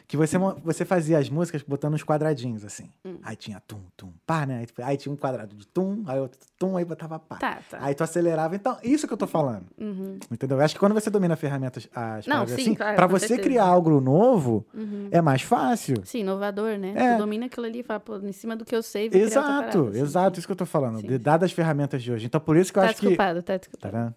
Que 0.08 0.16
você, 0.16 0.38
você 0.62 0.84
fazia 0.84 1.18
as 1.18 1.28
músicas 1.28 1.62
botando 1.62 1.94
uns 1.94 2.04
quadradinhos 2.04 2.64
assim. 2.64 2.88
Hum. 3.04 3.16
Aí 3.24 3.34
tinha 3.34 3.60
tum, 3.66 3.80
tum, 3.96 4.12
pá, 4.24 4.46
né? 4.46 4.60
Aí, 4.60 4.84
aí 4.84 4.96
tinha 4.96 5.12
um 5.12 5.16
quadrado 5.16 5.56
de 5.56 5.66
tum, 5.66 6.04
aí 6.06 6.20
outro 6.20 6.38
tum, 6.58 6.76
aí 6.76 6.84
botava 6.84 7.18
pá. 7.18 7.36
Tá, 7.36 7.58
tá. 7.68 7.78
Aí 7.80 7.92
tu 7.94 8.04
acelerava. 8.04 8.54
Então, 8.54 8.78
isso 8.84 9.06
que 9.08 9.12
eu 9.12 9.16
tô 9.16 9.26
falando. 9.26 9.66
Uhum. 9.76 10.18
Entendeu? 10.30 10.58
Eu 10.58 10.64
acho 10.64 10.74
que 10.74 10.78
quando 10.80 10.92
você 10.94 11.10
domina 11.10 11.34
ferramentas, 11.34 11.88
as 11.94 12.24
Não, 12.26 12.46
sim, 12.46 12.54
assim, 12.54 12.74
claro, 12.74 12.94
pra 12.94 13.06
você 13.08 13.26
certeza. 13.26 13.48
criar 13.48 13.64
algo 13.64 14.00
novo, 14.00 14.64
Uhum. 14.72 15.08
é 15.10 15.20
mais 15.20 15.42
fácil. 15.42 15.96
Sim, 16.04 16.20
inovador, 16.20 16.78
né? 16.78 16.92
É. 16.96 17.14
Tu 17.14 17.18
domina 17.18 17.46
aquilo 17.46 17.66
ali 17.66 17.80
e 17.80 17.82
fala, 17.82 17.98
pô, 17.98 18.16
em 18.18 18.32
cima 18.32 18.54
do 18.54 18.64
que 18.64 18.76
eu 18.76 18.82
sei, 18.84 19.10
vou 19.10 19.20
Exato, 19.20 19.46
parada, 19.48 19.88
assim, 19.90 20.00
exato, 20.00 20.36
sim. 20.36 20.38
isso 20.38 20.46
que 20.48 20.52
eu 20.52 20.56
tô 20.56 20.66
falando. 20.66 21.00
Sim. 21.00 21.18
Dadas 21.18 21.46
as 21.50 21.52
ferramentas 21.52 22.02
de 22.02 22.12
hoje. 22.12 22.26
Então, 22.26 22.40
por 22.40 22.56
isso 22.56 22.72
que 22.72 22.78
eu 22.78 22.82
Tá 22.84 22.90
acho 22.90 23.00
que. 23.00 23.06
desculpado, 23.08 23.42
tá 23.42 23.52
Tá 23.54 23.56
desculpado. 23.58 23.96
vendo? 23.96 24.14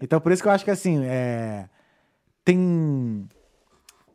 Então, 0.00 0.20
por 0.20 0.30
isso 0.30 0.40
que 0.40 0.48
eu 0.48 0.52
acho 0.52 0.64
que 0.64 0.70
assim, 0.70 1.02
é... 1.04 1.68
tem. 2.44 3.26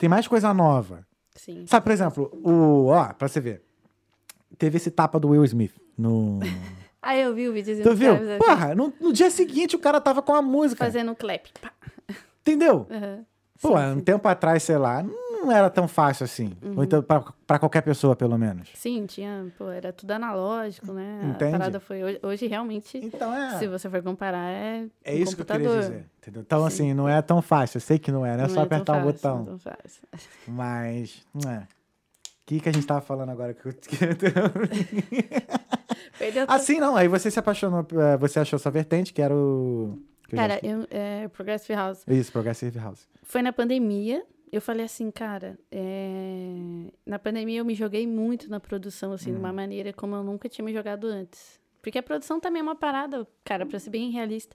Tem 0.02 0.10
mais 0.10 0.28
coisa 0.28 0.52
nova. 0.52 1.06
Sim. 1.36 1.64
Sabe, 1.68 1.84
por 1.84 1.92
exemplo, 1.92 2.32
o. 2.44 2.88
Ó, 2.88 3.14
pra 3.14 3.28
você 3.28 3.40
ver. 3.40 3.62
Teve 4.58 4.78
esse 4.78 4.90
tapa 4.90 5.20
do 5.20 5.28
Will 5.30 5.46
Smith 5.46 5.76
no. 5.96 6.40
Ah, 7.04 7.18
eu 7.18 7.34
vi 7.34 7.48
o 7.48 7.54
vídeo. 7.54 7.82
Tu 7.82 7.96
viu? 7.96 8.14
Porra, 8.38 8.76
no, 8.76 8.94
no 9.02 9.12
dia 9.12 9.32
seguinte 9.32 9.76
o 9.76 9.80
cara 9.80 10.00
tava 10.00 10.22
com 10.22 10.36
a 10.36 10.42
música. 10.42 10.86
Fazendo 10.86 11.16
clap. 11.16 11.50
Pá. 11.60 11.72
Entendeu? 12.42 12.86
Aham. 12.92 13.26
Pô, 13.62 13.78
Sim, 13.78 13.84
um 13.86 13.94
sim. 13.96 14.00
tempo 14.02 14.28
atrás, 14.28 14.64
sei 14.64 14.78
lá, 14.78 15.04
não 15.04 15.52
era 15.52 15.70
tão 15.70 15.88
fácil 15.88 16.24
assim. 16.24 16.52
Uhum. 16.64 16.84
Então, 16.84 17.02
pra, 17.04 17.24
pra 17.46 17.60
qualquer 17.60 17.82
pessoa, 17.82 18.16
pelo 18.16 18.38
menos. 18.38 18.70
Sim, 18.74 19.06
tinha, 19.06 19.46
pô, 19.58 19.70
era 19.70 19.94
tudo 19.94 20.12
analógico, 20.12 20.92
né? 20.92 21.22
Entende? 21.36 21.56
A 21.56 21.60
parada 21.60 21.80
foi 21.80 22.04
hoje, 22.04 22.20
hoje 22.24 22.48
realmente, 22.48 22.98
Então 22.98 23.32
é. 23.34 23.60
se 23.60 23.68
você 23.68 23.88
for 23.90 24.02
comparar, 24.02 24.50
é 24.50 24.86
É 25.04 25.14
um 25.14 25.18
isso 25.18 25.36
que 25.36 25.42
eu 25.42 25.46
computador. 25.46 25.68
queria 25.68 25.80
dizer. 25.82 26.06
Entendeu? 26.20 26.42
Então, 26.42 26.66
assim, 26.66 26.94
não 26.94 27.08
é 27.08 27.22
tão 27.22 27.42
fácil. 27.42 27.78
Eu 27.78 27.82
sei 27.82 28.00
que 28.00 28.12
não 28.12 28.26
é, 28.26 28.36
não 28.36 28.46
é 28.46 28.50
só 28.50 28.62
é 28.62 28.64
apertar 28.64 28.94
um 28.94 28.96
fácil, 28.96 29.14
botão. 29.14 29.36
não 29.38 29.44
é 29.44 29.46
tão 29.46 29.60
fácil. 29.60 30.04
Mas. 30.48 31.24
Não 31.34 31.52
é. 31.52 31.58
O 31.60 31.68
que, 32.54 32.60
que 32.60 32.70
a 32.70 32.74
gente 32.74 32.86
tava 32.88 33.02
falando 33.02 33.30
agora? 33.30 33.56
assim, 36.48 36.80
não. 36.80 36.96
Aí 36.96 37.08
você 37.08 37.30
se 37.32 37.40
apaixonou. 37.40 37.86
eh, 37.94 38.18
Você 38.18 38.40
achou 38.40 38.60
sua 38.60 38.72
vertente, 38.72 39.14
que 39.14 39.22
era 39.22 39.34
o. 39.34 39.98
que 40.28 40.36
Cara, 40.36 40.60
eu, 40.64 40.86
é, 40.90 41.28
Progressive 41.30 41.74
House. 41.76 42.04
Isso, 42.08 42.32
Progressive 42.32 42.78
House. 42.80 43.08
Foi 43.32 43.42
na 43.42 43.54
pandemia. 43.54 44.26
Eu 44.52 44.60
falei 44.62 44.86
assim, 44.86 45.10
cara, 45.10 45.58
é, 45.72 46.54
na 47.06 47.18
pandemia 47.18 47.60
eu 47.60 47.64
me 47.64 47.74
joguei 47.74 48.06
muito 48.06 48.50
na 48.50 48.60
produção, 48.60 49.14
assim, 49.14 49.32
de 49.32 49.38
Hum. 49.38 49.40
uma 49.40 49.54
maneira 49.54 49.94
como 49.94 50.14
eu 50.16 50.22
nunca 50.22 50.50
tinha 50.50 50.66
me 50.66 50.74
jogado 50.74 51.08
antes. 51.08 51.58
Porque 51.82 51.98
a 51.98 52.04
produção 52.04 52.42
também 52.42 52.60
é 52.60 52.64
uma 52.64 52.76
parada, 52.76 53.26
cara, 53.46 53.66
pra 53.66 53.80
ser 53.80 53.90
bem 53.90 54.12
realista. 54.12 54.54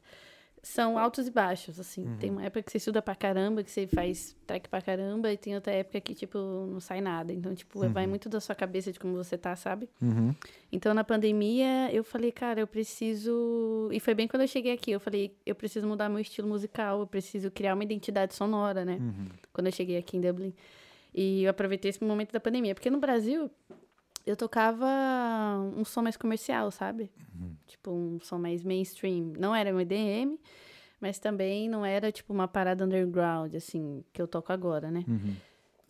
São 0.66 0.98
altos 0.98 1.28
e 1.28 1.30
baixos, 1.30 1.78
assim. 1.78 2.16
Tem 2.18 2.28
uma 2.28 2.44
época 2.44 2.60
que 2.60 2.72
você 2.72 2.78
estuda 2.78 3.00
pra 3.00 3.14
caramba, 3.14 3.62
que 3.62 3.70
você 3.70 3.86
faz 3.86 4.36
track 4.44 4.68
pra 4.68 4.82
caramba, 4.82 5.32
e 5.32 5.36
tem 5.36 5.54
outra 5.54 5.72
época 5.72 6.00
que, 6.00 6.12
tipo, 6.12 6.38
não 6.38 6.80
sai 6.80 7.00
nada. 7.00 7.32
Então, 7.32 7.54
tipo, 7.54 7.88
vai 7.88 8.04
muito 8.04 8.28
da 8.28 8.40
sua 8.40 8.54
cabeça 8.54 8.90
de 8.90 8.98
como 8.98 9.14
você 9.14 9.38
tá, 9.38 9.54
sabe? 9.54 9.88
Uhum. 10.02 10.34
Então, 10.72 10.92
na 10.92 11.04
pandemia, 11.04 11.88
eu 11.92 12.02
falei, 12.02 12.32
cara, 12.32 12.58
eu 12.58 12.66
preciso. 12.66 13.88
E 13.92 14.00
foi 14.00 14.12
bem 14.12 14.26
quando 14.26 14.42
eu 14.42 14.48
cheguei 14.48 14.72
aqui. 14.72 14.90
Eu 14.90 14.98
falei, 14.98 15.36
eu 15.46 15.54
preciso 15.54 15.86
mudar 15.86 16.08
meu 16.08 16.18
estilo 16.18 16.48
musical, 16.48 16.98
eu 16.98 17.06
preciso 17.06 17.48
criar 17.48 17.74
uma 17.74 17.84
identidade 17.84 18.34
sonora, 18.34 18.84
né? 18.84 18.98
Uhum. 19.00 19.26
Quando 19.52 19.68
eu 19.68 19.72
cheguei 19.72 19.96
aqui 19.96 20.16
em 20.16 20.20
Dublin. 20.20 20.52
E 21.14 21.44
eu 21.44 21.50
aproveitei 21.50 21.90
esse 21.90 22.02
momento 22.02 22.32
da 22.32 22.40
pandemia. 22.40 22.74
Porque 22.74 22.90
no 22.90 22.98
Brasil, 22.98 23.48
eu 24.26 24.36
tocava 24.36 24.86
um 25.76 25.84
som 25.84 26.02
mais 26.02 26.16
comercial, 26.16 26.70
sabe? 26.70 27.10
Tipo, 27.66 27.90
um 27.92 28.18
som 28.20 28.38
mais 28.38 28.62
mainstream. 28.64 29.32
Não 29.38 29.54
era 29.54 29.74
um 29.74 29.80
EDM, 29.80 30.38
mas 31.00 31.18
também 31.18 31.68
não 31.68 31.84
era, 31.84 32.10
tipo, 32.12 32.32
uma 32.32 32.48
parada 32.48 32.84
underground, 32.84 33.54
assim, 33.54 34.04
que 34.12 34.20
eu 34.20 34.26
toco 34.28 34.52
agora, 34.52 34.90
né? 34.90 35.04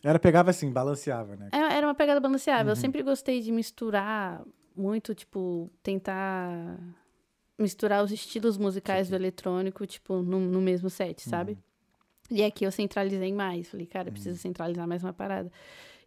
Era, 0.03 0.19
pegava 0.19 0.51
assim, 0.51 0.71
balanceava, 0.71 1.35
né? 1.35 1.49
É- 1.51 1.77
Era 1.77 1.87
uma 1.87 1.95
pegada 1.95 2.19
balanceável. 2.19 2.71
Eu 2.71 2.75
sempre 2.81 3.01
gostei 3.03 3.41
de 3.41 3.51
misturar 3.51 4.43
muito, 4.75 5.13
tipo, 5.15 5.69
tentar 5.81 6.77
misturar 7.57 8.03
os 8.03 8.11
estilos 8.11 8.57
musicais 8.57 9.09
do 9.09 9.15
eletrônico, 9.15 9.85
tipo, 9.87 10.21
no, 10.21 10.39
no 10.39 10.61
mesmo 10.61 10.89
set, 10.89 11.21
sabe? 11.27 11.57
E 12.29 12.43
aqui 12.43 12.63
eu 12.65 12.71
centralizei 12.71 13.33
mais. 13.33 13.69
Falei, 13.69 13.87
cara, 13.87 14.09
eu 14.09 14.11
preciso 14.11 14.37
centralizar 14.37 14.87
mais 14.87 15.03
uma 15.03 15.13
parada. 15.13 15.51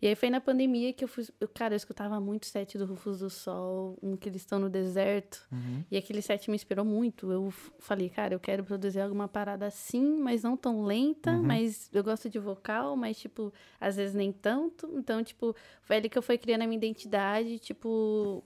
E 0.02 0.06
aí 0.08 0.14
foi 0.14 0.30
na 0.30 0.40
pandemia 0.40 0.92
que 0.92 1.04
eu 1.04 1.08
fui. 1.08 1.26
eu- 1.40 1.48
cara, 1.48 1.74
eu 1.74 1.76
escutava 1.76 2.18
muito 2.18 2.46
set 2.46 2.78
do 2.78 2.86
Rufus 2.86 3.18
do 3.18 3.28
Sol, 3.28 3.98
um 4.02 4.16
que 4.16 4.28
eles 4.28 4.40
estão 4.42 4.58
no 4.58 4.70
deserto. 4.70 5.46
E 5.90 5.96
aquele 5.96 6.22
set 6.22 6.48
me 6.50 6.54
inspirou 6.56 6.84
muito. 6.84 7.30
Eu 7.30 7.50
falei, 7.78 8.08
cara, 8.08 8.32
eu 8.34 8.40
quero 8.40 8.64
produzir 8.64 9.00
alguma 9.00 9.28
parada 9.28 9.66
assim, 9.66 10.18
mas 10.20 10.42
não 10.42 10.56
tão 10.56 10.84
lenta, 10.84 11.32
mas 11.46 11.90
eu 11.92 12.02
gosto 12.02 12.30
de 12.30 12.38
vocal, 12.38 12.96
mas, 12.96 13.18
tipo, 13.18 13.52
às 13.78 13.96
vezes 13.96 14.14
nem 14.14 14.32
tanto. 14.32 14.90
Então, 14.96 15.22
tipo, 15.22 15.54
foi 15.82 15.96
ali 15.96 16.08
que 16.08 16.16
eu 16.16 16.22
fui 16.22 16.38
criando 16.38 16.62
a 16.62 16.66
minha 16.66 16.78
identidade, 16.78 17.58
tipo, 17.58 18.42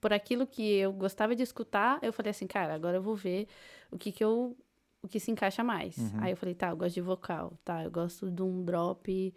por 0.00 0.12
aquilo 0.12 0.46
que 0.46 0.62
eu 0.76 0.92
gostava 0.92 1.34
de 1.34 1.42
escutar, 1.42 1.98
eu 2.02 2.12
falei 2.12 2.30
assim, 2.30 2.46
cara, 2.46 2.74
agora 2.74 2.96
eu 2.98 3.02
vou 3.02 3.14
ver 3.16 3.46
o 3.90 3.98
que 3.98 4.12
que 4.12 4.22
eu 4.24 4.56
o 5.02 5.08
que 5.08 5.18
se 5.18 5.30
encaixa 5.30 5.64
mais. 5.64 5.96
Aí 6.22 6.32
eu 6.32 6.36
falei, 6.36 6.54
tá, 6.54 6.68
eu 6.68 6.76
gosto 6.76 6.94
de 6.94 7.00
vocal, 7.00 7.54
tá, 7.64 7.82
eu 7.84 7.90
gosto 7.90 8.30
de 8.30 8.42
um 8.42 8.62
drop 8.62 9.34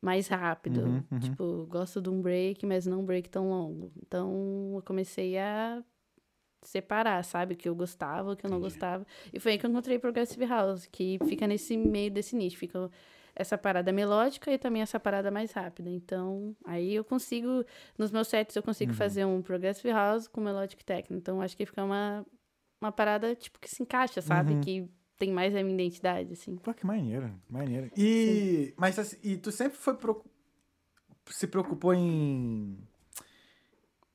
mais 0.00 0.28
rápido, 0.28 0.80
Uhum, 0.82 1.04
uhum. 1.10 1.18
tipo, 1.18 1.66
gosto 1.68 2.00
de 2.00 2.08
um 2.10 2.20
break, 2.20 2.64
mas 2.66 2.86
não 2.86 3.00
um 3.00 3.04
break 3.04 3.28
tão 3.28 3.48
longo. 3.48 3.92
Então, 4.02 4.72
eu 4.76 4.82
comecei 4.82 5.38
a 5.38 5.82
separar, 6.62 7.22
sabe, 7.24 7.54
o 7.54 7.56
que 7.56 7.68
eu 7.68 7.74
gostava, 7.74 8.32
o 8.32 8.36
que 8.36 8.44
eu 8.44 8.50
não 8.50 8.60
gostava. 8.60 9.06
E 9.32 9.38
foi 9.38 9.52
aí 9.52 9.58
que 9.58 9.66
eu 9.66 9.70
encontrei 9.70 9.98
Progressive 9.98 10.44
House, 10.46 10.86
que 10.86 11.18
fica 11.26 11.46
nesse 11.46 11.76
meio 11.76 12.10
desse 12.10 12.34
nicho, 12.34 12.58
fica 12.58 12.90
essa 13.34 13.56
parada 13.58 13.92
melódica 13.92 14.50
e 14.50 14.58
também 14.58 14.82
essa 14.82 14.98
parada 14.98 15.30
mais 15.30 15.52
rápida. 15.52 15.90
Então, 15.90 16.56
aí 16.64 16.94
eu 16.94 17.04
consigo, 17.04 17.64
nos 17.98 18.10
meus 18.10 18.28
sets, 18.28 18.56
eu 18.56 18.62
consigo 18.62 18.92
Uhum. 18.92 18.96
fazer 18.96 19.24
um 19.24 19.42
Progressive 19.42 19.90
House 19.92 20.26
com 20.26 20.40
Melodic 20.40 20.84
Techno. 20.84 21.16
Então, 21.16 21.40
acho 21.40 21.56
que 21.56 21.66
fica 21.66 21.84
uma, 21.84 22.24
uma 22.80 22.90
parada, 22.90 23.34
tipo, 23.36 23.60
que 23.60 23.68
se 23.70 23.82
encaixa, 23.82 24.20
sabe? 24.22 24.54
Uhum. 24.54 24.60
Que 24.60 24.88
tem 25.18 25.30
mais 25.32 25.54
a 25.54 25.62
minha 25.62 25.74
identidade, 25.74 26.32
assim. 26.32 26.56
Pô, 26.56 26.72
que 26.74 26.84
maneiro, 26.86 27.32
maneiro. 27.48 27.90
E, 27.96 28.72
mas 28.76 28.98
assim, 28.98 29.16
e 29.22 29.36
tu 29.36 29.50
sempre 29.50 29.76
foi 29.78 29.94
preocu- 29.94 30.28
se 31.30 31.46
preocupou 31.46 31.94
em 31.94 32.78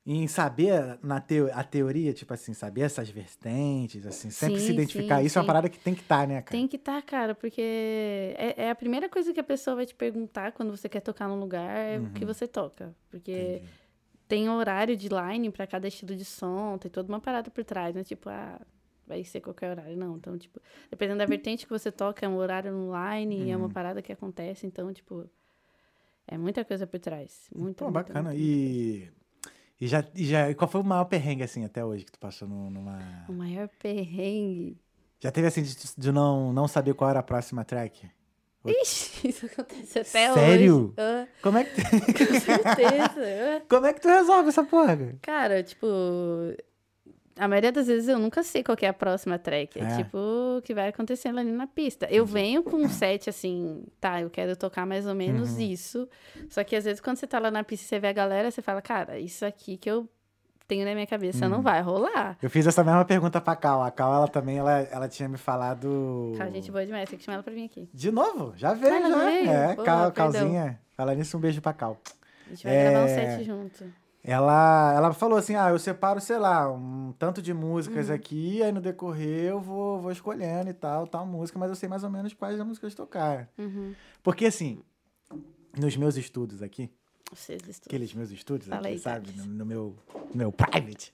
em 0.04 0.28
saber 0.28 0.98
na 1.04 1.22
teo, 1.22 1.48
a 1.54 1.64
teoria, 1.64 2.12
tipo 2.12 2.34
assim, 2.34 2.54
saber 2.56 2.82
essas 2.82 3.08
vertentes, 3.10 4.04
assim, 4.06 4.32
sempre 4.32 4.60
se 4.60 4.66
Sim, 4.68 4.74
identificar. 4.74 5.20
sim, 5.20 5.26
Isso 5.28 5.38
é 5.38 5.40
uma 5.40 5.44
sim. 5.44 5.48
parada 5.48 5.70
que 5.70 5.78
tem 5.80 5.94
que 5.94 6.02
estar, 6.02 6.28
né, 6.28 6.42
cara? 6.42 6.50
Tem 6.50 6.68
que 6.68 6.76
estar, 6.76 7.00
cara, 7.04 7.36
porque 7.36 7.62
é, 7.62 8.64
é 8.66 8.70
a 8.72 8.76
primeira 8.76 9.08
coisa 9.08 9.32
que 9.32 9.40
a 9.40 9.44
pessoa 9.44 9.76
vai 9.76 9.86
te 9.86 9.94
perguntar 9.94 10.54
quando 10.54 10.76
você 10.76 10.90
quer 10.90 11.02
tocar 11.02 11.28
num 11.28 11.40
lugar, 11.40 11.70
é 11.78 12.00
o 12.00 12.10
que 12.10 12.26
você 12.26 12.48
toca. 12.48 12.96
Porque 13.12 13.32
Uhum. 13.32 13.48
Entendi. 13.56 13.70
tem 14.28 14.50
horário 14.50 14.98
de 14.98 15.08
line 15.08 15.52
pra 15.52 15.68
cada 15.68 15.88
estilo 15.88 16.16
de 16.16 16.26
som, 16.26 16.80
tem 16.80 16.90
toda 16.90 17.08
uma 17.08 17.20
parada 17.20 17.52
por 17.52 17.64
trás, 17.64 17.94
né? 17.94 18.04
Tipo, 18.04 18.28
ah, 18.30 18.60
vai 19.12 19.24
ser 19.26 19.42
qualquer 19.42 19.70
horário. 19.72 19.98
Não, 19.98 20.16
então, 20.18 20.38
tipo, 20.38 20.60
dependendo 20.90 21.20
da 21.20 21.26
vertente 21.26 21.66
que 21.66 21.72
você 21.72 21.92
toca, 21.92 22.26
é 22.26 22.30
um 22.30 22.38
horário 22.38 22.72
no 22.72 22.92
line, 22.94 23.50
é 23.52 23.56
Uhum. 23.56 23.64
uma 23.66 23.70
parada 23.70 24.02
que 24.02 24.12
acontece, 24.12 24.66
então, 24.66 24.92
tipo, 24.94 25.30
é 26.28 26.38
muita 26.38 26.64
coisa 26.64 26.88
por 26.88 27.00
trás. 27.00 27.48
Muita, 27.56 27.84
Pô, 27.86 27.92
muita, 27.92 28.00
bacana. 28.14 28.30
muita, 28.30 28.42
E, 28.42 29.10
e 29.80 29.88
já, 29.88 30.04
e 30.16 30.26
já, 30.26 30.54
qual 30.56 30.70
foi 30.70 30.80
o 30.82 30.84
maior 30.84 31.06
perrengue, 31.06 31.44
assim, 31.44 31.66
até 31.66 31.84
hoje 31.84 32.06
que 32.06 32.12
tu 32.12 32.20
passou 32.20 32.48
no- 32.48 32.70
numa... 32.70 33.26
O 33.28 33.34
maior 33.34 33.68
perrengue. 33.80 34.80
Já 35.20 35.32
teve, 35.32 35.48
assim, 35.48 35.62
de, 35.64 35.76
de 35.98 36.12
não, 36.12 36.52
não 36.54 36.68
saber 36.68 36.94
qual 36.94 37.10
era 37.10 37.20
a 37.20 37.24
próxima 37.24 37.64
track? 37.66 38.10
Ixi, 38.66 39.28
isso 39.30 39.46
acontece 39.48 40.00
até 40.00 40.32
Sério? 40.34 40.86
hoje. 40.86 40.94
Ah, 40.98 41.28
Como 41.42 41.58
é 41.58 41.64
que, 41.64 41.82
com 41.82 42.40
certeza. 42.40 43.64
como 43.68 43.86
é 43.88 43.94
que 43.94 44.00
tu 44.02 44.08
resolve 44.08 44.50
essa 44.50 44.64
porra? 44.64 44.98
Cara, 45.22 45.64
tipo, 45.64 45.88
a 47.44 47.48
maioria 47.48 47.72
das 47.72 47.88
vezes 47.88 48.08
eu 48.08 48.20
nunca 48.20 48.44
sei 48.44 48.64
qual 48.64 48.76
que 48.78 48.86
é 48.86 48.90
a 48.90 48.94
próxima 48.94 49.40
track. 49.40 49.80
É, 49.80 49.84
É. 49.84 49.98
tipo 49.98 50.18
o 50.18 50.62
que 50.62 50.74
vai 50.74 50.88
acontecendo 50.90 51.40
ali 51.40 51.52
na 51.52 51.66
pista. 51.68 52.08
Eu 52.10 52.26
venho 52.26 52.64
com 52.64 52.78
um 52.78 52.88
set 52.90 53.30
assim, 53.30 53.84
tá, 54.00 54.22
eu 54.22 54.30
quero 54.30 54.56
tocar 54.56 54.86
mais 54.86 55.06
ou 55.08 55.16
menos 55.16 55.52
Uhum. 55.54 55.60
isso. 55.62 56.08
Só 56.50 56.64
que 56.64 56.76
às 56.76 56.84
vezes 56.86 57.02
quando 57.02 57.18
você 57.18 57.26
tá 57.28 57.40
lá 57.40 57.50
na 57.50 57.64
pista 57.64 57.86
e 57.86 57.90
você 57.90 58.00
vê 58.00 58.08
a 58.10 58.14
galera, 58.14 58.52
você 58.52 58.62
fala, 58.62 58.82
cara, 58.82 59.18
isso 59.20 59.46
aqui 59.46 59.78
que 59.78 59.90
eu 59.90 60.08
tenho 60.68 60.86
na 60.86 60.94
minha 60.94 61.08
cabeça 61.08 61.46
Uhum. 61.46 61.52
não 61.52 61.62
vai 61.62 61.82
rolar. 61.82 62.38
Eu 62.42 62.50
fiz 62.50 62.66
essa 62.66 62.84
mesma 62.84 63.04
pergunta 63.04 63.42
pra 63.42 63.56
Cal. 63.58 63.84
A 63.84 63.92
Cal, 63.92 64.14
ela 64.14 64.28
também, 64.28 64.58
ela, 64.58 64.80
ela 64.92 65.10
tinha 65.10 65.28
me 65.28 65.38
falado... 65.38 66.34
Cara, 66.38 66.50
gente 66.52 66.72
boa 66.72 66.86
demais, 66.86 67.10
tem 67.10 67.20
que 67.20 67.26
chamar 67.26 67.36
ela 67.36 67.44
pra 67.44 67.52
vir 67.54 67.66
aqui. 67.66 67.90
De 67.94 68.10
novo? 68.12 68.54
Já 68.56 68.74
veio, 68.74 68.94
Ah, 69.06 69.10
já. 69.10 69.18
veio? 69.26 69.50
É, 69.52 69.76
Porra, 69.76 69.86
Cal. 69.86 70.12
Calzinha. 70.14 70.80
Fala 70.96 71.14
nisso, 71.16 71.36
um 71.36 71.42
beijo 71.42 71.62
pra 71.62 71.74
Cal. 71.74 71.98
A 72.48 72.50
gente 72.54 72.64
vai 72.66 72.74
gravar 72.84 73.00
um 73.00 73.08
É. 73.08 73.08
set 73.38 73.44
junto. 73.46 74.01
Ela, 74.24 74.94
ela 74.96 75.14
falou 75.14 75.38
assim, 75.38 75.56
ah, 75.56 75.70
eu 75.70 75.80
separo, 75.80 76.22
sei 76.22 76.38
lá, 76.38 76.72
um 76.72 77.12
tanto 77.18 77.42
de 77.42 77.54
músicas 77.54 78.10
Uhum. 78.10 78.16
aqui, 78.16 78.62
aí 78.62 78.72
no 78.72 78.80
decorrer 78.80 79.46
eu 79.50 79.60
vou, 79.60 80.00
vou 80.00 80.12
escolhendo 80.12 80.70
e 80.70 80.74
tal, 80.74 81.08
tal 81.08 81.26
música, 81.26 81.58
mas 81.58 81.70
eu 81.70 81.76
sei 81.76 81.90
mais 81.90 82.04
ou 82.04 82.10
menos 82.10 82.34
quais 82.34 82.60
as 82.60 82.66
músicas 82.66 82.94
tocar. 82.94 83.50
Uhum. 83.58 83.96
Porque 84.22 84.46
assim, 84.46 84.84
nos 85.76 85.98
meus 85.98 86.18
estudos 86.18 86.62
aqui, 86.62 86.92
estudam. 87.34 87.72
aqueles 87.88 88.14
meus 88.14 88.30
estudos 88.32 88.68
Fala 88.68 88.82
aqui, 88.82 88.90
aí, 88.90 89.00
sabe? 89.00 89.32
No, 89.36 89.46
no 89.46 89.66
meu, 89.66 89.96
no 90.14 90.36
meu 90.36 90.52
private. 90.52 91.12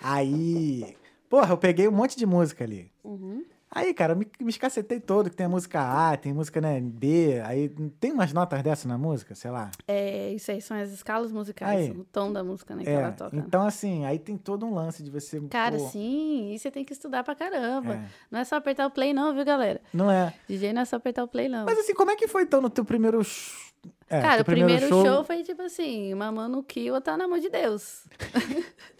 aí, 0.00 0.96
porra, 1.28 1.52
eu 1.52 1.58
peguei 1.58 1.86
um 1.88 1.92
monte 1.92 2.16
de 2.16 2.24
música 2.24 2.64
ali. 2.64 2.90
Uhum. 3.04 3.44
Aí, 3.76 3.92
cara, 3.92 4.14
eu 4.14 4.16
me, 4.16 4.26
me 4.40 4.48
escacetei 4.48 4.98
todo, 4.98 5.28
que 5.28 5.36
tem 5.36 5.44
a 5.44 5.48
música 5.50 5.80
A, 6.10 6.16
tem 6.16 6.32
música 6.32 6.62
né, 6.62 6.80
B, 6.80 7.42
aí 7.44 7.68
tem 8.00 8.10
umas 8.10 8.32
notas 8.32 8.62
dessas 8.62 8.86
na 8.86 8.96
música, 8.96 9.34
sei 9.34 9.50
lá. 9.50 9.70
É, 9.86 10.32
isso 10.32 10.50
aí 10.50 10.62
são 10.62 10.78
as 10.78 10.90
escalas 10.90 11.30
musicais, 11.30 11.90
Aí. 11.90 11.90
o 11.90 12.02
tom 12.04 12.32
da 12.32 12.42
música, 12.42 12.74
né, 12.74 12.84
que 12.84 12.88
É, 12.88 12.94
ela 12.94 13.12
toca. 13.12 13.36
então 13.36 13.66
assim, 13.66 14.06
aí 14.06 14.18
tem 14.18 14.38
todo 14.38 14.64
um 14.64 14.72
lance 14.74 15.02
de 15.02 15.10
você... 15.10 15.38
Cara, 15.50 15.76
pô, 15.76 15.88
sim, 15.88 16.54
e 16.54 16.58
você 16.58 16.70
tem 16.70 16.86
que 16.86 16.94
estudar 16.94 17.22
pra 17.22 17.34
caramba. 17.34 17.96
é, 17.96 18.04
Não 18.30 18.38
é 18.40 18.44
só 18.44 18.56
apertar 18.56 18.86
o 18.86 18.90
play, 18.90 19.12
não, 19.12 19.34
viu, 19.34 19.44
galera? 19.44 19.78
não 19.92 20.10
é. 20.10 20.32
DJ 20.48 20.72
não 20.72 20.80
é 20.80 20.84
só 20.86 20.96
apertar 20.96 21.24
o 21.24 21.28
play, 21.28 21.46
não. 21.46 21.66
Mas 21.66 21.78
assim, 21.78 21.92
como 21.94 22.10
é 22.10 22.16
que 22.16 22.26
foi 22.26 22.44
então 22.44 22.62
no 22.62 22.70
teu 22.70 22.84
primeiro... 22.84 23.20
É, 24.08 24.20
Cara, 24.22 24.42
o 24.42 24.44
primeiro 24.44 24.88
show... 24.88 25.22
foi 25.24 25.42
tipo 25.42 25.60
assim, 25.62 26.14
mamando 26.14 26.58
o 26.58 26.62
Kill 26.62 26.98
tá 27.00 27.16
na 27.16 27.28
mão 27.28 27.38
de 27.38 27.50
Deus. 27.50 28.04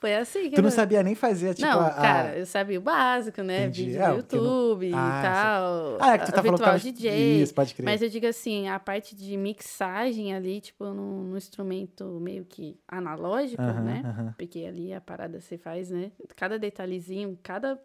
foi 0.00 0.14
assim 0.14 0.48
que 0.48 0.56
Tu 0.56 0.62
não 0.62 0.70
sabia 0.70 1.02
nem 1.02 1.14
fazer, 1.14 1.54
tipo, 1.54 1.66
Não, 1.66 1.80
a... 1.84 1.90
cara, 1.90 2.38
eu 2.38 2.46
sabia 2.46 2.78
o 2.78 2.82
básico, 2.82 3.42
né? 3.42 3.64
Entendi. 3.64 3.86
Vídeo 3.86 4.00
É, 4.02 4.08
no 4.16 4.22
que 4.22 4.36
não- 4.36 4.44
YouTube 4.44 4.90
Ah, 4.94 5.18
e 5.18 5.22
tal. 5.22 5.98
Ah, 6.00 6.14
é 6.14 6.18
que 6.18 6.26
tu 6.26 6.32
tá 6.32 6.40
a 6.40 6.42
falando 6.42 6.56
virtual 6.58 6.78
tava... 6.78 6.78
DJ. 6.78 7.42
Isso, 7.42 7.54
pode 7.54 7.74
crer. 7.74 7.84
Mas 7.84 8.00
eu 8.02 8.08
digo 8.08 8.26
assim, 8.26 8.68
a 8.68 8.78
parte 8.78 9.16
de 9.16 9.36
mixagem 9.36 10.34
ali, 10.34 10.60
tipo, 10.60 10.84
no, 10.84 11.24
no 11.24 11.36
instrumento 11.36 12.04
meio 12.20 12.44
que 12.44 12.78
analógico, 12.86 13.60
Aham, 13.60 13.80
né? 13.82 14.02
aham. 14.04 14.34
Porque 14.38 14.64
ali 14.64 14.92
a 14.92 15.00
parada 15.00 15.40
você 15.40 15.58
faz, 15.58 15.90
né? 15.90 16.12
Cada 16.36 16.58
detalhezinho, 16.58 17.36
cada 17.42 17.80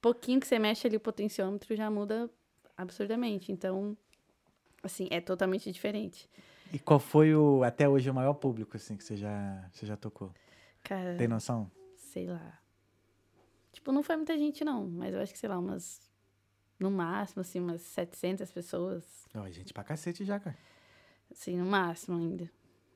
pouquinho 0.00 0.38
que 0.40 0.46
você 0.46 0.58
mexe 0.58 0.86
ali 0.86 0.96
o 0.96 1.00
potenciômetro 1.00 1.74
já 1.74 1.90
muda 1.90 2.28
absurdamente. 2.76 3.50
Então, 3.50 3.96
assim, 4.82 5.08
é 5.10 5.20
totalmente 5.20 5.72
diferente. 5.72 6.28
E 6.72 6.78
qual 6.78 6.98
foi 6.98 7.34
o, 7.34 7.62
até 7.64 7.88
hoje, 7.88 8.10
o 8.10 8.14
maior 8.14 8.34
público, 8.34 8.76
assim, 8.76 8.96
que 8.96 9.02
você 9.02 9.16
já, 9.16 9.64
você 9.72 9.86
já 9.86 9.96
tocou? 9.96 10.30
Cara, 10.82 11.16
Tem 11.16 11.28
noção? 11.28 11.70
sei 11.96 12.26
lá. 12.26 12.58
Tipo, 13.72 13.92
não 13.92 14.02
foi 14.02 14.16
muita 14.16 14.36
gente, 14.36 14.64
não. 14.64 14.86
Mas 14.88 15.14
eu 15.14 15.20
acho 15.20 15.32
que, 15.32 15.38
sei 15.38 15.48
lá, 15.48 15.58
umas... 15.58 16.00
No 16.78 16.90
máximo, 16.90 17.40
assim, 17.40 17.58
umas 17.60 17.82
700 17.82 18.50
pessoas. 18.52 19.26
Ó, 19.34 19.48
gente 19.50 19.72
pra 19.74 19.82
cacete 19.82 20.24
já, 20.24 20.38
cara. 20.38 20.56
Assim, 21.30 21.56
no 21.58 21.66
máximo 21.66 22.16
ainda. 22.16 22.48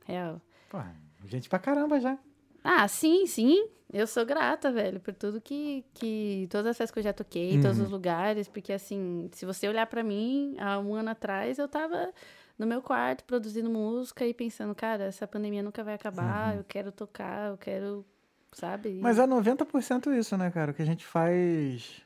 Real. 0.06 0.40
Porra, 0.70 0.96
gente 1.26 1.48
pra 1.48 1.58
caramba 1.58 1.98
já. 2.00 2.16
Ah, 2.62 2.86
sim, 2.86 3.26
sim. 3.26 3.68
Eu 3.92 4.06
sou 4.06 4.24
grata, 4.24 4.70
velho, 4.72 5.00
por 5.00 5.12
tudo 5.12 5.40
que, 5.40 5.84
que 5.94 6.46
todas 6.48 6.68
as 6.68 6.78
festas 6.78 6.92
que 6.92 6.98
eu 7.00 7.02
já 7.02 7.12
toquei, 7.12 7.60
todos 7.60 7.78
Uhum. 7.78 7.84
os 7.84 7.90
lugares, 7.90 8.48
porque 8.48 8.72
assim, 8.72 9.28
se 9.32 9.44
você 9.44 9.68
olhar 9.68 9.86
pra 9.86 10.02
mim, 10.02 10.54
há 10.58 10.78
um 10.78 10.94
ano 10.94 11.10
atrás 11.10 11.58
eu 11.58 11.68
tava 11.68 12.12
no 12.58 12.66
meu 12.66 12.82
quarto 12.82 13.24
produzindo 13.24 13.70
música 13.70 14.26
e 14.26 14.34
pensando, 14.34 14.74
cara, 14.74 15.04
essa 15.04 15.26
pandemia 15.26 15.62
nunca 15.62 15.82
vai 15.82 15.94
acabar, 15.94 16.56
eu 16.56 16.64
quero 16.64 16.92
tocar, 16.92 17.50
eu 17.50 17.58
quero, 17.58 18.04
sabe? 18.52 18.90
Uhum. 18.90 19.00
Mas 19.00 19.18
é 19.18 19.26
90% 19.26 20.16
isso, 20.18 20.36
né, 20.36 20.50
cara? 20.50 20.70
O 20.70 20.74
que 20.74 20.82
a 20.82 20.86
gente 20.86 21.04
faz 21.04 22.02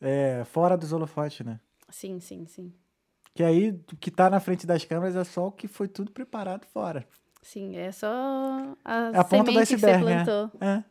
é, 0.00 0.44
fora 0.44 0.76
dos 0.76 0.92
holofotes, 0.92 1.44
né? 1.44 1.60
Sim, 1.88 2.20
sim, 2.20 2.46
sim. 2.46 2.72
Que 3.34 3.42
aí 3.42 3.70
o 3.70 3.96
que 3.96 4.10
tá 4.10 4.28
na 4.28 4.40
frente 4.40 4.66
das 4.66 4.84
câmeras 4.84 5.16
é 5.16 5.24
só 5.24 5.46
o 5.46 5.52
que 5.52 5.68
foi 5.68 5.88
tudo 5.88 6.10
preparado 6.10 6.66
fora. 6.66 7.06
Sim, 7.42 7.76
é 7.76 7.92
só 7.92 8.08
a, 8.84 9.10
É 9.14 9.18
a 9.18 9.24
ponta 9.24 9.44
do 9.44 9.52
semente 9.52 9.74
que 9.74 9.78
você 9.78 9.86
iceberg, 9.86 10.04
né? 10.04 10.24
plantou. 10.24 10.50
É. 10.60 10.84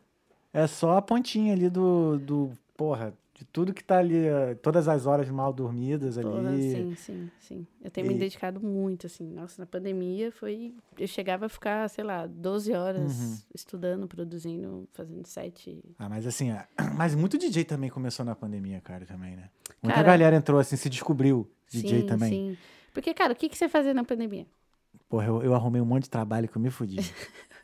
É 0.52 0.66
só 0.66 0.96
a 0.96 1.02
pontinha 1.02 1.52
ali 1.52 1.68
do, 1.68 2.18
do. 2.18 2.52
Porra, 2.76 3.12
de 3.38 3.44
tudo 3.44 3.72
que 3.72 3.84
tá 3.84 3.98
ali, 3.98 4.16
eh, 4.26 4.56
todas 4.56 4.88
as 4.88 5.06
horas 5.06 5.30
mal 5.30 5.52
dormidas 5.52 6.18
ali. 6.18 6.28
Porra, 6.28 6.56
sim, 6.60 6.94
sim, 6.96 7.30
sim. 7.38 7.66
Eu 7.80 7.88
tenho 7.88 8.08
me 8.08 8.14
E- 8.14 8.18
dedicado 8.18 8.60
muito, 8.60 9.06
assim. 9.06 9.24
Nossa, 9.32 9.62
na 9.62 9.66
pandemia 9.66 10.32
foi. 10.32 10.74
Eu 10.98 11.06
chegava 11.06 11.46
a 11.46 11.48
ficar, 11.48 11.88
sei 11.88 12.02
lá, 12.02 12.26
12 12.26 12.72
horas 12.72 13.20
Uhum. 13.20 13.38
estudando, 13.54 14.08
produzindo, 14.08 14.88
fazendo 14.92 15.24
set. 15.24 15.80
Ah, 16.00 16.08
mas 16.08 16.26
assim, 16.26 16.50
é- 16.50 16.66
mas 16.96 17.14
muito 17.14 17.38
DJ 17.38 17.64
também 17.64 17.88
começou 17.88 18.24
na 18.24 18.34
pandemia, 18.34 18.80
cara, 18.80 19.06
também, 19.06 19.36
né? 19.36 19.48
Muita 19.80 19.98
Cara- 19.98 20.08
galera 20.08 20.34
entrou 20.34 20.58
assim, 20.58 20.74
se 20.76 20.88
descobriu 20.90 21.48
DJ 21.70 22.00
sim, 22.00 22.06
também. 22.06 22.28
sim. 22.30 22.56
Porque, 22.92 23.14
cara, 23.14 23.34
o 23.34 23.36
que, 23.36 23.48
que 23.48 23.56
você 23.56 23.68
fazia 23.68 23.94
na 23.94 24.02
pandemia? 24.02 24.48
Porra, 25.08 25.26
eu, 25.26 25.42
eu 25.44 25.54
arrumei 25.54 25.80
um 25.80 25.84
monte 25.84 26.04
de 26.04 26.10
trabalho 26.10 26.48
que 26.48 26.56
eu 26.56 26.60
me 26.60 26.70
fudi. 26.70 26.96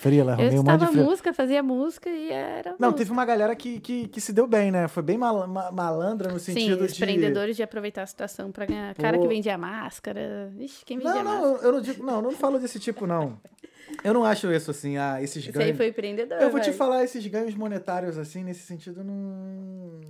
Frila, 0.00 0.32
Eu 0.32 0.38
arrumei 0.40 0.58
um 0.58 0.62
monte 0.62 0.80
de 0.80 0.86
frila. 0.86 1.04
música, 1.04 1.32
fazia 1.34 1.62
música 1.62 2.08
e 2.08 2.30
era. 2.30 2.70
Não, 2.78 2.88
música. 2.88 2.98
teve 2.98 3.12
uma 3.12 3.24
galera 3.24 3.54
que, 3.54 3.78
que, 3.80 4.08
que 4.08 4.20
se 4.20 4.32
deu 4.32 4.46
bem, 4.46 4.70
né? 4.72 4.88
Foi 4.88 5.02
bem 5.02 5.18
mal- 5.18 5.46
ma- 5.46 5.70
malandra 5.70 6.32
no 6.32 6.38
Sim, 6.38 6.52
sentido 6.54 6.84
os 6.84 6.92
de. 6.94 7.02
empreendedores 7.02 7.54
de 7.56 7.62
aproveitar 7.62 8.02
a 8.02 8.06
situação 8.06 8.50
pra 8.50 8.64
ganhar. 8.66 8.94
Cara 8.94 9.16
Pô. 9.18 9.22
que 9.24 9.28
vendia 9.28 9.58
máscara. 9.58 10.52
Ixi, 10.58 10.84
quem 10.84 10.98
vendia 10.98 11.22
Não, 11.22 11.24
máscara? 11.24 11.46
não, 11.52 11.56
eu 11.62 11.72
não 11.72 11.80
digo, 11.80 12.02
não, 12.04 12.22
não 12.22 12.30
falo 12.32 12.58
desse 12.58 12.78
tipo, 12.80 13.06
não. 13.06 13.38
Eu 14.04 14.14
não 14.14 14.24
acho 14.24 14.50
isso 14.52 14.70
assim, 14.70 14.96
ah, 14.96 15.20
esses 15.20 15.36
Esse 15.38 15.48
aí 15.48 15.64
ganhos. 15.64 15.76
foi 15.76 15.88
empreendedor. 15.88 16.38
Eu 16.40 16.50
vou 16.50 16.60
te 16.60 16.66
velho. 16.66 16.76
falar, 16.76 17.02
esses 17.04 17.26
ganhos 17.26 17.54
monetários, 17.54 18.16
assim, 18.16 18.44
nesse 18.44 18.60
sentido, 18.62 19.02
não. 19.02 20.00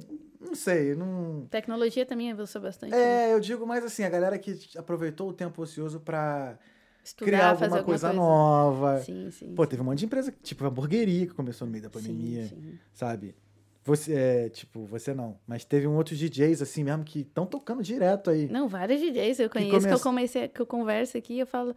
Não 0.41 0.55
sei, 0.55 0.95
não. 0.95 1.47
Tecnologia 1.51 2.05
também 2.07 2.31
avançou 2.31 2.61
bastante. 2.61 2.91
né? 2.93 3.31
É, 3.31 3.35
eu 3.35 3.41
digo 3.41 3.67
mais 3.67 3.85
assim, 3.85 4.05
a 4.05 4.09
galera 4.09 4.39
que 4.39 4.59
aproveitou 4.77 5.29
o 5.29 5.33
tempo 5.33 5.63
ocioso 5.63 5.99
pra 6.01 6.59
Estudar, 7.05 7.27
criar 7.31 7.49
alguma 7.51 7.67
alguma 7.67 7.85
coisa, 7.85 8.07
coisa. 8.09 8.21
nova. 8.23 8.99
Sim, 9.01 9.31
sim. 9.31 9.55
Pô, 9.55 9.67
teve 9.67 9.83
um 9.83 9.85
monte 9.85 9.99
de 10.01 10.05
empresa, 10.07 10.33
tipo 10.43 10.65
hamburgueria, 10.65 11.27
que 11.27 11.35
começou 11.35 11.67
no 11.67 11.73
meio 11.73 11.83
da 11.85 11.91
sim, 11.91 12.07
pandemia, 12.07 12.47
sim. 12.47 12.79
sabe? 12.93 13.35
Você, 13.85 14.15
é, 14.15 14.49
tipo, 14.51 14.85
você 14.85 15.15
não. 15.15 15.39
Mas 15.47 15.65
teve 15.65 15.87
um 15.87 15.97
outros 15.97 16.19
DJs, 16.19 16.61
assim 16.63 16.85
mesmo, 16.85 17.03
que 17.03 17.21
estão 17.21 17.47
tocando 17.47 17.83
direto 17.83 18.29
aí. 18.31 18.47
Não, 18.47 18.69
vários 18.69 19.01
DJs 19.01 19.41
eu 19.41 19.49
conheço 19.51 19.71
que, 19.71 19.81
come- 19.81 19.93
eu 19.95 20.01
comecei, 20.01 20.49
que 20.49 20.61
eu 20.61 20.67
converso 20.67 21.17
aqui, 21.17 21.39
eu 21.39 21.47
falo. 21.47 21.75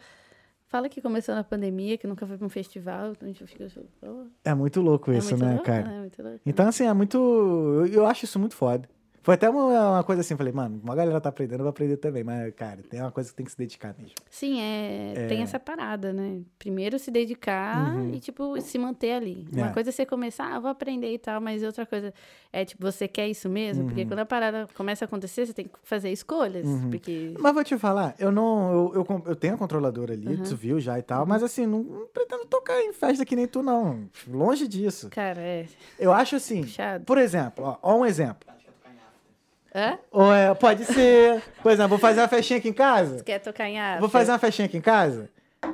Fala 0.67 0.89
que 0.89 1.01
começou 1.01 1.35
na 1.35 1.43
pandemia, 1.43 1.97
que 1.99 2.07
nunca 2.07 2.25
foi 2.25 2.35
pra 2.35 2.45
um 2.47 2.49
festival, 2.49 3.11
então 3.11 3.27
a 3.29 3.31
gente 3.31 3.45
fica. 3.45 3.67
Oh, 4.01 4.25
É 4.43 4.53
muito 4.55 4.81
louco 4.81 5.11
é 5.11 5.19
isso, 5.19 5.29
muito 5.29 5.45
né, 5.45 5.51
louco, 5.51 5.65
cara? 5.65 5.91
É 5.91 5.99
muito 5.99 6.23
louco. 6.23 6.39
Então, 6.45 6.67
assim, 6.67 6.85
é 6.85 6.93
muito. 6.93 7.17
Eu, 7.17 7.85
eu 7.87 8.05
acho 8.07 8.25
isso 8.25 8.39
muito 8.39 8.55
foda. 8.55 8.89
Foi 9.23 9.35
até 9.35 9.49
uma, 9.49 9.91
uma 9.91 10.03
coisa 10.03 10.19
assim, 10.21 10.35
falei, 10.35 10.51
mano, 10.53 10.81
uma 10.83 10.93
galera 10.95 11.19
tá 11.21 11.29
aprendendo, 11.29 11.59
eu 11.61 11.63
vou 11.63 11.69
aprender 11.69 11.95
também. 11.97 12.23
Mas, 12.23 12.53
cara, 12.55 12.81
tem 12.89 12.99
uma 12.99 13.11
coisa 13.11 13.29
que 13.29 13.35
tem 13.35 13.45
que 13.45 13.51
se 13.53 13.57
dedicar 13.57 13.95
mesmo. 13.97 14.13
Sim, 14.29 14.59
é, 14.61 15.27
tem 15.29 15.41
essa 15.41 15.57
parada, 15.57 16.11
né? 16.11 16.41
Primeiro 16.59 16.99
se 16.99 17.09
dedicar 17.09 17.95
Uhum. 17.95 18.13
e, 18.13 18.19
tipo, 18.19 18.59
se 18.59 18.77
manter 18.77 19.13
ali. 19.13 19.47
Uma 19.51 19.69
É. 19.69 19.71
coisa 19.73 19.89
é 19.89 19.93
você 19.93 20.05
começar, 20.05 20.53
ah, 20.53 20.59
vou 20.59 20.69
aprender 20.69 21.13
e 21.13 21.17
tal, 21.17 21.39
mas 21.39 21.63
outra 21.63 21.85
coisa 21.85 22.13
é, 22.51 22.65
tipo, 22.65 22.81
você 22.81 23.07
quer 23.07 23.27
isso 23.29 23.47
mesmo? 23.49 23.83
Uhum. 23.83 23.87
Porque 23.89 24.05
quando 24.05 24.19
a 24.19 24.25
parada 24.25 24.67
começa 24.75 25.05
a 25.05 25.07
acontecer, 25.07 25.45
você 25.45 25.53
tem 25.53 25.65
que 25.65 25.71
fazer 25.83 26.11
escolhas. 26.11 26.65
Porque. 26.91 27.33
Mas 27.39 27.53
vou 27.53 27.63
te 27.63 27.77
falar, 27.77 28.13
eu 28.19 28.31
não. 28.31 28.71
Eu, 28.93 29.05
eu, 29.09 29.23
eu 29.27 29.35
tenho 29.37 29.55
a 29.55 29.57
controladora 29.57 30.13
ali, 30.13 30.27
Uhum. 30.27 30.43
tu 30.43 30.55
viu 30.55 30.79
já 30.81 30.99
e 30.99 31.01
tal, 31.01 31.25
mas 31.25 31.41
assim, 31.43 31.65
não, 31.65 31.81
não 31.81 32.07
pretendo 32.07 32.45
tocar 32.45 32.77
em 32.81 32.91
festa 32.91 33.23
que 33.25 33.35
nem 33.37 33.47
tu, 33.47 33.63
não. 33.63 34.03
Longe 34.27 34.67
disso. 34.67 35.07
Cara, 35.09 35.39
é 35.39 35.65
Eu 35.97 36.11
acho 36.11 36.35
assim. 36.35 36.61
puxado. 36.63 37.05
Por 37.05 37.17
exemplo, 37.17 37.63
ó, 37.63 37.77
ó 37.81 37.97
um 37.97 38.05
exemplo. 38.05 38.45
Tática 38.45 38.71
tocar 38.71 38.89
em 38.89 38.97
after. 38.97 39.62
Hã? 39.75 39.97
Ou 40.11 40.31
é, 40.33 40.53
pode 40.53 40.85
ser. 40.85 41.41
Por 41.61 41.71
exemplo, 41.71 41.89
vou 41.89 41.97
fazer 41.99 42.21
uma 42.21 42.27
festinha 42.27 42.59
aqui 42.59 42.69
em 42.69 42.73
casa. 42.73 43.23
Quer 43.23 43.39
tocar 43.39 43.67
em 43.67 43.79
after? 43.79 43.99
Vou 44.01 44.09
fazer 44.09 44.31
uma 44.31 44.39
festinha 44.39 44.65
aqui 44.67 44.77
em 44.77 44.81
casa. 44.81 45.29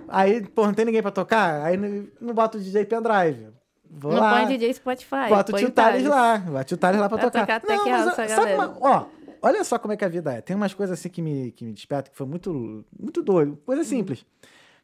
Aí, 0.08 0.46
pô, 0.48 0.66
não 0.66 0.74
tem 0.74 0.86
ninguém 0.86 1.02
pra 1.02 1.12
tocar. 1.12 1.64
Aí 1.64 1.76
não, 1.76 2.08
não 2.22 2.34
boto 2.34 2.58
o 2.58 2.62
DJ 2.62 2.86
pendrive. 2.86 3.48
Vou 3.92 4.12
Não 4.14 4.20
lá. 4.22 4.38
põe 4.38 4.48
DJ 4.58 4.74
Spotify. 4.76 5.30
Bota 5.30 5.52
o 5.54 5.58
tio 5.58 5.72
Thales. 5.72 6.06
lá. 6.06 6.38
Bota 6.38 6.62
o 6.62 6.64
tio 6.64 6.78
Thales 6.78 7.00
lá 7.02 7.10
pra 7.10 7.18
Vai 7.18 7.26
tocar. 7.26 7.42
tocar 7.42 7.60
Tech 7.60 7.90
mas, 7.90 8.06
House, 8.06 8.20
a 8.20 8.28
sabe 8.30 8.54
uma- 8.54 8.78
ó, 8.82 9.06
olha 9.42 9.64
só 9.64 9.80
como 9.80 9.94
é 9.94 9.98
que 9.98 10.06
a 10.06 10.10
vida 10.10 10.32
é. 10.34 10.42
Tem 10.42 10.56
umas 10.56 10.74
coisas 10.76 10.98
assim 11.00 11.10
que 11.10 11.22
me, 11.24 11.52
que 11.52 11.66
me 11.66 11.74
despertam 11.74 12.12
que 12.12 12.18
foi 12.18 12.28
muito, 12.28 12.86
muito 13.00 13.24
doido. 13.24 13.58
Coisa 13.66 13.82
Uhum. 13.82 13.88
simples. 13.88 14.24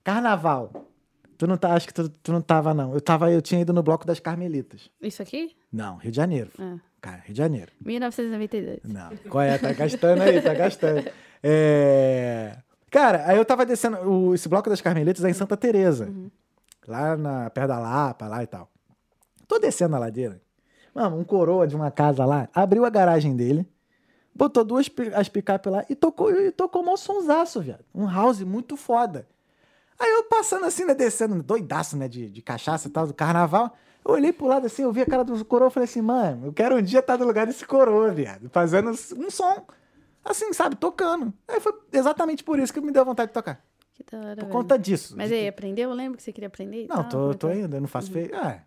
Carnaval. 0.03 0.71
Tu 1.37 1.45
não 1.45 1.57
tá, 1.57 1.73
acho 1.73 1.87
que 1.87 1.93
tu, 1.93 2.07
tu 2.09 2.31
não 2.31 2.41
tava, 2.41 2.73
não. 2.73 2.93
Eu 2.93 3.01
tava, 3.01 3.29
eu 3.31 3.41
tinha 3.41 3.59
ido 3.61 3.73
no 3.73 3.83
bloco 3.83 4.05
das 4.07 4.19
Carmelitas. 4.19 4.89
Isso 5.01 5.21
aqui? 5.21 5.55
Não, 5.71 5.97
Rio 5.97 6.09
de 6.11 6.15
Janeiro. 6.17 6.49
Ah, 6.57 6.77
Cara, 7.05 7.21
Rio 7.23 7.33
de 7.33 7.37
Janeiro. 7.37 7.71
1992. 7.85 8.79
Não. 8.83 9.15
Qual 9.29 9.43
é? 9.43 9.55
Tá 9.59 9.71
gastando 9.73 10.23
aí, 10.23 10.41
tá 10.41 10.55
gastando. 10.55 11.07
É... 11.43 12.57
Cara, 12.89 13.23
aí 13.27 13.37
eu 13.37 13.45
tava 13.45 13.63
descendo. 13.63 13.97
O, 14.09 14.33
esse 14.33 14.49
bloco 14.49 14.67
das 14.67 14.81
Carmelitas 14.81 15.23
é 15.23 15.29
em 15.29 15.33
Santa 15.33 15.55
Teresa. 15.55 16.11
Lá 16.87 17.15
na, 17.15 17.47
perto 17.51 17.67
da 17.67 17.77
Lapa, 17.77 18.27
lá 18.27 18.41
e 18.41 18.47
tal. 18.47 18.71
Tô 19.47 19.59
descendo 19.59 19.95
a 19.95 19.99
ladeira. 19.99 20.41
Mano, 20.95 21.19
um 21.19 21.23
coroa 21.23 21.67
de 21.67 21.75
uma 21.75 21.91
casa 21.91 22.25
lá 22.25 22.49
abriu 22.51 22.83
a 22.85 22.89
garagem 22.89 23.35
dele, 23.35 23.69
botou 24.33 24.63
duas 24.63 24.89
as 25.13 25.29
picape 25.29 25.69
lá 25.69 25.85
e 25.87 25.93
tocou, 25.93 26.31
e 26.31 26.51
tocou 26.51 26.83
um 26.83 26.97
sonsaço, 26.97 27.61
viado. 27.61 27.85
Um 27.93 28.09
house 28.09 28.41
muito 28.41 28.75
foda. 28.75 29.27
Aí 29.99 30.09
eu 30.09 30.23
passando 30.23 30.65
assim, 30.65 30.85
né, 30.85 30.95
descendo, 30.95 31.43
doidaço, 31.43 31.95
né, 31.95 32.07
de, 32.07 32.31
de 32.31 32.41
cachaça 32.41 32.87
e 32.87 32.91
tal, 32.91 33.05
do 33.05 33.13
carnaval. 33.13 33.77
Eu 34.07 34.11
olhei 34.13 34.31
pro 34.31 34.45
lado 34.47 34.67
assim, 34.67 34.83
eu 34.83 34.91
vi 34.91 35.01
a 35.01 35.05
cara 35.05 35.23
do 35.23 35.43
coroa 35.45 35.69
e 35.69 35.71
falei 35.71 35.85
assim, 35.89 36.01
mano, 36.01 36.47
eu 36.47 36.53
quero 36.53 36.75
um 36.77 36.81
dia 36.81 36.99
estar 36.99 37.17
no 37.17 37.25
lugar 37.25 37.47
desse 37.47 37.65
coroa, 37.65 38.11
viado, 38.11 38.49
fazendo 38.51 38.91
um 38.91 39.29
som, 39.31 39.65
assim, 40.23 40.53
sabe, 40.53 40.75
tocando. 40.75 41.33
Aí 41.47 41.59
foi 41.59 41.73
exatamente 41.91 42.43
por 42.43 42.59
isso 42.59 42.71
que 42.73 42.79
me 42.81 42.91
deu 42.91 43.03
vontade 43.03 43.29
de 43.29 43.33
tocar. 43.33 43.59
Que 43.95 44.03
da 44.11 44.17
hora, 44.19 44.35
Por 44.35 44.41
velho. 44.41 44.49
conta 44.51 44.77
disso. 44.77 45.15
Mas 45.17 45.29
De- 45.29 45.35
aí, 45.35 45.47
aprendeu? 45.47 45.89
Eu 45.89 45.95
lembro 45.95 46.17
que 46.17 46.23
você 46.23 46.31
queria 46.31 46.47
aprender 46.47 46.85
Não, 46.87 46.97
tal, 46.97 47.09
tô, 47.09 47.33
tô 47.33 47.47
é 47.49 47.53
que- 47.53 47.57
ainda, 47.61 47.79
não 47.79 47.87
faço 47.87 48.11
feio. 48.11 48.29
Ah, 48.33 48.59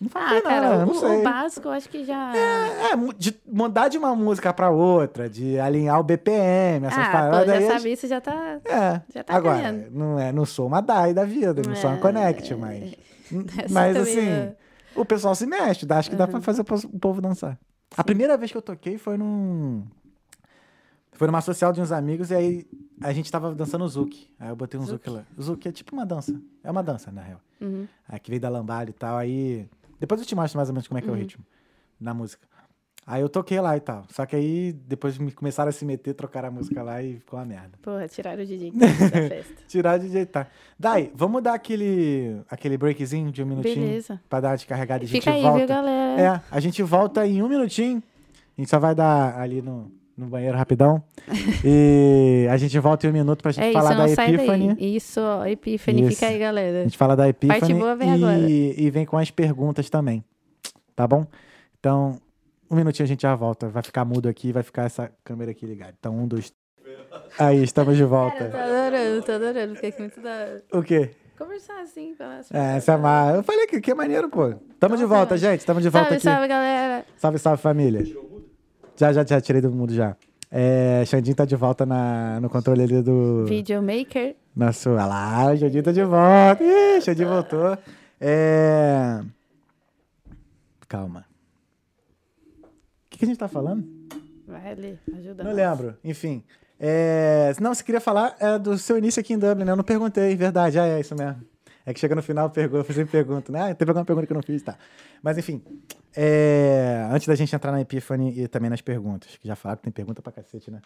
não 0.00 0.08
faço 0.10 0.34
Ah, 0.36 0.42
cara, 0.42 0.76
não, 0.78 0.82
o, 0.82 0.86
não 0.86 0.94
sei. 0.94 1.20
o 1.20 1.22
básico 1.22 1.68
eu 1.68 1.72
acho 1.72 1.88
que 1.88 2.04
já... 2.04 2.32
É, 2.36 2.94
mu- 2.96 3.14
de 3.14 3.34
mudar 3.46 3.88
de 3.88 3.96
uma 3.96 4.14
música 4.14 4.52
pra 4.52 4.70
outra, 4.70 5.30
de 5.30 5.58
alinhar 5.58 5.98
o 5.98 6.02
BPM, 6.02 6.86
essas 6.86 6.98
ah, 6.98 7.06
pô, 7.06 7.12
paradas 7.12 7.46
já 7.46 7.54
aí. 7.54 7.66
sabe 7.78 7.92
isso, 7.92 8.06
já 8.06 8.20
tá... 8.20 8.60
É, 8.64 9.00
Já 9.14 9.24
tá 9.24 9.34
agora, 9.34 9.56
ganhando. 9.62 9.90
não, 9.92 10.18
é, 10.18 10.30
não 10.32 10.44
sou 10.44 10.66
uma 10.66 10.80
DAI 10.82 11.14
da 11.14 11.24
vida, 11.24 11.62
não 11.66 11.74
sou 11.74 11.88
uma 11.88 11.96
É, 11.96 12.00
Connect, 12.00 12.54
mas... 12.56 12.94
Mas 13.70 13.96
assim, 13.96 14.28
é- 14.28 14.54
o 14.96 15.04
pessoal 15.04 15.34
se 15.34 15.46
mexe, 15.46 15.84
dá- 15.86 15.98
acho 15.98 16.10
que 16.10 16.16
dá 16.16 16.26
pra 16.26 16.40
fazer 16.40 16.62
o 16.62 16.98
povo 16.98 17.20
dançar. 17.20 17.58
A 17.96 18.02
primeira 18.04 18.36
vez 18.36 18.50
que 18.50 18.56
eu 18.56 18.62
toquei 18.62 18.98
foi 18.98 19.16
num... 19.16 19.84
Foi 21.12 21.28
numa 21.28 21.40
social 21.40 21.72
de 21.72 21.80
uns 21.80 21.92
amigos 21.92 22.30
e 22.32 22.34
aí 22.34 22.66
a 23.00 23.12
gente 23.12 23.30
tava 23.30 23.54
dançando 23.54 23.84
o 23.84 23.88
Zouk. 23.88 24.28
Aí 24.38 24.48
eu 24.48 24.56
botei 24.56 24.78
um 24.80 24.84
Zouk 24.84 25.08
lá. 25.08 25.24
O 25.36 25.42
Zouk 25.42 25.68
é 25.68 25.70
tipo 25.70 25.94
uma 25.94 26.04
dança. 26.04 26.34
É 26.62 26.68
uma 26.70 26.82
dança, 26.82 27.12
na 27.12 27.22
real. 27.22 27.40
Uhum. 27.60 27.86
Aí 28.08 28.18
que 28.18 28.30
veio 28.30 28.40
da 28.40 28.48
lambada 28.48 28.90
e 28.90 28.92
tal. 28.92 29.16
Aí. 29.16 29.68
Depois 30.00 30.20
eu 30.20 30.26
te 30.26 30.34
mostro 30.34 30.56
mais 30.56 30.68
ou 30.68 30.74
menos 30.74 30.88
como 30.88 30.98
é 30.98 31.02
que 31.02 31.08
é 31.08 31.12
o 31.12 31.14
ritmo 31.14 31.44
na 32.00 32.12
música. 32.12 32.48
Aí 33.06 33.20
eu 33.20 33.28
toquei 33.28 33.60
lá 33.60 33.76
e 33.76 33.80
tal. 33.80 34.04
Só 34.10 34.24
que 34.24 34.34
aí 34.34 34.72
depois 34.72 35.18
me 35.18 35.30
começaram 35.30 35.68
a 35.68 35.72
se 35.72 35.84
meter, 35.84 36.14
trocaram 36.14 36.48
a 36.48 36.50
música 36.50 36.82
lá 36.82 37.02
e 37.02 37.18
ficou 37.18 37.38
uma 37.38 37.44
merda. 37.44 37.72
Porra, 37.82 38.08
tiraram 38.08 38.42
o 38.42 38.46
DJ 38.46 38.70
da 38.72 38.88
festa. 38.88 39.54
Tirar 39.68 39.98
de 39.98 40.08
jeitar. 40.08 40.48
Daí, 40.78 41.12
vamos 41.14 41.42
dar 41.42 41.52
aquele, 41.54 42.40
aquele 42.48 42.78
breakzinho 42.78 43.30
de 43.30 43.42
um 43.42 43.46
minutinho 43.46 43.86
Beleza. 43.86 44.20
pra 44.28 44.40
dar 44.40 44.48
uma 44.50 44.56
descarregada 44.56 45.04
e 45.04 45.06
a 45.06 45.08
gente 45.08 45.20
Fica 45.20 45.32
aí, 45.34 45.42
volta. 45.42 45.58
viu, 45.58 45.68
galera? 45.68 46.20
É, 46.20 46.40
a 46.50 46.60
gente 46.60 46.82
volta 46.82 47.26
em 47.26 47.42
um 47.42 47.48
minutinho. 47.48 48.02
A 48.56 48.60
gente 48.60 48.70
só 48.70 48.78
vai 48.78 48.94
dar 48.94 49.38
ali 49.38 49.60
no, 49.60 49.90
no 50.16 50.26
banheiro 50.26 50.56
rapidão. 50.56 51.02
e 51.62 52.46
a 52.50 52.56
gente 52.56 52.78
volta 52.78 53.06
em 53.06 53.10
um 53.10 53.12
minuto 53.12 53.42
pra 53.42 53.52
gente 53.52 53.64
É 53.64 53.68
isso, 53.68 53.78
falar 53.78 53.90
da 53.94 54.06
daí. 54.06 54.76
Isso, 54.96 55.20
ó, 55.20 55.44
Epiphany, 55.44 56.02
Isso. 56.02 56.10
fica 56.14 56.26
aí, 56.28 56.36
A 56.36 56.38
galera. 56.38 56.84
gente 56.84 56.96
fala 56.96 57.14
da 57.14 57.28
Epiphany 57.28 57.74
boa 57.74 57.94
vem 57.96 58.12
agora. 58.12 58.38
e, 58.38 58.74
e 58.78 58.90
vem 58.90 59.04
com 59.04 59.18
as 59.18 59.30
perguntas 59.30 59.90
também. 59.90 60.24
Tá 60.96 61.06
bom? 61.06 61.26
Então, 61.78 62.18
um 62.74 62.76
minutinho 62.76 63.04
a 63.04 63.08
gente 63.08 63.22
já 63.22 63.34
volta. 63.34 63.68
Vai 63.68 63.82
ficar 63.82 64.04
mudo 64.04 64.28
aqui, 64.28 64.52
vai 64.52 64.62
ficar 64.62 64.84
essa 64.84 65.10
câmera 65.22 65.50
aqui 65.52 65.64
ligada. 65.64 65.94
Então, 65.98 66.16
um, 66.16 66.26
dois. 66.26 66.52
Aí, 67.38 67.62
estamos 67.62 67.96
de 67.96 68.02
Cara, 68.02 68.14
eu 68.14 68.20
volta. 68.20 68.48
tô 68.50 68.56
adorando, 68.56 69.22
tô 69.22 69.32
adorando, 69.32 69.74
fica 69.76 69.88
aqui 69.88 70.00
muito 70.00 70.20
da 70.20 70.30
hora. 70.30 70.62
O 70.72 70.82
quê? 70.82 71.10
Conversar 71.38 71.80
assim, 71.80 72.14
falar 72.14 72.38
assim. 72.38 72.54
É, 72.56 72.76
essa 72.76 72.92
é 72.92 72.96
má. 72.96 73.32
Eu 73.34 73.42
falei 73.42 73.66
que, 73.66 73.80
que 73.80 73.90
é 73.90 73.94
maneiro, 73.94 74.28
pô. 74.28 74.54
Tamo 74.78 74.96
de 74.96 75.04
volta, 75.04 75.36
gente. 75.36 75.64
Tamo 75.64 75.80
de 75.80 75.88
volta 75.88 76.10
Salve, 76.10 76.16
aqui. 76.16 76.24
salve, 76.24 76.48
galera. 76.48 77.04
Salve, 77.16 77.38
salve, 77.38 77.62
família. 77.62 78.04
Já, 78.96 79.12
já, 79.12 79.24
já 79.24 79.40
tirei 79.40 79.60
do 79.60 79.70
mundo 79.70 79.92
já. 79.92 80.16
É, 80.50 81.02
Xandinho 81.06 81.34
tá 81.34 81.44
de 81.44 81.56
volta 81.56 81.84
na, 81.84 82.38
no 82.40 82.48
controle 82.48 82.82
ali 82.82 83.02
do. 83.02 83.44
Videomaker. 83.46 84.36
Nosso. 84.54 84.90
Olha 84.90 85.06
lá, 85.06 85.52
o 85.52 85.56
Xandinho 85.56 85.82
tá 85.82 85.90
de 85.90 86.04
volta. 86.04 86.62
Ih, 86.62 87.00
Xandinho 87.00 87.28
voltou. 87.28 87.76
É. 88.20 89.20
Calma. 90.86 91.24
O 93.24 93.26
que, 93.26 93.30
a 93.30 93.34
gente 93.34 93.38
tá 93.38 93.48
falando? 93.48 93.86
Vai 94.46 94.72
ali, 94.72 94.98
ajuda 95.16 95.42
Não 95.42 95.52
nós. 95.52 95.56
lembro. 95.56 95.96
Enfim. 96.04 96.44
É... 96.78 97.52
Não, 97.60 97.74
você 97.74 97.82
queria 97.82 98.00
falar 98.00 98.36
é, 98.38 98.58
do 98.58 98.76
seu 98.76 98.98
início 98.98 99.20
aqui 99.20 99.32
em 99.32 99.38
Dublin, 99.38 99.64
né? 99.64 99.72
Eu 99.72 99.76
não 99.76 99.84
perguntei, 99.84 100.36
verdade. 100.36 100.78
Ah, 100.78 100.86
é 100.86 101.00
isso 101.00 101.14
mesmo. 101.14 101.42
É 101.86 101.92
que 101.92 102.00
chega 102.00 102.14
no 102.14 102.22
final, 102.22 102.50
eu 102.56 102.84
sempre 102.84 103.06
pergunto, 103.06 103.52
né? 103.52 103.70
Ah, 103.70 103.74
teve 103.74 103.90
alguma 103.90 104.04
pergunta 104.04 104.26
que 104.26 104.32
eu 104.32 104.36
não 104.36 104.42
fiz, 104.42 104.62
tá. 104.62 104.76
Mas 105.22 105.36
enfim, 105.36 105.62
é, 106.16 107.06
antes 107.10 107.28
da 107.28 107.34
gente 107.34 107.54
entrar 107.54 107.72
na 107.72 107.80
Epiphany 107.80 108.40
e 108.40 108.48
também 108.48 108.70
nas 108.70 108.80
perguntas, 108.80 109.36
que 109.36 109.46
já 109.46 109.54
falaram 109.54 109.78
que 109.78 109.84
tem 109.84 109.92
pergunta 109.92 110.22
pra 110.22 110.32
cacete, 110.32 110.70
né? 110.70 110.80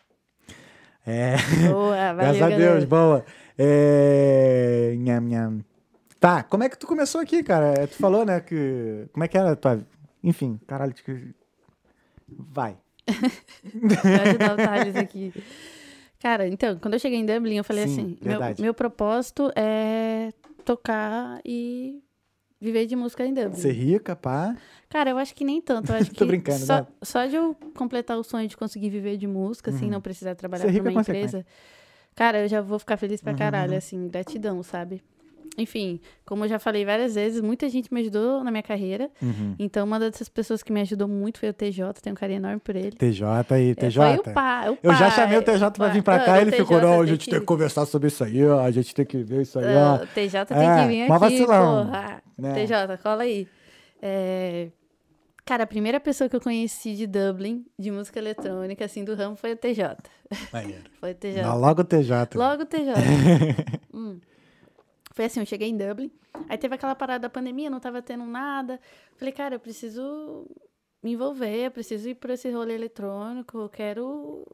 É. 1.06 1.36
Boa, 1.68 1.96
valeu, 2.14 2.16
Graças 2.16 2.42
a 2.42 2.50
galera. 2.50 2.72
Deus, 2.72 2.84
boa. 2.84 3.24
É... 3.56 4.94
Nham, 4.98 5.20
nham. 5.20 5.64
Tá, 6.18 6.42
como 6.42 6.64
é 6.64 6.68
que 6.68 6.76
tu 6.76 6.86
começou 6.86 7.20
aqui, 7.20 7.44
cara? 7.44 7.74
É, 7.78 7.86
Tu 7.86 7.94
falou, 7.94 8.24
né, 8.24 8.40
que... 8.40 9.06
Como 9.12 9.22
é 9.22 9.28
que 9.28 9.38
era 9.38 9.52
a 9.52 9.56
tua... 9.56 9.80
Enfim, 10.22 10.58
caralho, 10.66 10.92
que... 10.92 11.32
Vai. 12.30 12.76
Ajudar 13.06 14.54
o 14.54 14.56
Thales 14.56 14.96
aqui. 14.96 15.32
Cara, 16.20 16.48
então, 16.48 16.78
quando 16.78 16.94
eu 16.94 17.00
cheguei 17.00 17.18
em 17.18 17.26
Dublin, 17.26 17.56
eu 17.56 17.64
falei 17.64 17.86
Sim, 17.86 17.92
assim: 17.92 18.18
meu, 18.20 18.40
meu 18.58 18.74
propósito 18.74 19.50
é 19.56 20.32
tocar 20.64 21.40
e 21.44 22.02
viver 22.60 22.86
de 22.86 22.96
música 22.96 23.24
em 23.24 23.32
Dublin. 23.32 23.54
Ser 23.54 23.72
rica, 23.72 24.16
pá. 24.16 24.56
Cara, 24.88 25.10
eu 25.10 25.18
acho 25.18 25.34
que 25.34 25.44
nem 25.44 25.60
tanto. 25.60 25.92
Eu 25.92 25.96
acho 25.98 26.10
Tô 26.10 26.24
que 26.24 26.24
brincando, 26.26 26.58
só, 26.58 26.76
né? 26.78 26.86
só 27.02 27.26
de 27.26 27.36
eu 27.36 27.54
completar 27.76 28.18
o 28.18 28.24
sonho 28.24 28.48
de 28.48 28.56
conseguir 28.56 28.90
viver 28.90 29.16
de 29.16 29.26
música, 29.26 29.70
assim, 29.70 29.88
não 29.88 30.00
precisar 30.00 30.34
trabalhar 30.34 30.64
Ser 30.70 30.76
é 30.76 30.80
uma 30.80 31.00
empresa. 31.00 31.46
Cara, 32.14 32.40
eu 32.40 32.48
já 32.48 32.60
vou 32.60 32.80
ficar 32.80 32.96
feliz 32.96 33.20
pra 33.22 33.32
Uhum, 33.32 33.38
caralho, 33.38 33.72
uhum. 33.72 33.78
assim, 33.78 34.08
gratidão, 34.08 34.62
sabe? 34.62 35.02
Enfim, 35.58 36.00
como 36.24 36.44
eu 36.44 36.48
já 36.48 36.58
falei 36.60 36.84
várias 36.84 37.16
vezes, 37.16 37.40
muita 37.40 37.68
gente 37.68 37.92
me 37.92 38.00
ajudou 38.00 38.44
na 38.44 38.50
minha 38.50 38.62
carreira. 38.62 39.10
Uhum. 39.20 39.56
Então, 39.58 39.84
uma 39.84 39.98
dessas 39.98 40.28
pessoas 40.28 40.62
que 40.62 40.72
me 40.72 40.80
ajudou 40.82 41.08
muito 41.08 41.40
foi 41.40 41.48
o 41.48 41.52
TJ, 41.52 42.00
tenho 42.00 42.14
um 42.14 42.16
carinho 42.16 42.38
enorme 42.38 42.60
por 42.60 42.76
ele. 42.76 42.92
TJ 42.92 43.24
aí, 43.50 43.70
É, 43.72 43.74
TJ. 43.74 44.18
foi 44.22 44.30
o 44.30 44.34
pai, 44.34 44.70
o 44.70 44.78
Eu 44.82 44.94
já 44.94 45.10
chamei 45.10 45.36
o 45.36 45.42
TJ 45.42 45.58
pra 45.72 45.86
pai. 45.86 45.90
vir 45.92 46.02
pra 46.02 46.18
cá 46.20 46.26
Mano, 46.32 46.38
e 46.38 46.42
ele 46.42 46.50
o 46.50 46.52
ficou, 46.58 46.76
TJ 46.78 46.80
não, 46.88 46.94
a 46.94 46.98
tem 46.98 47.06
gente 47.08 47.30
tem 47.30 47.40
que 47.40 47.44
conversar 47.46 47.86
sobre 47.86 48.06
isso 48.08 48.22
aí, 48.22 48.46
ó, 48.46 48.60
a 48.60 48.70
gente 48.70 48.94
tem 48.94 49.04
que 49.04 49.18
ver 49.18 49.42
isso 49.42 49.58
aí, 49.58 49.74
ó. 49.76 49.96
Ah, 49.96 50.00
o 50.04 50.06
TJ 50.06 50.46
tem 50.46 50.56
É, 50.56 50.82
que 50.82 50.88
vir 50.88 51.08
mó 51.08 51.14
aqui, 51.16 51.20
vacilão, 51.20 51.86
porra. 51.86 52.22
né? 52.38 52.54
TJ, 52.54 52.96
cola 53.02 53.24
aí. 53.24 53.48
É, 54.00 54.68
Cara, 55.44 55.64
a 55.64 55.66
primeira 55.66 55.98
pessoa 55.98 56.28
que 56.28 56.36
eu 56.36 56.42
conheci 56.42 56.94
de 56.94 57.06
Dublin, 57.06 57.64
de 57.78 57.90
música 57.90 58.18
eletrônica, 58.18 58.84
assim, 58.84 59.02
do 59.02 59.14
ramo, 59.14 59.34
foi 59.34 59.54
o 59.54 59.56
TJ. 59.56 59.96
Foi 61.00 61.12
o 61.12 61.14
TJ. 61.14 61.40
Não, 61.40 61.58
logo 61.58 61.80
o 61.80 61.84
TJ. 61.84 62.36
Logo 62.36 62.64
o 62.64 62.66
TJ. 62.66 62.92
Hum. 63.94 64.20
Foi 65.18 65.24
assim, 65.24 65.40
eu 65.40 65.46
cheguei 65.46 65.68
em 65.68 65.76
Dublin, 65.76 66.12
aí 66.48 66.56
teve 66.56 66.76
aquela 66.76 66.94
parada 66.94 67.22
da 67.22 67.28
pandemia, 67.28 67.68
não 67.68 67.80
tava 67.80 68.00
tendo 68.00 68.24
nada. 68.24 68.78
Falei, 69.16 69.32
cara, 69.34 69.56
eu 69.56 69.58
preciso 69.58 70.46
me 71.02 71.14
envolver, 71.14 71.66
eu 71.66 71.70
preciso 71.72 72.08
ir 72.10 72.14
pra 72.14 72.34
esse 72.34 72.48
rolê 72.52 72.76
eletrônico, 72.76 73.58
eu 73.58 73.68
quero 73.68 74.46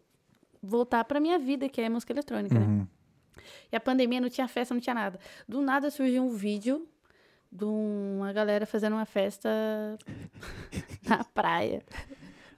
voltar 0.62 1.04
pra 1.04 1.20
minha 1.20 1.38
vida, 1.38 1.68
que 1.68 1.82
é 1.82 1.88
música 1.90 2.14
eletrônica, 2.14 2.58
né? 2.58 2.64
Uhum. 2.64 2.86
E 3.70 3.76
a 3.76 3.80
pandemia 3.80 4.22
não 4.22 4.30
tinha 4.30 4.48
festa, 4.48 4.72
não 4.72 4.80
tinha 4.80 4.94
nada. 4.94 5.20
Do 5.46 5.60
nada 5.60 5.90
surgiu 5.90 6.24
um 6.24 6.30
vídeo 6.30 6.88
de 7.52 7.66
uma 7.66 8.32
galera 8.32 8.64
fazendo 8.64 8.94
uma 8.94 9.04
festa 9.04 9.50
na 11.06 11.24
praia. 11.24 11.82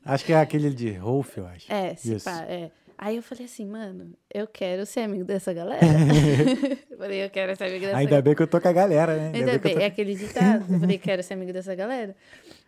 Acho 0.05 0.25
que 0.25 0.33
é 0.33 0.41
aquele 0.41 0.71
de 0.71 0.93
Rolf, 0.93 1.39
eu 1.39 1.47
acho. 1.49 1.73
É, 1.73 1.97
se 1.97 2.15
Isso. 2.15 2.25
pá, 2.25 2.43
é. 2.43 2.71
Aí 2.99 3.17
eu 3.17 3.23
falei 3.23 3.45
assim, 3.45 3.67
mano, 3.67 4.13
eu 4.33 4.47
quero 4.47 4.87
ser 4.87 5.01
amigo 5.01 5.25
dessa 5.25 5.53
galera. 5.53 5.85
eu 6.91 6.97
falei, 6.97 7.25
eu 7.25 7.31
quero 7.31 7.55
ser 7.55 7.65
amigo 7.65 7.85
dessa 7.87 7.99
Ainda 7.99 8.23
bem 8.23 8.35
que 8.35 8.43
eu 8.43 8.47
tô 8.47 8.59
com 8.61 8.69
a 8.69 8.73
galera, 8.73 9.17
né? 9.17 9.33
Ainda 9.35 9.51
que 9.51 9.57
eu 9.57 9.61
bem, 9.61 9.75
tô- 9.75 9.81
é 9.81 9.85
aquele 9.85 10.15
ditado. 10.15 10.65
Eu 10.73 10.81
falei, 10.81 10.99
quero 10.99 11.23
ser 11.23 11.35
amigo 11.35 11.53
dessa 11.53 11.75
galera. 11.75 12.17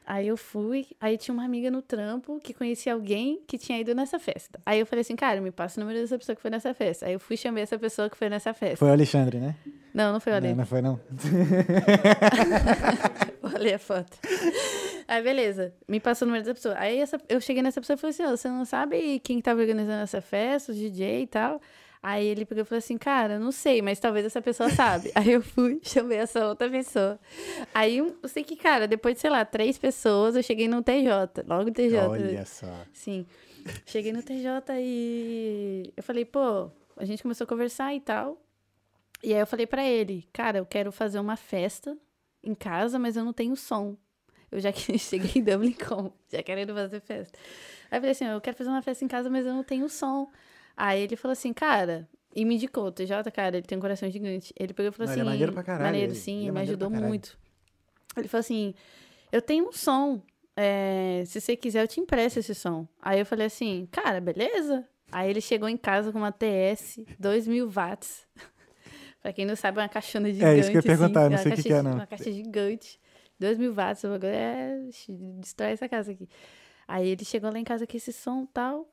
Aí 0.07 0.26
eu 0.29 0.37
fui, 0.39 0.87
aí 1.01 1.18
tinha 1.18 1.35
uma 1.35 1.45
amiga 1.45 1.70
no 1.70 1.83
trampo 1.83 2.41
que 2.43 2.55
conhecia 2.55 2.95
alguém 2.95 3.41
que 3.47 3.59
tinha 3.59 3.79
ido 3.79 3.95
nessa 3.95 4.18
festa. 4.18 4.59
Aí 4.64 4.81
eu 4.81 4.87
falei 4.87 5.03
assim, 5.03 5.16
cara, 5.16 5.39
me 5.41 5.51
passa 5.51 5.79
o 5.81 5.85
número 5.85 6.01
dessa 6.01 6.18
pessoa 6.18 6.35
que 6.37 6.41
foi 6.43 6.51
nessa 6.51 6.72
festa. 6.72 7.07
Aí 7.07 7.12
eu 7.12 7.20
fui 7.20 7.35
e 7.35 7.39
chamei 7.39 7.62
essa 7.62 7.79
pessoa 7.79 8.09
que 8.09 8.16
foi 8.16 8.29
nessa 8.31 8.55
festa. 8.55 8.76
Foi 8.79 8.89
o 8.89 8.93
Alexandre, 8.93 9.39
né? 9.39 9.55
Não, 9.93 10.12
não 10.12 10.20
foi 10.20 10.33
o 10.33 10.37
Ale. 10.37 10.49
Não, 10.49 10.57
não 10.57 10.66
foi, 10.66 10.81
não. 10.83 11.01
Olha 13.55 13.76
a 13.76 13.79
foto. 13.79 14.16
Aí, 15.09 15.23
beleza. 15.23 15.75
Me 15.89 15.99
passou 15.99 16.27
o 16.27 16.29
número 16.29 16.45
da 16.45 16.53
pessoa. 16.55 16.75
Aí 16.79 16.99
essa, 16.99 17.19
eu 17.31 17.41
cheguei 17.41 17.63
nessa 17.63 17.81
pessoa 17.81 17.95
e 17.97 17.99
falei 17.99 18.11
assim: 18.11 18.25
"Ô, 18.27 18.37
você 18.37 18.49
não 18.49 18.67
sabe 18.67 19.19
quem 19.21 19.39
que 19.39 19.43
tava 19.43 19.61
organizando 19.61 20.03
essa 20.03 20.21
festa, 20.21 20.71
os 20.71 20.77
DJ 20.79 21.23
e 21.23 21.27
tal? 21.27 21.61
Aí 22.03 22.27
ele 22.27 22.45
pegou 22.45 22.63
e 22.63 22.65
falou 22.67 22.79
assim: 22.79 22.99
cara, 22.99 23.39
não 23.39 23.51
sei, 23.51 23.81
mas 23.83 23.99
talvez 23.99 24.27
essa 24.27 24.43
pessoa 24.43 24.69
sabe. 24.69 25.11
Aí 25.15 25.33
eu 25.33 25.43
fui, 25.43 25.81
chamei 25.83 26.19
essa 26.19 26.47
outra 26.47 26.69
pessoa. 26.69 27.19
Aí 27.75 27.99
eu 27.99 28.17
sei 28.27 28.45
que, 28.45 28.55
cara, 28.55 28.87
depois 28.87 29.15
de, 29.15 29.23
sei 29.23 29.31
lá, 29.31 29.45
três 29.45 29.79
pessoas, 29.79 30.37
eu 30.37 30.43
cheguei 30.43 30.69
no 30.69 30.83
TJ. 30.83 31.43
Logo 31.47 31.71
TJ. 31.71 31.99
Olha 32.07 32.45
só. 32.45 32.85
Sim. 32.93 33.27
Cheguei 33.87 34.13
no 34.13 34.23
TJ 34.23 34.75
e 34.79 35.93
eu 35.97 36.03
falei, 36.03 36.25
pô, 36.25 36.71
a 36.97 37.05
gente 37.05 37.23
começou 37.23 37.45
a 37.45 37.49
conversar 37.49 37.95
e 37.95 38.01
tal. 38.01 38.41
E 39.23 39.35
aí 39.35 39.41
eu 39.41 39.47
falei 39.47 39.67
pra 39.67 39.85
ele, 39.85 40.29
cara, 40.33 40.59
eu 40.59 40.67
quero 40.67 40.93
fazer 40.93 41.19
uma 41.19 41.37
festa 41.37 41.97
em 42.43 42.55
casa, 42.55 42.99
mas 42.99 43.17
eu 43.17 43.25
não 43.25 43.33
tenho 43.33 43.57
som. 43.57 43.97
Eu 44.51 44.61
já 44.61 44.72
que- 44.72 44.96
cheguei 44.99 45.40
em 45.40 45.44
Dublin 45.44 45.72
com, 45.72 46.12
já 46.32 46.42
querendo 46.42 46.74
fazer 46.74 47.01
festa. 47.01 47.38
Aí 47.90 47.96
eu 47.99 48.01
falei 48.01 48.11
assim, 48.12 48.24
eu 48.26 48.40
quero 48.40 48.57
fazer 48.57 48.70
uma 48.70 48.82
festa 48.82 49.05
em 49.05 49.09
casa, 49.09 49.28
mas 49.30 49.46
eu 49.46 49.53
não 49.53 49.64
tenho 49.64 49.88
som. 49.88 50.30
Aí 50.76 51.01
ele 51.03 51.16
falou 51.16 51.32
assim, 51.32 51.53
cara, 51.53 52.09
e 52.34 52.44
me 52.44 52.55
indicou, 52.55 52.84
o 52.86 52.92
TJ, 52.92 53.30
cara, 53.32 53.57
ele 53.57 53.66
tem 53.66 53.76
um 53.76 53.80
coração 53.80 54.09
gigante. 54.11 54.53
Ele 54.59 54.72
pegou 54.72 54.90
e 54.90 54.92
falou 54.92 55.07
Não, 55.07 55.12
assim, 55.12 55.20
ele 55.20 55.28
é 55.28 55.32
maneiro 55.32 55.53
pra 55.53 55.62
caralho, 55.62 55.84
maneiro, 55.86 56.12
ele- 56.12 56.18
sim, 56.18 56.40
ele 56.40 56.49
é 56.49 56.53
me 56.53 56.61
ajudou 56.61 56.90
muito. 56.90 57.38
Ele 58.16 58.28
falou 58.28 58.40
assim, 58.40 58.74
eu 59.32 59.42
tenho 59.42 59.68
um 59.68 59.72
som, 59.72 60.22
é, 60.57 61.22
se 61.26 61.40
você 61.40 61.57
quiser 61.57 61.82
eu 61.82 61.88
te 61.88 62.01
empresto 62.01 62.38
esse 62.38 62.55
som. 62.55 62.86
Aí 63.03 63.18
eu 63.20 63.26
falei 63.26 63.46
assim, 63.46 63.88
cara, 63.90 64.20
beleza? 64.20 64.86
Aí 65.11 65.30
ele 65.30 65.40
chegou 65.40 65.68
em 65.68 65.76
casa 65.76 66.12
com 66.12 66.18
uma 66.18 66.30
TS 66.32 67.05
2000 67.18 67.68
watts. 67.70 68.26
pra 69.22 69.32
quem 69.32 69.46
não 69.46 69.57
sabe, 69.57 69.78
é 69.78 69.82
uma 69.82 69.88
caixona 69.88 70.30
gigante. 70.32 70.51
É 70.57 70.59
isso 70.61 70.70
que 70.70 70.76
eu 70.76 70.80
ia 70.80 70.82
perguntar, 70.82 71.20
assim, 71.26 71.30
não 71.30 71.36
uma 71.36 71.42
sei 71.42 71.53
o 71.53 71.57
que 71.57 71.62
que 71.62 71.72
é, 71.72 71.82
não. 71.82 71.92
Uma 71.94 72.07
caixa 72.07 72.30
gigante. 72.32 73.01
2000 73.39 73.74
watts, 73.74 74.05
o 74.05 74.09
bagulho 74.09 74.32
é... 74.32 74.78
Destrói 75.41 75.72
essa 75.72 75.89
casa 75.89 76.12
aqui. 76.12 76.28
Aí 76.86 77.09
ele 77.09 77.24
chegou 77.24 77.53
lá 77.53 77.59
em 77.59 77.64
casa 77.64 77.86
com 77.86 77.97
esse 77.97 78.12
som 78.12 78.45
e 78.45 78.47
tal. 78.49 78.89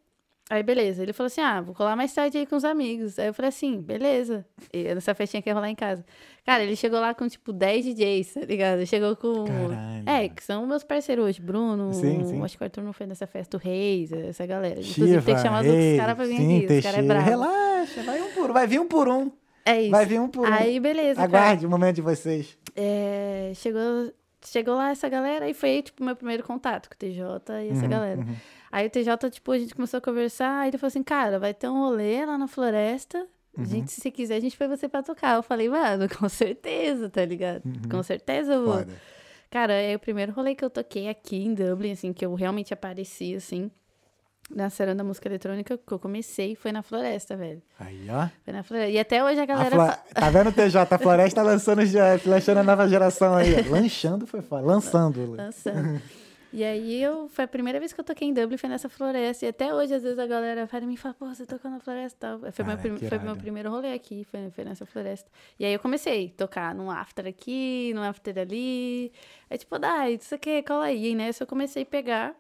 Aí, 0.47 0.61
beleza. 0.61 1.01
Ele 1.01 1.11
falou 1.11 1.25
assim: 1.25 1.41
ah, 1.41 1.59
vou 1.59 1.73
colar 1.73 1.95
mais 1.95 2.13
tarde 2.13 2.37
aí 2.37 2.45
com 2.45 2.55
os 2.55 2.63
amigos. 2.63 3.17
Aí 3.17 3.27
eu 3.27 3.33
falei 3.33 3.49
assim: 3.49 3.81
beleza. 3.81 4.45
E 4.71 4.83
nessa 4.93 5.15
festinha 5.15 5.41
que 5.41 5.49
ia 5.49 5.55
rolar 5.55 5.69
em 5.69 5.75
casa. 5.75 6.05
Cara, 6.45 6.61
ele 6.61 6.75
chegou 6.75 6.99
lá 6.99 7.15
com, 7.15 7.27
tipo, 7.27 7.51
10 7.51 7.85
DJs, 7.85 8.33
tá 8.35 8.39
ligado? 8.41 8.77
Ele 8.77 8.85
chegou 8.85 9.15
com. 9.15 9.45
Caralho. 9.45 10.03
É, 10.05 10.29
que 10.29 10.43
são 10.43 10.67
meus 10.67 10.83
parceiros 10.83 11.25
hoje. 11.25 11.41
Bruno, 11.41 11.91
Sim, 11.93 12.23
sim. 12.25 12.43
acho 12.43 12.57
que 12.57 12.63
o 12.63 12.65
Arthur 12.65 12.83
não 12.83 12.93
foi 12.93 13.07
nessa 13.07 13.25
festa, 13.25 13.57
o 13.57 13.59
Reis, 13.59 14.11
essa 14.11 14.45
galera. 14.45 14.79
Inclusive, 14.79 15.07
Chiva, 15.07 15.21
tem 15.23 15.35
que 15.35 15.41
chamar 15.41 15.61
os 15.61 15.67
outros 15.67 15.83
Reis, 15.83 15.99
caras 15.99 16.15
pra 16.15 16.25
vir 16.25 16.37
sim, 16.37 16.57
aqui. 16.63 16.73
Os 16.73 16.83
caras 16.83 16.99
é 16.99 17.01
bravo. 17.01 17.25
Relaxa, 17.25 18.03
vai 18.03 18.21
um 18.21 18.31
por 18.33 18.49
um. 18.49 18.53
Vai 18.53 18.67
vir 18.67 18.79
um 18.79 18.87
por 18.87 19.07
um. 19.07 19.31
É 19.65 19.81
isso. 19.81 19.91
Vai 19.91 20.05
vir 20.05 20.19
um 20.19 20.27
por 20.27 20.47
um. 20.47 20.53
Aí, 20.53 20.79
beleza. 20.79 21.15
cara. 21.15 21.25
Aguarde 21.25 21.65
o 21.65 21.69
momento 21.69 21.95
de 21.95 22.01
vocês. 22.03 22.55
É, 22.75 23.51
chegou, 23.55 24.11
chegou 24.47 24.75
lá 24.75 24.91
essa 24.91 25.07
galera 25.09 25.49
e 25.49 25.53
foi, 25.53 25.81
tipo, 25.81 26.03
meu 26.03 26.15
primeiro 26.15 26.43
contato 26.43 26.87
com 26.89 26.95
o 26.95 26.97
TJ 26.97 27.23
e 27.63 27.69
essa 27.69 27.83
Uhum, 27.83 27.89
galera. 27.89 28.19
uhum. 28.21 28.35
Aí 28.71 28.87
o 28.87 28.89
TJ, 28.89 29.29
tipo, 29.31 29.51
a 29.51 29.57
gente 29.59 29.73
começou 29.75 29.97
a 29.97 30.01
conversar, 30.01 30.59
aí 30.61 30.69
ele 30.69 30.77
falou 30.77 30.87
assim, 30.89 31.03
cara, 31.03 31.39
vai 31.39 31.53
ter 31.53 31.69
um 31.69 31.79
rolê 31.79 32.25
lá 32.25 32.37
na 32.37 32.47
floresta. 32.47 33.25
A 33.57 33.61
Uhum. 33.61 33.65
gente, 33.65 33.91
se 33.91 34.11
quiser, 34.11 34.35
a 34.35 34.39
gente 34.41 34.57
põe 34.57 34.67
você 34.67 34.89
pra 34.89 35.01
tocar. 35.01 35.35
Eu 35.37 35.43
falei, 35.43 35.69
mano, 35.69 36.07
com 36.19 36.27
certeza, 36.27 37.09
tá 37.09 37.23
ligado? 37.23 37.63
Com 37.89 38.03
certeza 38.03 38.53
eu 38.53 38.63
vou. 38.65 38.73
Uhum. 38.73 38.79
Foda. 38.81 38.93
Cara, 39.49 39.73
é 39.73 39.95
o 39.95 39.99
primeiro 39.99 40.33
rolê 40.33 40.53
que 40.55 40.65
eu 40.65 40.69
toquei 40.69 41.07
aqui 41.07 41.37
em 41.37 41.53
Dublin, 41.53 41.91
assim, 41.93 42.11
que 42.11 42.25
eu 42.25 42.33
realmente 42.33 42.73
apareci, 42.73 43.33
assim, 43.35 43.71
na 44.49 44.67
da 44.93 45.03
música 45.03 45.27
eletrônica, 45.27 45.77
que 45.77 45.91
eu 45.93 45.97
comecei, 45.99 46.55
foi 46.55 46.71
na 46.71 46.83
floresta, 46.83 47.35
velho. 47.35 47.61
Aí, 47.79 48.07
ó. 48.09 48.27
Foi 48.43 48.53
na 48.53 48.63
floresta. 48.63 48.91
E 48.91 48.99
até 48.99 49.23
hoje 49.23 49.39
a 49.39 49.43
A 49.43 49.45
galera. 49.45 49.71
Flo- 49.75 49.85
fa- 49.87 49.99
Tá 50.13 50.29
vendo, 50.29 50.51
TJ? 50.51 50.81
A 50.95 50.97
Floresta 50.99 51.41
lançando, 51.41 51.85
já- 51.85 52.19
lançando 52.25 52.57
a 52.59 52.63
nova 52.63 52.87
geração 52.87 53.35
aí. 53.35 53.61
Lanchando 53.67 54.27
foi 54.27 54.41
foda. 54.41 54.61
Lançando. 54.65 55.35
dançando. 55.35 55.99
E 56.53 56.63
aí 56.63 57.01
eu 57.03 57.27
foi 57.27 57.43
a 57.43 57.47
primeira 57.49 57.79
vez 57.79 57.91
que 57.91 57.99
eu 57.99 58.03
toquei 58.05 58.29
em 58.29 58.33
Dublin, 58.33 58.55
foi 58.55 58.69
nessa 58.69 58.87
floresta. 58.87 59.45
E 59.45 59.49
até 59.49 59.73
hoje, 59.73 59.93
às 59.93 60.03
vezes, 60.03 60.17
a 60.17 60.25
galera 60.25 60.65
fala 60.67 60.83
e 60.85 60.87
me 60.87 60.95
fala, 60.95 61.13
pô, 61.13 61.25
você 61.25 61.45
tocou 61.45 61.69
na 61.69 61.81
floresta 61.81 62.15
e 62.15 62.19
tal. 62.21 62.39
Foi, 62.39 62.63
meu, 62.63 62.77
Cara, 62.77 62.77
prim- 62.77 62.95
que 62.97 63.09
foi 63.09 63.19
meu 63.19 63.35
primeiro 63.35 63.69
rolê 63.69 63.91
aqui, 63.93 64.25
foi, 64.31 64.49
foi 64.51 64.63
nessa 64.63 64.85
floresta. 64.85 65.29
E 65.59 65.65
aí 65.65 65.73
eu 65.73 65.79
comecei 65.79 66.27
a 66.33 66.37
tocar 66.37 66.73
num 66.73 66.89
after 66.89 67.27
aqui, 67.27 67.91
num 67.93 68.03
after 68.03 68.37
ali. 68.39 69.11
Aí, 69.49 69.57
tipo, 69.57 69.77
dá, 69.77 70.09
isso 70.09 70.33
aqui, 70.35 70.63
cola 70.63 70.85
aí, 70.85 71.13
né? 71.13 71.31
Eu 71.37 71.47
comecei 71.47 71.83
a 71.83 71.85
pegar 71.85 72.33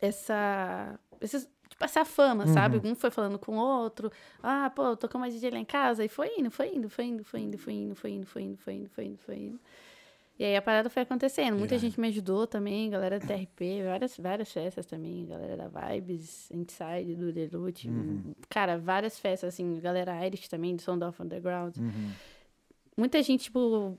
essa. 0.00 0.98
Esses, 1.20 1.48
tipo, 1.68 1.84
essa 1.84 2.04
fama, 2.04 2.46
sabe? 2.46 2.80
Um 2.84 2.94
foi 2.94 3.10
falando 3.10 3.38
com 3.38 3.56
o 3.56 3.60
outro. 3.60 4.10
Ah, 4.42 4.70
pô, 4.74 4.96
tocou 4.96 5.20
uma 5.20 5.30
DJ 5.30 5.50
lá 5.50 5.58
em 5.58 5.64
casa. 5.64 6.04
E 6.04 6.08
foi 6.08 6.30
indo, 6.38 6.50
foi 6.50 6.74
indo, 6.74 6.88
foi 6.88 7.00
indo, 7.00 7.24
foi 7.24 7.40
indo, 7.40 7.58
foi 7.58 7.72
indo, 7.72 7.94
foi 7.94 8.10
indo, 8.12 8.26
foi 8.26 8.42
indo, 8.42 8.56
foi 8.56 8.74
indo, 8.74 8.88
foi 8.88 9.04
indo, 9.04 9.18
foi 9.18 9.36
indo. 9.36 9.60
E 10.40 10.44
aí 10.44 10.56
a 10.56 10.62
parada 10.62 10.88
foi 10.88 11.02
acontecendo. 11.02 11.52
Muita 11.58 11.74
Irado. 11.74 11.86
gente 11.86 12.00
me 12.00 12.08
ajudou 12.08 12.46
também, 12.46 12.88
galera 12.88 13.20
da 13.20 13.26
TRP, 13.26 13.82
várias, 13.84 14.16
várias 14.16 14.50
festas 14.50 14.86
também, 14.86 15.26
galera 15.26 15.54
da 15.54 15.68
Vibes, 15.68 16.50
Inside, 16.50 17.14
do 17.14 17.30
Delute. 17.30 17.90
Cara, 18.48 18.78
várias 18.78 19.18
festas, 19.18 19.52
assim, 19.52 19.78
galera 19.80 20.26
Irish 20.26 20.48
também, 20.48 20.74
do 20.74 20.80
Sound 20.80 21.04
of 21.04 21.22
Underground. 21.22 21.76
Uhum. 21.76 22.12
Muita 22.96 23.22
gente, 23.22 23.44
tipo, 23.44 23.98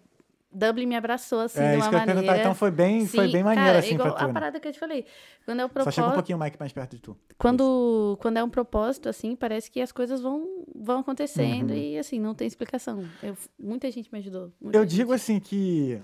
Dublin 0.54 0.86
me 0.86 0.96
abraçou, 0.96 1.40
assim, 1.40 1.60
É 1.62 1.72
de 1.74 1.78
isso 1.78 1.86
uma 1.86 1.90
que 1.90 1.96
eu 1.96 2.00
ia 2.00 2.06
maneira. 2.06 2.22
perguntar. 2.22 2.40
Então 2.42 2.54
foi 2.56 2.72
bem, 2.72 3.08
foi 3.08 3.26
Sim, 3.28 3.32
bem 3.32 3.44
maneiro, 3.44 3.68
cara, 3.70 3.80
assim, 3.80 3.94
igual 3.94 4.10
pra 4.10 4.18
tu. 4.18 4.24
a 4.24 4.28
né? 4.28 4.34
parada 4.34 4.60
que 4.60 4.68
eu 4.68 4.72
te 4.74 4.80
falei. 4.80 5.06
Quando 5.46 5.60
é 5.60 5.64
o 5.66 5.68
Só 5.68 5.74
propósito. 5.74 5.96
chega 5.96 6.08
um 6.10 6.14
pouquinho 6.14 6.38
mais, 6.38 6.54
mais 6.60 6.74
perto 6.74 6.96
de 6.96 7.02
tu. 7.02 7.18
Quando, 7.38 8.18
quando 8.22 8.38
é 8.38 8.44
um 8.44 8.50
propósito, 8.50 9.08
assim, 9.10 9.36
parece 9.36 9.72
que 9.72 9.80
as 9.82 9.92
coisas 9.92 10.22
vão, 10.22 10.66
vão 10.76 11.00
acontecendo 11.00 11.74
e, 11.74 11.98
assim, 11.98 12.20
não 12.20 12.36
tem 12.36 12.48
explicação. 12.48 13.04
Eu- 13.24 13.38
muita 13.60 13.90
gente 13.92 14.12
me 14.12 14.20
ajudou. 14.20 14.52
muita 14.62 14.78
Eu 14.78 14.82
gente. 14.84 14.92
digo 14.96 15.14
assim 15.14 15.40
que 15.40 16.02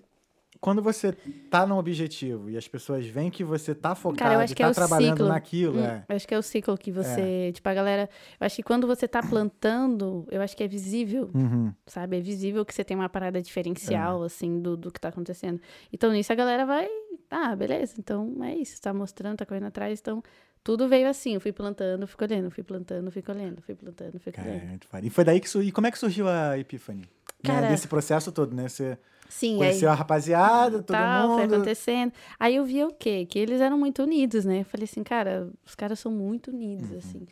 quando 0.60 0.82
você 0.82 1.12
tá 1.50 1.66
num 1.66 1.78
objetivo 1.78 2.50
e 2.50 2.58
as 2.58 2.68
pessoas 2.68 3.06
veem 3.06 3.30
que 3.30 3.44
você 3.44 3.74
tá 3.76 3.94
focado 3.96 4.18
Cara, 4.20 4.34
eu 4.36 4.40
acho 4.40 4.56
que 4.56 4.62
tá 4.62 4.68
é 4.68 4.72
o 4.72 4.74
trabalhando 4.76 5.18
ciclo. 5.18 5.28
naquilo, 5.28 5.80
Hum, 5.80 5.86
é. 5.86 6.04
eu 6.10 6.16
acho 6.16 6.28
que 6.28 6.34
é 6.34 6.38
o 6.38 6.42
ciclo 6.42 6.78
que 6.78 6.92
você. 6.92 7.52
Tipo, 7.54 7.70
a 7.70 7.74
galera. 7.74 8.10
Eu 8.40 8.46
acho 8.46 8.56
que 8.56 8.64
quando 8.64 8.86
você 8.88 9.08
tá 9.08 9.22
plantando, 9.22 10.28
eu 10.32 10.42
acho 10.42 10.56
que 10.56 10.64
é 10.64 10.68
visível, 10.68 11.30
Uhum. 11.34 11.74
sabe? 11.86 12.18
É 12.18 12.20
visível 12.20 12.66
que 12.66 12.74
você 12.74 12.84
tem 12.84 12.96
uma 12.98 13.10
parada 13.10 13.42
diferencial, 13.42 14.24
É. 14.24 14.26
assim, 14.26 14.60
do, 14.60 14.76
do 14.78 14.92
que 14.92 15.00
tá 15.00 15.10
acontecendo. 15.10 15.60
Então, 15.92 16.12
nisso 16.12 16.32
a 16.32 16.36
galera 16.36 16.66
vai. 16.66 16.88
Ah, 17.30 17.56
beleza. 17.56 17.96
Então 18.00 18.36
é 18.44 18.56
isso. 18.56 18.80
Tá 18.82 18.94
mostrando, 18.94 19.38
tá 19.38 19.46
correndo 19.46 19.66
atrás. 19.68 20.00
Então, 20.00 20.24
tudo 20.64 20.88
veio 20.88 21.08
assim. 21.10 21.34
Eu 21.36 21.42
fui 21.42 21.52
plantando, 21.52 22.08
fui 22.08 22.18
colhendo, 22.18 22.50
fui 22.52 22.64
plantando, 22.64 23.12
fui 23.12 23.22
colhendo, 23.22 23.62
fui 23.62 23.76
plantando, 23.76 24.20
fui 24.20 24.32
colhendo. 24.32 24.80
é. 24.94 25.00
E 25.04 25.10
foi 25.10 25.24
daí 25.24 25.40
que 25.40 25.50
surgiu. 25.50 25.70
E 25.70 25.72
como 25.72 25.88
é 25.88 25.92
que 25.92 26.00
surgiu 26.00 26.28
a 26.28 26.58
Epiphany? 26.58 27.02
Né, 27.02 27.06
Cara- 27.44 27.68
Desse 27.70 27.88
processo 27.88 28.32
todo, 28.32 28.56
né? 28.56 28.68
Você 28.68 28.98
Sim, 29.30 29.54
aí. 29.54 29.58
conheceu 29.58 29.90
a 29.90 29.94
rapaziada, 29.94 30.82
todo 30.82 30.96
tal, 30.98 31.36
foi 31.36 31.44
mundo. 31.44 31.56
acontecendo. 31.56 32.14
Aí 32.40 32.56
eu 32.56 32.66
via 32.66 32.88
o 32.88 32.94
quê? 32.94 33.26
Que 33.26 33.38
eles 33.40 33.60
eram 33.62 33.78
muito 33.78 34.04
unidos, 34.04 34.46
né? 34.46 34.62
Eu 34.62 34.66
falei 34.66 34.86
assim, 34.86 35.04
cara, 35.04 35.50
os 35.66 35.76
caras 35.76 36.00
são 36.00 36.12
muito 36.12 36.52
unidos, 36.52 36.90
Uhum. 36.92 36.98
assim. 36.98 37.26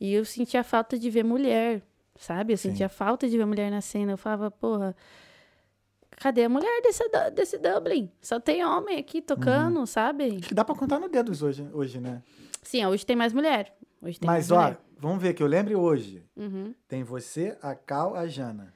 E 0.00 0.12
eu 0.14 0.24
sentia 0.24 0.62
falta 0.64 0.98
de 0.98 1.10
ver 1.10 1.24
mulher, 1.24 1.82
sabe? 2.18 2.52
Eu 2.52 2.56
Sim. 2.56 2.70
sentia 2.70 2.88
falta 2.88 3.28
de 3.28 3.36
ver 3.36 3.44
mulher 3.46 3.70
na 3.70 3.80
cena. 3.80 4.12
Eu 4.12 4.16
falava, 4.16 4.50
porra, 4.50 4.96
cadê 6.16 6.44
a 6.44 6.48
mulher 6.48 6.80
desse, 6.82 7.02
desse 7.34 7.58
Dublin? 7.58 8.10
Só 8.20 8.38
tem 8.40 8.64
homem 8.64 8.98
aqui 8.98 9.20
tocando, 9.20 9.84
sabe? 9.86 10.36
Acho 10.38 10.48
que 10.48 10.54
dá 10.54 10.64
pra 10.64 10.74
contar 10.74 10.98
no 10.98 11.08
dedos 11.08 11.42
hoje, 11.42 11.66
hoje 11.72 12.00
né? 12.00 12.22
Sim, 12.62 12.84
hoje 12.86 13.04
tem 13.04 13.16
mais 13.16 13.32
mulher. 13.32 13.74
Hoje 14.02 14.18
tem 14.18 14.26
Mas, 14.26 14.48
mais 14.48 14.50
ó, 14.50 14.62
mulher. 14.62 14.78
vamos 14.98 15.22
ver 15.22 15.34
que 15.34 15.42
eu 15.42 15.46
lembre 15.46 15.74
hoje. 15.74 16.24
Uhum. 16.36 16.74
Tem 16.88 17.02
você, 17.02 17.56
a 17.62 17.74
Cal, 17.74 18.14
a 18.14 18.26
Jana. 18.26 18.72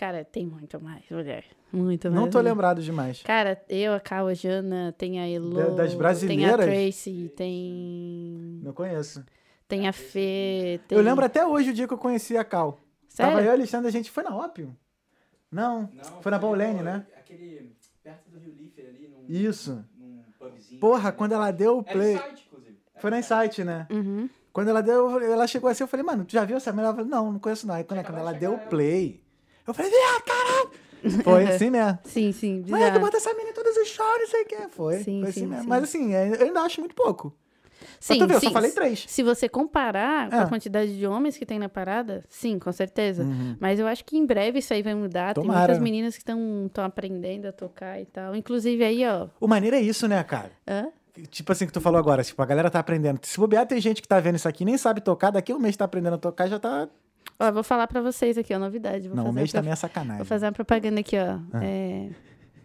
Cara, 0.00 0.24
tem 0.24 0.46
muito 0.46 0.80
mais 0.82 1.04
mulher. 1.10 1.44
Muito 1.70 2.10
mais 2.10 2.18
Não 2.18 2.30
tô 2.30 2.38
mulher. 2.38 2.50
lembrado 2.52 2.82
demais. 2.82 3.22
Cara, 3.22 3.62
eu, 3.68 3.92
a 3.92 4.00
Cal, 4.00 4.28
a 4.28 4.32
Jana, 4.32 4.94
tem 4.96 5.20
a 5.20 5.28
Elo, 5.28 5.52
Da- 5.52 5.68
das 5.68 5.88
tem 5.90 5.94
a 5.94 5.98
brasileiras? 5.98 6.64
Tracy, 6.64 7.30
tem... 7.36 8.60
Não 8.64 8.72
conheço. 8.72 9.22
Tem 9.68 9.86
a 9.86 9.92
Fê, 9.92 10.80
tem... 10.88 10.96
Eu 10.96 11.04
lembro 11.04 11.22
até 11.22 11.46
hoje 11.46 11.68
o 11.68 11.74
dia 11.74 11.86
que 11.86 11.92
eu 11.92 11.98
conheci 11.98 12.34
a 12.34 12.42
Cal. 12.42 12.80
Sério? 13.08 13.32
Tava 13.34 13.42
eu 13.44 13.48
e 13.48 13.50
a 13.50 13.52
Alexandre, 13.52 13.88
a 13.88 13.92
gente 13.92 14.10
foi 14.10 14.22
na 14.22 14.34
Ópio. 14.34 14.74
Não, 15.52 15.82
Não, 15.92 16.22
foi 16.22 16.30
na 16.30 16.38
Paulene, 16.38 16.80
né? 16.82 17.04
Aquele. 17.18 17.76
Perto 18.02 18.30
do 18.30 18.38
Rio 18.38 18.54
Lífer 18.54 18.86
ali, 18.88 19.06
num. 19.06 19.24
Isso. 19.28 19.84
Num 19.98 20.22
pubzinho. 20.38 20.80
Porra, 20.80 21.12
quando 21.12 21.32
ela 21.32 21.50
deu 21.50 21.76
o 21.80 21.84
Era 21.86 21.92
play. 21.92 22.14
Insight, 22.14 22.46
inclusive. 22.48 22.78
Era 22.94 23.00
Foi 23.02 23.10
na 23.10 23.18
Insight, 23.18 23.64
né? 23.64 23.86
Uhum. 23.90 24.30
Quando 24.50 24.68
ela 24.68 24.80
deu, 24.80 25.20
ela 25.20 25.46
chegou 25.46 25.68
assim, 25.68 25.84
eu 25.84 25.88
falei, 25.88 26.06
mano, 26.06 26.24
tu 26.24 26.32
já 26.32 26.44
viu 26.44 26.56
essa 26.56 26.72
mulher? 26.72 26.86
Ela 26.86 26.94
falou, 26.94 27.10
não, 27.10 27.32
não 27.32 27.38
conheço 27.38 27.66
não. 27.66 27.74
Aí 27.74 27.84
quando, 27.84 28.02
quando 28.02 28.18
ela 28.18 28.32
deu 28.32 28.54
o 28.54 28.58
play, 28.58 29.19
eu 29.70 29.74
falei, 29.74 29.92
ah, 29.92 30.20
caralho! 30.22 30.70
Foi 31.24 31.44
assim 31.44 31.70
mesmo. 31.70 31.98
Sim, 32.04 32.30
sim, 32.32 32.56
Mas 32.68 32.68
tu 32.68 32.74
bizarro. 32.74 33.00
bota 33.00 33.16
essa 33.16 33.30
menina 33.32 33.50
em 33.50 33.54
todos 33.54 33.74
os 33.76 33.88
shows, 33.88 34.18
não 34.20 34.26
sei 34.28 34.42
o 34.42 34.46
que. 34.46 34.68
Foi, 34.68 34.98
Sim, 34.98 35.20
foi 35.20 35.30
assim 35.30 35.40
sim, 35.40 35.46
mesmo. 35.46 35.62
sim. 35.62 35.68
Mas 35.68 35.82
assim, 35.84 36.14
é, 36.14 36.28
eu 36.38 36.46
ainda 36.46 36.60
acho 36.60 36.80
muito 36.80 36.94
pouco. 36.94 37.34
Sim, 37.98 38.18
tu 38.18 38.26
ver, 38.26 38.34
eu 38.34 38.40
sim. 38.40 38.46
só 38.48 38.52
falei 38.52 38.70
três. 38.70 39.04
Se 39.08 39.22
você 39.22 39.48
comparar 39.48 40.28
com 40.28 40.36
É. 40.36 40.40
a 40.42 40.46
quantidade 40.46 40.98
de 40.98 41.06
homens 41.06 41.38
que 41.38 41.46
tem 41.46 41.58
na 41.58 41.68
parada, 41.70 42.22
sim, 42.28 42.58
com 42.58 42.70
certeza. 42.70 43.22
Uhum. 43.22 43.56
Mas 43.58 43.80
eu 43.80 43.86
acho 43.86 44.04
que 44.04 44.16
em 44.18 44.26
breve 44.26 44.58
isso 44.58 44.72
aí 44.74 44.82
vai 44.82 44.94
mudar. 44.94 45.32
Tem 45.34 45.42
Tomara, 45.42 45.60
muitas 45.60 45.78
né? 45.78 45.82
meninas 45.84 46.14
que 46.16 46.20
estão 46.20 46.70
aprendendo 46.84 47.46
a 47.48 47.52
tocar 47.52 47.98
e 48.00 48.04
tal. 48.04 48.34
Inclusive 48.36 48.84
aí, 48.84 49.06
ó. 49.06 49.28
O 49.40 49.48
maneiro 49.48 49.76
é 49.76 49.80
isso, 49.80 50.06
né, 50.06 50.22
cara? 50.22 50.52
Hã? 50.68 50.88
Tipo 51.30 51.52
assim 51.52 51.66
que 51.66 51.72
tu 51.72 51.80
falou 51.80 51.98
agora, 51.98 52.22
tipo, 52.22 52.40
a 52.42 52.46
galera 52.46 52.70
tá 52.70 52.78
aprendendo. 52.78 53.20
Se 53.22 53.38
bobear, 53.38 53.66
tem 53.66 53.80
gente 53.80 54.00
que 54.02 54.08
tá 54.08 54.20
vendo 54.20 54.36
isso 54.36 54.48
aqui 54.48 54.62
e 54.64 54.66
nem 54.66 54.76
sabe 54.78 55.00
tocar, 55.00 55.30
daqui 55.30 55.50
a 55.52 55.56
um 55.56 55.58
mês 55.58 55.76
tá 55.76 55.84
aprendendo 55.86 56.14
a 56.14 56.18
tocar, 56.18 56.46
já 56.46 56.58
tá. 56.58 56.88
Ó, 57.38 57.46
eu 57.46 57.52
vou 57.52 57.62
falar 57.62 57.86
pra 57.86 58.00
vocês 58.00 58.36
aqui, 58.36 58.54
ó, 58.54 58.58
novidade. 58.58 59.08
Vou 59.08 59.16
não, 59.16 59.24
fazer 59.26 59.34
mês 59.34 59.52
também 59.52 59.72
é 59.72 59.76
sacanagem. 59.76 60.16
Vou 60.18 60.26
fazer 60.26 60.46
uma 60.46 60.52
propaganda 60.52 61.00
aqui, 61.00 61.16
ó. 61.16 61.38
Ah. 61.52 61.64
É, 61.64 62.08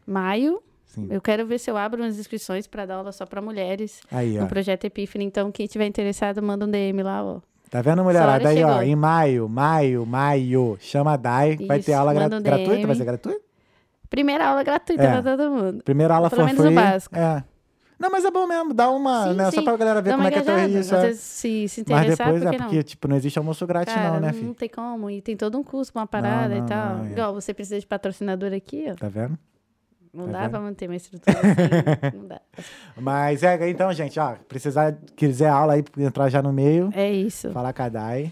Maio, 0.06 0.62
Sim. 0.86 1.08
eu 1.10 1.22
quero 1.22 1.46
ver 1.46 1.60
se 1.60 1.70
eu 1.72 1.78
abro 1.78 2.02
umas 2.04 2.20
inscrições 2.20 2.68
pra 2.68 2.86
dar 2.86 2.96
aula 2.96 3.12
só 3.12 3.26
pra 3.26 3.42
mulheres 3.42 4.02
Aí, 4.12 4.38
ó. 4.38 4.42
no 4.42 4.48
projeto 4.48 4.86
Epífane. 4.86 5.26
Então, 5.26 5.52
quem 5.52 5.66
tiver 5.68 5.86
interessado, 5.88 6.42
manda 6.44 6.66
um 6.66 6.70
DM 6.70 7.02
lá, 7.04 7.24
ó. 7.24 7.40
Tá 7.70 7.82
vendo, 7.82 8.04
mulherada? 8.04 8.48
Aí, 8.50 8.64
ó, 8.64 8.82
em 8.82 8.96
maio, 8.96 9.50
maio, 9.50 10.06
maio, 10.06 10.78
chama 10.80 11.14
a 11.14 11.18
Dai, 11.18 11.58
vai 11.68 11.80
ter 11.80 11.92
Isso, 11.92 12.00
aula 12.00 12.14
gra- 12.14 12.26
um 12.38 12.42
gratuita, 12.42 12.88
vai 12.88 12.96
ser 12.96 13.06
gratuita? 13.06 13.42
Primeira 14.10 14.48
aula 14.48 14.64
gratuita 14.64 15.04
É. 15.04 15.22
pra 15.22 15.36
todo 15.36 15.52
mundo. 15.52 15.84
Primeira 15.84 16.16
aula 16.16 16.30
Pelo 16.30 16.42
for 16.44 16.48
menos 16.48 16.66
o 16.66 16.72
básico. 16.72 17.16
É. 17.18 17.44
Não, 17.98 18.10
mas 18.12 18.26
é 18.26 18.32
bom 18.32 18.46
mesmo, 18.46 18.74
dá 18.74 18.90
uma, 18.90 19.30
Sim, 19.30 19.34
né? 19.36 19.46
Só 19.46 19.52
sim. 19.52 19.64
pra 19.64 19.78
galera 19.78 20.02
ver 20.02 20.10
Dá 20.10 20.16
como 20.18 20.28
é 20.28 20.32
que 20.32 20.40
é 20.40 20.42
teu 20.42 20.68
isso. 20.68 20.94
Às 20.96 21.04
é. 21.04 21.08
vezes, 21.08 21.22
se, 21.22 21.68
se 21.70 21.86
Mas 21.88 22.02
interessar, 22.04 22.28
depois 22.28 22.44
por 22.44 22.48
é 22.48 22.52
que 22.52 22.58
porque, 22.64 22.76
não? 22.76 22.84
tipo, 22.84 23.08
não 23.08 23.16
existe 23.16 23.40
almoço 23.40 23.66
grátis 23.66 23.94
Cara, 23.94 24.12
não, 24.14 24.20
né, 24.20 24.28
não 24.28 24.34
filho? 24.34 24.54
tem 24.54 24.70
como. 24.70 25.10
E 25.10 25.22
tem 25.22 25.38
todo 25.38 25.58
um 25.58 25.64
custo, 25.64 25.98
uma 25.98 26.06
parada 26.06 26.56
não, 26.56 26.66
e 26.66 26.68
tal. 26.68 26.96
não, 26.98 27.06
é. 27.06 27.12
Igual, 27.12 27.34
você 27.34 27.54
precisa 27.54 27.80
de 27.80 27.86
patrocinador 27.88 28.52
aqui, 28.54 28.86
ó. 28.92 28.96
Tá 28.96 29.08
vendo? 29.08 29.38
Não 30.14 30.26
Tá 30.28 30.32
dá 30.32 30.40
vendo? 30.42 30.50
pra 30.52 30.60
manter 30.62 30.90
uma 30.90 30.96
estrutura 30.96 31.38
assim. 31.40 32.18
não 32.18 32.28
dá. 32.28 32.42
Mas 32.98 33.44
é, 33.44 33.70
então, 33.70 33.92
gente, 33.94 34.20
ó, 34.20 34.36
precisar, 34.48 34.96
quiser 35.16 35.50
aula 35.50 35.74
aí, 35.74 35.84
entrar 35.98 36.30
já 36.30 36.42
no 36.42 36.52
meio, 36.54 36.90
É 36.94 37.12
isso. 37.12 37.52
falar 37.52 37.72
com 37.74 37.84
a 37.84 37.90
Dai. 37.90 38.32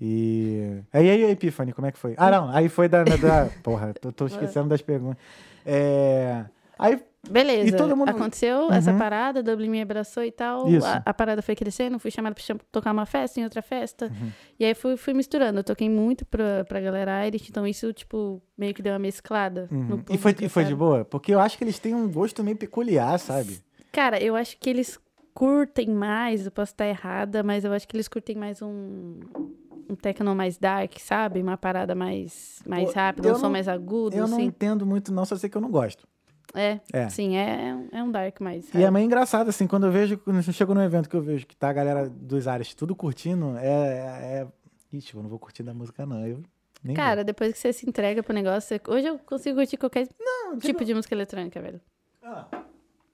E. 0.00 0.80
Aí, 0.92 1.08
aí, 1.10 1.30
Epiphany, 1.30 1.72
como 1.72 1.86
é 1.86 1.92
que 1.92 1.98
foi? 1.98 2.14
Ah, 2.16 2.30
não, 2.30 2.48
aí 2.50 2.68
foi 2.68 2.88
da. 2.88 3.04
da 3.04 3.48
porra, 3.62 3.94
tô, 3.94 4.10
tô 4.10 4.26
esquecendo 4.26 4.68
das 4.68 4.82
perguntas. 4.82 5.16
É. 5.64 6.44
Aí. 6.78 7.00
Beleza. 7.30 7.68
E 7.68 7.76
todo 7.76 7.96
mundo- 7.96 8.08
Aconteceu 8.08 8.70
essa 8.72 8.90
Uhum. 8.92 8.98
parada, 8.98 9.38
a 9.40 9.42
Dublin 9.42 9.68
me 9.70 9.80
abraçou 9.80 10.24
e 10.24 10.32
tal. 10.32 10.66
A, 10.84 11.02
a 11.06 11.14
parada 11.14 11.40
foi 11.40 11.54
crescendo, 11.54 11.98
fui 11.98 12.10
chamada 12.10 12.34
pra 12.34 12.56
tocar 12.70 12.90
uma 12.92 13.06
festa 13.06 13.38
em 13.40 13.44
outra 13.44 13.62
festa. 13.62 14.06
Uhum. 14.06 14.30
E 14.58 14.64
aí 14.64 14.74
fui, 14.74 14.96
fui 14.96 15.14
misturando. 15.14 15.60
Eu 15.60 15.64
toquei 15.64 15.88
muito 15.88 16.26
pra, 16.26 16.64
pra 16.64 16.80
galera 16.80 17.24
Irish, 17.26 17.48
então 17.48 17.66
isso, 17.66 17.92
tipo, 17.92 18.42
meio 18.58 18.74
que 18.74 18.82
deu 18.82 18.92
uma 18.92 18.98
mesclada. 18.98 19.68
uhum. 19.70 20.02
E, 20.10 20.18
foi, 20.18 20.34
e 20.40 20.48
foi 20.48 20.64
de 20.64 20.74
boa? 20.74 21.04
Porque 21.04 21.32
eu 21.32 21.38
acho 21.40 21.56
que 21.56 21.64
eles 21.64 21.78
têm 21.78 21.94
um 21.94 22.10
gosto 22.10 22.42
meio 22.42 22.56
peculiar, 22.56 23.18
sabe? 23.18 23.60
Cara, 23.92 24.20
eu 24.22 24.34
acho 24.34 24.58
que 24.58 24.68
eles 24.68 24.98
curtem 25.32 25.88
mais, 25.88 26.44
eu 26.44 26.50
posso 26.50 26.72
estar 26.72 26.86
errada, 26.86 27.42
mas 27.42 27.64
eu 27.64 27.72
acho 27.72 27.86
que 27.88 27.96
eles 27.96 28.08
curtem 28.08 28.36
mais 28.36 28.60
um, 28.60 29.20
um 29.88 29.94
techno 29.94 30.34
mais 30.34 30.58
dark, 30.58 30.98
sabe? 30.98 31.40
Uma 31.40 31.56
parada 31.56 31.94
mais, 31.94 32.60
mais 32.66 32.92
rápida, 32.92 33.30
um 33.32 33.34
som 33.36 33.42
não- 33.44 33.50
mais 33.50 33.68
agudo, 33.68 34.16
Eu 34.16 34.26
não 34.26 34.36
assim. 34.38 34.46
entendo 34.46 34.84
muito, 34.84 35.12
não, 35.12 35.24
só 35.24 35.36
sei 35.36 35.48
que 35.48 35.56
eu 35.56 35.60
não 35.62 35.70
gosto. 35.70 36.06
É, 36.54 36.80
É. 36.92 37.08
sim, 37.08 37.36
é, 37.36 37.74
é 37.92 38.02
um 38.02 38.10
dark 38.10 38.40
mais. 38.40 38.72
E 38.74 38.82
é 38.82 38.90
meio 38.90 39.04
engraçado, 39.06 39.48
assim, 39.48 39.66
quando 39.66 39.86
eu 39.86 39.92
vejo, 39.92 40.18
quando 40.18 40.36
eu 40.36 40.52
chego 40.52 40.74
num 40.74 40.82
evento 40.82 41.08
que 41.08 41.16
eu 41.16 41.22
vejo 41.22 41.46
que 41.46 41.56
tá 41.56 41.70
a 41.70 41.72
galera 41.72 42.08
dos 42.08 42.46
áreas 42.48 42.74
tudo 42.74 42.94
curtindo, 42.94 43.56
é. 43.56 44.42
é... 44.42 44.46
Ixi, 44.92 45.14
eu 45.14 45.22
não 45.22 45.30
vou 45.30 45.38
curtir 45.38 45.62
da 45.62 45.72
música, 45.72 46.04
não. 46.04 46.18
Eu 46.26 46.42
nem 46.84 46.94
vou. 46.94 47.04
Cara, 47.04 47.24
depois 47.24 47.52
que 47.52 47.58
você 47.58 47.72
se 47.72 47.88
entrega 47.88 48.22
pro 48.22 48.34
negócio, 48.34 48.68
você- 48.68 48.80
hoje 48.90 49.06
eu 49.06 49.18
consigo 49.18 49.56
curtir 49.56 49.76
qualquer 49.78 50.06
Não, 50.20 50.58
tipo 50.58 50.84
de 50.84 50.92
música 50.94 51.14
eletrônica, 51.14 51.58
velho. 51.60 51.80
Ah, 52.22 52.46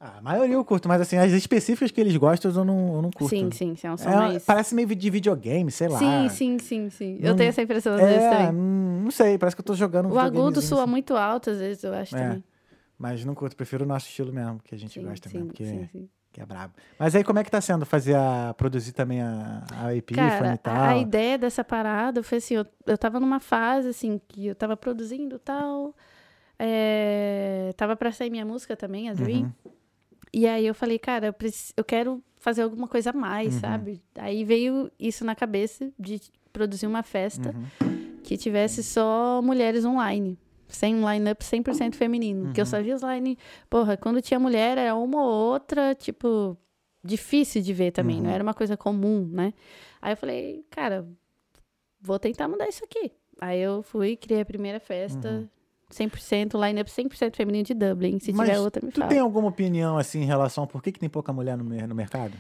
a 0.01 0.21
maioria 0.21 0.55
eu 0.55 0.65
curto, 0.65 0.87
mas 0.89 1.01
assim, 1.01 1.17
as 1.17 1.33
específicas 1.33 1.91
que 1.91 2.01
eles 2.01 2.17
gostam 2.17 2.53
eu 2.53 2.65
não, 2.65 2.95
eu 2.97 3.03
não 3.03 3.11
curto. 3.11 3.31
Sim, 3.31 3.51
sim, 3.51 3.75
sim, 3.75 3.87
é 3.87 3.91
É, 4.11 4.15
mais. 4.17 4.45
Parece 4.45 4.75
meio 4.75 4.87
de 4.95 5.11
videogame, 5.11 5.71
sei 5.73 5.89
lá. 5.89 5.99
Sim, 5.99 6.29
sim, 6.29 6.59
sim, 6.59 6.91
sim. 6.91 7.19
Eu 7.21 7.35
tenho 7.35 7.49
essa 7.49 7.63
impressão 7.63 7.95
às 7.95 8.01
vezes 8.01 8.25
É, 8.25 8.31
também. 8.31 8.55
hum, 8.55 9.01
não 9.05 9.11
sei, 9.11 9.37
parece 9.39 9.57
que 9.57 9.61
eu 9.61 9.65
tô 9.65 9.75
jogando 9.75 10.09
um 10.09 10.13
O 10.13 10.19
agudo 10.19 10.61
soa 10.63 10.83
assim. 10.83 10.91
muito 10.91 11.17
alto, 11.17 11.51
às 11.51 11.59
vezes, 11.59 11.83
eu 11.83 11.93
acho 11.95 12.15
É, 12.17 12.21
também. 12.21 12.45
Mas 12.99 13.25
não 13.25 13.35
curto, 13.35 13.55
prefiro 13.57 13.85
o 13.85 13.89
nosso 13.89 14.09
estilo 14.09 14.33
mesmo, 14.33 14.59
que 14.63 14.75
a 14.75 14.79
gente 14.79 14.99
Sim, 14.99 15.07
gosta 15.07 15.29
sim, 15.29 15.39
mesmo, 15.39 15.53
que, 15.53 15.65
sim, 15.65 15.87
sim. 15.93 16.09
que 16.33 16.41
é 16.41 16.47
brabo. 16.47 16.75
Mas 16.99 17.15
aí 17.15 17.23
como 17.23 17.39
é 17.39 17.45
que 17.45 17.51
tá 17.51 17.61
sendo 17.61 17.87
fazer 17.87 18.17
a. 18.17 18.53
produzir 18.57 18.93
também 18.93 19.23
a, 19.23 19.63
a 19.71 20.13
Cara, 20.13 20.55
e 20.55 20.59
tal? 20.59 20.75
a, 20.75 20.89
a 20.91 20.97
ideia 20.97 21.39
dessa 21.39 21.63
parada 21.63 22.23
foi 22.23 22.39
assim, 22.39 22.55
eu, 22.55 22.67
eu 22.87 22.99
tava 22.99 23.21
numa 23.21 23.39
fase, 23.39 23.89
assim, 23.89 24.21
que 24.27 24.49
eu 24.49 24.55
tava 24.55 24.77
produzindo 24.77 25.37
e 25.37 25.39
tal. 25.39 25.95
É, 26.59 27.73
tava 27.77 27.95
pra 27.95 28.11
sair 28.11 28.31
minha 28.31 28.45
música 28.45 28.77
também, 28.77 29.09
a 29.09 29.15
Dream. 29.15 29.43
Uhum. 29.43 29.53
E 30.33 30.47
aí 30.47 30.67
eu 30.67 30.75
falei, 30.75 30.99
cara, 30.99 31.27
eu, 31.29 31.33
preci- 31.33 31.73
eu 31.77 31.85
quero 31.85 32.23
fazer 32.37 32.63
alguma 32.63 32.89
coisa 32.89 33.11
a 33.11 33.13
mais, 33.13 33.55
Uhum. 33.55 33.61
sabe? 33.61 34.03
Aí 34.17 34.45
veio 34.45 34.91
isso 34.99 35.25
na 35.25 35.35
cabeça 35.37 35.91
de 35.99 36.21
produzir 36.53 36.87
uma 36.87 37.03
festa 37.05 37.55
Uhum. 37.55 38.21
que 38.25 38.37
tivesse 38.37 38.83
só 38.83 39.41
mulheres 39.41 39.85
online. 39.85 40.37
Sem 40.69 40.95
um 40.95 41.11
line-up 41.11 41.43
100% 41.45 41.95
feminino. 41.95 42.45
Porque 42.47 42.61
eu 42.61 42.65
Uhum. 42.65 42.71
só 42.71 42.81
vi 42.83 42.93
os 42.93 43.03
line... 43.03 43.37
Porra, 43.71 43.97
quando 43.97 44.21
tinha 44.23 44.39
mulher, 44.39 44.77
era 44.79 44.95
uma 44.95 45.23
ou 45.23 45.29
outra, 45.53 45.95
tipo... 45.95 46.57
Difícil 47.03 47.63
de 47.63 47.73
ver 47.73 47.93
também, 47.93 48.17
Uhum. 48.19 48.25
não 48.25 48.31
era 48.31 48.43
uma 48.43 48.53
coisa 48.53 48.77
comum, 48.77 49.27
né? 49.33 49.55
Aí 50.03 50.13
eu 50.13 50.17
falei, 50.17 50.65
cara, 50.69 51.09
vou 52.01 52.19
tentar 52.19 52.49
mudar 52.49 52.69
isso 52.69 52.85
aqui. 52.85 53.13
Aí 53.41 53.61
eu 53.61 53.83
fui, 53.83 54.17
criei 54.17 54.41
a 54.41 54.45
primeira 54.45 54.81
festa, 54.81 55.29
Uhum. 55.31 55.49
100%, 55.91 56.55
line-up 56.61 56.91
100% 56.91 57.35
feminino 57.37 57.65
de 57.65 57.73
Dublin. 57.73 58.19
Se 58.19 58.33
Mas 58.33 58.49
tiver 58.49 58.61
outra, 58.61 58.85
me 58.85 58.91
Tu 58.93 58.99
fala. 58.99 59.09
tem 59.11 59.21
alguma 59.21 59.49
opinião, 59.49 59.97
assim, 59.97 60.21
em 60.23 60.27
relação 60.27 60.65
a 60.65 60.67
por 60.67 60.83
que, 60.83 60.93
que 60.93 60.99
tem 61.01 61.09
pouca 61.09 61.33
mulher 61.33 61.57
no, 61.57 61.65
no 61.65 61.95
mercado? 61.95 62.35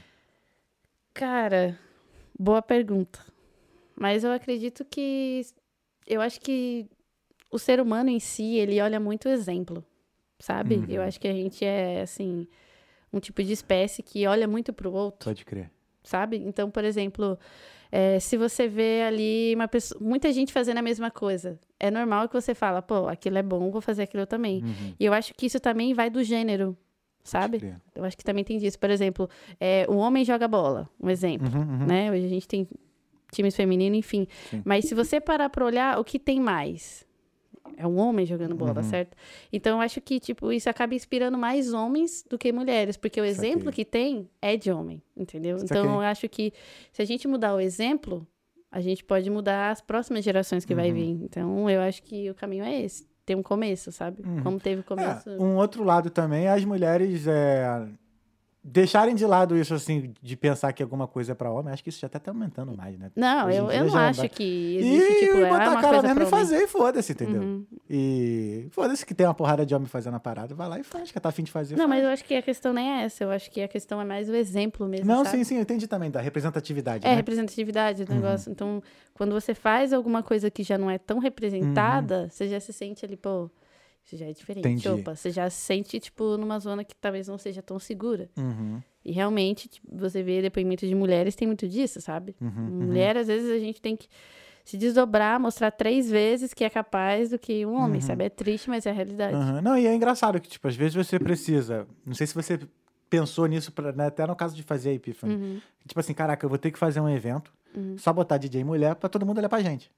Cara, 1.14 1.78
boa 2.38 2.60
pergunta. 2.62 3.20
Mas 3.96 4.22
eu 4.24 4.32
acredito 4.32 4.84
que. 4.84 5.42
Eu 6.06 6.20
acho 6.20 6.40
que 6.40 6.86
o 7.50 7.58
ser 7.58 7.80
humano 7.80 8.10
em 8.10 8.20
si, 8.20 8.56
ele 8.56 8.80
olha 8.80 8.98
muito 9.00 9.28
exemplo, 9.28 9.84
sabe? 10.38 10.76
Uhum. 10.76 10.86
Eu 10.88 11.02
acho 11.02 11.18
que 11.20 11.28
a 11.28 11.32
gente 11.32 11.64
é, 11.64 12.02
assim, 12.02 12.46
um 13.12 13.18
tipo 13.20 13.42
de 13.42 13.52
espécie 13.52 14.02
que 14.02 14.26
olha 14.26 14.46
muito 14.46 14.72
pro 14.72 14.92
outro, 14.92 15.24
Pode 15.30 15.44
crer. 15.44 15.70
sabe? 16.02 16.36
Então, 16.38 16.70
por 16.70 16.84
exemplo, 16.84 17.38
É, 17.90 18.20
se 18.20 18.36
você 18.36 18.68
vê 18.68 19.00
ali 19.08 19.54
uma 19.54 19.66
pessoa, 19.66 19.98
muita 19.98 20.30
gente 20.30 20.52
fazendo 20.52 20.76
a 20.76 20.82
mesma 20.82 21.10
coisa, 21.10 21.58
é 21.80 21.90
normal 21.90 22.28
que 22.28 22.34
você 22.34 22.54
fala, 22.54 22.82
pô, 22.82 23.08
aquilo 23.08 23.38
é 23.38 23.42
bom, 23.42 23.70
vou 23.70 23.80
fazer 23.80 24.02
aquilo 24.02 24.26
também. 24.26 24.62
Uhum. 24.62 24.94
E 25.00 25.06
eu 25.06 25.12
acho 25.14 25.32
que 25.32 25.46
isso 25.46 25.58
também 25.58 25.94
vai 25.94 26.10
do 26.10 26.22
gênero, 26.22 26.76
sabe? 27.24 27.74
Eu 27.94 28.04
acho 28.04 28.14
que 28.14 28.22
também 28.22 28.44
tem 28.44 28.58
disso. 28.58 28.78
Por 28.78 28.90
exemplo, 28.90 29.26
é, 29.58 29.86
o 29.88 29.96
homem 29.96 30.22
joga 30.22 30.46
bola, 30.46 30.86
um 31.00 31.08
exemplo, 31.08 31.48
Uhum, 31.48 31.60
uhum. 31.80 31.86
né? 31.86 32.10
Hoje 32.12 32.26
a 32.26 32.28
gente 32.28 32.46
tem 32.46 32.68
times 33.32 33.56
femininos, 33.56 33.98
enfim. 34.00 34.28
Sim. 34.50 34.60
Mas 34.66 34.84
se 34.84 34.94
você 34.94 35.18
parar 35.18 35.48
pra 35.48 35.64
olhar, 35.64 35.98
o 35.98 36.04
que 36.04 36.18
tem 36.18 36.38
mais? 36.38 37.06
É 37.80 37.86
um 37.86 37.96
homem 37.98 38.26
jogando 38.26 38.54
bola, 38.56 38.78
Uhum. 38.78 38.82
certo? 38.82 39.16
Então 39.52 39.78
eu 39.78 39.82
acho 39.82 40.00
que, 40.00 40.18
tipo, 40.18 40.50
isso 40.52 40.68
acaba 40.68 40.94
inspirando 40.94 41.38
mais 41.38 41.72
homens 41.72 42.24
do 42.28 42.36
que 42.36 42.50
mulheres, 42.52 42.96
porque 42.96 43.20
o 43.20 43.24
Saquei. 43.32 43.50
exemplo 43.50 43.70
que 43.70 43.84
tem 43.84 44.28
é 44.42 44.56
de 44.56 44.70
homem, 44.72 45.00
entendeu? 45.16 45.58
Saquei. 45.60 45.78
Então 45.80 45.94
eu 45.94 46.00
acho 46.00 46.28
que 46.28 46.52
se 46.92 47.00
a 47.00 47.04
gente 47.04 47.28
mudar 47.28 47.54
o 47.54 47.60
exemplo, 47.60 48.26
a 48.70 48.80
gente 48.80 49.04
pode 49.04 49.30
mudar 49.30 49.70
as 49.70 49.80
próximas 49.80 50.24
gerações 50.24 50.64
que 50.64 50.74
vai 50.74 50.88
Uhum. 50.88 50.94
vir. 50.94 51.10
Então 51.24 51.70
eu 51.70 51.80
acho 51.80 52.02
que 52.02 52.28
o 52.28 52.34
caminho 52.34 52.64
é 52.64 52.82
esse. 52.82 53.06
Tem 53.24 53.36
um 53.36 53.42
começo, 53.42 53.92
sabe? 53.92 54.22
Uhum. 54.26 54.42
Como 54.42 54.58
teve 54.58 54.80
o 54.80 54.84
começo. 54.84 55.28
É, 55.30 55.38
um 55.38 55.56
outro 55.56 55.84
lado 55.84 56.10
também 56.10 56.46
é 56.46 56.50
as 56.50 56.64
mulheres 56.64 57.26
é, 57.26 57.86
deixarem 58.62 59.14
de 59.14 59.24
lado 59.24 59.56
isso, 59.56 59.72
assim, 59.74 60.12
de 60.20 60.36
pensar 60.36 60.72
que 60.72 60.82
alguma 60.82 61.06
coisa 61.06 61.32
é 61.32 61.34
pra 61.34 61.50
homem. 61.50 61.72
Acho 61.72 61.82
que 61.82 61.88
isso 61.88 62.00
já 62.00 62.08
tá 62.08 62.18
até 62.18 62.30
aumentando 62.30 62.76
mais, 62.76 62.98
né? 62.98 63.10
Não, 63.16 63.50
eu, 63.50 63.70
eu 63.70 63.84
não 63.84 63.88
já 63.90 64.08
acho 64.08 64.28
que 64.28 64.76
existe, 64.76 65.12
e 65.12 65.26
tipo, 65.26 65.38
é 65.38 65.48
botar 65.48 65.78
a 65.78 65.80
cara 65.80 66.02
mesmo 66.02 66.22
e 66.22 66.26
fazer 66.26 66.62
e 66.62 66.66
foda-se, 66.66 67.12
entendeu? 67.12 67.42
Uhum. 67.42 67.66
E 67.88 68.68
foda-se 68.70 69.06
que 69.06 69.14
tem 69.14 69.26
uma 69.26 69.34
porrada 69.34 69.64
de 69.64 69.74
homem 69.74 69.86
fazendo 69.88 70.14
a 70.16 70.20
parada, 70.20 70.54
vai 70.54 70.68
lá 70.68 70.78
e 70.78 70.82
faz, 70.82 71.10
que 71.10 71.18
tá 71.18 71.28
afim 71.28 71.42
de 71.44 71.50
fazer. 71.50 71.76
Não, 71.76 71.88
faz. 71.88 71.90
mas 71.90 72.04
eu 72.04 72.10
acho 72.10 72.24
que 72.24 72.34
a 72.34 72.42
questão 72.42 72.72
nem 72.72 72.90
é 73.00 73.04
essa. 73.04 73.24
Eu 73.24 73.30
acho 73.30 73.50
que 73.50 73.62
a 73.62 73.68
questão 73.68 74.00
é 74.00 74.04
mais 74.04 74.28
o 74.28 74.34
exemplo 74.34 74.86
mesmo, 74.86 75.06
Não, 75.06 75.24
sabe? 75.24 75.38
sim, 75.38 75.44
sim, 75.44 75.54
eu 75.56 75.62
entendi 75.62 75.86
também, 75.86 76.10
da 76.10 76.20
representatividade, 76.20 77.06
É, 77.06 77.10
né? 77.10 77.16
representatividade 77.16 78.00
Uhum. 78.02 78.06
do 78.08 78.14
negócio. 78.14 78.50
Então, 78.50 78.82
quando 79.14 79.32
você 79.32 79.54
faz 79.54 79.92
alguma 79.92 80.22
coisa 80.22 80.50
que 80.50 80.62
já 80.62 80.76
não 80.76 80.90
é 80.90 80.98
tão 80.98 81.18
representada, 81.18 82.28
você 82.28 82.48
já 82.48 82.60
se 82.60 82.72
sente 82.72 83.04
ali, 83.04 83.16
pô, 83.16 83.50
isso 84.08 84.16
já 84.16 84.26
é 84.26 84.32
diferente. 84.32 84.66
Uhum. 84.66 84.72
Entendi. 84.72 85.00
Opa, 85.02 85.14
você 85.14 85.30
já 85.30 85.48
se 85.50 85.60
sente, 85.60 86.00
tipo, 86.00 86.36
numa 86.36 86.58
zona 86.58 86.82
que 86.84 86.94
talvez 86.96 87.28
não 87.28 87.36
seja 87.38 87.60
tão 87.62 87.78
segura. 87.78 88.28
Uhum, 88.36 88.80
E 89.04 89.12
realmente, 89.12 89.68
tipo, 89.68 89.86
você 89.96 90.22
vê 90.22 90.40
depoimentos 90.42 90.88
de 90.88 90.94
mulheres, 90.94 91.34
tem 91.36 91.46
muito 91.46 91.68
disso, 91.68 92.00
sabe? 92.00 92.34
uhum, 92.40 92.86
Mulher, 92.86 93.16
às 93.18 93.26
vezes, 93.26 93.50
a 93.50 93.58
gente 93.58 93.80
tem 93.82 93.94
que 93.96 94.08
se 94.64 94.76
desdobrar, 94.76 95.38
mostrar 95.40 95.70
três 95.70 96.10
vezes 96.10 96.52
que 96.52 96.62
é 96.64 96.70
capaz 96.70 97.30
do 97.30 97.38
que 97.38 97.64
um 97.64 97.74
homem, 97.74 98.00
Uhum. 98.00 98.06
sabe? 98.06 98.24
É 98.24 98.28
triste, 98.30 98.68
mas 98.68 98.84
é 98.86 98.90
a 98.90 98.92
realidade. 98.92 99.34
Aham. 99.36 99.60
Não, 99.62 99.78
e 99.78 99.86
é 99.86 99.94
engraçado 99.94 100.40
que, 100.40 100.48
tipo, 100.48 100.66
às 100.68 100.74
vezes 100.76 100.94
você 100.94 101.18
precisa. 101.18 101.86
Não 102.04 102.14
sei 102.14 102.26
se 102.26 102.34
você 102.34 102.58
pensou 103.08 103.46
nisso, 103.46 103.72
pra, 103.72 103.92
né, 103.92 104.06
até 104.06 104.26
no 104.26 104.36
caso 104.36 104.54
de 104.54 104.62
fazer 104.62 104.90
a 104.90 104.92
Epiphany. 104.94 105.34
Uhum. 105.34 105.60
Tipo 105.86 106.00
assim, 106.00 106.12
caraca, 106.12 106.44
eu 106.44 106.50
vou 106.50 106.58
ter 106.58 106.70
que 106.70 106.78
fazer 106.78 107.00
um 107.00 107.08
evento, 107.08 107.50
Uhum. 107.74 107.96
só 107.96 108.12
botar 108.12 108.36
DJ 108.36 108.62
mulher 108.64 108.94
pra 108.96 109.08
todo 109.08 109.24
mundo 109.24 109.38
olhar 109.38 109.48
pra 109.48 109.62
gente. 109.62 109.90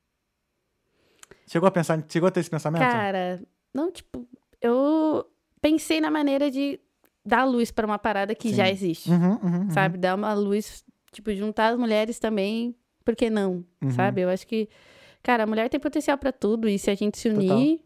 Chegou 1.48 1.66
a 1.66 1.70
pensar, 1.72 2.04
chegou 2.08 2.28
a 2.28 2.30
ter 2.30 2.40
esse 2.40 2.50
pensamento? 2.50 2.82
Cara, 2.82 3.42
não, 3.72 3.90
tipo, 3.90 4.26
eu 4.60 5.24
pensei 5.60 6.01
na 6.01 6.10
maneira 6.10 6.51
de 6.51 6.80
dar 7.24 7.44
luz 7.44 7.70
pra 7.70 7.86
uma 7.86 7.98
parada 7.98 8.34
que 8.34 8.48
Sim. 8.51 8.55
já 8.55 8.68
existe. 8.70 9.10
Uhum, 9.10 9.32
uhum, 9.42 9.60
uhum. 9.62 9.70
sabe? 9.70 9.98
Dar 9.98 10.14
uma 10.14 10.32
luz, 10.34 10.84
tipo, 11.12 11.32
juntar 11.34 11.68
as 11.72 11.78
mulheres 11.78 12.18
também, 12.18 12.74
por 13.05 13.14
que 13.14 13.30
não? 13.30 13.64
Uhum. 13.82 13.90
Sabe? 13.90 14.22
Eu 14.22 14.28
acho 14.28 14.47
que, 14.47 14.68
cara, 15.22 15.44
a 15.44 15.47
mulher 15.47 15.68
tem 15.68 15.78
potencial 15.80 16.16
pra 16.18 16.32
tudo 16.32 16.68
e 16.68 16.78
se 16.78 16.90
a 16.90 16.94
gente 16.94 17.18
se 17.18 17.28
unir, 17.28 17.80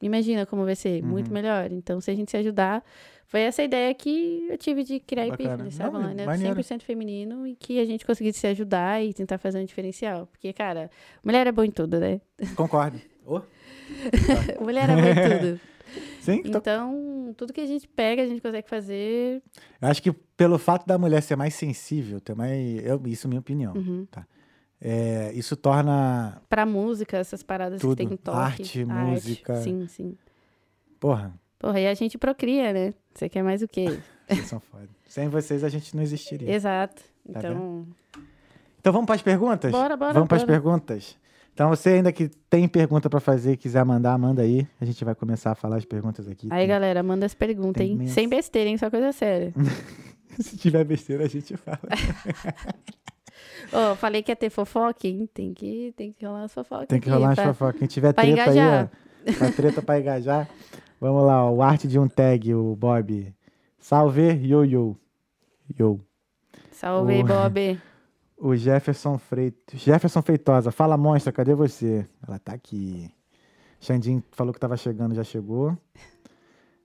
imagina 0.00 0.44
como 0.46 0.64
vai 0.64 0.76
ser, 0.76 1.02
muito 1.02 1.28
Uhum. 1.28 1.34
melhor. 1.34 1.72
Então, 1.72 2.00
se 2.00 2.10
a 2.10 2.14
gente 2.14 2.30
se 2.30 2.36
ajudar, 2.36 2.84
foi 3.26 3.40
essa 3.40 3.62
ideia 3.62 3.92
que 3.94 4.46
eu 4.48 4.56
tive 4.58 4.84
de 4.84 5.00
criar. 5.00 5.26
Epiphany, 5.26 5.72
sabe? 5.72 5.94
Não, 5.98 6.10
é 6.10 6.26
maneiro. 6.26 6.60
100% 6.60 6.82
feminino 6.82 7.46
e 7.46 7.56
que 7.56 7.80
a 7.80 7.84
gente 7.84 8.06
conseguisse 8.06 8.38
se 8.38 8.46
ajudar 8.46 9.02
e 9.04 9.12
tentar 9.12 9.38
fazer 9.38 9.58
um 9.58 9.64
diferencial. 9.64 10.26
Porque, 10.26 10.52
cara, 10.52 10.90
mulher 11.24 11.46
é 11.46 11.52
boa 11.52 11.66
em 11.66 11.70
tudo, 11.70 11.98
né? 11.98 12.20
Concordo. 12.54 13.00
Oh, 13.26 13.40
mulher 14.60 14.88
é 14.90 15.38
tudo. 15.38 15.60
Sim, 16.20 16.42
tô- 16.42 16.58
Então, 16.58 17.34
tudo 17.36 17.52
que 17.52 17.60
a 17.60 17.66
gente 17.66 17.86
pega, 17.86 18.22
a 18.22 18.26
gente 18.26 18.40
consegue 18.40 18.68
fazer. 18.68 19.42
eu 19.80 19.88
acho 19.88 20.02
que 20.02 20.12
pelo 20.12 20.58
fato 20.58 20.86
da 20.86 20.98
mulher 20.98 21.22
ser 21.22 21.36
mais 21.36 21.54
sensível, 21.54 22.20
ter 22.20 22.34
mais. 22.34 22.84
Eu, 22.84 23.00
isso 23.06 23.26
é 23.26 23.28
minha 23.28 23.40
opinião. 23.40 23.74
Uhum. 23.74 24.06
É, 24.80 25.32
isso 25.34 25.56
torna. 25.56 26.42
Pra 26.48 26.66
música, 26.66 27.16
essas 27.16 27.42
paradas 27.42 27.80
Tudo. 27.80 27.96
que 27.96 28.06
tem 28.06 28.16
toque. 28.16 28.38
Arte, 28.38 28.84
música. 28.84 29.56
Sim, 29.56 29.86
sim. 29.86 30.16
Porra, 31.00 31.32
Porra, 31.58 31.80
e 31.80 31.86
a 31.86 31.94
gente 31.94 32.18
procria, 32.18 32.72
né? 32.72 32.94
Você 33.14 33.28
quer 33.28 33.42
mais 33.42 33.62
o 33.62 33.68
quê? 33.68 33.98
vocês 34.28 34.46
são 34.46 34.60
foda. 34.60 34.88
Sem 35.06 35.28
vocês 35.28 35.64
a 35.64 35.68
gente 35.68 35.94
não 35.96 36.02
existiria. 36.02 36.50
Exato. 36.52 37.02
Tá 37.32 37.38
Então, 37.40 37.86
Então 38.80 38.92
vamos 38.92 39.06
para 39.06 39.14
as 39.14 39.22
perguntas? 39.22 39.72
Bora, 39.72 39.96
bora, 39.96 40.12
Vamos 40.12 40.28
para 40.28 40.36
as 40.36 40.44
perguntas? 40.44 41.16
Então 41.56 41.70
você 41.70 41.88
ainda 41.88 42.12
que 42.12 42.28
tem 42.50 42.68
pergunta 42.68 43.08
para 43.08 43.18
fazer 43.18 43.56
quiser 43.56 43.82
mandar, 43.82 44.18
manda 44.18 44.42
aí. 44.42 44.68
A 44.78 44.84
gente 44.84 45.02
vai 45.06 45.14
começar 45.14 45.52
a 45.52 45.54
falar 45.54 45.76
as 45.78 45.86
perguntas 45.86 46.28
aqui. 46.28 46.48
aí, 46.50 46.58
Tem- 46.60 46.68
galera, 46.68 47.02
manda 47.02 47.24
as 47.24 47.32
perguntas, 47.32 47.80
tem 47.80 47.92
hein? 47.92 47.94
imenso. 47.94 48.12
Sem 48.12 48.28
besteira, 48.28 48.68
hein? 48.68 48.76
Só 48.76 48.90
coisa 48.90 49.10
séria. 49.10 49.54
Se 50.38 50.54
tiver 50.58 50.84
besteira, 50.84 51.24
a 51.24 51.28
gente 51.28 51.56
fala. 51.56 51.78
Ô, 53.72 53.94
falei 53.96 54.22
que 54.22 54.30
ia 54.30 54.36
ter 54.36 54.50
fofoca, 54.50 55.06
hein? 55.08 55.26
Tem 55.32 55.54
que, 55.54 55.94
tem 55.96 56.12
que 56.12 56.26
rolar 56.26 56.44
as 56.44 56.52
fofocas. 56.52 56.88
Tem 56.88 57.00
que 57.00 57.08
rolar 57.08 57.30
as 57.30 57.34
pra- 57.36 57.46
fofocas. 57.54 57.78
Quem 57.78 57.88
tiver 57.88 58.12
treta 58.12 58.30
engajar. 58.30 58.90
aí, 59.26 59.32
ó. 59.34 59.38
Pra 59.38 59.50
treta 59.52 59.80
pra 59.80 59.98
engajar. 59.98 60.48
Vamos 61.00 61.24
lá, 61.26 61.42
ó, 61.42 61.54
o 61.54 61.62
arte 61.62 61.88
de 61.88 61.98
um 61.98 62.06
tag, 62.06 62.54
o 62.54 62.76
Bob. 62.76 63.34
Salve, 63.78 64.32
yo, 64.46 64.62
yo. 64.62 64.94
Yo. 65.78 66.00
Salve, 66.70 67.22
O- 67.22 67.24
Bob. 67.26 67.80
O 68.38 68.54
Jefferson 68.54 69.16
Freitas. 69.18 69.80
Jefferson 69.80 70.20
Feitosa, 70.22 70.70
fala 70.70 70.96
monstra, 70.96 71.32
cadê 71.32 71.54
você? 71.54 72.06
Ela 72.26 72.38
tá 72.38 72.52
aqui. 72.52 73.10
Xandinho 73.80 74.22
falou 74.32 74.52
que 74.52 74.60
tava 74.60 74.76
chegando, 74.76 75.14
já 75.14 75.24
chegou. 75.24 75.76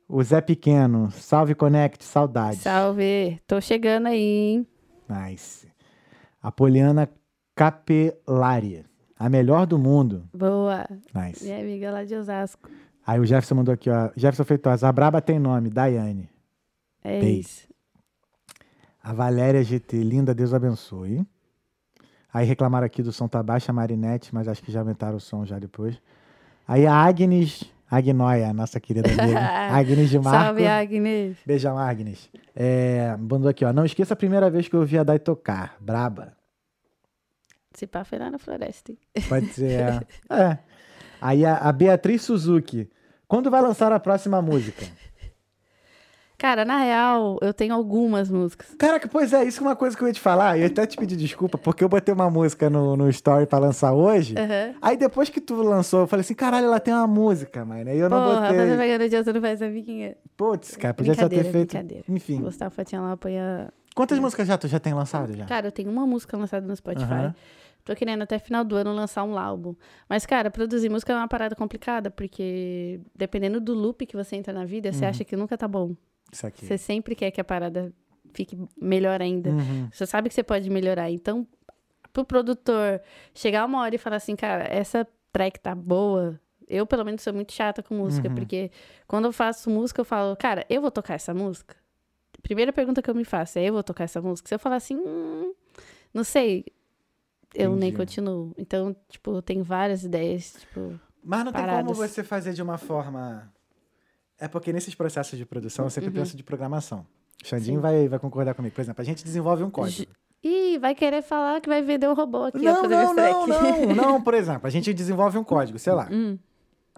O 0.07 0.21
Zé 0.23 0.41
Pequeno, 0.41 1.09
salve 1.11 1.55
Connect, 1.55 2.03
saudades. 2.03 2.61
Salve. 2.61 3.39
Tô 3.47 3.59
chegando 3.61 4.07
aí, 4.07 4.19
hein? 4.19 4.67
Nice. 5.09 5.67
A 6.41 6.51
Poliana 6.51 7.09
Capelari, 7.55 8.85
a 9.17 9.29
melhor 9.29 9.65
do 9.65 9.77
mundo. 9.77 10.27
Boa. 10.33 10.85
Nice. 11.13 11.43
Minha 11.43 11.59
amiga 11.59 11.91
lá 11.91 12.03
de 12.03 12.15
Osasco. 12.15 12.69
Aí 13.05 13.19
o 13.19 13.25
Jefferson 13.25 13.55
mandou 13.55 13.73
aqui, 13.73 13.89
ó. 13.89 14.09
Jefferson 14.15 14.43
Feitosa, 14.45 14.87
a 14.87 14.91
Braba 14.91 15.21
tem 15.21 15.39
nome, 15.39 15.69
Daiane. 15.69 16.29
É 17.03 17.19
Beijo. 17.19 17.39
isso. 17.39 17.67
A 19.03 19.13
Valéria 19.13 19.63
GT, 19.63 19.97
linda, 20.03 20.33
Deus 20.33 20.53
abençoe. 20.53 21.25
Aí 22.33 22.45
reclamaram 22.45 22.85
aqui 22.85 23.03
do 23.03 23.11
som 23.11 23.27
tá 23.27 23.43
baixo, 23.43 23.69
a 23.69 23.73
Marinette, 23.73 24.33
mas 24.33 24.47
acho 24.47 24.61
que 24.63 24.71
já 24.71 24.79
aumentaram 24.79 25.17
o 25.17 25.19
som 25.19 25.45
já 25.45 25.59
depois. 25.59 25.99
Aí 26.67 26.87
a 26.87 26.93
Agnes, 26.93 27.63
Agnoia, 27.89 28.53
nossa 28.53 28.79
querida 28.79 29.09
amiga. 29.09 29.39
Agnes 29.75 30.09
de 30.09 30.17
Marco. 30.17 30.45
Salve, 30.45 30.65
Agnes. 30.65 31.37
Beijão, 31.45 31.77
Agnes. 31.77 32.29
É, 32.55 33.17
mandou 33.17 33.49
aqui, 33.49 33.65
ó. 33.65 33.73
Não 33.73 33.83
esqueça 33.83 34.13
a 34.13 34.17
primeira 34.17 34.49
vez 34.49 34.67
que 34.69 34.75
eu 34.75 34.79
ouvi 34.79 34.97
a 34.97 35.03
Dai 35.03 35.19
tocar. 35.19 35.75
Braba. 35.79 36.33
Se 37.73 37.85
pá, 37.87 38.03
foi 38.03 38.19
lá 38.19 38.29
na 38.29 38.37
floresta? 38.37 38.93
Pode 39.27 39.47
ser. 39.47 39.71
é. 39.71 40.01
É. 40.29 40.57
Aí 41.21 41.45
a, 41.45 41.57
a 41.57 41.71
Beatriz 41.71 42.23
Suzuki. 42.23 42.89
Quando 43.27 43.51
vai 43.51 43.61
lançar 43.61 43.91
a 43.91 43.99
próxima 43.99 44.41
música? 44.41 44.85
Cara, 46.41 46.65
na 46.65 46.79
real, 46.79 47.37
eu 47.39 47.53
tenho 47.53 47.71
algumas 47.71 48.27
músicas. 48.31 48.73
Caraca, 48.73 49.07
pois 49.07 49.31
é, 49.31 49.43
isso 49.43 49.59
é 49.59 49.67
uma 49.67 49.75
coisa 49.75 49.95
que 49.95 50.01
eu 50.03 50.07
ia 50.07 50.13
te 50.13 50.19
falar. 50.19 50.57
Eu 50.57 50.65
até 50.65 50.87
te 50.87 50.97
pedir 50.97 51.15
desculpa, 51.15 51.55
porque 51.55 51.83
eu 51.83 51.87
botei 51.87 52.11
uma 52.11 52.31
música 52.31 52.67
no, 52.67 52.97
no 52.97 53.07
story 53.11 53.45
pra 53.45 53.59
lançar 53.59 53.93
hoje. 53.93 54.33
Aham. 54.35 54.73
Aí 54.81 54.97
depois 54.97 55.29
que 55.29 55.39
tu 55.39 55.53
lançou, 55.61 55.99
eu 55.99 56.07
falei 56.07 56.21
assim, 56.21 56.33
caralho, 56.33 56.65
ela 56.65 56.79
tem 56.79 56.95
uma 56.95 57.05
música, 57.05 57.63
mano. 57.63 57.87
Aí 57.87 57.99
eu 57.99 58.09
não 58.09 58.17
Porra, 58.23 58.41
tá 58.41 58.47
botei. 58.53 58.75
pegando 58.75 59.07
de 59.07 59.15
outro 59.17 59.33
não 59.33 59.41
faz 59.41 59.61
amiguinha. 59.61 60.17
Putz, 60.35 60.75
cara, 60.77 60.95
podia 60.95 61.13
já 61.13 61.29
ter 61.29 61.43
feito. 61.43 61.77
Enfim. 62.09 62.41
Gustavo 62.41 62.73
Fatinha 62.73 63.01
lá 63.01 63.11
apoia. 63.11 63.71
Quantas 63.93 64.17
músicas 64.17 64.47
já 64.47 64.57
tu 64.57 64.67
já 64.67 64.79
tem 64.79 64.95
lançado 64.95 65.37
já? 65.37 65.45
Cara, 65.45 65.67
eu 65.67 65.71
tenho 65.71 65.91
uma 65.91 66.07
música 66.07 66.35
lançada 66.35 66.65
no 66.65 66.75
Spotify. 66.75 67.03
Aham. 67.13 67.35
Tô 67.85 67.95
querendo 67.95 68.23
até 68.23 68.39
final 68.39 68.63
do 68.63 68.75
ano 68.75 68.93
lançar 68.93 69.23
um 69.23 69.37
álbum. 69.37 69.75
Mas, 70.09 70.25
cara, 70.25 70.49
produzir 70.49 70.89
música 70.89 71.13
é 71.13 71.15
uma 71.15 71.27
parada 71.27 71.55
complicada, 71.55 72.09
porque 72.09 72.99
dependendo 73.15 73.61
do 73.61 73.75
loop 73.75 74.07
que 74.07 74.15
você 74.17 74.35
entra 74.35 74.51
na 74.51 74.65
vida, 74.65 74.91
você 74.91 75.03
Uhum. 75.03 75.09
acha 75.09 75.23
que 75.23 75.35
nunca 75.35 75.55
tá 75.55 75.67
bom. 75.67 75.95
Você 76.31 76.77
sempre 76.77 77.15
quer 77.15 77.31
que 77.31 77.41
a 77.41 77.43
parada 77.43 77.93
fique 78.33 78.57
melhor 78.81 79.21
ainda. 79.21 79.49
Uhum. 79.49 79.89
Você 79.91 80.05
sabe 80.05 80.29
que 80.29 80.35
você 80.35 80.43
pode 80.43 80.69
melhorar. 80.69 81.09
Então, 81.11 81.45
pro 82.13 82.23
produtor 82.25 83.01
chegar 83.33 83.65
uma 83.65 83.81
hora 83.81 83.95
e 83.95 83.97
falar 83.97 84.17
assim, 84.17 84.35
cara, 84.35 84.63
essa 84.65 85.07
track 85.31 85.59
tá 85.59 85.73
boa. 85.75 86.39
Eu, 86.67 86.85
pelo 86.87 87.03
menos, 87.03 87.21
sou 87.21 87.33
muito 87.33 87.51
chata 87.51 87.83
com 87.83 87.95
música, 87.95 88.29
Uhum. 88.29 88.35
porque 88.35 88.71
quando 89.07 89.25
eu 89.25 89.33
faço 89.33 89.69
música, 89.69 89.99
eu 90.01 90.05
falo, 90.05 90.35
cara, 90.37 90.65
eu 90.69 90.81
vou 90.81 90.89
tocar 90.91 91.15
essa 91.15 91.33
música? 91.33 91.75
Primeira 92.41 92.71
pergunta 92.73 93.01
que 93.01 93.09
eu 93.09 93.13
me 93.15 93.25
faço 93.25 93.59
é: 93.59 93.63
eu 93.65 93.73
vou 93.73 93.83
tocar 93.83 94.05
essa 94.05 94.21
música? 94.21 94.47
Se 94.47 94.55
eu 94.55 94.59
falar 94.59 94.77
assim, 94.77 94.95
hum, 94.95 95.53
não 96.13 96.23
sei, 96.23 96.65
eu 97.53 97.71
nem 97.75 97.89
Entendi. 97.89 97.97
continuo. 97.97 98.53
Então, 98.57 98.95
tipo, 99.09 99.41
tenho 99.41 99.63
várias 99.63 100.03
ideias, 100.03 100.53
tipo. 100.59 100.99
Mas 101.23 101.43
não 101.45 101.51
tem 101.51 101.61
como 101.61 101.67
Paradas. 101.71 101.97
você 101.97 102.23
fazer 102.23 102.53
de 102.53 102.61
uma 102.63 102.77
forma. 102.79 103.51
É 104.41 104.47
porque 104.47 104.73
nesses 104.73 104.95
processos 104.95 105.37
de 105.37 105.45
produção 105.45 105.85
eu 105.85 105.89
sempre 105.89 106.09
Uhum. 106.09 106.15
penso 106.15 106.35
de 106.35 106.43
programação. 106.43 107.05
O 107.43 107.47
Xandinho 107.47 107.77
Sim. 107.77 107.81
vai, 107.81 108.07
vai 108.07 108.19
concordar 108.19 108.53
comigo. 108.55 108.73
Por 108.75 108.81
exemplo, 108.81 109.01
a 109.01 109.05
gente 109.05 109.23
desenvolve 109.23 109.63
um 109.63 109.69
código. 109.69 110.11
Ih, 110.43 110.79
vai 110.79 110.95
querer 110.95 111.21
falar 111.21 111.61
que 111.61 111.69
vai 111.69 111.81
vender 111.83 112.09
um 112.09 112.13
robô 112.15 112.45
aqui. 112.45 112.57
Não, 112.57 112.83
não, 112.89 113.13
não, 113.13 113.47
não, 113.47 113.95
não. 113.95 114.21
Por 114.21 114.33
exemplo, 114.33 114.65
a 114.67 114.69
gente 114.71 114.91
desenvolve 114.93 115.37
um 115.37 115.43
código, 115.43 115.77
sei 115.77 115.93
lá. 115.93 116.09
Hum, 116.11 116.37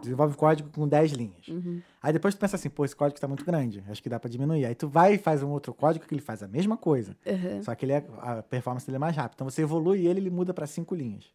Desenvolve 0.02 0.34
um 0.34 0.38
código 0.38 0.70
com 0.70 0.86
10 0.88 1.12
linhas. 1.12 1.48
uhum. 1.48 1.82
Aí 2.02 2.12
depois 2.12 2.34
tu 2.34 2.38
pensa 2.40 2.56
assim, 2.58 2.70
pô, 2.70 2.84
esse 2.84 2.96
código 2.96 3.20
tá 3.22 3.28
muito 3.28 3.46
grande, 3.46 3.82
acho 3.90 4.02
que 4.04 4.10
dá 4.10 4.20
pra 4.20 4.30
diminuir. 4.30 4.66
Aí 4.66 4.76
tu 4.76 4.88
vai 4.88 5.14
e 5.14 5.18
faz 5.18 5.42
um 5.44 5.50
outro 5.50 5.74
código 5.74 6.06
que 6.06 6.14
ele 6.14 6.22
faz 6.22 6.42
a 6.44 6.48
mesma 6.48 6.76
coisa, 6.76 7.16
Uhum. 7.26 7.62
só 7.64 7.74
que 7.76 7.86
ele 7.86 7.94
é, 7.94 8.06
a 8.20 8.42
performance 8.44 8.86
dele 8.86 8.98
é 8.98 9.00
mais 9.00 9.16
rápida. 9.16 9.36
Então 9.36 9.50
você 9.50 9.62
evolui 9.62 10.06
ele, 10.08 10.20
ele 10.20 10.30
muda 10.30 10.54
pra 10.54 10.66
cinco 10.68 10.94
linhas. 10.96 11.26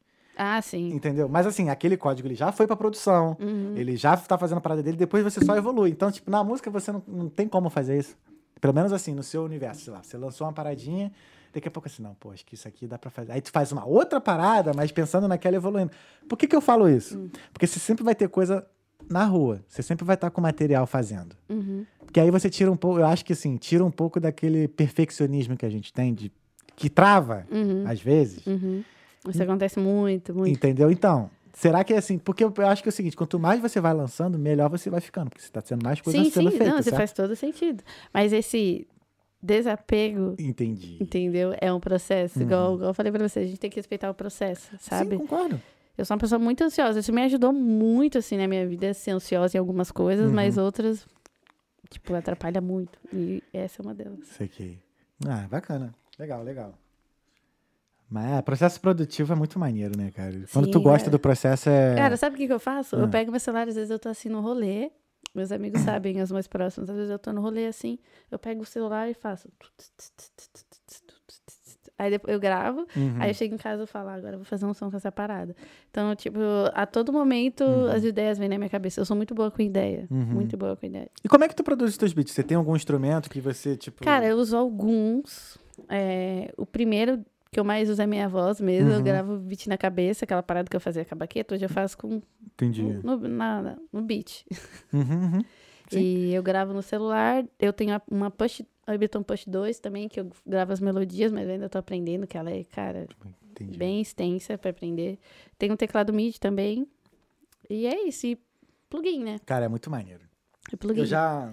Ah, 0.40 0.62
sim. 0.62 0.90
Entendeu? 0.94 1.28
Mas 1.28 1.47
assim, 1.47 1.69
aquele 1.69 1.97
código 1.97 2.28
ele 2.28 2.36
já 2.36 2.52
foi 2.52 2.65
pra 2.66 2.77
produção, 2.77 3.36
Uhum. 3.40 3.74
ele 3.77 3.97
já 3.97 4.16
tá 4.16 4.39
fazendo 4.39 4.59
a 4.59 4.60
parada 4.60 4.82
dele, 4.82 4.97
depois 4.97 5.24
você 5.24 5.44
só 5.44 5.56
evolui. 5.56 5.90
Então, 5.90 6.10
tipo, 6.12 6.31
na 6.31 6.44
música 6.44 6.70
você 6.70 6.93
não, 6.93 7.02
não 7.09 7.28
tem 7.28 7.48
como 7.48 7.69
fazer 7.69 7.98
isso. 7.98 8.16
Pelo 8.60 8.73
menos 8.73 8.93
assim, 8.93 9.15
no 9.15 9.23
seu 9.23 9.43
universo, 9.44 9.82
sei 9.85 9.93
lá, 9.93 10.02
você 10.02 10.16
lançou 10.16 10.47
uma 10.47 10.52
paradinha, 10.52 11.10
daqui 11.52 11.66
a 11.66 11.70
pouco 11.70 11.89
assim, 11.89 12.02
não, 12.02 12.15
pô, 12.15 12.31
acho 12.31 12.44
que 12.47 12.55
isso 12.55 12.69
aqui 12.69 12.86
dá 12.86 12.97
pra 12.98 13.10
fazer. 13.10 13.32
Aí 13.32 13.40
tu 13.40 13.51
faz 13.51 13.73
uma 13.73 13.85
outra 13.85 14.20
parada, 14.20 14.73
mas 14.74 14.93
pensando 14.93 15.27
naquela 15.27 15.56
evoluindo. 15.56 15.90
Por 16.28 16.36
que 16.39 16.47
que 16.47 16.55
eu 16.55 16.60
falo 16.60 16.89
isso? 16.89 17.19
Hum. 17.19 17.31
Porque 17.52 17.66
você 17.66 17.81
sempre 17.81 18.05
vai 18.05 18.15
ter 18.15 18.28
coisa 18.28 18.65
na 19.09 19.24
rua, 19.24 19.60
você 19.69 19.82
sempre 19.82 20.05
vai 20.05 20.15
estar 20.15 20.31
com 20.31 20.40
material 20.40 20.86
fazendo. 20.86 21.35
Uhum. 21.48 21.85
Porque 22.01 22.20
aí 22.20 22.31
você 22.31 22.48
tira 22.51 22.70
um 22.70 22.77
pouco, 22.77 22.98
eu 23.01 23.06
acho 23.06 23.24
que 23.24 23.32
assim, 23.32 23.56
tira 23.56 23.85
um 23.85 23.90
pouco 23.90 24.19
daquele 24.20 24.66
perfeccionismo 24.69 25.56
que 25.56 25.65
a 25.66 25.70
gente 25.70 25.93
tem, 25.93 26.12
de, 26.15 26.31
que 26.77 26.89
trava, 26.90 27.47
Uhum. 27.51 27.85
às 27.86 28.01
vezes. 28.01 28.44
Uhum. 28.47 28.82
Isso 29.30 29.42
acontece 29.42 29.78
muito, 29.78 30.34
muito. 30.34 30.55
Entendeu? 30.56 30.90
Então, 30.90 31.30
será 31.52 31.82
que 31.84 31.92
é 31.94 31.98
assim? 31.98 32.18
Porque 32.18 32.42
eu 32.44 32.52
acho 32.66 32.82
que 32.82 32.88
é 32.88 32.90
o 32.90 32.92
seguinte: 32.92 33.16
quanto 33.16 33.38
mais 33.38 33.60
você 33.60 33.80
vai 33.80 33.92
lançando, 33.94 34.38
melhor 34.38 34.68
você 34.70 34.88
vai 34.90 35.00
ficando, 35.00 35.30
porque 35.30 35.42
você 35.42 35.50
tá 35.50 35.60
tendo 35.62 35.82
mais 35.84 36.00
coisas 36.00 36.22
Sim, 36.26 36.30
sendo 36.30 36.50
sim, 36.50 36.59
feitas. 36.59 36.74
não, 36.74 36.82
você 36.82 36.90
faz 36.92 37.12
todo 37.12 37.34
sentido. 37.36 37.82
Mas 38.12 38.32
esse 38.32 38.86
desapego, 39.42 40.34
Entendi. 40.38 40.96
entendeu? 41.00 41.55
É 41.60 41.72
um 41.72 41.80
processo. 41.80 42.40
Igual, 42.42 42.74
igual 42.74 42.90
eu 42.90 42.94
falei 42.94 43.12
pra 43.12 43.26
você, 43.28 43.40
a 43.40 43.44
gente 43.46 43.59
tem 43.59 43.70
que 43.70 43.76
respeitar 43.76 44.10
o 44.10 44.14
processo, 44.14 44.68
sabe? 44.80 45.14
Uhum. 45.14 45.20
Sim, 45.22 45.26
concordo. 45.26 45.62
Eu 45.96 46.05
sou 46.05 46.14
uma 46.14 46.20
pessoa 46.20 46.38
muito 46.38 46.62
ansiosa. 46.62 47.00
Isso 47.00 47.12
me 47.12 47.22
ajudou 47.22 47.52
muito, 47.52 48.18
assim, 48.18 48.36
na 48.36 48.46
minha 48.46 48.66
vida, 48.66 48.92
ser 48.94 49.10
ansiosa 49.12 49.56
em 49.56 49.60
algumas 49.60 49.90
coisas, 49.90 50.30
mas 50.30 50.56
Uhum. 50.56 50.64
outras, 50.64 51.05
tipo, 51.90 52.14
atrapalha 52.14 52.60
muito. 52.60 52.98
E 53.12 53.42
essa 53.52 53.80
é 53.80 53.84
uma 53.84 53.94
delas. 53.94 54.20
Isso 54.28 54.42
aqui. 54.42 54.78
Ah, 55.26 55.46
bacana. 55.50 55.92
Legal, 56.18 56.42
legal. 56.44 56.74
Mas 58.10 58.39
é, 58.39 58.43
processo 58.43 58.80
produtivo 58.80 59.32
é 59.32 59.36
muito 59.36 59.59
maneiro, 59.59 59.97
né, 59.98 60.10
cara? 60.10 60.32
Quando 60.52 60.64
Sim, 60.66 60.70
tu 60.70 60.80
gosta 60.80 61.01
cara. 61.06 61.10
do 61.10 61.18
processo 61.18 61.68
é. 61.68 61.94
Cara, 61.94 62.16
sabe 62.16 62.35
o 62.35 62.39
que, 62.39 62.47
que 62.47 62.52
eu 62.52 62.60
faço? 62.60 62.97
Ah. 62.97 63.01
Eu 63.01 63.09
pego 63.09 63.30
meu 63.30 63.40
celular, 63.40 63.68
às 63.68 63.74
vezes 63.74 63.90
eu 63.90 63.98
tô 63.98 64.09
assim 64.09 64.28
no 64.28 64.40
rolê. 64.40 64.90
Meus 65.35 65.52
amigos 65.52 65.82
sabem, 65.82 66.20
os 66.22 66.32
mais 66.32 66.47
próximos. 66.47 66.89
Às 66.89 66.97
vezes 66.97 67.10
eu 67.10 67.18
tô 67.18 67.32
no 67.32 67.40
rolê 67.43 67.66
assim, 67.66 67.98
eu 68.30 68.39
pego 68.39 68.62
o 68.62 68.64
celular 68.64 69.10
e 69.10 69.14
faço. 69.14 69.48
Aí 71.98 72.10
depois 72.10 72.32
eu 72.32 72.39
gravo, 72.40 72.86
Uhum. 72.97 73.16
aí 73.18 73.30
eu 73.30 73.35
chego 73.35 73.55
em 73.56 73.59
casa 73.59 73.82
e 73.82 73.86
falo, 73.86 74.09
"Ah, 74.10 74.14
agora 74.14 74.35
eu 74.35 74.39
vou 74.39 74.44
fazer 74.44 74.64
um 74.64 74.72
som 74.72 74.89
com 74.89 74.97
essa 74.97 75.10
parada. 75.10 75.55
Então, 75.90 76.14
tipo, 76.14 76.39
a 76.72 76.86
todo 76.86 77.12
momento 77.12 77.64
Uhum. 77.64 77.90
as 77.90 78.05
ideias 78.05 78.39
vêm 78.39 78.48
na 78.48 78.56
minha 78.56 78.70
cabeça. 78.70 79.01
Eu 79.01 79.05
sou 79.05 79.16
muito 79.16 79.35
boa 79.35 79.51
com 79.51 79.60
ideia. 79.60 80.06
Uhum. 80.09 80.24
Muito 80.26 80.56
boa 80.56 80.76
com 80.76 80.86
ideia. 80.86 81.10
E 81.24 81.28
como 81.28 81.43
é 81.43 81.48
que 81.48 81.56
tu 81.56 81.64
produz 81.64 81.90
os 81.90 81.97
teus 81.98 82.12
beats? 82.12 82.32
Você 82.32 82.44
tem 82.44 82.56
algum 82.56 82.76
instrumento 82.76 83.28
que 83.28 83.40
você, 83.40 83.76
tipo. 83.76 84.05
Cara, 84.05 84.24
eu 84.26 84.36
uso 84.36 84.56
alguns. 84.56 85.59
É, 85.89 86.52
o 86.56 86.64
primeiro 86.64 87.24
que 87.50 87.58
eu 87.58 87.64
mais 87.64 87.88
uso 87.88 88.00
é 88.02 88.06
minha 88.06 88.28
voz 88.28 88.60
mesmo. 88.60 88.90
Eu 88.90 88.96
Uhum. 88.98 89.02
gravo 89.04 89.32
o 89.34 89.38
beat 89.38 89.66
na 89.66 89.78
cabeça, 89.78 90.24
aquela 90.24 90.42
parada 90.42 90.68
que 90.68 90.76
eu 90.76 90.80
fazia 90.80 91.04
com 91.04 91.14
a 91.14 91.18
baqueta, 91.18 91.54
hoje 91.54 91.64
eu 91.64 91.68
faço 91.68 91.96
com, 91.98 92.20
Entendi. 92.54 92.82
no, 92.82 93.16
na- 93.16 93.76
no 93.92 94.02
beat. 94.02 94.44
Uhum, 94.92 95.00
uhum. 95.02 95.44
E 95.90 96.34
eu 96.34 96.42
gravo 96.42 96.74
no 96.74 96.82
celular. 96.82 97.42
Eu 97.58 97.72
tenho 97.72 97.98
uma 98.10 98.30
Push, 98.30 98.60
a 98.86 98.92
Ableton 98.92 99.22
Push 99.22 99.46
2 99.46 99.80
também, 99.80 100.06
que 100.06 100.20
eu 100.20 100.30
gravo 100.46 100.70
as 100.70 100.80
melodias, 100.80 101.32
mas 101.32 101.46
eu 101.46 101.54
ainda 101.54 101.66
tô 101.66 101.78
aprendendo, 101.78 102.26
que 102.26 102.36
ela 102.36 102.50
é, 102.50 102.62
cara, 102.64 103.06
Entendi. 103.52 103.78
bem 103.78 103.98
extensa 104.02 104.58
pra 104.58 104.70
aprender. 104.70 105.18
Tem 105.58 105.72
um 105.72 105.76
teclado 105.76 106.12
MIDI 106.12 106.38
também. 106.38 106.86
E 107.70 107.86
é 107.86 108.06
isso. 108.06 108.26
E 108.26 108.38
plugin, 108.90 109.24
né? 109.24 109.38
Cara, 109.46 109.64
é 109.64 109.68
muito 109.68 109.90
maneiro. 109.90 110.20
E 110.70 110.76
plugin. 110.76 111.00
Eu 111.00 111.06
já, 111.06 111.50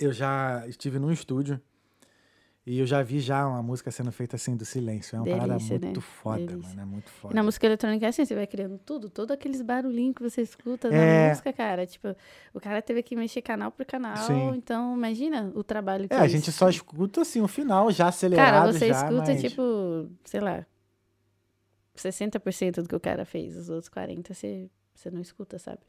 eu 0.00 0.12
já 0.12 0.64
estive 0.66 0.98
num 0.98 1.12
estúdio 1.12 1.60
e 2.70 2.78
eu 2.80 2.86
já 2.86 3.02
vi 3.02 3.18
já 3.20 3.46
uma 3.46 3.62
música 3.62 3.90
sendo 3.90 4.12
feita 4.12 4.36
assim 4.36 4.54
do 4.56 4.64
silêncio. 4.64 5.16
É 5.16 5.20
uma 5.20 5.26
parada 5.26 5.46
Delícia, 5.54 5.78
muito 5.78 6.00
né? 6.00 6.06
foda, 6.22 6.46
Delícia. 6.46 6.68
mano. 6.68 6.80
É 6.80 6.84
muito 6.84 7.06
E 7.06 7.10
foda. 7.10 7.34
na 7.34 7.42
música 7.42 7.66
eletrônica 7.66 8.04
é 8.04 8.08
assim, 8.10 8.24
você 8.24 8.34
vai 8.34 8.46
criando 8.46 8.78
tudo, 8.78 9.08
todos 9.08 9.32
aqueles 9.34 9.62
barulhinhos 9.62 10.14
que 10.14 10.22
você 10.22 10.42
escuta 10.42 10.88
É. 10.88 11.22
na 11.24 11.28
música, 11.30 11.52
cara. 11.52 11.86
Tipo, 11.86 12.14
o 12.52 12.60
cara 12.60 12.82
teve 12.82 13.02
que 13.02 13.16
mexer 13.16 13.42
canal 13.42 13.70
por 13.72 13.84
canal, 13.86 14.16
Sim. 14.18 14.52
então 14.56 14.94
imagina 14.96 15.50
o 15.54 15.64
trabalho 15.64 16.08
que 16.08 16.14
É, 16.14 16.18
é 16.18 16.20
a 16.20 16.28
gente 16.28 16.52
só 16.52 16.68
escuta 16.68 17.22
assim 17.22 17.40
o 17.40 17.48
final 17.48 17.90
já 17.90 18.08
acelerado 18.08 18.50
Cara, 18.52 18.72
você 18.72 18.88
já, 18.88 18.94
escuta, 18.94 19.32
mas... 19.32 19.40
tipo, 19.40 19.62
sei 20.24 20.40
lá, 20.40 20.66
60% 21.96 22.82
do 22.82 22.88
que 22.88 22.94
o 22.94 23.00
cara 23.00 23.24
fez, 23.24 23.56
os 23.56 23.68
outros 23.68 23.90
40% 23.90 24.32
você, 24.34 24.70
você 24.94 25.10
não 25.10 25.20
escuta, 25.20 25.58
sabe? 25.58 25.80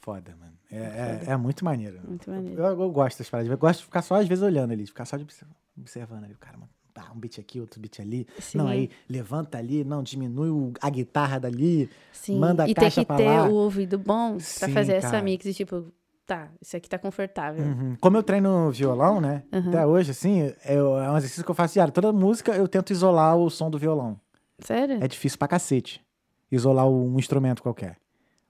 Foda, 0.00 0.34
mano. 0.38 0.52
É, 0.70 1.22
é, 1.28 1.32
é 1.32 1.36
muito 1.36 1.64
maneiro. 1.64 2.00
Muito 2.06 2.28
maneiro. 2.28 2.60
Eu, 2.60 2.80
eu 2.80 2.90
gosto 2.90 3.18
das 3.18 3.30
paradas. 3.30 3.50
Eu 3.52 3.58
gosto 3.58 3.80
de 3.80 3.84
ficar 3.84 4.02
só 4.02 4.16
às 4.16 4.26
vezes 4.26 4.42
olhando 4.42 4.72
ali, 4.72 4.84
ficar 4.86 5.04
só 5.04 5.16
de 5.16 5.22
observ- 5.22 5.52
observando 5.78 6.24
ali. 6.24 6.34
O 6.34 6.38
cara, 6.38 6.56
mano, 6.58 6.70
ah, 6.94 7.10
um 7.14 7.18
beat 7.18 7.38
aqui, 7.38 7.60
outro 7.60 7.80
beat 7.80 8.00
ali. 8.00 8.26
Sim. 8.38 8.58
Não, 8.58 8.66
aí 8.68 8.90
levanta 9.08 9.58
ali, 9.58 9.82
não, 9.84 10.02
diminui 10.02 10.50
o- 10.50 10.72
a 10.80 10.90
guitarra 10.90 11.38
dali. 11.40 11.88
Sim, 12.12 12.38
manda 12.38 12.64
a 12.64 12.68
e 12.68 12.74
ter 12.74 12.80
caixa 12.82 13.00
que 13.00 13.06
pra 13.06 13.16
ter 13.16 13.24
lá. 13.28 13.48
o 13.48 13.54
ouvido 13.54 13.98
bom 13.98 14.32
pra 14.36 14.40
Sim, 14.40 14.72
fazer 14.72 14.92
essa 14.94 15.10
cara. 15.10 15.22
mix 15.22 15.44
e 15.46 15.54
tipo, 15.54 15.86
tá, 16.26 16.50
isso 16.60 16.76
aqui 16.76 16.88
tá 16.88 16.98
confortável. 16.98 17.64
Uhum. 17.64 17.96
Como 18.00 18.16
eu 18.16 18.22
treino 18.22 18.70
violão, 18.70 19.20
né? 19.20 19.42
Uhum. 19.52 19.68
Até 19.68 19.86
hoje, 19.86 20.10
assim, 20.10 20.52
eu- 20.66 20.98
é 20.98 21.10
um 21.10 21.16
exercício 21.16 21.44
que 21.44 21.50
eu 21.50 21.54
faço 21.54 21.74
diário. 21.74 21.92
Toda 21.92 22.12
música 22.12 22.52
eu 22.54 22.68
tento 22.68 22.90
isolar 22.90 23.36
o 23.36 23.48
som 23.50 23.70
do 23.70 23.78
violão. 23.78 24.20
Sério? 24.58 25.02
É 25.02 25.08
difícil 25.08 25.38
pra 25.38 25.48
cacete. 25.48 26.04
Isolar 26.50 26.86
um 26.88 27.18
instrumento 27.18 27.62
qualquer. 27.62 27.96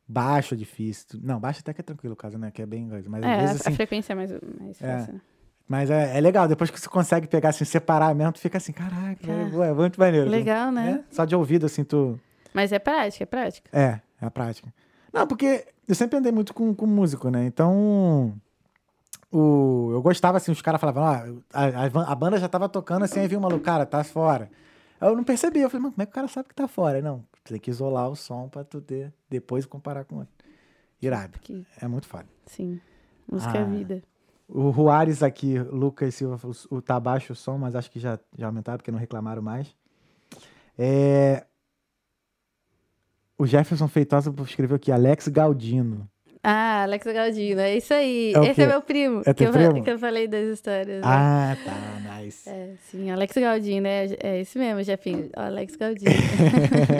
Baixo 0.06 0.54
é 0.54 0.56
difícil. 0.56 1.06
Não, 1.22 1.38
baixo 1.40 1.60
até 1.60 1.72
que 1.72 1.80
é 1.80 1.84
tranquilo, 1.84 2.12
o 2.14 2.16
caso, 2.16 2.36
né? 2.36 2.50
Que 2.50 2.60
é 2.60 2.66
bem 2.66 2.88
coisa. 2.88 3.08
Mas 3.08 3.22
É, 3.22 3.34
às 3.34 3.40
vezes, 3.42 3.56
a 3.64 3.68
assim. 3.68 3.76
frequência 3.76 4.12
é 4.12 4.16
mais, 4.16 4.30
mais 4.60 4.82
É. 4.82 4.98
fácil. 4.98 5.20
Mas 5.68 5.90
é, 5.90 6.16
é 6.18 6.20
legal. 6.20 6.46
Depois 6.48 6.70
que 6.70 6.78
você 6.80 6.88
consegue 6.88 7.26
pegar, 7.26 7.50
assim, 7.50 7.64
separar 7.64 8.14
mesmo, 8.14 8.32
tu 8.32 8.40
fica 8.40 8.58
assim, 8.58 8.72
caraca, 8.72 9.16
Cara, 9.26 9.66
é, 9.66 9.70
é 9.70 9.72
muito 9.72 9.98
maneiro. 9.98 10.28
Legal, 10.28 10.70
né? 10.70 11.02
É, 11.08 11.14
Só 11.14 11.24
de 11.24 11.34
ouvido, 11.34 11.66
assim, 11.66 11.84
tu. 11.84 12.18
Mas 12.52 12.72
é 12.72 12.78
prática, 12.78 13.22
é 13.24 13.26
prática. 13.26 13.70
É, 13.72 14.00
é 14.20 14.26
a 14.26 14.30
prática. 14.30 14.72
Não, 15.12 15.26
porque 15.26 15.66
eu 15.88 15.94
sempre 15.94 16.18
andei 16.18 16.32
muito 16.32 16.52
com, 16.52 16.74
com 16.74 16.86
músico, 16.86 17.30
né? 17.30 17.44
Então. 17.46 18.34
O, 19.30 19.90
eu 19.92 20.02
gostava, 20.02 20.36
assim, 20.36 20.52
os 20.52 20.60
caras 20.60 20.78
falavam, 20.80 21.04
ah, 21.04 21.24
a, 21.54 22.12
a 22.12 22.14
banda 22.14 22.36
já 22.38 22.48
tava 22.48 22.68
tocando, 22.68 23.04
assim, 23.04 23.18
aí 23.20 23.26
viu 23.28 23.38
o 23.38 23.42
maluco, 23.42 23.64
cara, 23.64 23.86
tá 23.86 24.04
fora. 24.04 24.50
Eu 25.00 25.16
não 25.16 25.24
percebi, 25.24 25.60
eu 25.60 25.70
falei, 25.70 25.82
mano, 25.84 25.94
como 25.94 26.02
é 26.02 26.06
que 26.06 26.12
o 26.12 26.14
cara 26.14 26.28
sabe 26.28 26.48
que 26.50 26.54
tá 26.54 26.68
fora? 26.68 26.96
Aí, 26.96 27.02
não, 27.02 27.24
tem 27.44 27.58
que 27.58 27.70
isolar 27.70 28.08
o 28.10 28.14
som 28.14 28.48
pra 28.48 28.62
tu 28.62 28.80
ter, 28.82 29.10
depois 29.30 29.64
comparar 29.64 30.04
com 30.04 30.16
outro. 30.16 30.32
Irado. 31.00 31.38
Que, 31.40 31.66
É 31.80 31.88
muito 31.88 32.06
foda. 32.06 32.26
sim, 32.46 32.78
música 33.30 33.56
é 33.56 33.62
Ah. 33.62 33.64
vida. 33.64 34.02
O 34.54 34.68
Ruares 34.68 35.22
aqui, 35.22 35.58
Lucas 35.58 36.14
Silva, 36.14 36.38
o, 36.46 36.76
o 36.76 36.82
tá 36.82 37.00
baixo 37.00 37.32
o 37.32 37.36
som, 37.36 37.56
mas 37.56 37.74
acho 37.74 37.90
que 37.90 37.98
já, 37.98 38.18
já 38.36 38.46
aumentaram 38.46 38.76
porque 38.76 38.90
não 38.90 38.98
reclamaram 38.98 39.40
mais. 39.40 39.74
É... 40.78 41.46
O 43.38 43.46
Jefferson 43.46 43.88
Feitosa 43.88 44.32
escreveu 44.46 44.76
aqui, 44.76 44.92
Alex 44.92 45.28
Galdino. 45.28 46.06
Ah, 46.42 46.82
Alex 46.82 47.06
Galdino, 47.06 47.60
é 47.60 47.76
isso 47.76 47.94
aí. 47.94 48.34
É 48.36 48.40
Esse 48.40 48.54
quê? 48.56 48.62
é 48.62 48.66
meu 48.66 48.82
primo. 48.82 49.22
É 49.24 49.32
que, 49.32 49.44
eu, 49.44 49.52
primo? 49.52 49.82
que 49.82 49.90
eu 49.90 49.98
falei 49.98 50.28
das 50.28 50.44
histórias. 50.48 51.00
né? 51.00 51.02
Ah, 51.02 51.56
tá, 51.64 52.20
nice. 52.20 52.46
É, 52.48 52.74
sim, 52.90 53.10
Alex 53.10 53.34
Galdino, 53.34 53.86
é, 53.86 54.06
é 54.20 54.40
esse 54.40 54.58
mesmo, 54.58 54.82
Jefinho. 54.82 55.30
Alex 55.34 55.76
Galdino. 55.76 56.10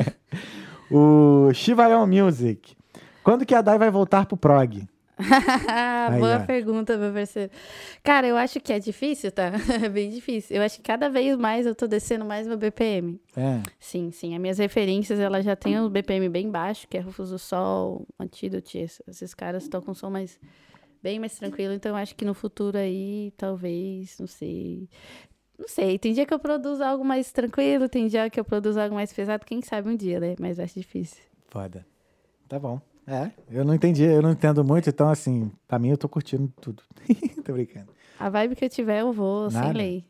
o 0.90 1.52
Chivayon 1.52 2.06
Music. 2.06 2.74
Quando 3.22 3.44
que 3.44 3.54
a 3.54 3.60
Dai 3.60 3.78
vai 3.78 3.90
voltar 3.90 4.24
pro 4.24 4.38
prog? 4.38 4.88
Aí, 6.10 6.20
Boa 6.20 6.36
ó. 6.42 6.46
pergunta, 6.46 6.96
meu 6.96 7.12
parceiro. 7.12 7.50
Cara, 8.02 8.26
eu 8.26 8.36
acho 8.36 8.60
que 8.60 8.72
é 8.72 8.78
difícil, 8.78 9.30
tá? 9.32 9.52
É 9.84 9.88
bem 9.88 10.10
difícil. 10.10 10.56
Eu 10.56 10.62
acho 10.62 10.76
que 10.76 10.82
cada 10.82 11.08
vez 11.08 11.36
mais 11.36 11.66
eu 11.66 11.74
tô 11.74 11.86
descendo 11.86 12.24
mais 12.24 12.46
meu 12.46 12.56
BPM. 12.56 13.20
É. 13.36 13.62
Sim, 13.78 14.10
sim. 14.10 14.34
As 14.34 14.40
minhas 14.40 14.58
referências, 14.58 15.18
elas 15.20 15.44
já 15.44 15.54
têm 15.56 15.78
o 15.80 15.88
BPM 15.88 16.28
bem 16.28 16.50
baixo, 16.50 16.86
que 16.88 16.96
é 16.96 17.00
Rufus 17.00 17.30
do 17.30 17.38
Sol, 17.38 18.06
Antidote. 18.18 18.78
esse- 18.78 19.02
Esses 19.08 19.34
caras 19.34 19.62
estão 19.64 19.80
com 19.80 19.94
som 19.94 20.10
mais, 20.10 20.38
bem 21.02 21.18
mais 21.18 21.36
tranquilo. 21.38 21.72
Então, 21.74 21.92
eu 21.92 21.96
acho 21.96 22.14
que 22.14 22.24
no 22.24 22.34
futuro 22.34 22.76
aí, 22.78 23.32
talvez, 23.36 24.18
não 24.18 24.26
sei. 24.26 24.88
Não 25.58 25.68
sei. 25.68 25.98
Tem 25.98 26.12
dia 26.12 26.26
que 26.26 26.34
eu 26.34 26.38
produzo 26.40 26.82
algo 26.82 27.04
mais 27.04 27.30
tranquilo, 27.30 27.88
tem 27.88 28.06
dia 28.08 28.28
que 28.28 28.40
eu 28.40 28.44
produzo 28.44 28.80
algo 28.80 28.94
mais 28.94 29.12
pesado. 29.12 29.44
Quem 29.46 29.62
sabe 29.62 29.88
um 29.88 29.96
dia, 29.96 30.18
né? 30.18 30.34
Mas 30.40 30.58
acho 30.58 30.74
difícil. 30.78 31.22
Foda. 31.48 31.86
Tá 32.48 32.58
bom. 32.58 32.80
É, 33.06 33.30
eu 33.50 33.64
não 33.64 33.74
entendi, 33.74 34.04
eu 34.04 34.22
não 34.22 34.30
entendo 34.32 34.62
muito, 34.64 34.88
então 34.88 35.08
assim, 35.08 35.50
pra 35.66 35.78
mim 35.78 35.90
eu 35.90 35.98
tô 35.98 36.08
curtindo 36.08 36.52
tudo. 36.60 36.82
tô 37.44 37.52
brincando. 37.52 37.88
A 38.18 38.28
vibe 38.28 38.54
que 38.56 38.64
eu 38.64 38.70
tiver, 38.70 39.00
eu 39.00 39.12
vou, 39.12 39.50
sem 39.50 39.60
Nada. 39.60 39.76
lei. 39.76 40.04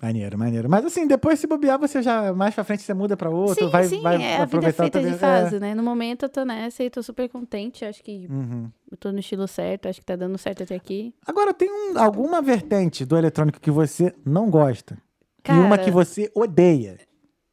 Maneiro, 0.00 0.38
maneiro. 0.38 0.68
Mas 0.70 0.84
assim, 0.84 1.08
depois 1.08 1.40
se 1.40 1.46
bobear, 1.48 1.76
você 1.76 2.00
já, 2.00 2.32
mais 2.32 2.54
pra 2.54 2.62
frente 2.62 2.84
você 2.84 2.94
muda 2.94 3.16
pra 3.16 3.30
outro, 3.30 3.64
sim, 3.64 3.68
vai, 3.70 3.82
sim, 3.84 4.00
vai 4.00 4.22
é, 4.22 4.36
a 4.36 4.44
vida 4.44 4.68
é 4.68 4.72
feita 4.72 5.02
de 5.02 5.12
fase, 5.14 5.58
né? 5.58 5.74
No 5.74 5.82
momento 5.82 6.22
eu 6.24 6.28
tô 6.28 6.44
nessa 6.44 6.84
e 6.84 6.90
tô 6.90 7.02
super 7.02 7.28
contente. 7.28 7.84
Acho 7.84 8.00
que 8.04 8.26
É. 8.26 8.32
Uhum. 8.32 8.70
eu 8.92 8.96
tô 8.96 9.10
no 9.10 9.18
estilo 9.18 9.48
certo, 9.48 9.88
acho 9.88 9.98
que 9.98 10.06
tá 10.06 10.14
dando 10.14 10.38
certo 10.38 10.62
até 10.62 10.76
aqui. 10.76 11.12
Agora, 11.26 11.52
tem 11.52 11.68
um- 11.68 11.98
alguma 11.98 12.40
vertente 12.40 13.04
do 13.04 13.16
eletrônico 13.16 13.58
que 13.60 13.72
você 13.72 14.14
não 14.24 14.48
gosta? 14.48 14.96
e 15.48 15.50
uma 15.52 15.70
Cara, 15.70 15.82
que 15.84 15.90
você 15.90 16.30
odeia. 16.34 16.98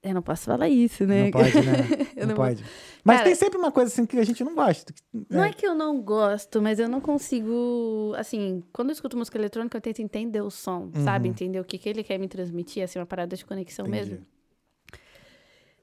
Eu 0.05 0.13
não 0.13 0.21
posso 0.21 0.45
falar 0.45 0.69
isso, 0.69 1.03
né? 1.05 1.25
Não 1.25 1.31
pode, 1.31 1.55
né? 1.61 1.73
Não, 2.15 2.27
não 2.27 2.35
pode. 2.35 2.63
Mas 3.03 3.17
Cara- 3.17 3.25
tem 3.27 3.35
sempre 3.35 3.57
uma 3.57 3.71
coisa 3.71 3.91
assim 3.91 4.05
que 4.05 4.17
a 4.17 4.23
gente 4.23 4.43
não 4.43 4.55
gosta. 4.55 4.93
Não 5.29 5.41
né? 5.41 5.49
é 5.49 5.53
que 5.53 5.65
eu 5.65 5.73
não 5.75 5.99
gosto, 5.99 6.61
mas 6.61 6.79
eu 6.79 6.87
não 6.87 7.01
consigo. 7.01 8.13
Assim, 8.17 8.63
quando 8.71 8.89
eu 8.89 8.93
escuto 8.93 9.17
música 9.17 9.37
eletrônica, 9.37 9.75
eu 9.77 9.81
tento 9.81 10.01
entender 10.01 10.41
o 10.41 10.49
som, 10.49 10.91
sabe? 11.03 11.27
Uhum. 11.27 11.31
Entender 11.31 11.59
o 11.59 11.63
que, 11.63 11.77
que 11.77 11.89
ele 11.89 12.03
quer 12.03 12.17
me 12.19 12.27
transmitir, 12.27 12.83
assim, 12.83 12.99
uma 12.99 13.05
parada 13.05 13.35
de 13.35 13.43
conexão 13.45 13.85
Entendi. 13.87 14.11
mesmo. 14.11 14.25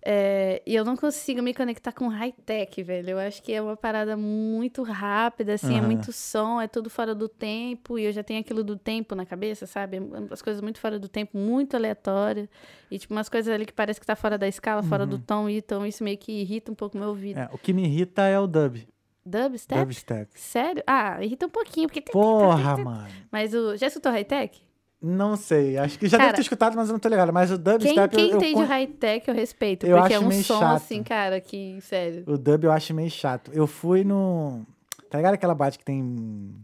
É, 0.04 0.60
e 0.66 0.74
eu 0.74 0.84
não 0.84 0.96
consigo 0.96 1.40
me 1.40 1.54
conectar 1.54 1.92
com 1.92 2.08
high-tech, 2.08 2.82
velho. 2.82 3.10
Eu 3.10 3.18
acho 3.18 3.40
que 3.42 3.52
é 3.52 3.62
uma 3.62 3.76
parada 3.76 4.16
muito 4.16 4.82
rápida, 4.82 5.54
assim, 5.54 5.76
é 5.76 5.78
Aham. 5.78 5.86
muito 5.86 6.12
som, 6.12 6.60
é 6.60 6.66
tudo 6.66 6.90
fora 6.90 7.14
do 7.14 7.28
tempo, 7.28 7.98
e 7.98 8.04
eu 8.04 8.12
já 8.12 8.24
tenho 8.24 8.40
aquilo 8.40 8.64
do 8.64 8.76
tempo 8.76 9.14
na 9.14 9.24
cabeça, 9.24 9.64
sabe? 9.64 9.98
As 10.30 10.42
coisas 10.42 10.60
muito 10.60 10.80
fora 10.80 10.98
do 10.98 11.08
tempo, 11.08 11.38
muito 11.38 11.76
aleatório. 11.76 12.48
E, 12.90 12.98
tipo, 12.98 13.14
umas 13.14 13.28
coisas 13.28 13.52
ali 13.52 13.64
que 13.64 13.72
parece 13.72 14.00
que 14.00 14.06
tá 14.06 14.16
fora 14.16 14.36
da 14.36 14.48
escala, 14.48 14.82
fora 14.82 15.06
do 15.06 15.18
tom, 15.18 15.48
e 15.48 15.58
então 15.58 15.86
isso 15.86 16.02
meio 16.02 16.18
que 16.18 16.32
irrita 16.32 16.72
um 16.72 16.74
pouco 16.74 16.96
o 16.96 17.00
meu 17.00 17.10
ouvido. 17.10 17.36
Uhum. 17.36 17.44
É, 17.44 17.48
o 17.52 17.58
que 17.58 17.72
me 17.72 17.84
irrita 17.84 18.22
é 18.22 18.38
o 18.38 18.46
dub. 18.48 18.86
Dubstep? 19.24 19.80
Dubstep. 19.80 20.30
Sério? 20.34 20.82
Ah, 20.84 21.22
irrita 21.22 21.46
um 21.46 21.50
pouquinho, 21.50 21.86
porque 21.86 22.00
tem. 22.00 22.12
Porra, 22.12 22.76
mano. 22.76 23.08
Mas 23.30 23.54
o. 23.54 23.76
Já 23.76 23.86
escutou 23.86 24.10
high-tech? 24.10 24.60
Não 25.02 25.36
sei. 25.36 25.76
Acho 25.76 25.98
que 25.98 26.06
já 26.06 26.16
Cara, 26.16 26.28
deve 26.28 26.36
ter 26.36 26.42
escutado, 26.42 26.76
mas 26.76 26.88
eu 26.88 26.92
não 26.92 27.00
tô 27.00 27.08
ligado. 27.08 27.32
Mas 27.32 27.50
o 27.50 27.58
Quem, 27.58 27.64
dubstep 27.64 28.14
quem 28.14 28.26
eu, 28.26 28.30
eu 28.30 28.36
entende 28.36 28.62
o 28.62 28.64
high-tech 28.64 29.28
eu 29.28 29.34
respeito. 29.34 29.84
Eu 29.84 29.98
porque 29.98 30.14
é 30.14 30.20
um 30.20 30.30
som 30.30 30.60
chato. 30.60 30.76
assim, 30.76 31.02
cara, 31.02 31.40
que. 31.40 31.80
Sério. 31.80 32.22
O 32.26 32.38
dub 32.38 32.64
eu 32.64 32.70
acho 32.70 32.94
meio 32.94 33.10
chato. 33.10 33.50
Eu 33.52 33.66
fui 33.66 34.04
no. 34.04 34.64
Tá 35.10 35.18
ligado 35.18 35.34
aquela 35.34 35.54
boate 35.54 35.78
que 35.78 35.84
tem 35.84 36.54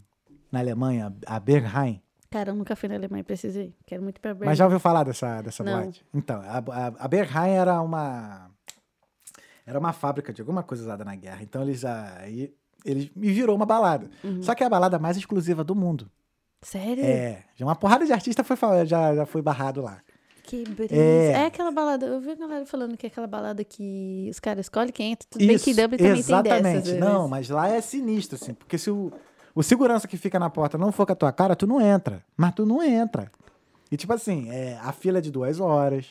na 0.53 0.61
Alemanha, 0.61 1.13
a 1.27 1.41
Berghain? 1.41 2.01
Cara, 2.31 2.51
eu 2.51 2.55
nunca 2.55 2.77
fui 2.77 2.89
na 2.89 2.95
Alemanha, 2.95 3.25
preciso 3.25 3.59
ir. 3.59 3.75
Quero 3.85 4.03
muito 4.03 4.19
ir 4.19 4.21
pra 4.21 4.35
Berlim. 4.35 4.47
Mas 4.51 4.59
já 4.59 4.65
ouviu 4.65 4.79
falar 4.79 5.03
dessa, 5.03 5.43
dessa 5.43 5.65
Não. 5.65 5.83
boate? 5.83 6.05
Então, 6.15 6.41
a, 6.43 6.59
a, 6.59 6.87
a 6.99 7.09
Berghain 7.09 7.55
era 7.55 7.81
uma. 7.83 8.51
Era 9.67 9.79
uma 9.79 9.93
fábrica 9.93 10.33
de 10.33 10.41
alguma 10.41 10.63
coisa 10.63 10.85
usada 10.85 11.05
na 11.05 11.17
guerra. 11.17 11.43
Então 11.43 11.63
eles 11.63 11.85
aí. 11.85 12.55
Eles 12.85 13.11
me 13.17 13.33
virou 13.33 13.57
uma 13.57 13.67
balada. 13.67 14.09
Uhum. 14.23 14.43
Só 14.43 14.55
que 14.55 14.63
é 14.63 14.67
a 14.67 14.71
balada 14.71 14.99
mais 14.99 15.17
exclusiva 15.17 15.65
do 15.65 15.75
mundo. 15.75 16.09
Sério? 16.63 17.05
É. 17.05 17.45
Já 17.57 17.65
uma 17.65 17.77
porrada 17.77 18.05
de 18.05 18.13
artista 18.13 18.43
foi, 18.43 18.57
já, 18.87 19.15
já 19.15 19.27
foi 19.27 19.41
barrado 19.43 19.81
lá. 19.81 20.01
Que 20.43 20.65
brisa. 20.65 20.95
É. 20.95 21.33
É. 21.33 21.47
aquela 21.47 21.71
balada. 21.71 22.07
Eu 22.07 22.21
vi 22.21 22.31
a 22.31 22.35
galera 22.35 22.65
falando 22.65 22.97
que 22.97 23.07
é 23.07 23.09
aquela 23.09 23.27
balada 23.27 23.63
que 23.63 24.29
os 24.31 24.41
caras 24.41 24.65
escolhem 24.67 24.91
quem 24.93 25.13
entra. 25.13 25.27
Tudo 25.31 25.47
bem 25.47 25.57
Isso, 25.57 25.65
que 25.67 25.75
Dublin 25.75 25.99
também 25.99 26.19
exatamente. 26.19 26.63
tem 26.63 26.73
dessas. 26.75 26.93
né? 26.95 27.01
Não, 27.01 27.29
mas 27.29 27.51
lá 27.51 27.69
é 27.69 27.81
sinistro, 27.81 28.39
assim. 28.41 28.55
Porque 28.55 28.79
se 28.79 28.91
o, 28.91 29.13
o 29.55 29.63
segurança 29.63 30.09
que 30.09 30.17
fica 30.17 30.39
na 30.39 30.49
porta 30.49 30.79
não 30.79 30.91
for 30.91 31.05
com 31.07 31.13
a 31.13 31.17
tua 31.17 31.33
cara, 31.33 31.55
tu 31.55 31.67
não 31.67 31.81
entra. 31.81 32.25
Mas 32.37 32.55
tu 32.55 32.65
não 32.65 32.83
entra. 32.83 33.31
E 33.93 33.97
tipo 33.97 34.13
assim, 34.13 34.51
é, 34.51 34.79
a 34.83 34.91
fila 34.91 35.19
é 35.19 35.21
de 35.21 35.31
duas 35.31 35.61
horas. 35.61 36.07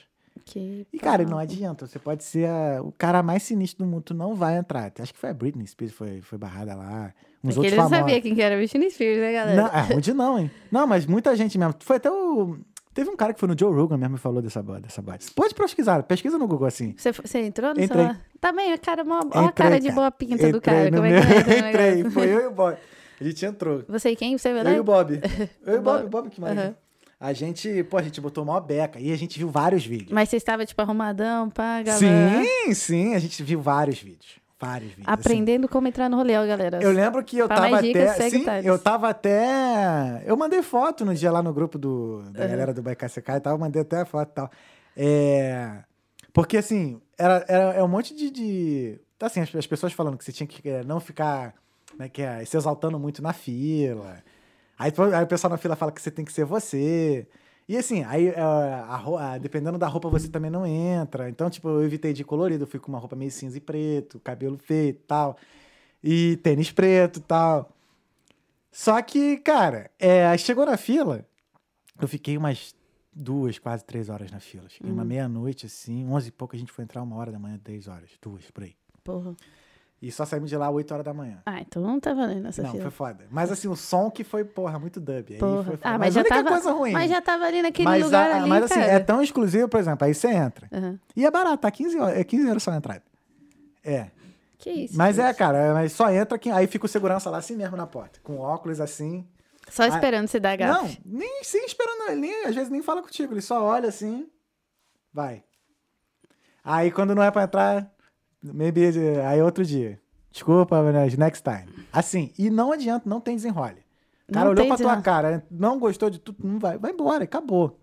Que 0.46 0.86
E, 0.94 0.98
cara, 1.00 1.24
não 1.26 1.38
adianta. 1.38 1.86
Você 1.88 2.00
pode 2.00 2.24
ser 2.24 2.48
a- 2.48 2.82
o 2.82 2.92
cara 2.92 3.22
mais 3.24 3.44
sinistro 3.44 3.86
do 3.86 3.90
mundo. 3.92 4.04
Tu 4.04 4.14
não 4.14 4.36
vai 4.36 4.58
entrar. 4.58 4.92
Acho 5.00 5.14
que 5.14 5.20
foi 5.20 5.30
a 5.30 5.34
Britney 5.34 5.66
Spears 5.68 5.94
foi, 5.94 6.22
foi 6.22 6.38
barrada 6.38 6.76
lá. 6.76 7.14
Uns 7.44 7.56
Porque 7.56 7.60
outros 7.60 7.66
ele 7.68 7.76
não 7.76 7.84
famosos. 7.90 7.98
sabia 8.00 8.22
quem 8.22 8.36
que 8.36 8.42
era 8.42 8.56
Britney 8.56 8.90
Spears, 8.90 9.20
né, 9.20 9.34
galera? 9.34 9.62
Não, 9.62 9.68
é, 9.68 9.96
onde 9.96 10.14
não, 10.14 10.40
hein? 10.40 10.52
Não, 10.72 10.86
mas 10.88 11.06
muita 11.06 11.36
gente 11.36 11.58
mesmo. 11.58 11.76
Foi 11.80 11.98
até 11.98 12.10
o... 12.12 12.58
Teve 12.94 13.12
um 13.12 13.16
cara 13.16 13.32
que 13.32 13.40
foi 13.40 13.48
no 13.48 13.56
Joe 13.58 13.72
Rogan 13.72 13.96
mesmo 13.96 14.16
e 14.16 14.20
falou 14.20 14.42
dessa, 14.42 14.64
bo- 14.64 14.80
dessa 14.80 15.04
boate. 15.04 15.30
Pode 15.32 15.54
pesquisar. 15.54 16.02
Pesquisa 16.02 16.36
no 16.40 16.48
Google, 16.48 16.66
assim. 16.68 16.96
Você, 16.98 17.12
você 17.12 17.40
entrou 17.42 17.68
no 17.76 17.80
Entrei. 17.80 17.88
celular? 17.90 18.22
Também, 18.42 18.74
a 18.74 18.78
cara, 18.80 19.04
mó, 19.04 19.20
ó 19.36 19.46
a 19.46 19.52
cara 19.52 19.80
de 19.80 19.84
cara. 19.90 19.96
boa 19.96 20.12
pinta 20.12 20.36
do 20.52 20.58
Entrei 20.58 20.62
cara. 20.62 20.90
no 20.90 20.98
Como 20.98 21.06
é 21.06 21.10
meu- 21.12 21.22
que 21.22 21.28
vai 21.28 21.38
entrar 21.42 21.62
no 21.62 21.68
Entrei, 21.70 22.10
foi 22.10 22.28
eu 22.34 22.42
e 22.42 22.48
o 22.48 22.52
Bob. 22.52 22.78
A 23.20 23.24
gente 23.24 23.46
entrou. 23.46 23.84
Você 23.88 24.10
e 24.10 24.16
quem? 24.16 24.36
Você, 24.36 24.50
Eu 24.50 24.68
e 24.74 24.80
o 24.80 24.84
Bob. 24.84 25.14
Eu 25.66 25.76
e 25.76 25.78
o 25.78 25.82
Bob, 25.82 25.98
Bob. 26.02 26.06
o 26.06 26.10
Bob 26.10 26.30
que 26.32 26.42
mais. 26.42 26.58
Aham. 26.58 26.76
A 27.20 27.34
gente, 27.34 27.84
pô, 27.86 27.98
a 27.98 28.02
gente 28.04 28.22
botou 28.22 28.44
uma 28.44 28.62
beca 28.62 29.00
e 29.00 29.12
a 29.12 29.16
gente 29.18 29.40
viu 29.40 29.50
vários 29.50 29.86
vídeos. 29.86 30.12
Mas 30.12 30.30
você 30.30 30.38
estava, 30.38 30.66
tipo, 30.66 30.80
arrumadão, 30.82 31.50
pá, 31.50 31.82
galera. 31.82 32.44
Sim, 32.44 32.74
sim, 32.76 33.16
a 33.16 33.20
gente 33.20 33.42
viu 33.42 33.60
vários 33.60 34.00
vídeos. 34.00 34.38
Vários 34.60 34.90
vídeos. 34.92 35.08
assim. 35.08 35.20
Aprendendo 35.20 35.68
como 35.68 35.88
entrar 35.88 36.10
no 36.10 36.18
rolê, 36.18 36.38
ó, 36.38 36.46
galera. 36.46 36.80
Eu 36.82 36.92
lembro 36.92 37.24
que 37.24 37.38
eu 37.38 37.48
Pra 37.48 37.58
tava 37.58 37.82
dicas, 37.82 38.10
até. 38.12 38.30
segue 38.30 38.38
Sim, 38.44 38.46
eu 38.64 38.78
tava 38.78 39.10
até. 39.10 40.24
Eu 40.26 40.38
mandei 40.38 40.62
foto 40.62 41.04
no 41.06 41.14
dia 41.14 41.32
lá 41.32 41.42
no 41.42 41.54
grupo 41.54 41.78
do, 41.78 42.22
da 42.32 42.46
galera 42.48 42.74
do 42.74 42.82
BKCK 42.84 43.32
e 43.38 43.40
tal. 43.40 43.54
Eu 43.54 43.60
mandei 43.60 43.82
até 43.82 44.02
a 44.02 44.06
foto 44.06 44.30
e 44.30 44.34
tal. 44.34 44.52
É. 44.96 45.80
Porque 46.34 46.58
assim, 46.58 47.00
era, 47.18 47.44
era 47.48 47.74
é 47.76 47.84
um 47.84 47.88
monte 47.88 48.16
de. 48.16 48.30
de- 48.30 49.00
assim, 49.20 49.42
as, 49.42 49.54
as 49.56 49.68
pessoas 49.68 49.94
falando 49.94 50.18
que 50.18 50.24
você 50.24 50.32
tinha 50.32 50.46
que 50.48 50.68
eh, 50.68 50.84
não 50.84 51.00
ficar. 51.00 51.54
Né, 51.98 52.10
que 52.10 52.22
é, 52.22 52.44
se 52.46 52.56
exaltando 52.58 53.00
muito 53.00 53.22
na 53.24 53.34
fila. 53.34 54.24
Aí, 54.78 54.92
aí 55.16 55.24
o 55.24 55.28
pessoal 55.28 55.50
na 55.52 55.58
fila 55.58 55.76
fala 55.76 55.92
que 55.92 56.02
você 56.02 56.12
tem 56.12 56.24
que 56.26 56.32
ser 56.32 56.46
você. 56.46 57.28
E 57.68 57.76
assim, 57.76 58.04
aí 58.06 58.28
eh, 58.28 58.40
a 58.40 58.96
ro- 58.96 59.18
a- 59.18 59.38
dependendo 59.38 59.78
da 59.78 59.88
roupa 59.88 60.10
você 60.10 60.30
também 60.30 60.50
não 60.52 60.66
entra. 60.66 61.30
Então, 61.30 61.50
tipo, 61.50 61.68
eu 61.68 61.84
evitei 61.84 62.14
de 62.14 62.24
colorido, 62.24 62.64
eu 62.64 62.68
fui 62.68 62.80
com 62.80 62.88
uma 62.90 63.00
roupa 63.00 63.16
meio 63.16 63.32
cinza 63.32 63.58
e 63.58 63.62
preto, 63.62 64.20
cabelo 64.20 64.58
feito 64.58 65.00
e 65.00 65.04
tal. 65.04 65.38
E 66.04 66.38
tênis 66.44 66.72
preto 66.72 67.18
e 67.20 67.22
tal. 67.22 67.70
Só 68.72 69.02
que, 69.02 69.38
cara, 69.38 69.90
é, 70.00 70.38
chegou 70.38 70.66
na 70.66 70.78
fila, 70.78 71.26
eu 72.00 72.08
fiquei 72.08 72.38
umas 72.38 72.76
duas, 73.12 73.58
quase 73.58 73.84
três 73.84 74.08
horas 74.08 74.32
na 74.32 74.40
fila. 74.40 74.70
Cheguei 74.70 74.92
uma 74.92 75.04
meia-noite, 75.04 75.66
assim, 75.66 76.08
onze 76.08 76.30
e 76.30 76.32
pouco, 76.32 76.56
a 76.56 76.60
gente 76.60 76.72
foi 76.72 76.84
entrar 76.84 77.02
uma 77.02 77.16
hora 77.16 77.32
da 77.32 77.40
manhã, 77.40 77.60
dez 77.64 77.88
horas, 77.88 78.12
duas, 78.22 78.50
por 78.52 78.64
aí. 78.64 78.76
Porra. 79.04 79.36
E 80.00 80.12
só 80.12 80.26
saímos 80.26 80.50
de 80.50 80.56
lá 80.56 80.70
oito 80.70 80.92
horas 80.94 81.04
da 81.04 81.12
manhã. 81.14 81.42
Ah, 81.44 81.60
então 81.60 81.82
não 81.82 82.00
tá 82.00 82.14
valendo 82.14 82.48
essa 82.48 82.62
não, 82.62 82.70
fila. 82.70 82.84
foi 82.84 82.92
foda. 82.92 83.26
Mas 83.32 83.52
assim, 83.52 83.68
o 83.68 83.76
som 83.76 84.12
que 84.12 84.24
foi, 84.24 84.44
porra, 84.46 84.78
muito 84.78 85.00
dub. 85.00 85.26
Aí 85.32 85.40
Porra. 85.40 85.64
foi 85.64 85.78
foda. 85.78 85.80
Ah, 85.84 85.98
mas 85.98 86.14
mas, 86.14 86.14
já 86.14 86.24
tava, 86.24 86.50
coisa 86.50 86.72
ruim. 86.72 86.92
mas 86.92 87.10
já 87.10 87.20
tava 87.22 87.46
ali 87.46 87.62
naquele 87.64 87.88
mas, 87.90 88.04
lugar 88.04 88.30
a- 88.32 88.36
ali, 88.38 88.50
mas 88.50 88.64
assim, 88.66 88.76
cara. 88.76 88.92
é 88.92 89.00
tão 89.00 89.24
exclusivo, 89.24 89.68
por 89.68 89.80
exemplo, 89.80 90.06
aí 90.06 90.14
você 90.14 90.28
entra. 90.30 90.68
Aham. 90.72 91.00
E 91.16 91.26
é 91.26 91.32
barato, 91.32 91.58
tá 91.58 91.72
15 91.72 91.98
horas, 92.00 92.16
é 92.20 92.24
15 92.24 92.48
euros 92.48 92.62
só 92.64 92.70
a 92.72 92.76
entrada. 92.78 93.02
É. 93.84 94.12
Que 94.60 94.70
isso? 94.70 94.96
Mas 94.96 95.18
é, 95.18 95.34
cara, 95.34 95.58
é- 95.58 95.74
mas 95.74 95.94
só 95.94 96.12
entra 96.12 96.38
quem. 96.38 96.52
Aí 96.52 96.68
fica 96.68 96.86
o 96.86 96.90
segurança 96.90 97.30
lá 97.32 97.40
assim 97.40 97.56
mesmo 97.56 97.76
na 97.76 97.88
porta. 97.88 98.20
Com 98.22 98.38
óculos 98.40 98.80
assim. 98.80 99.28
Só 99.70 99.84
esperando 99.86 100.28
você 100.28 100.40
dar 100.40 100.58
Não, 100.60 100.84
gafe. 100.84 101.02
nem 101.04 101.44
sim 101.44 101.66
esperando, 101.66 102.16
nem, 102.20 102.46
às 102.46 102.54
vezes 102.56 102.70
nem 102.70 102.82
fala 102.84 103.02
contigo, 103.02 103.34
ele 103.34 103.42
só 103.42 103.62
olha 103.64 103.90
assim, 103.90 104.28
vai. 105.12 105.44
Aí 106.64 106.92
quando 106.92 107.14
não 107.16 107.24
é 107.24 107.32
pra 107.32 107.44
entrar, 107.44 107.92
maybe, 108.44 108.82
aí 109.26 109.42
outro 109.42 109.66
dia. 109.66 110.00
Desculpa, 110.32 110.82
mas 110.84 111.18
next 111.18 111.44
time. 111.44 111.68
Assim, 111.92 112.32
e 112.38 112.50
não 112.50 112.72
adianta, 112.72 113.10
não 113.10 113.20
tem 113.20 113.36
desenrole. 113.36 113.78
O 114.30 114.34
cara 114.34 114.46
Não 114.46 114.52
olhou 114.52 114.68
pra 114.68 114.78
tua 114.78 115.02
cara, 115.02 115.46
não 115.50 115.80
gostou 115.80 116.10
de 116.10 116.20
tudo, 116.20 116.38
não 116.46 116.60
vai, 116.60 116.78
vai 116.78 116.92
embora, 116.92 117.24
acabou. 117.24 117.80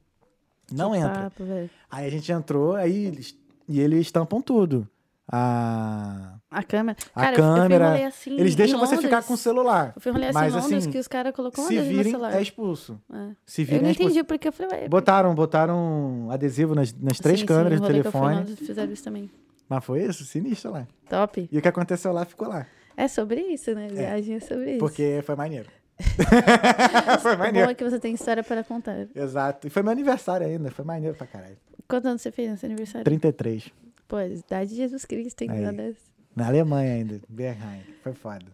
Não 0.70 0.92
Que 0.92 0.98
entra. 0.98 1.22
papo. 1.24 1.44
Aí 1.90 2.06
a 2.06 2.10
gente 2.10 2.30
entrou, 2.30 2.74
aí 2.74 3.06
eles, 3.06 3.36
e 3.68 3.80
eles 3.80 4.10
tampam 4.12 4.40
tudo. 4.40 4.86
A, 5.26 6.34
A 6.50 6.62
câmera. 6.62 6.98
a 7.14 7.20
Cara, 7.22 7.36
eu- 7.38 7.44
eu 7.44 7.54
câmera. 7.54 8.06
assim 8.08 8.38
eles 8.38 8.54
deixam 8.54 8.78
você 8.78 8.98
ficar 8.98 9.22
com 9.22 9.32
o 9.32 9.36
celular. 9.38 9.94
Eu 9.96 10.00
fui 10.02 10.12
assim 10.12 10.32
Mas, 10.34 10.52
Londres 10.54 10.72
assim, 10.82 10.90
que 10.90 10.98
os 10.98 11.08
caras 11.08 11.34
colocam 11.34 11.64
Se 11.66 11.80
virem, 11.80 12.12
celular. 12.12 12.34
é 12.34 12.42
expulso. 12.42 13.00
É. 13.10 13.30
Se 13.46 13.62
Eu 13.62 13.66
virem, 13.66 13.82
não 13.82 13.88
é 13.88 13.92
entendi 13.92 14.22
porque 14.22 14.48
eu 14.48 14.52
falei... 14.52 14.86
Botaram, 14.86 15.34
botaram 15.34 16.28
adesivo 16.30 16.74
nas, 16.74 16.92
nas 16.92 17.18
três 17.18 17.40
sim, 17.40 17.46
câmeras 17.46 17.78
sim, 17.78 17.84
do 17.86 17.86
eu 17.90 18.02
telefone. 18.02 18.54
Fizeram 18.56 18.92
isso 18.92 19.02
também. 19.02 19.30
Mas 19.74 19.84
foi 19.84 20.02
isso, 20.04 20.24
sinistro 20.24 20.70
lá. 20.72 20.86
Top. 21.08 21.48
E 21.50 21.58
o 21.58 21.62
que 21.62 21.68
aconteceu 21.68 22.12
lá 22.12 22.24
ficou 22.24 22.48
lá. 22.48 22.66
É 22.96 23.08
sobre 23.08 23.40
isso, 23.40 23.74
né? 23.74 23.88
Viagem 23.88 24.36
é 24.36 24.40
sobre 24.40 24.70
isso. 24.72 24.78
Porque 24.78 25.20
foi 25.24 25.34
maneiro. 25.34 25.68
foi 27.20 27.32
O 27.34 27.36
bom 27.36 27.42
maneiro. 27.42 27.70
é 27.70 27.74
que 27.74 27.84
você 27.84 27.98
tem 27.98 28.14
história 28.14 28.42
para 28.42 28.62
contar. 28.64 29.06
Exato. 29.14 29.66
E 29.66 29.70
foi 29.70 29.82
meu 29.82 29.92
aniversário 29.92 30.46
ainda. 30.46 30.70
Foi 30.70 30.84
maneiro 30.84 31.16
pra 31.16 31.26
caralho. 31.26 31.56
Quantos 31.88 32.06
anos 32.08 32.22
você 32.22 32.30
fez 32.30 32.58
seu 32.60 32.66
aniversário? 32.68 33.04
33. 33.04 33.70
Pô, 34.08 34.20
idade 34.20 34.70
de 34.70 34.76
Jesus 34.76 35.04
Cristo, 35.04 35.36
tem 35.36 35.50
uma 35.50 35.72
dessa. 35.72 35.98
Na 36.34 36.46
Alemanha 36.48 36.94
ainda. 36.94 37.20
Bergheim. 37.28 37.82
Foi 38.02 38.12
foda. 38.12 38.46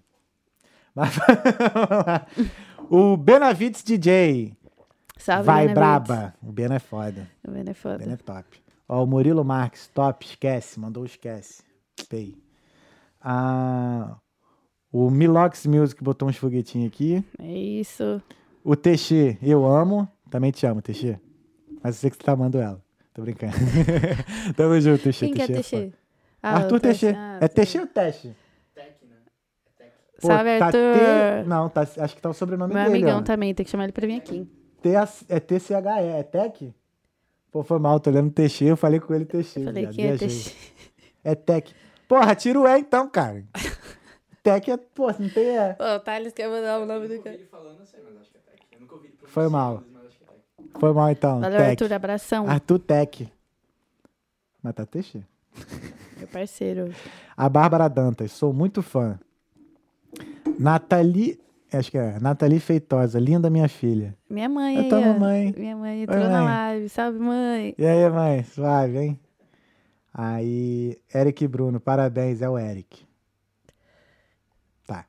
Mas 0.94 1.14
vamos 1.16 2.06
lá. 2.06 2.26
O 2.90 3.16
Benavides 3.16 3.82
DJ. 3.82 4.54
Salve, 5.16 5.44
Vai 5.46 5.68
Benavides. 5.68 5.74
braba. 6.08 6.34
O 6.42 6.52
Ben 6.52 6.72
é 6.72 6.78
foda. 6.78 7.28
O 7.46 7.50
Ben 7.50 7.64
é 7.66 7.70
O 7.70 7.74
foda. 7.74 7.98
Ben 7.98 8.12
é 8.12 8.16
top. 8.16 8.62
Ó, 8.92 9.04
o 9.04 9.06
Murilo 9.06 9.44
Marques, 9.44 9.86
top, 9.94 10.26
esquece, 10.26 10.80
mandou 10.80 11.04
esquece. 11.04 11.62
Pay. 12.08 12.36
Ah, 13.20 14.16
o 14.92 15.10
Milox 15.10 15.64
Music 15.66 16.02
botou 16.02 16.28
uns 16.28 16.36
foguetinhos 16.36 16.88
aqui. 16.88 17.24
É 17.38 17.52
isso. 17.52 18.20
O 18.64 18.74
Teixê, 18.74 19.38
eu 19.40 19.64
amo. 19.64 20.08
Também 20.28 20.50
te 20.50 20.66
amo, 20.66 20.82
Teixê. 20.82 21.20
Mas 21.82 21.94
eu 21.96 22.00
sei 22.00 22.10
que 22.10 22.16
você 22.16 22.22
tá 22.24 22.32
amando 22.32 22.58
ela. 22.58 22.82
Tô 23.14 23.22
brincando. 23.22 23.52
Tamo 24.56 24.80
junto, 24.80 25.02
Teixê. 25.04 25.26
Quem 25.26 25.34
que 25.34 25.42
é 25.42 25.46
Teixê? 25.46 25.76
foda. 25.84 25.92
Ah, 26.42 26.56
Arthur 26.56 26.76
o 26.76 26.80
Teixê. 26.80 27.08
Ah, 27.16 27.38
É. 27.42 27.48
Teixê 27.48 27.78
ou? 27.80 27.86
Tech, 27.86 28.26
né? 28.26 28.32
É 29.66 29.70
tech. 29.84 29.92
Pô, 30.20 30.26
Salve, 30.26 30.58
tá 30.58 30.66
Arthur. 30.66 30.78
T- 30.78 31.48
Não, 31.48 31.68
tá, 31.68 31.80
acho 31.82 32.16
que 32.16 32.22
tá 32.22 32.30
o 32.30 32.34
sobrenome 32.34 32.74
Meu 32.74 32.82
dele. 32.84 32.96
amigão 32.96 33.18
ó. 33.18 33.22
também, 33.22 33.54
tem 33.54 33.64
que 33.64 33.70
chamar 33.70 33.84
ele 33.84 33.92
pra 33.92 34.06
vir 34.06 34.16
aqui. 34.16 34.48
T- 34.82 34.90
é 35.28 35.38
TCHE, 35.40 35.74
é 36.18 36.22
Tech? 36.24 36.74
Pô, 37.50 37.62
foi 37.64 37.78
mal, 37.78 37.98
tô 37.98 38.10
olhando 38.10 38.30
Teixê, 38.30 38.66
eu 38.66 38.76
falei 38.76 39.00
com 39.00 39.12
ele 39.14 39.24
Teixê. 39.24 39.64
Falei 39.64 39.86
viado, 39.86 39.94
que 39.94 40.02
é. 40.02 40.16
Teixê. 40.16 40.54
É 41.22 41.34
Tech. 41.34 41.74
Porra, 42.08 42.34
tira 42.34 42.58
o 42.60 42.66
E 42.66 42.78
então, 42.78 43.08
cara. 43.08 43.44
Tech 44.42 44.70
é, 44.70 44.76
pô, 44.76 45.08
não 45.18 45.28
tem 45.28 45.56
E. 45.56 45.76
Ô, 45.78 45.96
o 45.96 46.00
Thales 46.00 46.32
quer 46.32 46.48
mandar 46.48 46.80
o 46.80 46.86
nome 46.86 47.04
eu 47.04 47.08
do 47.08 47.14
nunca 47.16 47.16
ouvi 47.16 47.24
cara. 47.24 47.36
ele 47.36 47.46
falando, 47.46 47.80
eu 47.80 47.86
sei, 47.86 48.00
mas 48.02 48.20
acho 48.20 48.30
que 48.30 48.36
é 48.38 48.40
tech. 48.40 48.66
Eu 48.72 48.80
nunca 48.80 48.94
ouvi 48.94 49.08
ele 49.08 49.16
Foi 49.26 49.48
mal. 49.48 49.82
é. 49.96 50.78
Foi 50.78 50.92
mal 50.92 51.10
então. 51.10 51.40
Valeu, 51.40 51.58
Tech. 51.58 51.70
Arthur. 51.70 51.92
Abração. 51.92 52.48
Arthur 52.48 52.78
Tech. 52.78 53.32
Mas 54.62 54.74
tá 54.74 54.86
Teixeira. 54.86 55.26
Meu 56.18 56.28
parceiro. 56.28 56.94
A 57.36 57.48
Bárbara 57.48 57.88
Dantas, 57.88 58.32
sou 58.32 58.52
muito 58.52 58.82
fã. 58.82 59.18
Nathalie, 60.58 61.38
acho 61.76 61.90
que 61.90 61.98
é, 61.98 62.18
Nathalie 62.20 62.60
Feitosa, 62.60 63.18
linda 63.18 63.48
minha 63.50 63.68
filha. 63.68 64.16
Minha 64.28 64.48
mãe 64.48 64.76
Eu 64.76 64.82
aí, 64.82 64.88
tô, 64.88 64.96
ó. 64.96 65.00
mamãe. 65.00 65.54
Minha 65.56 65.76
mãe 65.76 65.96
Oi, 65.98 66.02
entrou 66.02 66.18
na 66.20 66.28
mãe. 66.42 66.44
live. 66.44 66.88
Salve, 66.88 67.18
mãe. 67.18 67.74
E 67.78 67.84
aí, 67.86 68.08
mãe, 68.10 68.42
suave, 68.44 68.98
hein? 68.98 69.20
Aí, 70.12 70.98
Eric 71.14 71.46
Bruno, 71.46 71.78
parabéns, 71.78 72.42
é 72.42 72.48
o 72.48 72.58
Eric. 72.58 73.06
Tá. 74.86 75.04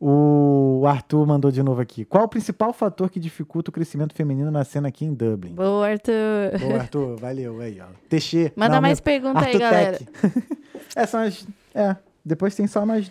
O 0.00 0.84
Arthur 0.86 1.26
mandou 1.26 1.50
de 1.50 1.62
novo 1.62 1.80
aqui. 1.80 2.04
Qual 2.04 2.24
o 2.24 2.28
principal 2.28 2.72
fator 2.72 3.10
que 3.10 3.18
dificulta 3.20 3.70
o 3.70 3.72
crescimento 3.72 4.14
feminino 4.14 4.50
na 4.50 4.64
cena 4.64 4.88
aqui 4.88 5.04
em 5.04 5.12
Dublin? 5.12 5.54
Boa, 5.54 5.88
Arthur. 5.88 6.58
Boa, 6.60 6.80
Arthur, 6.80 7.16
valeu 7.18 7.60
aí, 7.60 7.80
ó. 7.80 7.86
Teixeira. 8.08 8.52
Manda 8.56 8.76
não, 8.76 8.80
mais 8.82 8.98
meu- 8.98 9.04
pergunta 9.04 9.40
aí, 9.44 9.58
galera. 9.58 9.98
É, 10.96 11.04
são 11.06 11.20
as. 11.20 11.46
É, 11.74 11.94
depois 12.24 12.54
tem 12.54 12.66
só 12.66 12.84
mais. 12.86 13.10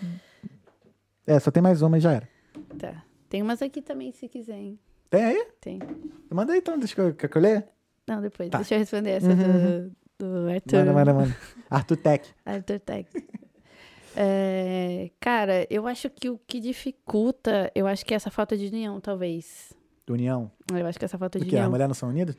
É, 1.27 1.39
só 1.39 1.51
tem 1.51 1.61
mais 1.61 1.81
uma 1.83 1.97
e 1.97 2.01
já 2.01 2.13
era. 2.13 2.27
Tá. 2.77 3.03
Tem 3.29 3.41
umas 3.41 3.61
aqui 3.61 3.81
também, 3.81 4.11
se 4.11 4.27
quiser, 4.27 4.57
hein? 4.57 4.79
Tem 5.09 5.23
aí? 5.23 5.47
Tem. 5.59 5.79
Manda 6.29 6.53
aí 6.53 6.59
então, 6.59 6.77
deixa 6.77 6.99
eu, 7.01 7.13
quer 7.13 7.29
que 7.29 7.37
eu 7.37 7.41
leia? 7.41 7.67
Não, 8.07 8.21
depois. 8.21 8.49
Tá. 8.49 8.57
Deixa 8.59 8.75
eu 8.75 8.79
responder 8.79 9.09
essa 9.11 9.27
Uhum, 9.29 9.91
do, 10.17 10.43
do 10.43 10.49
Arthur. 10.49 10.77
Manda, 10.77 10.93
manda, 10.93 11.13
manda. 11.13 11.37
Arthur 11.69 11.97
Tech. 11.97 12.29
Arthur 12.45 12.79
Tech. 12.79 13.09
É, 14.15 15.11
cara, 15.19 15.67
eu 15.69 15.85
acho 15.87 16.09
que 16.09 16.29
o 16.29 16.39
que 16.47 16.59
dificulta, 16.59 17.71
eu 17.75 17.85
acho 17.85 18.05
que 18.05 18.13
é 18.13 18.17
essa 18.17 18.31
falta 18.31 18.57
de 18.57 18.67
união, 18.67 18.99
talvez. 18.99 19.73
União. 20.09 20.49
Eu 20.73 20.85
acho 20.87 20.97
que 20.97 21.05
essa 21.05 21.17
falta 21.17 21.37
de? 21.37 21.45
As 21.45 21.51
união. 21.51 21.69
mulheres 21.69 21.87
não 21.89 21.93
são 21.93 22.09
unidas? 22.09 22.35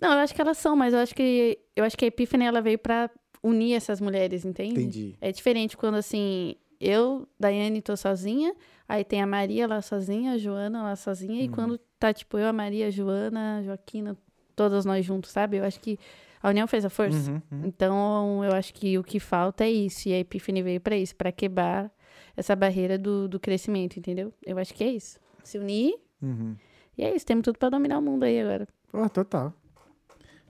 Não, 0.00 0.12
eu 0.12 0.18
acho 0.20 0.34
que 0.34 0.40
elas 0.40 0.56
são, 0.56 0.74
mas 0.76 0.94
eu 0.94 1.00
acho 1.00 1.14
que 1.14 1.58
eu 1.76 1.84
acho 1.84 1.96
que 1.98 2.04
a 2.04 2.08
Epiphany 2.08 2.44
ela 2.44 2.60
veio 2.62 2.78
pra 2.78 3.10
unir 3.42 3.74
essas 3.74 4.00
mulheres, 4.00 4.44
entende? 4.44 4.72
Entendi. 4.80 5.16
É 5.20 5.30
diferente 5.32 5.76
quando 5.76 5.96
assim, 5.96 6.54
eu, 6.80 7.26
Daiane, 7.38 7.80
tô 7.82 7.96
sozinha, 7.96 8.54
aí 8.88 9.04
tem 9.04 9.20
a 9.22 9.26
Maria 9.26 9.66
lá 9.66 9.80
sozinha, 9.82 10.32
a 10.32 10.38
Joana 10.38 10.82
lá 10.82 10.96
sozinha, 10.96 11.42
e 11.42 11.46
Uhum. 11.46 11.52
quando 11.54 11.78
tá 11.98 12.12
tipo 12.12 12.38
eu, 12.38 12.46
a 12.48 12.52
Maria, 12.52 12.86
a 12.86 12.90
Joana, 12.90 13.58
a 13.58 13.62
Joaquina, 13.62 14.16
todas 14.54 14.84
nós 14.84 15.04
juntos, 15.04 15.30
sabe? 15.30 15.56
Eu 15.58 15.64
acho 15.64 15.80
que 15.80 15.98
a 16.42 16.48
união 16.50 16.66
fez 16.68 16.84
a 16.84 16.90
força. 16.90 17.30
Uhum, 17.32 17.42
uhum. 17.50 17.66
Então, 17.66 18.44
eu 18.44 18.52
acho 18.54 18.72
que 18.72 18.96
o 18.98 19.02
que 19.02 19.18
falta 19.18 19.64
é 19.64 19.70
isso, 19.70 20.08
e 20.08 20.12
a 20.14 20.18
Epiphany 20.20 20.62
veio 20.62 20.80
pra 20.80 20.96
isso, 20.96 21.14
pra 21.16 21.32
quebrar 21.32 21.90
essa 22.36 22.54
barreira 22.54 22.96
do, 22.96 23.26
do 23.28 23.40
crescimento, 23.40 23.96
entendeu? 23.98 24.32
Eu 24.46 24.56
acho 24.58 24.72
que 24.72 24.84
é 24.84 24.88
isso. 24.92 25.18
Se 25.42 25.58
unir, 25.58 25.96
Uhum. 26.22 26.54
e 26.96 27.02
é 27.04 27.14
isso, 27.14 27.26
temos 27.26 27.42
tudo 27.42 27.58
pra 27.58 27.68
dominar 27.68 27.98
o 27.98 28.02
mundo 28.02 28.22
aí 28.24 28.40
agora. 28.40 28.66
Pô, 28.90 29.08
total. 29.08 29.52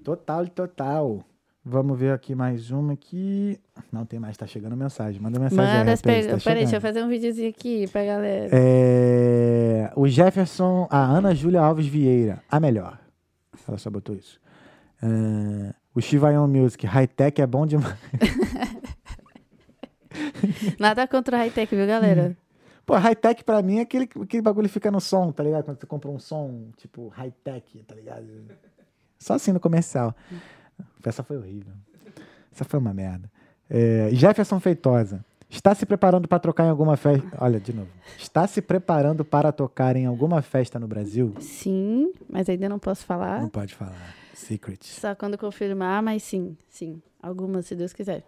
Total 0.05 0.47
total. 0.49 1.25
Vamos 1.65 1.99
ver 1.99 2.13
aqui 2.13 2.35
mais 2.35 2.71
uma 2.71 2.95
aqui. 2.95 3.61
Não 3.93 4.07
tem 4.07 4.19
mais, 4.19 4.37
tá 4.37 4.47
chegando 4.47 4.77
mensagem. 4.77 5.21
Manda 5.21 5.39
mensagem 5.39 5.61
aí, 5.65 5.79
Manda 5.79 5.91
rapaz, 5.91 6.01
perguntas. 6.01 6.43
tá 6.45 6.51
Peraí, 6.51 6.63
deixa 6.63 6.77
eu 6.77 6.81
fazer 6.81 7.03
um 7.03 7.09
videozinho 7.09 7.51
aqui 7.51 7.87
pra 7.89 8.05
galera. 8.05 8.49
É, 8.53 9.93
O 9.95 10.09
Jefferson, 10.09 10.87
a 10.91 10.99
Ana 10.99 11.35
Júlia 11.35 11.61
Alves 11.61 11.87
Vieira, 11.87 12.43
a 12.51 12.59
melhor. 12.59 12.99
Ela 13.67 13.77
só 13.77 13.91
botou 13.91 14.15
isso. 14.15 14.41
É, 15.03 15.75
O 15.95 16.01
Chivayon 16.01 16.47
Music, 16.47 16.87
high-tech 16.87 17.43
é 17.43 17.47
bom 17.47 17.67
demais. 17.67 17.99
Nada 20.79 21.07
contra 21.07 21.37
o 21.37 21.39
high-tech, 21.39 21.75
viu, 21.75 21.87
galera? 21.87 22.35
Pô, 22.87 22.95
high-tech 22.97 23.45
pra 23.45 23.61
mim 23.61 23.79
é 23.79 23.83
aquele, 23.83 24.09
aquele 24.23 24.43
bagulho 24.43 24.69
que 24.69 24.73
fica 24.73 24.91
no 24.91 25.01
som, 25.03 25.31
tá 25.31 25.43
ligado? 25.43 25.65
Quando 25.65 25.79
você 25.79 25.87
compra 25.87 26.11
um 26.11 26.19
som, 26.19 26.71
tipo, 26.79 27.09
high-tech, 27.09 27.85
tá 27.87 27.95
ligado? 27.95 28.25
Só 29.19 29.35
assim 29.35 29.53
no 29.53 29.61
comercial. 29.61 30.15
Essa 31.05 31.23
foi 31.23 31.37
horrível. 31.39 31.73
Essa 32.53 32.65
foi 32.65 32.79
uma 32.79 32.93
merda. 32.93 33.31
É, 33.71 34.11
Jefferson 34.13 34.61
Feitosa. 34.61 35.25
Está 35.51 35.75
se 35.75 35.87
preparando 35.87 36.29
para 36.29 36.39
trocar 36.39 36.67
em 36.67 36.71
alguma 36.71 36.97
festa. 36.97 37.27
Olha, 37.41 37.59
de 37.59 37.73
novo. 37.73 37.89
Está 38.19 38.47
se 38.47 38.61
preparando 38.61 39.25
para 39.25 39.51
tocar 39.51 39.97
em 39.97 40.05
alguma 40.05 40.43
festa 40.43 40.79
no 40.79 40.87
Brasil? 40.87 41.35
Sim, 41.41 42.13
mas 42.29 42.49
ainda 42.51 42.69
não 42.69 42.79
posso 42.79 43.07
falar. 43.07 43.41
Não 43.41 43.49
pode 43.49 43.75
falar. 43.75 44.15
Secret. 44.35 44.85
Só 44.85 45.15
quando 45.15 45.39
confirmar, 45.39 46.03
mas 46.03 46.23
sim, 46.23 46.57
sim. 46.69 47.01
Algumas, 47.23 47.65
se 47.65 47.75
Deus 47.75 47.95
quiser. 47.95 48.25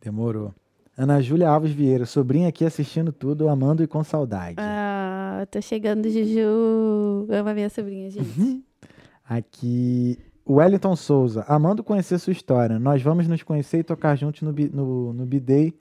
Demorou. 0.00 0.54
Ana 0.96 1.22
Júlia 1.22 1.48
Alves 1.48 1.72
Vieira, 1.72 2.04
sobrinha 2.04 2.48
aqui 2.48 2.64
assistindo 2.64 3.10
tudo, 3.10 3.48
amando 3.48 3.82
e 3.82 3.86
com 3.86 4.04
saudade. 4.04 4.56
Ah, 4.58 5.46
tô 5.50 5.60
chegando, 5.62 6.10
Juju. 6.10 7.26
Amo 7.30 7.48
a 7.48 7.54
minha 7.54 7.70
sobrinha, 7.70 8.10
gente. 8.10 8.62
Aqui, 9.24 10.18
Wellington 10.52 10.96
Souza, 10.96 11.44
amando 11.48 11.82
conhecer 11.84 12.18
sua 12.18 12.32
história. 12.32 12.78
Nós 12.78 13.02
vamos 13.02 13.26
nos 13.28 13.42
conhecer 13.42 13.78
e 13.78 13.84
tocar 13.84 14.16
juntos 14.16 14.42
no, 14.42 14.52
no, 14.52 15.12
no 15.12 15.26
B-Day 15.26 15.74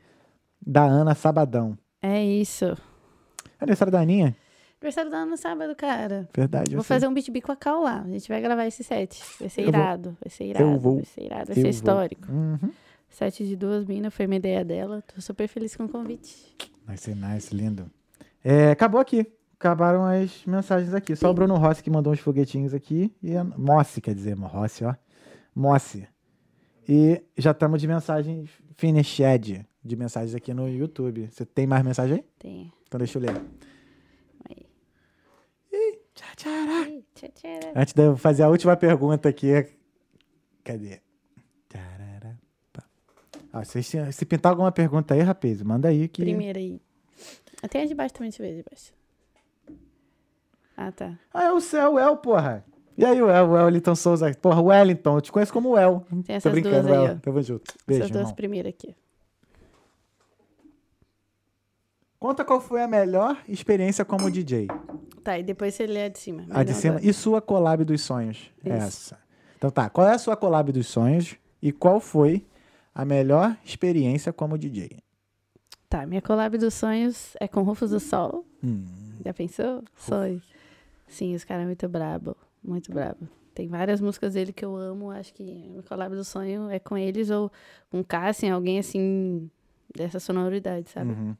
da 0.65 0.83
Ana 0.83 1.15
Sabadão. 1.15 1.77
É 2.01 2.23
isso. 2.23 2.77
Aniversário 3.59 3.91
da 3.91 3.99
Aninha? 4.01 4.35
Aniversário 4.81 5.11
da 5.11 5.17
Ana 5.17 5.31
no 5.31 5.37
sábado, 5.37 5.75
cara. 5.75 6.29
Verdade. 6.33 6.71
Vou 6.71 6.79
eu 6.79 6.83
fazer 6.83 7.07
um 7.07 7.13
beat 7.13 7.29
com 7.41 7.51
a 7.51 7.55
Cal 7.55 7.81
lá. 7.81 8.01
A 8.01 8.07
gente 8.07 8.27
vai 8.29 8.39
gravar 8.41 8.65
esse 8.65 8.83
set. 8.83 9.21
Vai 9.39 9.49
ser 9.49 9.61
Eu 9.61 9.71
vou- 9.71 9.81
irado. 9.81 10.17
Vai 10.21 10.29
ser 10.29 10.43
irado. 10.45 10.79
vou- 10.79 10.95
Vai 10.97 11.05
ser 11.05 11.23
irado. 11.23 11.45
Vai 11.47 11.57
eu 11.57 11.61
ser 11.61 11.69
histórico. 11.69 12.31
Uhum. 12.31 12.71
Set 13.09 13.45
de 13.45 13.55
duas 13.55 13.85
minas, 13.85 14.13
foi 14.13 14.25
uma 14.27 14.35
ideia 14.35 14.63
dela. 14.63 15.03
Tô 15.13 15.19
super 15.19 15.47
feliz 15.47 15.75
com 15.75 15.85
o 15.85 15.89
convite. 15.89 16.55
Vai 16.85 16.95
ser 16.95 17.15
nice, 17.15 17.53
lindo. 17.53 17.89
É, 18.43 18.71
acabou 18.71 19.01
aqui. 19.01 19.25
Acabaram 19.59 20.05
as 20.05 20.45
mensagens 20.45 20.93
aqui. 20.93 21.17
Só 21.17 21.29
o 21.29 21.33
Bruno 21.33 21.57
Rossi 21.57 21.83
que 21.83 21.89
mandou 21.89 22.13
uns 22.13 22.19
foguetinhos 22.19 22.73
aqui. 22.73 23.13
E 23.21 23.35
a 23.35 23.43
Mossi, 23.43 23.99
quer 23.99 24.15
dizer, 24.15 24.37
Rossi, 24.37 24.85
ó. 24.85 24.95
Mossi. 25.53 26.07
E 26.87 27.21
já 27.37 27.51
estamos 27.51 27.81
de 27.81 27.87
mensagens 27.87 28.49
finished. 28.77 29.65
De 29.83 29.95
mensagens 29.97 30.33
aqui 30.33 30.53
no 30.53 30.69
YouTube. 30.69 31.27
Você 31.29 31.45
tem 31.45 31.67
mais 31.67 31.83
mensagem 31.83 32.15
aí? 32.15 32.25
Tem. 32.39 32.73
Então 32.87 32.97
deixa 32.97 33.17
eu 33.17 33.21
ler. 33.21 33.35
Ih, 35.73 35.99
tchará. 36.15 36.87
Ih. 36.87 37.03
Antes 37.75 37.93
de 37.93 38.01
eu 38.01 38.15
fazer 38.15 38.43
a 38.43 38.49
última 38.49 38.77
pergunta 38.77 39.27
aqui. 39.27 39.67
Cadê? 40.63 41.01
Ah, 43.51 43.65
se, 43.65 43.81
se 43.83 44.25
pintar 44.25 44.51
alguma 44.51 44.71
pergunta 44.71 45.15
aí, 45.15 45.21
rapaz, 45.21 45.61
manda 45.63 45.89
aí 45.89 46.07
que. 46.07 46.21
Primeiro 46.21 46.59
aí. 46.59 46.79
Até 47.61 47.81
a 47.81 47.85
de 47.85 47.95
baixo 47.95 48.13
também, 48.13 48.29
deixa 48.29 48.43
eu 48.43 48.47
ver 48.47 48.57
de 48.57 48.63
baixo. 48.69 48.98
Ah, 50.81 50.93
tá. 50.93 51.19
Ah, 51.33 51.43
é 51.43 51.51
o 51.51 51.59
céu, 51.59 51.95
o 51.95 51.99
El, 51.99 52.15
porra. 52.17 52.63
E 52.97 53.03
aí, 53.03 53.21
o 53.21 53.29
El, 53.29 53.47
o 53.49 53.51
Wellington 53.51 53.95
Souza. 53.95 54.33
Porra, 54.41 54.61
Wellington, 54.61 55.17
eu 55.17 55.21
te 55.21 55.29
conheço 55.29 55.51
como 55.51 55.71
o 55.71 55.77
El. 55.77 56.05
Tem 56.09 56.21
Tô 56.23 56.33
essas 56.33 56.51
brincando, 56.53 56.87
duas 56.87 56.97
aí, 56.99 57.05
El. 57.05 57.13
ó. 57.15 57.19
Tamo 57.19 57.41
junto. 57.41 57.73
Beijo, 57.85 58.03
Essas 58.03 58.11
duas 58.11 58.21
irmão. 58.23 58.35
primeiras 58.35 58.69
aqui. 58.73 58.95
Conta 62.17 62.43
qual 62.43 62.59
foi 62.59 62.81
a 62.81 62.87
melhor 62.87 63.37
experiência 63.47 64.03
como 64.05 64.29
DJ. 64.31 64.67
Tá, 65.23 65.37
e 65.39 65.43
depois 65.43 65.73
você 65.73 65.85
lê 65.85 66.03
a 66.05 66.09
de 66.09 66.19
cima. 66.19 66.45
A 66.49 66.63
de 66.63 66.73
cima. 66.73 66.95
agora. 66.95 67.09
E 67.09 67.13
sua 67.13 67.41
collab 67.41 67.83
dos 67.85 68.01
sonhos. 68.01 68.49
Isso. 68.63 68.69
Essa. 68.73 69.19
Então 69.57 69.69
tá, 69.69 69.89
qual 69.89 70.07
é 70.07 70.13
a 70.13 70.17
sua 70.17 70.35
collab 70.37 70.71
dos 70.71 70.87
sonhos 70.87 71.35
e 71.61 71.71
qual 71.71 71.99
foi 71.99 72.45
a 72.95 73.03
melhor 73.05 73.55
experiência 73.65 74.31
como 74.33 74.57
DJ? 74.57 74.97
Tá, 75.89 76.05
minha 76.05 76.21
collab 76.21 76.57
dos 76.57 76.73
sonhos 76.73 77.35
é 77.39 77.47
com 77.47 77.63
Rufus 77.63 77.89
do 77.91 77.99
Sol. 77.99 78.45
Hum, 78.63 78.85
Já 79.25 79.33
pensou? 79.33 79.83
Sonho. 79.97 80.41
Sim, 81.09 81.35
os 81.35 81.43
caras 81.43 81.63
é 81.63 81.65
muito 81.65 81.87
brabo. 81.89 82.35
Muito 82.63 82.91
brabo. 82.91 83.27
Tem 83.53 83.67
várias 83.67 83.99
músicas 83.99 84.33
dele 84.35 84.53
que 84.53 84.63
eu 84.63 84.75
amo. 84.75 85.11
Acho 85.11 85.33
que 85.33 85.75
a 85.77 85.83
collab 85.83 86.15
do 86.15 86.23
sonho 86.23 86.69
é 86.69 86.79
com 86.79 86.97
eles 86.97 87.29
ou 87.29 87.51
com 87.91 88.03
Cassian, 88.03 88.53
alguém 88.53 88.79
assim 88.79 89.49
dessa 89.93 90.19
sonoridade, 90.19 90.89
sabe? 90.89 91.11
uhum. 91.11 91.35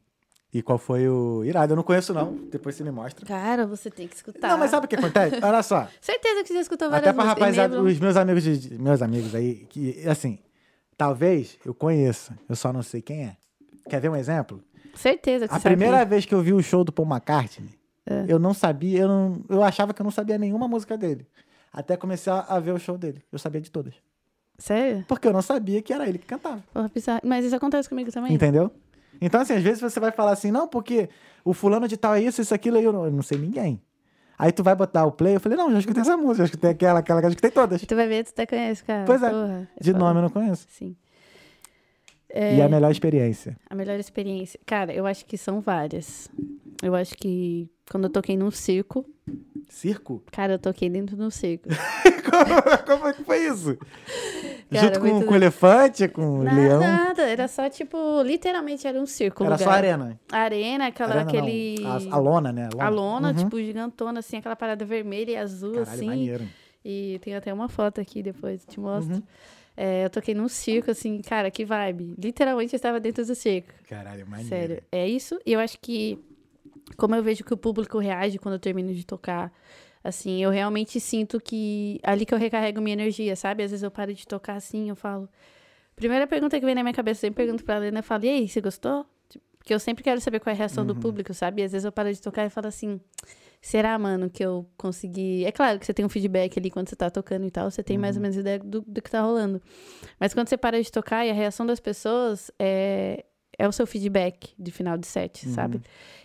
E 0.52 0.64
qual 0.64 0.80
foi 0.80 1.08
o. 1.08 1.44
Irado, 1.46 1.74
eu 1.74 1.76
não 1.78 1.84
conheço, 1.84 2.12
não. 2.12 2.34
Depois 2.52 2.74
você 2.76 2.84
me 2.84 2.90
mostra. 2.90 3.24
Cara, 3.24 3.68
você 3.68 3.92
tem 3.92 4.08
que 4.08 4.16
escutar. 4.16 4.48
Não, 4.50 4.58
mas 4.58 4.72
sabe 4.72 4.88
o 4.88 4.90
que 4.90 4.96
acontece? 4.96 5.36
Olha 5.46 5.62
só. 5.62 5.88
Certeza 6.02 6.42
que 6.42 6.50
você 6.50 6.60
escutou 6.60 6.90
várias 6.90 7.08
Até 7.10 7.14
pra 7.16 7.24
músicas. 7.24 7.44
rapaziada, 7.44 7.76
Enable- 7.76 7.92
os 7.94 8.00
meus 8.00 8.18
amigos, 8.18 8.44
de- 8.44 8.80
meus 8.82 9.02
amigos 9.04 9.36
aí, 9.36 9.68
que, 9.70 10.08
assim, 10.10 10.40
talvez 10.98 11.58
eu 11.64 11.74
conheça, 11.74 12.36
eu 12.50 12.56
só 12.56 12.74
não 12.74 12.82
sei 12.82 13.00
quem 13.02 13.26
é. 13.26 13.38
Quer 13.88 14.02
ver 14.02 14.10
um 14.10 14.16
exemplo? 14.16 14.60
Certeza 14.96 15.48
que 15.48 15.54
A 15.54 15.58
você 15.58 15.62
sabe 15.64 15.76
primeira 15.76 16.00
quem- 16.00 16.08
vez 16.10 16.26
que 16.26 16.34
eu 16.34 16.42
vi 16.42 16.52
o 16.52 16.64
show 16.64 16.84
do 16.84 16.92
Paul 16.92 17.08
McCartney, 17.08 17.70
É. 18.10 18.26
eu 18.28 18.40
não 18.40 18.54
sabia, 18.54 19.00
eu, 19.02 19.08
não- 19.08 19.42
eu 19.48 19.64
achava 19.64 19.94
que 19.94 20.02
eu 20.02 20.04
não 20.04 20.12
sabia 20.12 20.38
nenhuma 20.38 20.68
música 20.68 20.98
dele. 20.98 21.28
Até 21.72 21.96
começar 21.96 22.40
a 22.50 22.60
ver 22.60 22.72
o 22.74 22.80
show 22.80 22.98
dele. 22.98 23.22
Eu 23.32 23.38
sabia 23.38 23.62
de 23.62 23.70
todas. 23.70 23.94
Sério? 24.58 25.06
Porque 25.08 25.28
eu 25.28 25.32
não 25.34 25.42
sabia 25.42 25.82
que 25.82 25.94
era 25.94 26.08
ele 26.10 26.18
que 26.18 26.26
cantava. 26.26 26.64
Porra, 26.74 26.90
bizarro. 26.94 27.22
Mas 27.24 27.46
isso 27.46 27.56
acontece 27.56 27.88
comigo 27.88 28.12
também. 28.12 28.34
Entendeu? 28.34 28.72
Então, 29.22 29.40
assim, 29.42 29.54
às 29.54 29.62
vezes 29.64 29.80
você 29.80 30.00
vai 30.00 30.12
falar 30.12 30.32
assim, 30.32 30.50
não, 30.52 30.68
porque 30.68 31.10
o 31.46 31.54
fulano 31.54 31.88
de 31.88 31.96
tal 31.98 32.16
é 32.16 32.22
isso, 32.22 32.42
isso, 32.42 32.54
aquilo, 32.54 32.78
aí 32.78 32.84
eu 32.84 32.92
não, 32.92 33.06
eu 33.06 33.12
não 33.12 33.22
sei 33.22 33.38
ninguém. 33.38 33.82
Aí 34.38 34.52
tu 34.52 34.64
vai 34.64 34.74
botar 34.74 35.06
o 35.06 35.12
play, 35.12 35.36
eu 35.36 35.40
falei, 35.40 35.58
não, 35.58 35.70
já 35.72 35.80
escutei 35.80 36.02
essa 36.02 36.16
música, 36.18 36.38
já 36.40 36.44
escutei 36.46 36.70
aquela, 36.72 37.00
aquela, 37.00 37.22
já 37.22 37.28
escutei 37.30 37.52
todas. 37.52 37.84
E 37.84 37.86
tu 37.86 37.96
vai 37.96 38.08
ver, 38.08 38.24
tu 38.24 38.30
até 38.30 38.46
conhece, 38.46 38.84
cara. 38.84 39.04
Pois 39.06 39.22
é. 39.22 39.30
Porra, 39.30 39.70
De 39.80 39.92
foda. 39.92 40.00
nome 40.04 40.18
eu 40.20 40.22
não 40.24 40.30
conheço. 40.30 40.66
Sim. 40.70 40.96
E 42.34 42.62
a 42.62 42.70
melhor 42.70 42.92
experiência? 42.92 43.58
A 43.70 43.76
melhor 43.76 44.00
experiência. 44.00 44.60
Cara, 44.66 44.94
eu 44.94 45.06
acho 45.06 45.26
que 45.26 45.38
são 45.38 45.60
várias. 45.60 46.30
Eu 46.82 46.96
acho 46.96 47.16
que 47.16 47.70
quando 47.92 48.06
eu 48.06 48.10
toquei 48.10 48.38
num 48.38 48.52
circo, 48.52 49.06
Circo? 49.68 50.24
Cara, 50.32 50.54
eu 50.54 50.60
toquei 50.60 50.90
dentro 50.90 51.16
do 51.16 51.30
circo. 51.30 51.70
como, 52.30 52.86
como 52.86 53.08
é 53.08 53.14
que 53.14 53.24
foi 53.24 53.46
isso? 53.48 53.78
Cara, 54.72 54.88
Junto 54.88 55.00
com, 55.00 55.24
com 55.26 55.34
o 55.34 55.36
elefante, 55.36 56.08
com 56.08 56.40
o 56.40 56.44
Nada, 56.44 56.60
leão? 56.60 56.80
nada, 56.80 57.22
era 57.24 57.48
só 57.48 57.70
tipo, 57.70 58.22
literalmente 58.24 58.88
era 58.88 59.00
um 59.00 59.06
circo. 59.06 59.44
Era 59.44 59.54
lugar. 59.54 59.64
só 59.66 59.72
arena. 59.72 60.20
Arena, 60.32 60.88
aquela, 60.88 61.16
Arena 61.16 61.30
aquele. 61.30 61.76
A, 61.86 62.16
a 62.16 62.18
lona, 62.20 62.52
né? 62.52 62.70
A 62.80 62.90
lona, 62.90 63.30
Uhum. 63.30 63.34
tipo, 63.36 63.60
gigantona, 63.60 64.20
assim, 64.20 64.38
aquela 64.38 64.56
parada 64.56 64.84
vermelha 64.86 65.32
e 65.32 65.36
azul, 65.38 65.74
Caralho, 65.74 65.92
assim. 65.92 66.06
maneiro. 66.08 66.48
E 66.84 67.20
tem 67.22 67.36
até 67.36 67.54
uma 67.54 67.70
foto 67.70 68.02
aqui 68.02 68.24
depois, 68.24 68.66
te 68.66 68.80
mostro. 68.80 69.16
Uhum. 69.18 69.24
É, 69.78 70.06
eu 70.06 70.10
toquei 70.10 70.34
num 70.34 70.50
circo, 70.50 70.90
assim, 70.92 71.22
cara, 71.22 71.52
que 71.52 71.64
vibe. 71.64 72.16
Literalmente 72.18 72.74
eu 72.74 72.78
estava 72.78 73.00
dentro 73.00 73.24
do 73.26 73.36
circo. 73.36 73.70
Caralho, 73.88 74.26
maneiro. 74.28 74.50
Sério. 74.50 74.84
É 74.92 75.08
isso. 75.08 75.40
E 75.46 75.54
eu 75.54 75.60
acho 75.60 75.78
que, 75.80 76.20
como 76.98 77.16
eu 77.16 77.24
vejo 77.24 77.44
que 77.44 77.54
o 77.54 77.58
público 77.58 78.00
reage 78.00 78.38
quando 78.38 78.54
eu 78.56 78.60
termino 78.60 78.94
de 78.94 79.06
tocar, 79.06 79.52
assim, 80.04 80.44
eu 80.44 80.50
realmente 80.50 81.00
sinto 81.00 81.40
que 81.40 82.00
ali 82.04 82.26
que 82.26 82.34
eu 82.34 82.38
recarrego 82.38 82.82
minha 82.82 82.94
energia, 82.94 83.36
sabe? 83.36 83.64
Às 83.64 83.72
vezes 83.72 83.84
eu 83.84 83.92
paro 83.92 84.14
de 84.14 84.28
tocar 84.28 84.56
assim, 84.56 84.90
eu 84.90 84.96
falo. 84.96 85.30
Primeira 85.96 86.26
pergunta 86.26 86.58
que 86.60 86.66
vem 86.66 86.76
na 86.76 86.82
minha 86.82 86.94
cabeça, 86.94 87.20
eu 87.20 87.30
sempre 87.30 87.44
pergunto 87.44 87.64
pra 87.66 87.78
Lena, 87.78 88.00
eu 88.00 88.04
falo, 88.04 88.24
e 88.26 88.30
aí, 88.30 88.48
você 88.48 88.62
gostou? 88.62 89.06
Tipo, 89.28 89.44
Porque 89.58 89.74
eu 89.74 89.80
sempre 89.80 90.04
quero 90.04 90.22
saber 90.22 90.40
qual 90.40 90.52
é 90.52 90.56
a 90.56 90.58
reação 90.58 90.86
do 90.86 90.96
público, 90.96 91.34
sabe? 91.34 91.62
E 91.62 91.66
às 91.66 91.74
vezes 91.74 91.86
eu 91.86 91.92
paro 91.92 92.12
de 92.14 92.22
tocar 92.22 92.46
e 92.46 92.50
falo 92.50 92.68
assim. 92.68 93.00
Será, 93.62 94.00
mano, 94.00 94.30
que 94.30 94.42
eu 94.42 94.66
consegui. 94.78 95.44
É 95.44 95.52
claro 95.52 95.78
que 95.78 95.86
você 95.86 95.94
tem 95.94 96.06
um 96.06 96.10
feedback 96.10 96.58
ali 96.58 96.72
quando 96.72 96.88
você 96.88 96.96
tá 96.96 97.10
tocando 97.10 97.46
e 97.46 97.52
tal, 97.52 97.70
você 97.70 97.84
tem 97.84 97.98
mais 97.98 98.16
ou 98.16 98.22
menos 98.22 98.38
ideia 98.38 98.58
do, 98.58 98.80
do 98.80 99.02
que 99.02 99.12
tá 99.12 99.22
rolando. 99.22 99.62
Mas 100.18 100.34
quando 100.34 100.48
você 100.48 100.56
para 100.56 100.82
de 100.82 100.90
tocar 100.90 101.26
e 101.26 101.30
a 101.30 101.34
reação 101.34 101.66
das 101.66 101.82
pessoas 101.82 102.50
é, 102.58 103.26
é 103.58 103.68
o 103.68 103.72
seu 103.74 103.86
feedback 103.86 104.54
de 104.58 104.72
final 104.72 104.98
de 104.98 105.06
set, 105.06 105.46
sabe? 105.50 105.82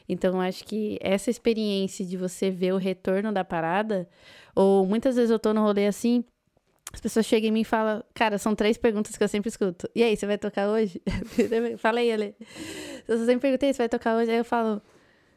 Então, 0.08 0.40
acho 0.40 0.64
que 0.64 0.98
essa 1.00 1.30
experiência 1.30 2.04
de 2.04 2.16
você 2.16 2.50
ver 2.50 2.72
o 2.72 2.76
retorno 2.76 3.32
da 3.32 3.44
parada, 3.44 4.08
ou 4.54 4.86
muitas 4.86 5.16
vezes 5.16 5.30
eu 5.30 5.38
tô 5.38 5.54
no 5.54 5.62
rolê 5.62 5.86
assim, 5.86 6.24
as 6.92 7.00
pessoas 7.00 7.26
chegam 7.26 7.48
em 7.48 7.52
mim 7.52 7.60
e 7.62 7.64
falam, 7.64 8.04
cara, 8.14 8.38
são 8.38 8.54
três 8.54 8.76
perguntas 8.76 9.16
que 9.16 9.24
eu 9.24 9.28
sempre 9.28 9.48
escuto. 9.48 9.88
E 9.94 10.02
aí, 10.02 10.16
você 10.16 10.26
vai 10.26 10.38
tocar 10.38 10.68
hoje? 10.68 11.02
Fala 11.78 11.98
aí, 12.00 12.12
Ale. 12.12 12.36
Eu 13.08 13.18
sempre 13.18 13.40
perguntei, 13.40 13.72
você 13.72 13.78
vai 13.78 13.88
tocar 13.88 14.16
hoje? 14.16 14.30
Aí 14.30 14.36
eu 14.36 14.44
falo, 14.44 14.80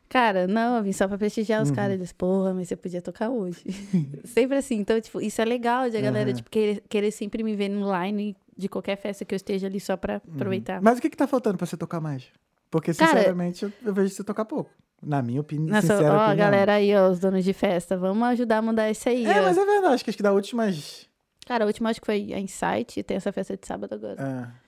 cara, 0.07 0.45
não, 0.48 0.77
eu 0.77 0.84
vim 0.84 0.91
só 0.91 1.07
pra 1.07 1.18
prestigiar 1.18 1.64
os 1.64 1.72
caras. 1.72 1.95
Eles, 1.95 2.11
porra, 2.11 2.53
mas 2.53 2.68
você 2.68 2.76
podia 2.76 3.02
tocar 3.02 3.30
hoje. 3.30 3.64
sempre 4.26 4.57
assim. 4.57 4.76
Então, 4.76 4.99
tipo, 5.02 5.19
isso 5.19 5.41
é 5.41 5.45
legal 5.45 5.89
de 5.89 5.98
a 5.98 6.02
galera, 6.02 6.30
Aham. 6.30 6.38
tipo, 6.38 6.49
querer, 6.49 6.84
querer 6.88 7.11
sempre 7.11 7.41
me 7.41 7.56
ver 7.56 7.69
no 7.69 7.91
line 7.91 8.35
de 8.56 8.69
qualquer 8.69 8.95
festa 8.95 9.26
que 9.26 9.34
eu 9.34 9.38
esteja 9.38 9.65
ali 9.65 9.80
só 9.80 9.98
pra 9.98 10.18
aproveitar. 10.18 10.81
Mas 10.81 10.99
o 10.99 11.02
que 11.02 11.10
que 11.10 11.18
tá 11.18 11.27
faltando 11.27 11.57
pra 11.57 11.65
você 11.65 11.77
tocar 11.77 11.99
mais? 11.99 12.27
Porque, 12.69 12.94
Cara- 12.94 13.11
sinceramente, 13.11 13.64
eu, 13.64 13.72
eu 13.85 13.94
vejo 13.94 14.14
você 14.14 14.23
tocar 14.23 14.45
pouco. 14.45 14.69
Na 15.02 15.22
minha 15.22 15.39
opinião, 15.41 15.76
Nossa, 15.76 15.81
sincera 15.81 16.14
ó, 16.14 16.18
opinião. 16.27 16.38
galera 16.38 16.73
aí, 16.73 16.95
ó, 16.95 17.10
os 17.10 17.19
donos 17.19 17.44
de 17.44 17.53
festa, 17.53 17.95
vamos 17.95 18.27
ajudar 18.30 18.57
a 18.57 18.61
mudar 18.61 18.89
isso 18.89 19.07
aí. 19.07 19.26
É, 19.26 19.39
ó. 19.39 19.44
mas 19.44 19.57
é 19.57 19.65
verdade. 19.65 19.94
Acho 19.94 20.03
que 20.03 20.10
acho 20.10 20.18
que 20.18 20.23
da 20.23 20.34
últimas... 20.34 21.07
Cara, 21.45 21.64
a 21.64 21.68
última 21.68 21.89
acho 21.89 22.02
que 22.02 22.06
foi 22.06 22.34
a 22.34 22.39
Insight, 22.39 22.99
e 22.99 23.03
tem 23.03 23.15
essa 23.18 23.31
festa 23.31 23.56
de 23.56 23.65
sábado 23.65 23.94
agora. 23.94 24.22
É. 24.22 24.68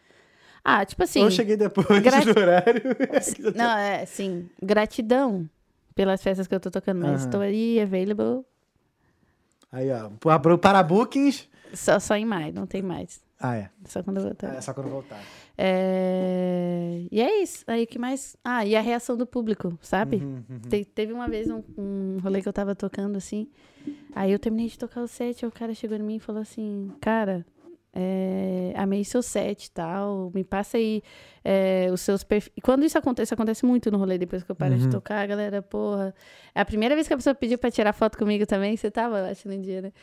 Ah, 0.64 0.86
tipo 0.86 1.04
assim. 1.04 1.22
Eu 1.24 1.32
cheguei 1.32 1.58
depois 1.58 1.88
do 1.88 2.40
horário. 2.40 2.82
Não, 3.56 3.78
é, 3.78 4.06
sim. 4.06 4.50
Gratidão 4.62 5.50
pelas 5.96 6.22
festas 6.22 6.48
que 6.48 6.56
eu 6.56 6.60
tô 6.60 6.70
tocando, 6.70 7.00
mas 7.00 7.10
Aham. 7.10 7.26
estou 7.26 7.42
aí, 7.42 7.82
available, 7.82 8.46
Aí, 9.72 9.88
ó. 9.92 10.10
Para 10.58 10.82
bookings... 10.84 11.48
só, 11.74 12.00
só 12.00 12.16
em 12.16 12.26
maio, 12.26 12.54
não 12.54 12.66
tem 12.66 12.82
mais. 12.82 13.22
Ah, 13.40 13.56
é. 13.56 13.70
Só 13.86 14.04
quando 14.04 14.20
voltar. 14.22 14.54
É 14.56 14.62
só 14.62 14.74
quando 14.74 14.90
voltar. 14.90 15.22
É... 15.58 17.06
E 17.12 17.22
é 17.22 17.42
isso. 17.42 17.64
Aí 17.68 17.84
o 17.84 17.88
que 17.88 17.98
mais. 18.00 18.36
Ah, 18.44 18.66
e 18.66 18.76
a 18.76 18.82
reação 18.82 19.16
do 19.16 19.26
público, 19.26 19.78
sabe? 19.82 20.18
Uhum, 20.18 20.44
uhum. 20.50 20.60
Te- 20.70 20.86
teve 20.86 21.14
uma 21.14 21.28
vez 21.28 21.50
um, 21.50 21.64
um 21.78 22.18
rolê 22.22 22.42
que 22.42 22.50
eu 22.50 22.54
tava 22.54 22.76
tocando 22.76 23.18
assim. 23.18 23.48
Aí 24.14 24.32
eu 24.32 24.40
terminei 24.40 24.68
de 24.68 24.78
tocar 24.78 25.02
o 25.02 25.08
set, 25.08 25.46
o 25.46 25.52
cara 25.52 25.74
chegou 25.74 25.98
em 25.98 26.02
mim 26.04 26.16
e 26.18 26.20
falou 26.20 26.42
assim: 26.42 26.92
Cara, 27.00 27.46
é, 27.94 28.74
amei 28.76 29.04
seu 29.06 29.22
set 29.22 29.66
e 29.66 29.72
tal. 29.72 30.32
Me 30.36 30.44
passa 30.44 30.78
aí 30.78 31.02
é, 31.44 31.88
os 31.94 32.02
seus 32.02 32.24
perfis. 32.24 32.52
E 32.58 32.62
quando 32.62 32.84
isso 32.84 32.98
acontece, 32.98 33.34
acontece 33.34 33.66
muito 33.66 33.90
no 33.90 33.98
rolê 33.98 34.18
depois 34.18 34.44
que 34.44 34.52
eu 34.52 34.56
paro 34.56 34.76
de 34.78 34.84
Uhum. 34.86 34.90
tocar, 34.90 35.20
a 35.22 35.26
galera, 35.26 35.62
porra. 35.62 36.14
É 36.54 36.60
a 36.62 36.66
primeira 36.66 36.94
vez 36.96 37.08
que 37.08 37.14
a 37.14 37.18
pessoa 37.18 37.34
pediu 37.34 37.58
pra 37.58 37.72
tirar 37.72 37.94
foto 37.94 38.18
comigo 38.18 38.46
também. 38.46 38.76
Você 38.76 38.92
tava, 38.92 39.20
eu 39.20 39.26
acho, 39.26 39.48
no 39.48 39.58
dia, 39.58 39.82
né? 39.82 39.94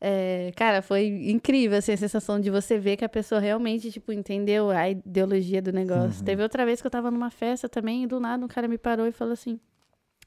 É, 0.00 0.52
cara, 0.56 0.80
foi 0.82 1.06
incrível, 1.30 1.76
assim, 1.78 1.92
a 1.92 1.96
sensação 1.96 2.38
de 2.40 2.50
você 2.50 2.78
ver 2.78 2.96
que 2.96 3.04
a 3.04 3.08
pessoa 3.08 3.40
realmente, 3.40 3.90
tipo, 3.90 4.12
entendeu 4.12 4.70
a 4.70 4.88
ideologia 4.88 5.60
do 5.60 5.72
negócio. 5.72 6.20
Uhum. 6.20 6.24
Teve 6.24 6.42
outra 6.42 6.64
vez 6.64 6.80
que 6.80 6.86
eu 6.86 6.90
tava 6.90 7.10
numa 7.10 7.30
festa 7.30 7.68
também, 7.68 8.04
e 8.04 8.06
do 8.06 8.20
nada 8.20 8.44
um 8.44 8.48
cara 8.48 8.68
me 8.68 8.78
parou 8.78 9.06
e 9.06 9.12
falou 9.12 9.32
assim, 9.32 9.58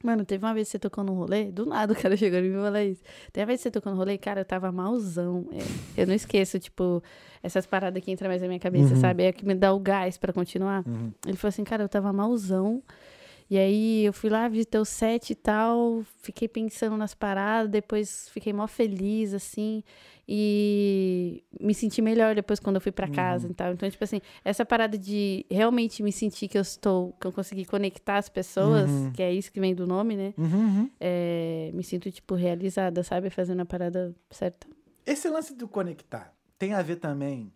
Mano, 0.04 0.24
teve 0.24 0.44
uma 0.44 0.52
vez 0.52 0.66
que 0.66 0.72
você 0.72 0.78
tocou 0.80 1.04
no 1.04 1.14
rolê, 1.14 1.44
do 1.52 1.64
nada 1.64 1.92
o 1.92 1.96
cara 1.96 2.16
chegou 2.18 2.40
e 2.40 2.52
falou 2.52 2.76
isso. 2.80 3.00
Teve 3.32 3.42
uma 3.44 3.46
vez 3.46 3.60
que 3.60 3.62
você 3.64 3.70
tocou 3.70 3.92
no 3.92 3.98
rolê, 3.98 4.18
cara, 4.18 4.40
eu 4.40 4.44
tava 4.44 4.72
malzão. 4.72 5.46
É, 5.52 6.02
eu 6.02 6.06
não 6.08 6.14
esqueço, 6.14 6.58
tipo, 6.58 7.00
essas 7.40 7.66
paradas 7.66 8.02
que 8.02 8.10
entram 8.10 8.28
mais 8.28 8.42
na 8.42 8.48
minha 8.48 8.58
cabeça, 8.58 8.94
Uhum. 8.94 9.00
sabe? 9.00 9.22
É 9.22 9.32
que 9.32 9.46
me 9.46 9.54
dá 9.54 9.72
o 9.72 9.78
gás 9.78 10.18
pra 10.18 10.32
continuar. 10.32 10.82
Uhum. 10.88 11.12
Ele 11.24 11.36
falou 11.36 11.50
assim, 11.50 11.62
cara, 11.62 11.84
eu 11.84 11.88
tava 11.88 12.12
malzão. 12.12 12.82
E 13.52 13.58
aí 13.58 14.06
eu 14.06 14.14
fui 14.14 14.30
lá, 14.30 14.48
vi 14.48 14.64
teu 14.64 14.82
set 14.82 15.28
e 15.28 15.34
tal, 15.34 16.02
fiquei 16.22 16.48
pensando 16.48 16.96
nas 16.96 17.14
paradas, 17.14 17.70
depois 17.70 18.30
fiquei 18.30 18.50
mó 18.50 18.66
feliz, 18.66 19.34
assim, 19.34 19.84
e 20.26 21.44
me 21.60 21.74
senti 21.74 22.00
melhor 22.00 22.34
depois 22.34 22.58
quando 22.58 22.76
eu 22.76 22.80
fui 22.80 22.90
pra 22.92 23.06
casa 23.08 23.46
e 23.50 23.52
tal. 23.52 23.74
Então, 23.74 23.90
tipo 23.90 24.02
assim, 24.02 24.22
essa 24.42 24.64
parada 24.64 24.96
de 24.96 25.44
realmente 25.50 26.02
me 26.02 26.10
sentir 26.10 26.48
que 26.48 26.56
eu 26.56 26.62
estou, 26.62 27.12
que 27.20 27.26
eu 27.26 27.30
consegui 27.32 27.66
conectar 27.66 28.16
as 28.16 28.30
pessoas, 28.30 28.90
Uhum. 28.90 29.12
que 29.12 29.22
é 29.22 29.30
isso 29.30 29.52
que 29.52 29.60
vem 29.60 29.74
do 29.74 29.86
nome, 29.86 30.16
né? 30.16 30.32
Uhum, 30.38 30.46
uhum. 30.46 30.90
É, 30.98 31.70
me 31.74 31.84
sinto, 31.84 32.10
tipo, 32.10 32.34
realizada, 32.34 33.02
sabe? 33.02 33.28
Fazendo 33.28 33.60
a 33.60 33.66
parada 33.66 34.14
certa. 34.30 34.66
Esse 35.04 35.28
lance 35.28 35.54
do 35.54 35.68
conectar 35.68 36.32
tem 36.58 36.72
a 36.72 36.80
ver 36.80 36.96
também 36.96 37.52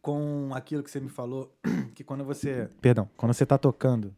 com 0.00 0.52
aquilo 0.54 0.82
que 0.82 0.90
você 0.90 1.00
me 1.00 1.10
falou, 1.10 1.54
que 1.94 2.02
quando 2.02 2.24
você. 2.24 2.70
Perdão, 2.80 3.10
quando 3.14 3.34
você 3.34 3.44
tá 3.44 3.58
tocando, 3.58 4.16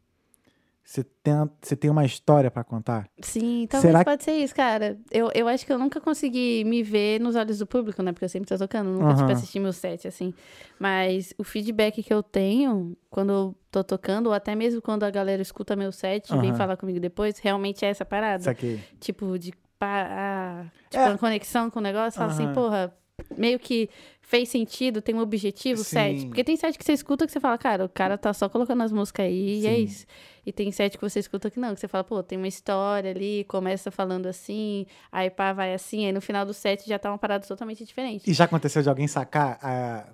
você 0.85 1.05
tem, 1.05 1.35
você 1.61 1.77
tem 1.77 1.91
uma 1.91 2.05
história 2.05 2.51
pra 2.51 2.65
contar. 2.65 3.09
Sim, 3.21 3.67
talvez 3.71 3.91
Será 3.93 3.99
que- 4.01 4.11
pode 4.11 4.25
ser 4.25 4.33
isso, 4.33 4.55
cara. 4.55 4.99
Eu, 5.11 5.31
eu 5.35 5.47
acho 5.49 5.65
que 5.65 5.73
eu 5.73 5.79
nunca 5.79 6.01
consegui 6.01 6.65
me 6.65 6.83
ver 6.83 7.21
nos 7.21 7.37
olhos 7.37 7.59
do 7.59 7.67
público, 7.67 8.03
né? 8.03 8.13
Porque 8.13 8.25
eu 8.25 8.29
sempre 8.29 8.49
tô 8.49 8.59
tocando, 8.59 8.91
nunca, 8.91 9.11
tipo, 9.11 9.23
Aham. 9.23 9.33
assisti 9.33 9.59
meu 9.61 9.73
set, 9.73 10.09
assim. 10.09 10.35
Mas 10.79 11.33
o 11.39 11.45
feedback 11.45 12.03
que 12.03 12.13
eu 12.13 12.23
tenho 12.23 12.97
quando 13.11 13.33
eu 13.33 13.57
tô 13.71 13.85
tocando, 13.85 14.27
ou 14.27 14.33
até 14.33 14.55
mesmo 14.55 14.83
quando 14.83 15.05
a 15.05 15.11
galera 15.11 15.41
escuta 15.41 15.77
meu 15.77 15.93
set 15.93 16.29
e 16.33 16.39
vem 16.39 16.55
falar 16.55 16.77
comigo 16.77 16.99
depois, 17.01 17.39
realmente 17.39 17.85
é 17.85 17.89
essa 17.89 18.05
parada. 18.05 18.41
Isso 18.41 18.51
aqui. 18.51 18.81
Tipo, 19.01 19.39
de 19.39 19.53
pa- 19.79 20.07
ah, 20.11 20.65
tipo, 20.91 21.03
É. 21.03 21.09
uma 21.09 21.19
conexão 21.19 21.71
com 21.71 21.79
o 21.79 21.83
negócio, 21.83 22.19
fala 22.19 22.33
assim, 22.33 22.53
porra, 22.53 22.93
meio 23.37 23.59
que 23.59 23.89
fez 24.21 24.49
sentido, 24.49 25.03
tem 25.03 25.15
um 25.15 25.21
objetivo, 25.21 25.85
set. 25.85 26.21
Sim. 26.21 26.29
Porque 26.29 26.43
tem 26.43 26.57
set 26.57 26.79
que 26.79 26.85
você 26.85 26.93
escuta 26.93 27.27
que 27.27 27.33
você 27.33 27.41
fala, 27.41 27.59
cara, 27.59 27.85
o 27.85 27.89
cara 27.89 28.17
tá 28.17 28.33
só 28.33 28.49
colocando 28.49 28.83
as 28.83 28.91
músicas 28.91 29.27
aí 29.27 29.61
e 29.61 29.67
é 29.67 29.75
Sim. 29.75 29.83
isso. 29.83 30.07
E 30.47 30.53
tem 30.53 30.73
set 30.73 30.97
que 30.97 31.03
você 31.03 31.21
escuta 31.21 31.51
que 31.51 31.61
não, 31.61 31.75
que 31.75 31.81
você 31.81 31.87
fala, 31.87 32.03
pô, 32.03 32.23
tem 32.23 32.39
uma 32.39 32.49
história 32.49 33.11
ali, 33.11 33.45
começa 33.45 33.91
falando 33.91 34.27
assim, 34.27 34.87
aí 35.11 35.29
pá, 35.29 35.53
vai 35.53 35.75
assim, 35.75 36.07
aí 36.07 36.13
no 36.13 36.21
final 36.21 36.47
do 36.47 36.55
set 36.55 36.89
já 36.89 36.99
tá 36.99 37.11
uma 37.11 37.19
parada 37.19 37.47
totalmente 37.47 37.85
diferente. 37.85 38.29
E 38.29 38.33
já 38.33 38.45
aconteceu 38.45 38.83
de 38.83 38.89
alguém 38.89 39.07
sacar 39.07 39.59
a. 39.63 40.07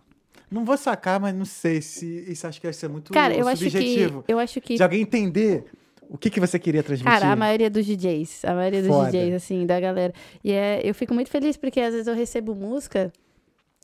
Não 0.50 0.64
vou 0.64 0.78
sacar, 0.78 1.20
mas 1.20 1.34
não 1.34 1.44
sei 1.44 1.80
se. 1.82 2.24
Isso 2.26 2.46
acho 2.46 2.60
que 2.60 2.66
vai 2.66 2.72
ser 2.72 2.88
muito 2.88 3.12
Cara, 3.12 3.34
eu 3.34 3.46
acho 3.46 3.62
que. 3.62 3.70
subjetivo. 3.70 4.24
Eu 4.26 4.38
acho 4.38 4.60
que. 4.60 4.76
De 4.76 4.82
alguém 4.82 5.02
entender 5.02 5.66
o 6.08 6.16
que, 6.16 6.30
que 6.30 6.40
você 6.40 6.58
queria 6.58 6.82
transmitir. 6.82 7.12
Cara, 7.12 7.32
a 7.32 7.36
maioria 7.36 7.68
dos 7.68 7.84
DJs, 7.84 8.44
a 8.44 8.54
maioria 8.54 8.80
dos 8.80 8.90
Foda. 8.90 9.10
DJs, 9.10 9.34
assim, 9.34 9.66
da 9.66 9.78
galera. 9.78 10.12
E 10.42 10.52
é, 10.52 10.80
eu 10.82 10.94
fico 10.94 11.14
muito 11.14 11.30
feliz 11.30 11.56
porque 11.56 11.80
às 11.80 11.92
vezes 11.92 12.06
eu 12.06 12.14
recebo 12.14 12.54
música. 12.54 13.12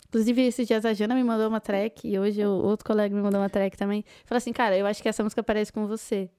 Inclusive, 0.08 0.42
esses 0.42 0.66
dias 0.66 0.84
a 0.84 0.94
Jana 0.94 1.14
me 1.14 1.24
mandou 1.24 1.48
uma 1.48 1.60
track 1.60 2.08
e 2.08 2.18
hoje 2.18 2.44
o 2.44 2.50
outro 2.50 2.86
colega 2.86 3.14
me 3.14 3.20
mandou 3.20 3.40
uma 3.40 3.50
track 3.50 3.76
também. 3.76 4.04
Falou 4.24 4.38
assim, 4.38 4.52
cara, 4.52 4.76
eu 4.76 4.86
acho 4.86 5.02
que 5.02 5.08
essa 5.08 5.22
música 5.22 5.42
parece 5.42 5.72
com 5.72 5.86
você. 5.86 6.30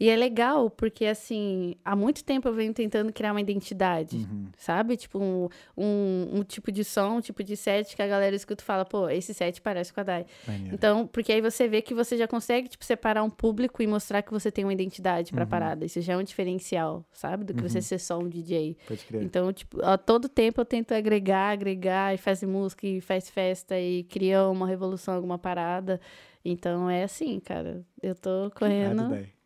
E 0.00 0.08
é 0.08 0.16
legal 0.16 0.70
porque, 0.70 1.04
assim, 1.04 1.74
há 1.84 1.94
muito 1.94 2.24
tempo 2.24 2.48
eu 2.48 2.54
venho 2.54 2.72
tentando 2.72 3.12
criar 3.12 3.32
uma 3.32 3.40
identidade, 3.40 4.16
Uhum. 4.16 4.46
sabe? 4.56 4.96
Tipo, 4.96 5.18
um, 5.18 5.46
um, 5.76 6.38
um 6.38 6.42
tipo 6.42 6.72
de 6.72 6.82
som, 6.84 7.16
um 7.18 7.20
tipo 7.20 7.44
de 7.44 7.54
set 7.54 7.94
que 7.94 8.00
a 8.00 8.06
galera 8.06 8.34
escuta 8.34 8.62
e 8.62 8.66
fala, 8.66 8.86
pô, 8.86 9.10
esse 9.10 9.34
set 9.34 9.60
parece 9.60 9.92
com 9.92 10.00
a 10.00 10.02
Dai. 10.02 10.24
Maneiro. 10.48 10.74
Então, 10.74 11.06
porque 11.06 11.30
aí 11.30 11.42
você 11.42 11.68
vê 11.68 11.82
que 11.82 11.92
você 11.92 12.16
já 12.16 12.26
consegue, 12.26 12.66
tipo, 12.68 12.82
separar 12.82 13.22
um 13.22 13.28
público 13.28 13.82
e 13.82 13.86
mostrar 13.86 14.22
que 14.22 14.30
você 14.32 14.50
tem 14.50 14.64
uma 14.64 14.72
identidade 14.72 15.32
pra 15.32 15.44
parada. 15.46 15.84
Isso 15.84 16.00
já 16.00 16.14
é 16.14 16.16
um 16.16 16.22
diferencial, 16.22 17.04
sabe? 17.12 17.44
Do 17.44 17.52
que 17.52 17.62
você 17.62 17.82
ser 17.82 17.98
só 17.98 18.18
um 18.18 18.26
DJ. 18.26 18.78
Pode 18.88 19.04
crer. 19.04 19.22
Então, 19.22 19.52
tipo, 19.52 19.84
a 19.84 19.98
todo 19.98 20.30
tempo 20.30 20.62
eu 20.62 20.64
tento 20.64 20.92
agregar, 20.92 21.50
agregar, 21.50 22.14
e 22.14 22.16
fazer 22.16 22.46
música, 22.46 22.86
e 22.86 23.02
faz 23.02 23.28
festa, 23.28 23.78
e 23.78 24.04
cria 24.04 24.48
uma 24.48 24.66
revolução, 24.66 25.12
alguma 25.14 25.36
parada. 25.38 26.00
Então, 26.42 26.88
é 26.88 27.02
assim, 27.04 27.38
cara. 27.38 27.84
Eu 28.02 28.14
tô 28.14 28.50
correndo. 28.54 29.02
Nada 29.10 29.39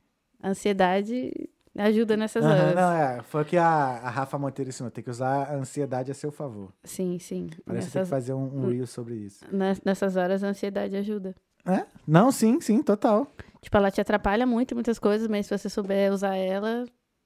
daí. 0.45 0.51
Ansiedade 0.51 1.51
ajuda 1.77 2.17
nessas 2.17 2.45
Aham, 2.45 2.53
horas. 2.55 2.75
não, 2.75 2.93
é. 2.93 3.23
Foi 3.23 3.43
o 3.43 3.45
que 3.45 3.57
a, 3.57 3.67
a 3.67 4.11
Rafa 4.11 4.39
Monteiro 4.39 4.69
ensinou. 4.69 4.91
Tem 4.91 5.03
que 5.03 5.11
usar 5.11 5.51
a 5.51 5.55
ansiedade 5.57 6.11
a 6.11 6.15
seu 6.15 6.31
favor. 6.31 6.73
Sim, 6.85 7.19
sim. 7.19 7.49
Parece 7.65 7.87
que 7.89 7.93
tem 7.93 8.01
Nessas, 8.01 8.03
que 8.03 8.11
fazer 8.11 8.33
um, 8.35 8.65
um 8.65 8.69
reel 8.69 8.87
sobre 8.87 9.15
isso. 9.15 9.45
nessas 9.85 10.17
horas 10.17 10.43
a 10.45 10.49
ansiedade 10.49 10.97
ajuda. 10.97 11.35
É? 11.67 11.87
Não, 12.07 12.31
sim, 12.31 12.61
sim, 12.61 12.83
total. 12.83 13.27
Tipo, 13.63 13.77
ela 13.79 13.91
te 13.91 14.01
atrapalha 14.01 14.47
muito 14.47 14.73
em 14.73 14.75
muitas 14.75 14.99
coisas, 14.99 15.27
mas 15.27 15.47
se 15.47 15.57
você 15.57 15.71
souber 15.71 16.13
usar 16.13 16.37
ela, 16.37 16.85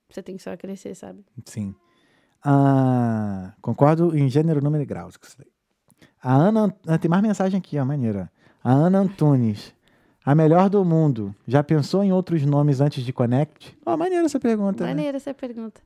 você 0.08 0.22
tem 0.22 0.36
que 0.36 0.42
só 0.42 0.56
crescer, 0.56 0.94
sabe? 0.94 1.24
Sim. 1.44 1.74
Ah, 2.44 3.52
concordo 3.60 4.16
em 4.16 4.28
gênero, 4.28 4.62
número 4.62 4.82
e 4.82 4.86
graus. 4.86 5.18
A 6.22 6.32
Ana. 6.34 6.70
Tem 7.00 7.08
mais 7.10 7.22
mensagem 7.22 7.58
aqui, 7.58 7.78
ó, 7.78 7.84
maneira. 7.84 8.30
A 8.62 8.72
Ana 8.72 9.00
Antunes. 9.00 9.74
A 10.28 10.34
melhor 10.34 10.68
do 10.68 10.84
mundo. 10.84 11.34
Já 11.46 11.62
pensou 11.64 12.04
em 12.04 12.12
outros 12.12 12.44
nomes 12.44 12.82
antes 12.82 13.02
de 13.02 13.14
Connect? 13.14 13.74
Ó, 13.86 13.96
maneira 13.96 14.26
essa 14.26 14.38
pergunta. 14.38 14.84
né? 14.84 14.90
Maneira 14.90 15.16
essa 15.16 15.32
pergunta. 15.32 15.80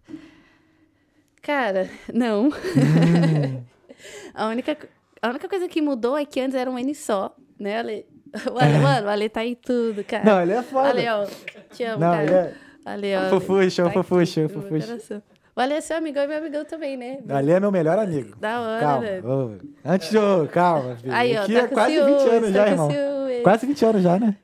Cara, 1.41 1.89
não. 2.13 2.47
Hum, 2.49 3.63
A 4.35 4.49
única, 4.49 4.77
a 5.23 5.29
única 5.29 5.49
coisa 5.49 5.69
que 5.69 5.81
mudou 5.81 6.19
é 6.19 6.25
que 6.25 6.41
antes 6.41 6.57
era 6.57 6.69
um 6.69 6.77
N 6.77 6.93
só, 6.93 7.37
né, 7.57 7.79
Ale? 7.79 8.05
O 8.53 8.59
Ale, 8.59 8.79
mano, 8.79 9.07
o 9.07 9.11
Ale 9.11 9.29
tá 9.29 9.47
em 9.47 9.55
tudo, 9.55 10.03
cara. 10.03 10.25
Não, 10.25 10.43
ele 10.43 10.55
é 10.55 10.63
foda. 10.65 10.89
Ale, 10.89 11.09
ó, 11.09 11.25
te 11.73 11.85
amo, 11.85 12.01
Não, 12.01 12.11
cara. 12.11 12.23
ele 12.25 12.35
é. 12.35 12.55
Ale, 12.85 13.15
ó. 13.15 13.31
Fofuxa, 13.31 13.85
tá 13.85 13.91
fofuxa, 13.93 14.49
fofuxa. 14.49 15.23
O 15.55 15.61
Ale 15.61 15.75
é 15.75 15.81
seu 15.81 15.97
amigão 15.97 16.25
e 16.25 16.27
meu 16.29 16.39
amigão 16.39 16.65
também, 16.65 16.97
né? 16.97 17.19
Ali 17.29 17.51
é 17.53 17.61
meu 17.61 17.71
melhor 17.71 17.99
amigo. 17.99 18.35
Da 18.37 18.61
hora, 18.61 18.81
Calma. 18.81 19.59
Antes 19.85 20.11
de. 20.11 20.17
calma, 20.51 20.97
filho. 20.97 21.13
Aí, 21.13 21.37
ó, 21.37 21.43
Aqui 21.43 21.53
tá 21.55 21.61
é 21.61 21.67
quase 21.69 21.95
ciúmes, 21.95 22.23
20 22.23 22.31
anos 22.31 22.49
tá 22.49 22.55
já, 22.55 22.69
irmão. 22.71 22.91
ciúmes. 22.91 23.43
Quase 23.43 23.67
20 23.67 23.85
anos 23.85 24.03
já, 24.03 24.19
né? 24.19 24.37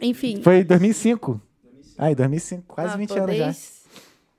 Enfim. 0.00 0.42
Foi 0.42 0.58
em 0.58 0.64
2005. 0.64 1.40
Aí, 1.96 2.14
2005, 2.14 2.64
quase 2.74 2.94
ah, 2.94 2.96
20 2.98 3.08
pô, 3.08 3.14
anos 3.22 3.36
já. 3.36 3.54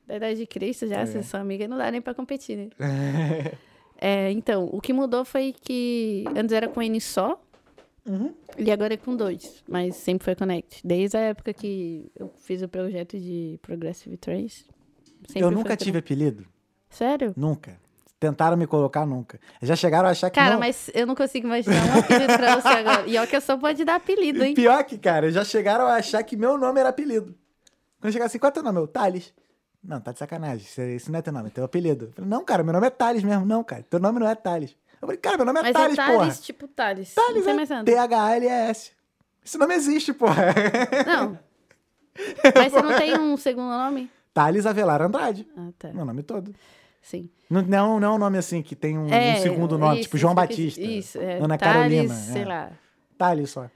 Da 0.05 0.15
idade 0.17 0.39
de 0.39 0.45
Cristo 0.45 0.85
já, 0.87 0.97
É. 0.99 1.05
vocês 1.07 1.25
são 1.25 1.41
amigas, 1.41 1.67
não 1.67 1.77
dá 1.77 1.89
nem 1.89 2.01
pra 2.01 2.13
competir, 2.13 2.57
né? 2.57 2.69
É, 3.99 4.29
então, 4.31 4.69
o 4.71 4.79
que 4.79 4.93
mudou 4.93 5.25
foi 5.25 5.55
que 5.59 6.23
antes 6.35 6.53
era 6.53 6.67
com 6.67 6.79
N 6.83 7.01
só, 7.01 7.41
Uhum. 8.07 8.31
e 8.55 8.71
agora 8.71 8.93
é 8.93 8.97
com 8.97 9.15
dois, 9.15 9.63
mas 9.67 9.95
sempre 9.95 10.23
foi 10.23 10.35
Connect. 10.35 10.85
Desde 10.85 11.17
a 11.17 11.21
época 11.21 11.51
que 11.51 12.11
eu 12.15 12.31
fiz 12.37 12.61
o 12.61 12.67
projeto 12.69 13.19
de 13.19 13.59
Progressive 13.63 14.15
Trance. 14.15 14.65
Sempre 15.27 15.41
Eu 15.43 15.51
nunca 15.51 15.75
tive 15.75 15.99
apelido. 15.99 16.45
Sério? 16.89 17.33
Nunca. 17.35 17.79
Tentaram 18.19 18.57
me 18.57 18.65
colocar 18.65 19.05
nunca. 19.05 19.39
Já 19.61 19.75
chegaram 19.75 20.07
a 20.07 20.11
achar 20.11 20.31
que 20.31 20.39
Cara, 20.39 20.53
não. 20.53 20.59
mas 20.59 20.89
eu 20.93 21.05
não 21.05 21.13
consigo 21.13 21.45
imaginar 21.45 21.95
um 21.95 21.99
apelido 21.99 22.33
pra 22.33 22.55
você 22.59 22.67
agora. 22.67 23.07
E 23.07 23.15
ó 23.17 23.27
que 23.27 23.35
eu 23.35 23.41
só 23.41 23.55
pode 23.55 23.85
dar 23.85 23.95
apelido, 23.95 24.43
hein? 24.43 24.55
Pior 24.55 24.83
que, 24.83 24.97
cara, 24.97 25.31
já 25.31 25.45
chegaram 25.45 25.85
a 25.85 25.95
achar 25.95 26.23
que 26.23 26.35
meu 26.35 26.57
nome 26.57 26.79
era 26.79 26.89
apelido. 26.89 27.35
Quando 28.01 28.13
chegar 28.13 28.25
assim, 28.25 28.39
qual 28.39 28.49
é 28.49 28.53
teu 28.53 28.63
nome? 28.63 28.79
Eu, 28.79 28.87
Thales. 28.87 29.33
Não, 29.83 30.01
tá 30.01 30.11
de 30.11 30.19
sacanagem. 30.19 30.65
Isso, 30.65 30.81
isso 30.81 31.11
não 31.11 31.19
é 31.19 31.21
teu 31.21 31.31
nome, 31.31 31.47
é 31.47 31.51
teu 31.51 31.63
apelido. 31.63 32.05
Eu 32.05 32.11
falei, 32.11 32.29
não, 32.29 32.43
cara, 32.43 32.63
meu 32.63 32.73
nome 32.73 32.87
é 32.87 32.89
Thales 32.89 33.23
mesmo. 33.23 33.45
Não, 33.45 33.63
cara, 33.63 33.85
teu 33.87 33.99
nome 33.99 34.19
não 34.19 34.27
é 34.27 34.33
Thales. 34.33 34.75
Eu 34.99 35.07
falei, 35.07 35.17
cara, 35.17 35.37
meu 35.37 35.45
nome 35.45 35.59
é 35.59 35.63
Mas 35.63 35.73
Thales, 35.73 35.97
é 35.97 36.05
porra. 36.05 36.17
Thales, 36.19 36.39
tipo 36.41 36.67
Thales. 36.67 37.13
Thales 37.13 37.45
é. 37.47 37.83
T-H-L-E-S. 37.83 38.91
Esse 39.45 39.57
nome 39.59 39.75
existe, 39.75 40.11
porra. 40.11 40.53
Não. 41.05 41.39
Mas 42.55 42.73
você 42.73 42.81
não 42.81 42.97
tem 42.97 43.17
um 43.19 43.37
segundo 43.37 43.69
nome? 43.69 44.09
Thales 44.37 44.67
Avelar 44.67 45.01
Andrade. 45.01 45.47
Ah, 45.57 45.69
tá. 45.79 45.91
Meu 45.91 46.05
nome 46.05 46.21
todo. 46.21 46.53
Sim. 47.01 47.27
Não, 47.49 47.63
não, 47.63 47.99
não 47.99 48.07
é 48.07 48.15
um 48.15 48.17
nome 48.19 48.37
assim 48.37 48.61
que 48.61 48.75
tem 48.75 48.95
um, 48.95 49.07
um 49.07 49.11
É, 49.11 49.37
segundo 49.37 49.79
nome, 49.79 49.95
isso, 49.95 50.03
tipo 50.03 50.17
João 50.17 50.35
Batista. 50.35 50.79
Isso, 50.79 51.17
é. 51.17 51.39
Ana 51.39 51.57
Thales, 51.57 51.75
Carolina. 51.75 52.13
sei 52.13 52.41
é. 52.43 52.45
lá. 52.45 52.69
Thales 53.17 53.49
só. 53.49 53.67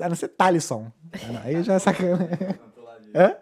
A 0.00 0.08
não 0.08 0.16
ser 0.16 0.28
Thalisson. 0.28 0.90
Ah, 1.12 1.32
não, 1.32 1.40
Aí 1.42 1.62
já 1.62 1.74
é 1.74 1.78
sacana. 1.78 2.28
Cantor 2.32 2.84
lá 2.84 2.98
de, 2.98 3.10
Hã? 3.14 3.28
né? 3.28 3.36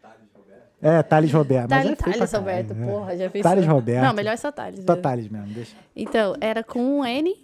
Thales 0.00 0.30
Roberto. 0.32 0.80
É, 0.80 1.02
Thales 1.02 1.32
Roberto. 1.32 1.68
Thales, 1.68 1.90
é 1.90 1.94
Thales 1.96 2.32
Roberto, 2.32 2.72
é. 2.72 2.86
porra, 2.86 3.16
já 3.18 3.30
fez 3.30 3.42
Thales 3.42 3.66
Roberto. 3.66 4.04
Não, 4.06 4.14
melhor 4.14 4.38
só 4.38 4.50
Thales. 4.50 4.84
Só? 4.86 4.96
Thales 4.96 5.28
mesmo, 5.28 5.48
deixa. 5.48 5.76
Então, 5.94 6.34
era 6.40 6.64
com 6.64 6.80
um 7.00 7.04
N. 7.04 7.36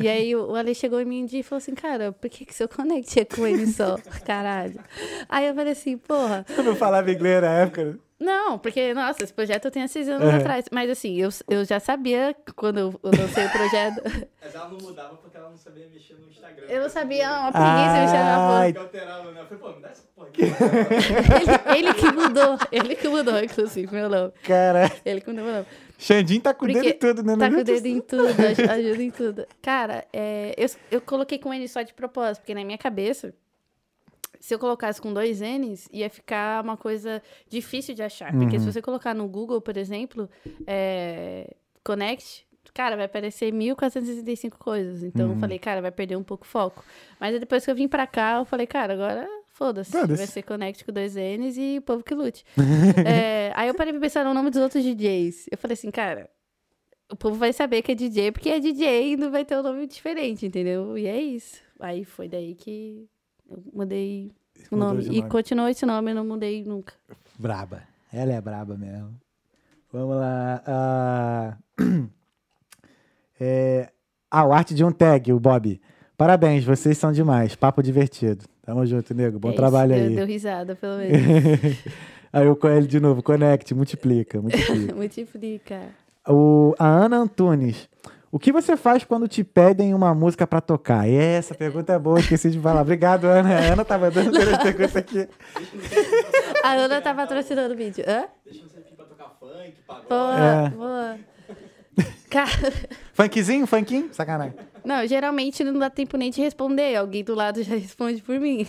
E 0.00 0.08
aí 0.08 0.34
o 0.34 0.54
Ale 0.54 0.74
chegou 0.74 1.00
em 1.00 1.04
mim 1.04 1.22
um 1.22 1.26
dia 1.26 1.40
e 1.40 1.42
falou 1.42 1.58
assim, 1.58 1.74
cara, 1.74 2.12
por 2.12 2.28
que, 2.28 2.44
que 2.44 2.54
seu 2.54 2.68
connect 2.68 3.18
é 3.20 3.24
com 3.24 3.46
N 3.46 3.66
só? 3.66 3.98
Caralho. 4.24 4.80
Aí 5.28 5.46
eu 5.46 5.54
falei 5.54 5.72
assim, 5.72 5.96
porra. 5.96 6.44
Eu 6.56 6.64
não 6.64 6.76
falava 6.76 7.10
inglês 7.10 7.42
na 7.42 7.52
época. 7.60 7.98
Não, 8.20 8.58
porque, 8.58 8.92
nossa, 8.94 9.22
esse 9.22 9.32
projeto 9.32 9.66
eu 9.66 9.70
tenho 9.70 9.84
há 9.84 9.88
seis 9.88 10.08
anos 10.08 10.28
Uhum. 10.28 10.36
atrás. 10.36 10.64
Mas 10.72 10.90
assim, 10.90 11.16
eu, 11.20 11.28
eu 11.48 11.64
já 11.64 11.78
sabia 11.78 12.34
quando 12.56 12.78
eu, 12.78 13.00
lancei 13.02 13.46
o 13.46 13.50
projeto. 13.50 14.02
Mas 14.42 14.54
ela 14.54 14.68
não 14.68 14.78
mudava 14.82 15.16
porque 15.16 15.36
ela 15.36 15.50
não 15.50 15.56
sabia 15.56 15.86
mexer 15.92 16.14
no 16.14 16.28
Instagram. 16.28 16.64
Eu 16.66 16.82
não 16.82 16.88
sabia, 16.88 17.28
uma 17.30 17.52
preguiça 17.52 18.00
mexer 18.00 18.18
na 18.18 18.80
alterava, 18.80 19.30
né? 19.32 19.40
Eu 19.40 19.44
falei, 19.46 19.58
pô, 19.62 19.72
me 19.72 19.82
dá 19.82 19.88
essa 19.90 20.02
porra 20.16 20.28
aqui. 20.28 20.42
Ele, 21.78 21.78
ele 21.86 21.94
que 21.94 22.10
mudou, 22.12 22.58
ele 22.72 22.94
que 22.96 23.08
mudou, 23.08 23.38
inclusive, 23.42 23.92
meu 23.94 24.08
nome. 24.08 24.32
cara. 24.42 24.90
Ele 25.04 25.20
que 25.20 25.28
mudou 25.30 25.44
meu 25.44 25.54
nome. 25.54 25.66
Xandinho 25.98 26.40
tá 26.40 26.54
com 26.54 26.64
o 26.64 26.68
dedo 26.68 26.86
em 26.88 26.92
tudo, 26.92 27.22
né? 27.24 27.36
Tá 27.36 27.48
com 27.50 27.60
o 27.60 27.64
dedo 27.64 27.86
em 27.86 28.00
tudo, 28.00 28.28
aj- 28.40 28.60
ajuda 28.70 29.02
em 29.02 29.10
tudo. 29.10 29.46
Cara, 29.62 30.04
é, 30.12 30.54
eu, 30.56 30.66
eu 30.92 31.00
coloquei 31.00 31.38
com 31.38 31.52
N 31.52 31.66
só 31.68 31.82
de 31.82 31.92
propósito, 31.92 32.42
porque 32.42 32.54
na 32.54 32.64
minha 32.64 32.78
cabeça, 32.78 33.32
se 34.40 34.54
eu 34.54 34.58
colocasse 34.58 35.00
com 35.00 35.12
dois 35.12 35.40
N's, 35.40 35.88
ia 35.92 36.08
ficar 36.08 36.62
uma 36.62 36.76
coisa 36.76 37.22
difícil 37.48 37.94
de 37.94 38.02
achar. 38.02 38.32
Porque 38.32 38.56
Uhum. 38.56 38.62
se 38.64 38.72
você 38.72 38.82
colocar 38.82 39.14
no 39.14 39.26
Google, 39.28 39.60
por 39.60 39.76
exemplo, 39.76 40.28
é, 40.66 41.54
Connect, 41.84 42.46
cara, 42.74 42.96
vai 42.96 43.06
aparecer 43.06 43.52
1465 43.52 44.58
coisas. 44.58 45.02
Então 45.02 45.28
Uhum. 45.28 45.34
eu 45.34 45.38
falei, 45.40 45.58
cara, 45.58 45.80
vai 45.82 45.90
perder 45.90 46.16
um 46.16 46.22
pouco 46.22 46.44
o 46.44 46.48
foco. 46.48 46.84
Mas 47.18 47.38
depois 47.40 47.64
que 47.64 47.70
eu 47.70 47.74
vim 47.74 47.88
pra 47.88 48.06
cá, 48.06 48.38
eu 48.38 48.44
falei, 48.44 48.66
cara, 48.66 48.92
agora 48.94 49.28
foda-se. 49.54 49.90
Foda-se. 49.90 50.16
vai 50.16 50.26
ser 50.26 50.42
Connect 50.42 50.84
com 50.84 50.92
dois 50.92 51.14
N's 51.16 51.56
e 51.58 51.78
o 51.78 51.82
povo 51.82 52.04
que 52.04 52.14
lute. 52.14 52.44
É, 53.06 53.52
aí 53.56 53.68
eu 53.68 53.74
parei 53.74 53.92
pra 53.92 54.00
pensar 54.00 54.24
no 54.24 54.34
nome 54.34 54.50
dos 54.50 54.60
outros 54.62 54.84
DJs. 54.84 55.46
Eu 55.50 55.58
falei 55.58 55.72
assim, 55.74 55.90
cara, 55.90 56.30
o 57.10 57.16
povo 57.16 57.34
vai 57.36 57.52
saber 57.52 57.82
que 57.82 57.90
é 57.92 57.94
DJ 57.94 58.30
porque 58.32 58.50
é 58.50 58.60
DJ 58.60 59.12
e 59.12 59.16
não 59.16 59.30
vai 59.30 59.44
ter 59.44 59.56
um 59.56 59.62
nome 59.62 59.86
diferente, 59.86 60.46
entendeu? 60.46 60.96
E 60.96 61.06
é 61.06 61.20
isso. 61.20 61.56
Aí 61.80 62.04
foi 62.04 62.28
daí 62.28 62.54
que 62.54 63.08
eu 63.50 63.62
mudei 63.72 64.30
o 64.70 64.76
nome. 64.76 65.04
E 65.04 65.18
nome. 65.18 65.22
continuou 65.28 65.68
esse 65.68 65.84
nome, 65.86 66.10
eu 66.10 66.14
não 66.16 66.24
mudei 66.26 66.64
nunca. 66.64 66.92
Braba. 67.38 67.82
Ela 68.12 68.32
é 68.32 68.40
braba 68.40 68.76
mesmo. 68.76 69.14
Vamos 69.92 70.16
lá. 70.16 70.62
Ah, 70.66 71.56
é... 73.40 73.88
ah, 74.30 74.46
o 74.46 74.52
arte 74.52 74.74
de 74.74 74.84
um 74.84 74.92
tag, 74.92 75.32
o 75.32 75.40
Bob. 75.40 75.80
Parabéns, 76.16 76.64
vocês 76.64 76.98
são 76.98 77.12
demais. 77.12 77.54
Papo 77.54 77.82
divertido. 77.82 78.44
Tamo 78.62 78.84
junto, 78.84 79.14
nego. 79.14 79.38
Bom 79.38 79.48
É 79.48 79.52
isso, 79.52 79.56
trabalho 79.56 79.94
deu- 79.94 80.04
aí. 80.04 80.14
Deu 80.16 80.26
risada, 80.26 80.74
pelo 80.76 80.98
menos. 80.98 81.78
aí 82.32 82.46
eu 82.46 82.56
com 82.56 82.68
ele 82.68 82.86
de 82.86 83.00
novo. 83.00 83.22
Conecte, 83.22 83.74
multiplica, 83.74 84.40
multiplica. 84.40 84.94
Multiplica. 84.96 85.80
o, 86.28 86.74
a 86.78 86.86
Ana 86.86 87.18
Antunes. 87.18 87.88
O 88.30 88.38
que 88.38 88.52
você 88.52 88.76
faz 88.76 89.04
quando 89.04 89.26
te 89.26 89.42
pedem 89.42 89.94
uma 89.94 90.14
música 90.14 90.46
pra 90.46 90.60
tocar? 90.60 91.08
E 91.08 91.14
essa 91.16 91.54
pergunta 91.54 91.94
é 91.94 91.98
boa, 91.98 92.20
esqueci 92.20 92.50
de 92.50 92.60
falar. 92.60 92.82
Obrigado, 92.82 93.24
Ana. 93.24 93.56
A 93.56 93.72
Ana 93.72 93.84
tava 93.84 94.10
dando 94.10 94.30
três 94.32 94.58
perguntas 94.58 94.96
aqui. 94.96 95.26
A 96.62 96.72
Ana 96.72 97.00
tá 97.00 97.14
patrocinando 97.14 97.72
o 97.72 97.76
vídeo. 97.76 98.04
Hã? 98.06 98.24
Deixa 98.44 98.64
você 98.68 98.80
pedir 98.80 98.96
pra 98.96 99.06
tocar 99.06 99.30
funk, 99.40 99.72
pagode. 99.86 100.06
Boa, 100.08 100.38
É. 100.38 100.68
boa. 100.70 101.16
Cara, 102.30 102.72
Funkzinho, 103.14 103.66
funkinho? 103.66 104.10
Sacanagem. 104.12 104.54
não, 104.84 105.04
geralmente 105.06 105.64
não 105.64 105.78
dá 105.78 105.88
tempo 105.88 106.16
nem 106.18 106.30
de 106.30 106.42
responder. 106.42 106.94
Alguém 106.94 107.24
do 107.24 107.34
lado 107.34 107.62
já 107.62 107.74
responde 107.80 108.20
por 108.20 108.38
mim. 108.38 108.66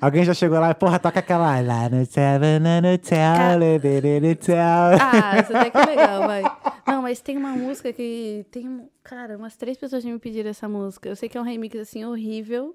Alguém 0.00 0.24
já 0.24 0.34
chegou 0.34 0.58
lá 0.58 0.70
e, 0.70 0.74
porra, 0.74 0.98
toca 0.98 1.20
aquela 1.20 1.60
lá 1.60 1.88
no 1.88 2.04
céu, 2.04 2.40
lá 2.40 2.80
no 2.82 2.98
céu, 3.00 3.34
Cara- 3.36 3.54
lê, 3.54 4.20
no 4.20 4.36
céu. 4.42 4.56
Ah, 5.00 5.38
isso 5.40 5.56
até 5.56 5.70
que 5.70 5.78
é 5.78 5.86
legal, 5.86 6.13
mas 7.04 7.20
tem 7.20 7.36
uma 7.36 7.50
música 7.50 7.92
que 7.92 8.46
tem, 8.50 8.88
cara, 9.02 9.36
umas 9.36 9.56
três 9.56 9.76
pessoas 9.76 10.02
me 10.02 10.18
pediram 10.18 10.48
essa 10.48 10.66
música. 10.66 11.06
Eu 11.06 11.14
sei 11.14 11.28
que 11.28 11.36
é 11.36 11.40
um 11.40 11.44
remix 11.44 11.78
assim 11.78 12.02
horrível. 12.02 12.74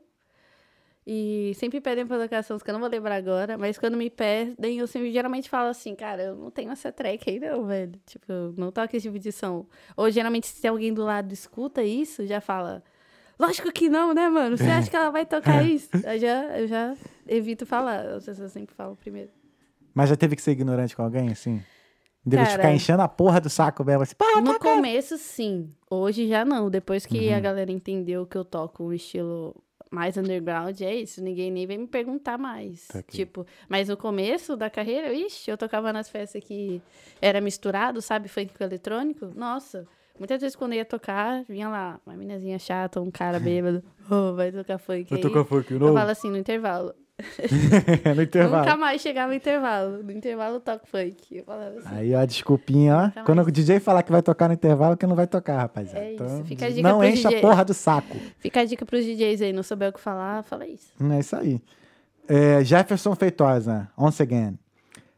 E 1.07 1.53
sempre 1.55 1.81
pedem 1.81 2.05
pra 2.05 2.19
tocar 2.19 2.35
essa 2.37 2.53
música, 2.53 2.69
eu 2.69 2.73
não 2.73 2.79
vou 2.79 2.87
lembrar 2.87 3.15
agora, 3.15 3.57
mas 3.57 3.79
quando 3.79 3.97
me 3.97 4.11
pedem, 4.11 4.77
eu 4.77 4.85
sempre 4.85 5.11
geralmente 5.11 5.49
falo 5.49 5.69
assim, 5.69 5.95
cara, 5.95 6.21
eu 6.21 6.35
não 6.35 6.51
tenho 6.51 6.69
essa 6.69 6.91
track 6.91 7.27
aí 7.27 7.39
não, 7.39 7.65
velho. 7.65 7.99
Tipo, 8.05 8.31
eu 8.31 8.53
não 8.55 8.71
toco 8.71 8.95
esse 8.95 9.07
tipo 9.07 9.17
de 9.17 9.31
som. 9.31 9.65
Ou 9.97 10.11
geralmente 10.11 10.45
se 10.45 10.61
tem 10.61 10.69
alguém 10.69 10.93
do 10.93 11.03
lado 11.03 11.33
escuta 11.33 11.81
isso, 11.81 12.27
já 12.27 12.39
fala, 12.39 12.83
lógico 13.39 13.71
que 13.71 13.89
não, 13.89 14.13
né, 14.13 14.29
mano? 14.29 14.55
Você 14.55 14.69
acha 14.69 14.87
que 14.87 14.95
ela 14.95 15.09
vai 15.09 15.25
tocar 15.25 15.65
isso? 15.67 15.89
Eu 15.95 16.19
já, 16.19 16.59
eu 16.59 16.67
já 16.67 16.95
evito 17.27 17.65
falar, 17.65 18.21
pessoas 18.21 18.51
sempre 18.51 18.75
falam 18.75 18.95
primeiro. 18.95 19.31
Mas 19.91 20.09
já 20.09 20.15
teve 20.15 20.35
que 20.35 20.43
ser 20.43 20.51
ignorante 20.51 20.95
com 20.95 21.01
alguém, 21.01 21.31
assim? 21.31 21.59
Deve 22.29 22.43
Cara- 22.43 22.55
ficar 22.57 22.73
enchendo 22.73 23.01
a 23.01 23.07
porra 23.07 23.41
do 23.41 23.49
saco 23.49 23.83
mesmo, 23.83 24.03
assim, 24.03 24.15
pá, 24.15 24.39
No 24.41 24.53
toca. 24.53 24.59
começo, 24.59 25.17
sim. 25.17 25.71
Hoje 25.89 26.27
já 26.27 26.45
não. 26.45 26.69
Depois 26.69 27.05
que 27.05 27.29
Uhum. 27.29 27.35
a 27.35 27.39
galera 27.39 27.71
entendeu 27.71 28.25
que 28.25 28.37
eu 28.37 28.45
toco 28.45 28.83
um 28.83 28.93
estilo 28.93 29.55
mais 29.91 30.15
underground, 30.17 30.79
é 30.81 30.95
isso. 30.95 31.21
Ninguém 31.23 31.49
nem 31.51 31.65
vem 31.65 31.79
me 31.79 31.87
perguntar 31.87 32.37
mais. 32.37 32.87
Tá. 32.87 33.01
Tipo, 33.01 33.45
mas 33.67 33.89
no 33.89 33.97
começo 33.97 34.55
da 34.55 34.69
carreira, 34.69 35.11
ixi, 35.13 35.49
eu 35.49 35.57
tocava 35.57 35.91
nas 35.91 36.09
festas 36.09 36.43
que 36.43 36.81
era 37.21 37.41
misturado, 37.41 38.01
sabe? 38.01 38.27
Funk 38.27 38.53
com 38.57 38.63
eletrônico. 38.63 39.31
Nossa. 39.35 39.87
Muitas 40.19 40.41
vezes 40.41 40.55
quando 40.55 40.73
eu 40.73 40.79
ia 40.79 40.85
tocar, 40.85 41.43
vinha 41.47 41.69
lá 41.69 41.99
uma 42.05 42.15
minazinha 42.15 42.59
chata, 42.59 42.99
um 43.01 43.09
cara 43.09 43.39
bêbado. 43.41 43.81
Oh, 44.11 44.33
vai 44.35 44.51
tocar 44.51 44.77
funk 44.77 45.09
Vai 45.09 45.19
tocar 45.19 45.43
funk 45.45 45.71
Eu 45.73 45.79
novo? 45.79 45.93
falo 45.93 46.09
assim, 46.11 46.29
no 46.29 46.37
intervalo. 46.37 46.93
no 48.15 48.21
intervalo. 48.21 48.65
Nunca 48.65 48.77
mais 48.77 49.01
chegava 49.01 49.29
no 49.29 49.33
intervalo. 49.35 50.03
No 50.03 50.11
intervalo 50.11 50.55
eu 50.55 50.59
toco 50.59 50.87
funk. 50.87 51.43
Assim. 51.47 51.95
Aí, 51.95 52.15
ó, 52.15 52.25
desculpinha, 52.25 53.13
ó. 53.17 53.23
Quando 53.23 53.37
mais. 53.37 53.47
o 53.47 53.51
DJ 53.51 53.79
falar 53.79 54.03
que 54.03 54.11
vai 54.11 54.21
tocar 54.21 54.47
no 54.47 54.53
intervalo, 54.53 54.95
que 54.97 55.05
não 55.05 55.15
vai 55.15 55.27
tocar, 55.27 55.57
rapaziada. 55.57 55.99
É 55.99 56.13
isso, 56.13 56.23
Então, 56.23 56.45
fica 56.45 56.65
a 56.65 56.69
dica 56.69 56.81
não 56.81 57.03
enche 57.03 57.27
a 57.27 57.29
DJ. 57.29 57.41
porra 57.41 57.65
do 57.65 57.73
saco. 57.73 58.17
Fica 58.39 58.61
a 58.61 58.65
dica 58.65 58.85
pros 58.85 59.03
DJs 59.03 59.41
aí, 59.41 59.53
não 59.53 59.63
souber 59.63 59.89
o 59.89 59.93
que 59.93 59.99
falar, 59.99 60.43
fala 60.43 60.67
isso. 60.67 60.93
É 60.99 61.19
isso 61.19 61.35
aí. 61.35 61.61
É, 62.27 62.63
Jefferson 62.63 63.15
Feitosa, 63.15 63.89
once 63.97 64.21
again. 64.21 64.57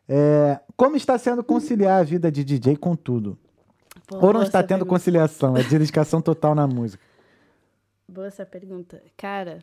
É, 0.08 0.60
como 0.76 0.96
está 0.96 1.18
sendo 1.18 1.44
conciliar 1.44 2.00
a 2.00 2.04
vida 2.04 2.32
de 2.32 2.44
DJ 2.44 2.76
com 2.78 2.96
tudo? 2.96 3.38
Ou 4.12 4.34
não 4.34 4.44
está 4.44 4.62
tendo 4.62 4.80
pergunta. 4.80 4.90
conciliação? 4.90 5.56
É 5.56 5.64
dedicação 5.64 6.22
total 6.22 6.54
na 6.56 6.68
música. 6.68 7.04
Boa 8.08 8.28
essa 8.28 8.46
pergunta. 8.46 9.02
Cara, 9.16 9.60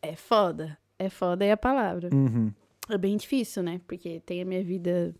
é 0.00 0.14
foda. 0.14 0.78
É 1.00 1.08
foda 1.08 1.46
é 1.46 1.50
a 1.50 1.56
palavra. 1.56 2.10
Uhum. 2.12 2.52
É 2.90 2.98
bem 2.98 3.16
difícil, 3.16 3.62
né? 3.62 3.80
Porque 3.86 4.20
tem 4.20 4.42
a 4.42 4.44
minha 4.44 4.62
vida 4.62 5.14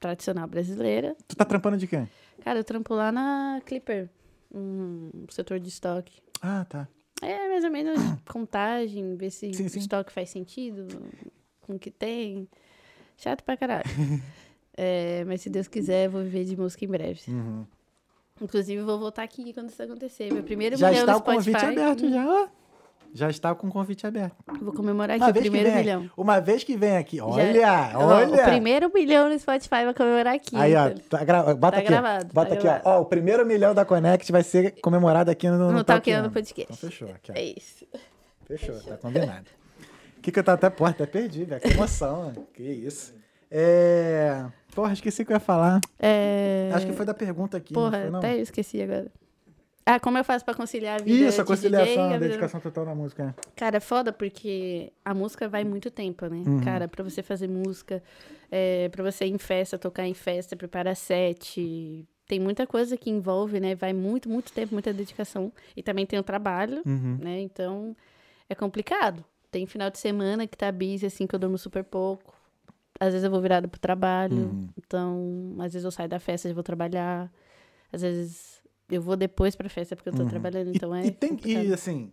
tradicional 0.00 0.48
brasileira. 0.48 1.14
Tu 1.28 1.36
tá 1.36 1.44
trampando 1.44 1.76
de 1.76 1.86
quem? 1.86 2.08
Cara, 2.42 2.58
eu 2.58 2.64
trampo 2.64 2.92
lá 2.92 3.12
na 3.12 3.60
Clipper, 3.64 4.10
um 4.52 5.10
setor 5.30 5.60
de 5.60 5.68
estoque. 5.68 6.20
Ah, 6.42 6.66
tá. 6.68 6.88
É 7.22 7.48
mais 7.48 7.62
ou 7.62 7.70
menos 7.70 7.96
contagem, 8.28 9.14
ver 9.16 9.30
se 9.30 9.54
Sim, 9.54 9.68
sim. 9.68 9.78
o 9.78 9.80
estoque 9.80 10.12
faz 10.12 10.28
sentido 10.28 10.88
com 11.60 11.74
o 11.76 11.78
que 11.78 11.92
tem. 11.92 12.48
Chato 13.16 13.44
pra 13.44 13.56
caralho. 13.56 13.84
É, 14.78 15.24
mas 15.24 15.40
se 15.40 15.48
Deus 15.48 15.66
quiser, 15.68 16.04
eu 16.04 16.10
vou 16.10 16.22
viver 16.22 16.44
de 16.44 16.54
música 16.54 16.84
em 16.84 16.88
breve. 16.88 17.18
Uhum. 17.28 17.64
Inclusive, 18.42 18.82
vou 18.82 18.98
voltar 18.98 19.22
aqui 19.22 19.50
quando 19.54 19.70
isso 19.70 19.82
acontecer. 19.82 20.30
Meu 20.30 20.42
primeiro 20.42 20.76
Já 20.76 20.90
milhão 20.90 21.04
está 21.04 21.12
no 21.14 21.18
o 21.20 21.22
convite 21.22 21.58
Spotify. 21.58 21.80
aberto, 21.80 22.10
já. 22.10 22.50
Já 23.16 23.30
está 23.30 23.54
com 23.54 23.66
o 23.66 23.70
convite 23.70 24.06
aberto. 24.06 24.36
Vou 24.60 24.72
comemorar 24.74 25.16
Uma 25.16 25.28
aqui 25.28 25.38
o 25.38 25.42
primeiro 25.42 25.70
vem, 25.70 25.78
milhão. 25.78 26.10
uma 26.16 26.38
vez 26.38 26.62
que 26.62 26.76
vem 26.76 26.96
aqui, 26.98 27.16
Já- 27.16 27.24
olha, 27.24 27.90
Ó, 27.94 28.04
olha. 28.06 28.28
O 28.34 28.44
primeiro 28.44 28.92
milhão 28.92 29.28
no 29.30 29.38
Spotify 29.38 29.84
vai 29.84 29.94
comemorar 29.94 30.34
aqui. 30.34 30.54
Aí, 30.54 30.74
ó, 30.76 30.88
então. 30.88 31.18
tá 31.18 31.24
gra... 31.24 31.42
bota 31.54 31.72
Tá 31.72 31.78
aqui. 31.78 31.88
gravado, 31.88 32.26
bota 32.32 32.48
tá 32.50 32.54
aqui, 32.54 32.66
ó. 32.66 32.70
gravado. 32.70 32.88
ó. 32.88 33.00
O 33.00 33.04
primeiro 33.06 33.46
milhão 33.46 33.74
da 33.74 33.84
Connect 33.86 34.30
vai 34.30 34.42
ser 34.42 34.72
comemorado 34.82 35.30
aqui 35.30 35.48
no, 35.48 35.56
No 35.72 35.82
Talkando 35.82 35.84
Talkando. 35.84 36.30
Podcast. 36.30 36.72
Então 36.72 36.90
fechou, 36.90 37.08
aqui, 37.08 37.32
ó. 37.32 37.34
É 37.34 37.42
isso. 37.42 37.86
Fechou, 38.46 38.78
tá 38.80 38.96
combinado. 38.98 39.46
O 40.18 40.20
que 40.20 40.30
que 40.30 40.38
eu 40.38 40.44
tô 40.44 40.50
até, 40.50 40.68
porra, 40.68 40.90
até 40.90 41.06
perdi, 41.06 41.44
velho. 41.44 41.60
Que 41.60 41.68
emoção. 41.68 42.32
Que 42.52 42.62
isso. 42.62 43.14
É... 43.50 44.44
Porra, 44.74 44.92
esqueci 44.92 45.22
o 45.22 45.26
que 45.26 45.32
eu 45.32 45.36
ia 45.36 45.40
falar. 45.40 45.80
É... 45.98 46.70
Acho 46.74 46.86
que 46.86 46.92
foi 46.92 47.06
da 47.06 47.14
pergunta 47.14 47.56
aqui, 47.56 47.72
não 47.72 47.80
Porra, 47.82 48.00
foi, 48.02 48.10
não? 48.10 48.18
até 48.18 48.36
eu 48.36 48.42
esqueci 48.42 48.82
agora. 48.82 49.06
Ah, 49.88 50.00
como 50.00 50.18
eu 50.18 50.24
faço 50.24 50.44
pra 50.44 50.52
conciliar 50.52 51.00
a 51.00 51.04
vida 51.04 51.28
Isso, 51.28 51.40
a 51.40 51.44
conciliação, 51.44 52.08
DJ, 52.08 52.14
a 52.14 52.18
dedicação 52.18 52.60
total 52.60 52.84
na 52.84 52.94
música. 52.94 53.26
né? 53.26 53.34
Cara, 53.54 53.76
é 53.76 53.80
foda 53.80 54.12
porque 54.12 54.92
a 55.04 55.14
música 55.14 55.48
vai 55.48 55.62
muito 55.62 55.92
tempo, 55.92 56.26
né? 56.26 56.42
Uhum. 56.44 56.60
Cara, 56.64 56.88
pra 56.88 57.04
você 57.04 57.22
fazer 57.22 57.46
música, 57.48 58.02
é, 58.50 58.88
pra 58.88 59.04
você 59.04 59.26
ir 59.26 59.30
em 59.32 59.38
festa, 59.38 59.78
tocar 59.78 60.04
em 60.04 60.12
festa, 60.14 60.56
preparar 60.56 60.96
set. 60.96 62.04
Tem 62.26 62.40
muita 62.40 62.66
coisa 62.66 62.96
que 62.96 63.08
envolve, 63.10 63.60
né? 63.60 63.76
Vai 63.76 63.92
muito, 63.92 64.28
muito 64.28 64.52
tempo, 64.52 64.74
muita 64.74 64.92
dedicação. 64.92 65.52
E 65.76 65.82
também 65.84 66.04
tem 66.04 66.18
o 66.18 66.22
trabalho, 66.24 66.82
Uhum. 66.84 67.18
né? 67.22 67.40
Então, 67.40 67.94
é 68.50 68.54
complicado. 68.56 69.24
Tem 69.52 69.66
final 69.66 69.88
de 69.88 69.98
semana 69.98 70.48
que 70.48 70.56
tá 70.58 70.72
busy, 70.72 71.06
assim, 71.06 71.28
que 71.28 71.34
eu 71.36 71.38
durmo 71.38 71.56
super 71.56 71.84
pouco. 71.84 72.34
Às 72.98 73.10
vezes 73.12 73.22
eu 73.24 73.30
vou 73.30 73.40
virada 73.40 73.68
pro 73.68 73.78
trabalho. 73.78 74.36
Uhum. 74.48 74.68
Então, 74.76 75.54
às 75.60 75.72
vezes 75.72 75.84
eu 75.84 75.92
saio 75.92 76.08
da 76.08 76.18
festa 76.18 76.48
e 76.48 76.52
vou 76.52 76.64
trabalhar. 76.64 77.30
Às 77.92 78.02
vezes 78.02 78.55
eu 78.90 79.02
vou 79.02 79.16
depois 79.16 79.54
pra 79.56 79.68
festa 79.68 79.96
porque 79.96 80.08
eu 80.08 80.12
tô 80.14 80.22
Uhum. 80.22 80.28
trabalhando. 80.28 80.70
Então, 80.74 80.94
é 80.94 81.06
e 81.06 81.10
tem 81.10 81.38
e 81.44 81.72
assim, 81.72 82.12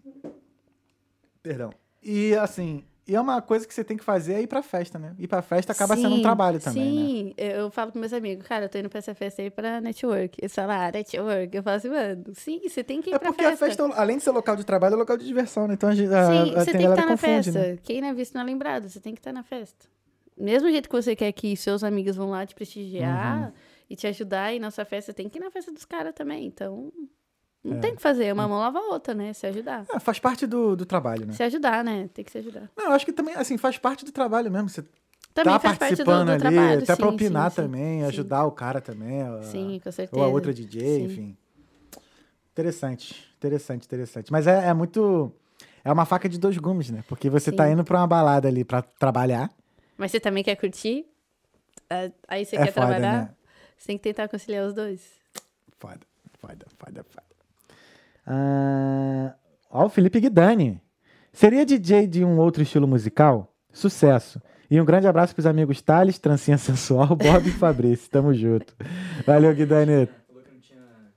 perdão. 1.41 1.71
E 2.01 2.33
assim, 2.35 2.83
e 3.07 3.15
é 3.15 3.19
uma 3.21 3.41
coisa 3.41 3.67
que 3.67 3.73
você 3.73 3.83
tem 3.83 3.97
que 3.97 4.03
fazer 4.03 4.33
é 4.33 4.41
ir 4.41 4.47
pra 4.47 4.61
festa, 4.63 4.97
né? 4.97 5.13
Ir 5.19 5.27
pra 5.27 5.41
festa 5.41 5.71
acaba 5.73 5.95
sendo 5.95 6.13
um 6.15 6.17
Sim, 6.17 6.21
trabalho 6.21 6.59
também, 6.59 6.93
né? 6.93 7.01
Sim, 7.03 7.33
eu 7.37 7.51
eu 7.63 7.71
falo 7.71 7.91
com 7.91 7.99
meus 7.99 8.13
amigos, 8.13 8.45
cara, 8.47 8.65
eu 8.65 8.69
tô 8.69 8.77
indo 8.77 8.89
pra 8.89 8.99
essa 8.99 9.13
festa 9.13 9.41
aí 9.41 9.49
pra 9.49 9.79
network. 9.81 10.37
Eles 10.41 10.53
falam, 10.53 10.75
ah, 10.79 10.91
network. 10.91 11.55
Eu 11.55 11.63
falo 11.63 11.77
assim, 11.77 11.89
mano, 11.89 12.23
sim, 12.33 12.59
você 12.67 12.83
tem 12.83 13.01
que 13.01 13.09
ir 13.09 13.15
É 13.15 13.19
pra 13.19 13.29
porque 13.29 13.43
a 13.45 13.55
festa, 13.57 13.83
além 13.95 14.17
de 14.17 14.23
ser 14.23 14.31
local 14.31 14.55
de 14.55 14.63
trabalho, 14.65 14.93
é 14.95 14.97
local 14.97 15.17
de 15.17 15.25
diversão, 15.25 15.67
né? 15.67 15.73
Então 15.75 15.89
a 15.89 15.95
gente 15.95 16.13
a, 16.13 16.43
Sim, 16.43 16.51
a, 16.51 16.59
você 16.59 16.71
tem 16.71 16.81
que 16.81 16.87
estar 16.87 17.05
na 17.05 17.11
confunde, 17.13 17.51
festa. 17.51 17.59
né? 17.59 17.77
Quem 17.83 18.01
não 18.01 18.07
é 18.09 18.13
visto 18.13 18.33
não 18.35 18.41
é 18.41 18.45
lembrado, 18.45 18.89
você 18.89 18.99
tem 18.99 19.13
que 19.13 19.19
estar 19.19 19.33
na 19.33 19.43
festa. 19.43 19.85
Mesmo 20.37 20.69
jeito 20.69 20.89
que 20.89 20.95
você 20.95 21.15
quer 21.15 21.31
que 21.31 21.55
seus 21.55 21.83
amigos 21.83 22.15
vão 22.15 22.29
lá 22.29 22.45
te 22.45 22.55
prestigiar 22.55 23.47
Uhum. 23.47 23.53
E 23.89 23.95
te 23.95 24.07
ajudar 24.07 24.53
e 24.53 24.59
na 24.59 24.71
sua 24.71 24.85
festa, 24.85 25.13
tem 25.13 25.29
que 25.29 25.37
ir 25.37 25.41
na 25.41 25.51
festa 25.51 25.71
dos 25.71 25.85
caras 25.85 26.13
também. 26.13 26.45
Então, 26.45 26.91
não 27.63 27.77
É. 27.77 27.79
tem 27.79 27.91
o 27.93 27.95
que 27.95 28.01
fazer. 28.01 28.33
Uma 28.33 28.47
mão 28.47 28.59
lava 28.59 28.79
a 28.79 28.81
outra, 28.93 29.13
né? 29.13 29.33
Se 29.33 29.45
ajudar. 29.47 29.85
É, 29.93 29.99
faz 29.99 30.19
parte 30.19 30.45
do, 30.47 30.75
do 30.75 30.85
trabalho, 30.85 31.25
né? 31.25 31.33
Se 31.33 31.43
ajudar, 31.43 31.83
né? 31.83 32.09
Tem 32.13 32.23
que 32.25 32.31
se 32.31 32.37
ajudar. 32.39 32.69
Não, 32.75 32.85
eu 32.85 32.91
acho 32.93 33.05
que 33.05 33.13
também, 33.13 33.35
assim, 33.35 33.57
faz 33.57 33.77
parte 33.77 34.03
do 34.05 34.11
trabalho 34.11 34.51
mesmo. 34.51 34.69
Você 34.69 34.83
Também 35.33 35.53
tá 35.53 35.59
faz 35.59 35.77
parte 35.77 35.95
do, 35.95 36.05
participando 36.05 36.25
do 36.27 36.31
ali, 36.31 36.39
trabalho. 36.55 36.83
até 36.83 36.95
sim, 36.95 37.01
pra 37.01 37.09
opinar 37.09 37.51
sim, 37.51 37.55
também, 37.55 37.99
sim. 38.01 38.05
ajudar 38.07 38.45
o 38.45 38.51
cara 38.51 38.79
também. 38.81 39.21
a- 39.21 39.41
Sim, 39.43 39.79
com 39.83 39.91
certeza. 39.91 40.19
Ou 40.21 40.23
a 40.23 40.27
outra 40.31 40.53
DJ, 40.53 40.99
enfim. 41.03 41.37
Interessante, 42.51 43.15
interessante, 43.37 43.85
interessante. 43.85 44.31
Mas 44.31 44.45
é, 44.47 44.67
é 44.69 44.73
muito. 44.73 45.31
É 45.83 45.91
uma 45.91 46.05
faca 46.05 46.29
de 46.29 46.37
dois 46.37 46.57
gumes, 46.57 46.89
né? 46.91 47.03
Porque 47.07 47.29
você 47.29 47.51
tá 47.51 47.69
indo 47.69 47.83
pra 47.83 47.97
uma 47.99 48.07
balada 48.07 48.47
ali 48.47 48.63
pra 48.63 48.81
trabalhar. 48.81 49.49
Mas 49.97 50.11
você 50.11 50.19
também 50.19 50.43
quer 50.43 50.55
curtir? 50.55 51.05
Ah, 51.89 52.09
Aí 52.27 52.45
você 52.45 52.55
é 52.55 52.59
quer 52.65 52.71
foda, 52.71 52.87
trabalhar? 52.87 53.21
né? 53.23 53.29
Você 53.83 53.87
tem 53.87 53.97
que 53.97 54.03
tentar 54.03 54.29
conciliar 54.29 54.65
os 54.65 54.73
dois. 54.73 55.01
Foda, 55.77 55.99
foda, 56.39 56.65
foda, 56.77 57.03
foda. 57.03 57.27
Ah, 58.25 59.35
ó, 59.69 59.87
o 59.87 59.89
Felipe 59.89 60.21
Guidani. 60.21 60.81
Seria 61.33 61.65
DJ 61.65 62.07
de 62.07 62.23
um 62.23 62.39
outro 62.39 62.63
estilo 62.63 62.87
musical? 62.87 63.53
Sucesso. 63.73 64.41
E 64.71 64.79
um 64.79 64.85
grande 64.85 65.05
abraço 65.05 65.33
pros 65.35 65.45
amigos 65.45 65.81
Thales, 65.81 66.17
Trancinha 66.17 66.57
Sensual, 66.57 67.13
Bob 67.13 67.45
e 67.45 67.51
Fabrício. 67.51 68.09
Tamo 68.09 68.33
junto. 68.33 68.73
Valeu, 69.27 69.53
Guidani. 69.53 70.07
Falou 70.27 70.43
que 70.43 70.53
não 70.53 70.61
tinha 70.61 71.13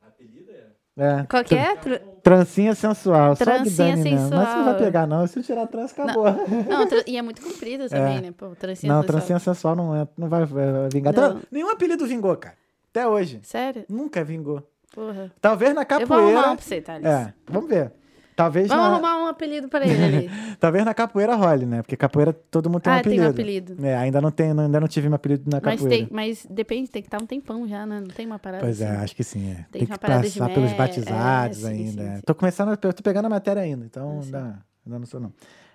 apelido, 0.00 0.52
é? 0.96 1.20
É, 1.20 1.26
Qual 1.28 1.44
que 1.44 1.54
é? 1.54 1.76
Tr- 1.76 1.94
Trancinha 2.22 2.74
sensual. 2.74 3.36
Trancinha 3.36 3.94
Guidani 3.94 4.02
mesmo. 4.02 4.30
Mas 4.30 4.48
você 4.48 4.54
não 4.56 4.64
vai 4.64 4.72
sensual. 4.72 4.74
pegar, 4.76 5.06
não. 5.06 5.26
Se 5.26 5.38
eu 5.38 5.42
tirar 5.42 5.62
a 5.62 5.66
trança, 5.66 6.02
acabou. 6.02 6.24
Não, 6.68 6.86
tra- 6.88 7.04
e 7.06 7.16
é 7.16 7.22
muito 7.22 7.40
comprido 7.42 7.86
também, 7.90 8.20
né? 8.20 8.32
Pô, 8.36 8.48
trancinha 8.56 8.92
não, 8.92 9.02
sensual. 9.02 9.18
trancinha 9.20 9.38
sensual 9.38 9.76
não, 9.76 9.94
é, 9.94 10.08
não 10.16 10.28
vai, 10.28 10.44
vai 10.44 10.64
vingar. 10.92 11.14
Não. 11.14 11.40
Nenhum 11.50 11.70
apelido 11.70 12.06
vingou, 12.06 12.36
cara. 12.36 12.54
Até 12.90 13.06
hoje. 13.06 13.40
Sério? 13.42 13.84
Nunca 13.88 14.24
vingou. 14.24 14.62
Porra. 14.94 15.30
Talvez 15.40 15.74
na 15.74 15.82
Eu 15.82 15.86
vou 15.86 15.98
capoeira. 16.08 16.38
arrumar 16.38 16.52
um 16.52 16.56
pra 16.56 16.64
você, 16.64 16.80
Thales. 16.80 17.04
É, 17.04 17.32
vamos 17.46 17.68
ver. 17.68 17.92
Talvez 18.36 18.68
Vamos 18.68 18.84
na, 18.84 18.90
arrumar 18.92 19.16
um 19.24 19.26
apelido 19.28 19.66
pra 19.66 19.86
ele 19.86 20.04
ali. 20.04 20.30
talvez 20.60 20.84
na 20.84 20.92
capoeira 20.92 21.34
role, 21.34 21.64
né? 21.64 21.80
Porque 21.80 21.96
capoeira 21.96 22.34
todo 22.34 22.68
mundo 22.68 22.82
tem 22.82 22.92
um 22.92 22.96
ah, 22.96 22.98
apelido. 23.00 23.22
tem 23.22 23.28
um 23.28 23.32
apelido. 23.32 23.76
É, 23.86 23.96
ainda 23.96 24.20
não, 24.20 24.30
tem, 24.30 24.50
ainda 24.50 24.78
não 24.78 24.86
tive 24.86 25.08
meu 25.08 25.16
apelido 25.16 25.50
na 25.50 25.58
Mas, 25.62 25.80
capoeira. 25.80 26.04
tem, 26.06 26.08
mas 26.14 26.46
depende, 26.50 26.90
tem 26.90 27.00
que 27.00 27.08
estar 27.08 27.22
um 27.22 27.26
tempão 27.26 27.66
já, 27.66 27.86
né? 27.86 27.98
Não 27.98 28.08
tem 28.08 28.26
uma 28.26 28.38
parada 28.38 28.62
Pois 28.62 28.82
é, 28.82 28.90
assim. 28.90 29.04
acho 29.04 29.16
que 29.16 29.24
sim. 29.24 29.50
É. 29.52 29.54
Tem 29.54 29.64
Tem, 29.72 29.86
que 29.86 29.92
uma 29.92 29.98
parada 29.98 30.28
de 30.28 30.38
passar 30.38 30.52
pelos 30.54 30.70
mé- 30.70 30.76
batizados 30.76 31.64
é, 31.64 31.68
sim, 31.70 31.74
ainda. 31.74 32.02
sim, 32.02 32.08
é. 32.10 32.14
sim. 32.16 32.22
Tô 32.26 32.34
começando, 32.34 32.68
a- 32.68 32.78
eu 32.82 32.92
tô 32.92 33.02
pegando 33.02 33.24
a 33.24 33.30
matéria 33.30 33.62
ainda, 33.62 33.86
então 33.86 34.18
Ah, 34.18 34.22
sim. 34.22 34.26
ainda, 34.36 34.58
ainda 34.84 34.98
não 34.98 35.06
sou 35.06 35.18
não. 35.18 35.32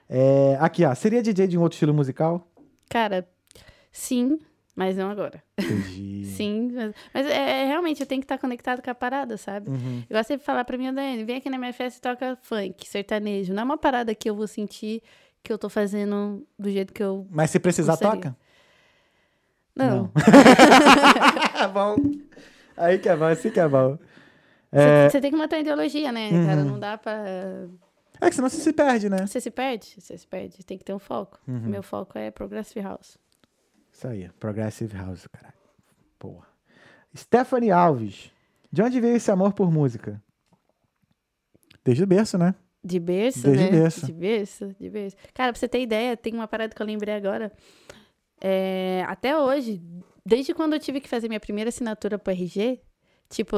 É, 0.08 0.56
aqui, 0.60 0.86
ó. 0.86 0.94
Seria 0.94 1.24
DJ 1.24 1.48
de 1.48 1.58
um 1.58 1.62
outro 1.62 1.76
estilo 1.76 1.96
musical? 1.96 2.48
Cara, 2.90 3.28
sim, 3.92 4.38
mas 4.76 4.96
não 4.98 5.10
agora. 5.10 5.44
Entendi. 5.58 6.26
Sim, 6.36 6.72
mas, 6.74 6.94
mas 7.14 7.26
é, 7.28 7.64
é, 7.64 7.66
realmente 7.68 8.02
eu 8.02 8.08
tenho 8.08 8.22
que 8.22 8.26
estar 8.26 8.38
conectado 8.38 8.82
com 8.82 8.90
a 8.90 8.96
parada, 8.96 9.38
sabe? 9.38 9.70
Uhum. 9.70 10.04
Eu 10.10 10.16
gosto 10.18 10.28
sempre 10.30 10.40
de 10.42 10.46
falar 10.46 10.64
pra 10.66 10.78
mim, 10.78 10.94
Dani, 10.94 11.24
vem 11.24 11.38
aqui 11.38 11.50
na 11.50 11.58
minha 11.58 11.74
festa 11.74 11.98
e 12.00 12.02
toca 12.02 12.38
funk, 12.42 12.88
sertanejo. 12.88 13.54
Não 13.54 13.62
é 13.62 13.66
uma 13.66 13.78
parada 13.78 14.14
que 14.16 14.30
eu 14.30 14.36
vou 14.36 14.48
sentir 14.48 15.02
que 15.44 15.52
eu 15.52 15.58
tô 15.58 15.70
fazendo 15.70 16.46
do 16.58 16.70
jeito 16.70 16.94
que 16.94 17.02
eu. 17.04 17.26
Mas 17.30 17.50
se 17.52 17.60
precisar, 17.60 17.94
Gostaria. 17.94 18.16
toca? 18.22 18.38
Não. 19.76 20.12
É 21.60 21.68
bom. 21.74 21.96
Aí 22.78 23.00
que 23.00 23.10
é 23.10 23.16
bom, 23.16 23.26
assim 23.26 23.50
que 23.52 23.60
é 23.60 23.68
bom. 23.68 23.98
Você 24.72 24.80
É, 24.80 25.10
você 25.10 25.22
tem 25.22 25.32
que 25.32 25.38
manter 25.38 25.58
a 25.58 25.60
ideologia, 25.60 26.12
né, 26.12 26.30
Uhum. 26.32 26.46
cara? 26.46 26.64
Não 26.64 26.80
dá 26.80 26.98
pra. 26.98 27.14
é 28.22 28.30
que 28.30 28.36
senão 28.36 28.50
você 28.50 28.58
se 28.62 28.72
perde, 28.74 29.10
né? 29.10 29.26
Você 29.28 29.42
se 29.42 29.52
perde? 29.52 29.96
Você 30.00 30.18
se 30.18 30.28
perde. 30.28 30.64
Tem 30.64 30.78
que 30.78 30.84
ter 30.84 30.94
um 30.94 31.00
foco. 31.00 31.40
Uhum. 31.48 31.60
Meu 31.68 31.84
foco 31.84 32.18
é 32.18 32.32
Progressive 32.32 32.82
House. 32.82 33.18
Isso 34.02 34.08
aí, 34.08 34.28
Progressive 34.40 34.98
House, 34.98 35.28
caralho. 35.28 35.54
Porra. 36.18 36.48
Stephanie 37.16 37.70
Alves. 37.70 38.32
De 38.72 38.82
onde 38.82 39.00
veio 39.00 39.16
esse 39.16 39.30
amor 39.30 39.54
por 39.54 39.72
música? 39.72 40.20
Desde 41.86 42.04
o 42.04 42.08
berço, 42.08 42.36
né? 42.36 42.56
De 42.84 43.00
berço, 43.00 43.44
Desde 43.44 43.64
né? 43.66 43.70
berço. 43.70 44.06
De 44.08 44.12
berço, 44.12 44.76
de 44.80 44.90
berço. 44.90 45.16
Cara, 45.36 45.54
pra 45.54 45.60
você 45.60 45.68
ter 45.68 45.84
ideia, 45.84 46.18
tem 46.18 46.34
uma 46.34 46.48
parada 46.48 46.74
que 46.74 46.82
eu 46.82 46.86
lembrei 46.88 47.14
agora. 47.14 47.52
É, 48.42 49.06
até 49.08 49.38
hoje, 49.38 49.80
desde 50.26 50.52
quando 50.56 50.74
eu 50.74 50.80
tive 50.80 51.00
que 51.00 51.08
fazer 51.08 51.28
minha 51.28 51.40
primeira 51.40 51.70
assinatura 51.70 52.18
pro 52.18 52.34
RG, 52.34 52.82
tipo, 53.30 53.56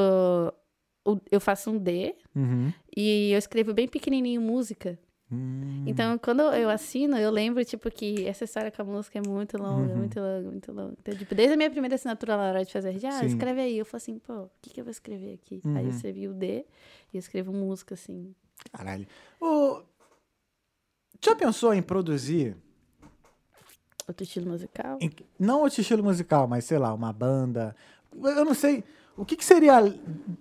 eu 1.31 1.39
faço 1.39 1.71
um 1.71 1.77
D 1.77 2.17
Uhum. 2.35 2.73
e 2.97 3.31
eu 3.31 3.37
escrevo 3.39 3.73
bem 3.73 3.87
pequenininho 3.87 4.41
música. 4.41 4.99
Hum. 5.33 5.83
Então, 5.85 6.17
quando 6.17 6.41
eu 6.53 6.69
assino, 6.69 7.17
eu 7.17 7.29
lembro, 7.31 7.63
tipo, 7.65 7.89
que 7.91 8.25
essa 8.25 8.43
história 8.45 8.71
com 8.71 8.81
a 8.81 8.85
música 8.85 9.19
é 9.19 9.21
muito 9.27 9.57
longa, 9.57 9.91
Uhum. 9.93 9.97
muito 9.99 10.19
longa, 10.19 10.49
muito 10.51 10.71
longa. 10.71 10.93
Então, 11.01 11.15
tipo, 11.15 11.33
desde 11.35 11.53
a 11.53 11.57
minha 11.57 11.69
primeira 11.71 11.95
assinatura 11.95 12.35
lá 12.35 12.43
na 12.43 12.49
hora 12.51 12.65
de 12.65 12.71
fazer 12.71 12.89
RG, 12.89 13.07
ah, 13.07 13.11
Sim. 13.19 13.25
escreve 13.25 13.61
aí. 13.61 13.77
Eu 13.77 13.85
falo 13.85 13.97
assim, 13.97 14.19
pô, 14.19 14.33
o 14.43 14.51
que, 14.61 14.69
que 14.69 14.79
eu 14.79 14.85
vou 14.85 14.91
escrever 14.91 15.33
aqui? 15.33 15.61
Aí 15.65 15.71
eu 15.71 15.81
Uhum. 15.83 15.89
escrevi 15.89 16.27
o 16.27 16.33
D 16.33 16.65
e 17.13 17.17
eu 17.17 17.19
escrevo 17.19 17.51
música, 17.51 17.95
assim. 17.95 18.33
Caralho. 18.71 19.05
Ô, 19.41 19.81
já 21.23 21.35
pensou 21.35 21.73
em 21.73 21.81
produzir, 21.81 22.55
Outro 24.07 24.23
estilo 24.23 24.49
musical. 24.49 24.97
em- 25.01 25.09
não 25.39 25.61
outro 25.61 25.79
estilo 25.81 26.03
musical, 26.03 26.45
mas 26.47 26.65
sei 26.65 26.77
lá, 26.77 26.93
uma 26.93 27.13
banda? 27.13 27.75
Eu 28.13 28.43
não 28.45 28.53
sei. 28.53 28.83
O 29.15 29.23
que, 29.25 29.35
que 29.35 29.45
seria 29.45 29.77
al- 29.77 29.93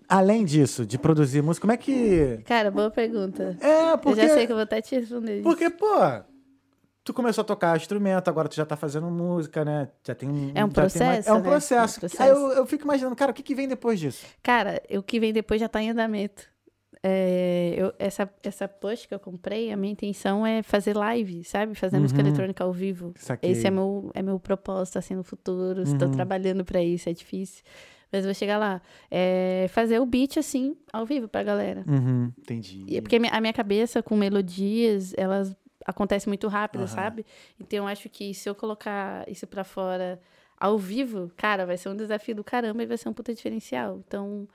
além 0.08 0.44
disso, 0.44 0.86
de 0.86 0.98
produzir 0.98 1.42
música? 1.42 1.62
Como 1.62 1.72
é 1.72 1.76
que. 1.76 2.38
Cara, 2.46 2.70
boa 2.70 2.90
pergunta. 2.90 3.56
É, 3.60 3.92
Eu 3.92 3.98
porque. 3.98 4.22
já 4.26 4.34
sei 4.34 4.46
que 4.46 4.52
eu 4.52 4.56
vou 4.56 4.62
até 4.62 4.80
te 4.80 4.94
responder 4.98 5.34
isso. 5.36 5.42
Porque, 5.42 5.68
pô. 5.68 5.86
tu 7.04 7.12
começou 7.12 7.42
a 7.42 7.44
tocar 7.44 7.76
instrumento, 7.76 8.28
agora 8.28 8.48
tu 8.48 8.54
já 8.54 8.64
tá 8.64 8.76
fazendo 8.76 9.08
música, 9.10 9.64
né? 9.64 9.88
Já 10.06 10.14
tem 10.14 10.28
um. 10.28 10.52
É 10.54 10.64
um 10.64 10.68
mais- 10.68 10.72
processo, 10.74 11.28
é 11.28 11.32
um 11.32 11.36
né? 11.36 11.42
processo. 11.42 11.94
É 11.96 11.98
um 11.98 12.00
processo. 12.00 12.22
Aí 12.22 12.28
eu, 12.30 12.52
eu 12.52 12.66
fico 12.66 12.84
imaginando, 12.84 13.14
cara, 13.14 13.30
o 13.30 13.34
que, 13.34 13.42
que 13.42 13.54
vem 13.54 13.68
depois 13.68 14.00
disso? 14.00 14.24
Cara, 14.42 14.80
o 14.96 15.02
que 15.02 15.20
vem 15.20 15.32
depois 15.34 15.60
já 15.60 15.68
tá 15.68 15.82
em 15.82 15.90
andamento. 15.90 16.50
É, 17.04 17.74
eu, 17.76 17.92
essa, 17.98 18.30
essa 18.44 18.68
push 18.68 19.06
que 19.06 19.12
eu 19.14 19.18
comprei, 19.18 19.72
a 19.72 19.76
minha 19.76 19.92
intenção 19.92 20.46
é 20.46 20.62
fazer 20.62 20.96
live, 20.96 21.42
sabe? 21.42 21.74
Fazer 21.74 21.98
música 21.98 22.20
Uhum. 22.20 22.28
eletrônica 22.28 22.62
ao 22.62 22.72
vivo. 22.72 23.12
Saquei. 23.18 23.50
Esse 23.50 23.66
é 23.66 23.70
meu, 23.70 24.10
é 24.14 24.22
meu 24.22 24.38
propósito, 24.38 24.98
assim, 24.98 25.14
no 25.16 25.24
futuro. 25.24 25.82
Estou 25.82 26.06
Uhum. 26.08 26.14
trabalhando 26.14 26.64
pra 26.64 26.80
isso, 26.80 27.08
é 27.08 27.12
difícil. 27.12 27.64
Mas 28.12 28.24
vou 28.26 28.34
chegar 28.34 28.58
lá. 28.58 28.82
É 29.10 29.66
fazer 29.70 29.98
o 29.98 30.04
beat, 30.06 30.36
assim, 30.36 30.76
ao 30.92 31.06
vivo 31.06 31.26
pra 31.28 31.42
galera. 31.42 31.82
Uhum, 31.88 32.30
entendi. 32.38 32.84
E 32.86 32.98
é 32.98 33.00
porque 33.00 33.16
a 33.16 33.18
minha- 33.18 33.52
cabeça, 33.52 34.02
com 34.02 34.16
melodias, 34.16 35.14
elas 35.16 35.56
acontecem 35.86 36.28
muito 36.30 36.46
rápido, 36.46 36.82
Aham. 36.82 36.88
sabe? 36.88 37.26
Então 37.58 37.78
eu 37.80 37.86
acho 37.86 38.08
que 38.08 38.34
se 38.34 38.48
eu 38.48 38.54
colocar 38.54 39.28
isso 39.28 39.46
pra 39.46 39.64
fora 39.64 40.20
ao 40.58 40.78
vivo, 40.78 41.32
cara, 41.36 41.66
vai 41.66 41.76
ser 41.76 41.88
um 41.88 41.96
desafio 41.96 42.34
do 42.36 42.44
caramba 42.44 42.82
e 42.82 42.86
vai 42.86 42.96
ser 42.96 43.08
um 43.08 43.12
puta 43.12 43.34
diferencial. 43.34 44.00
Então, 44.06 44.46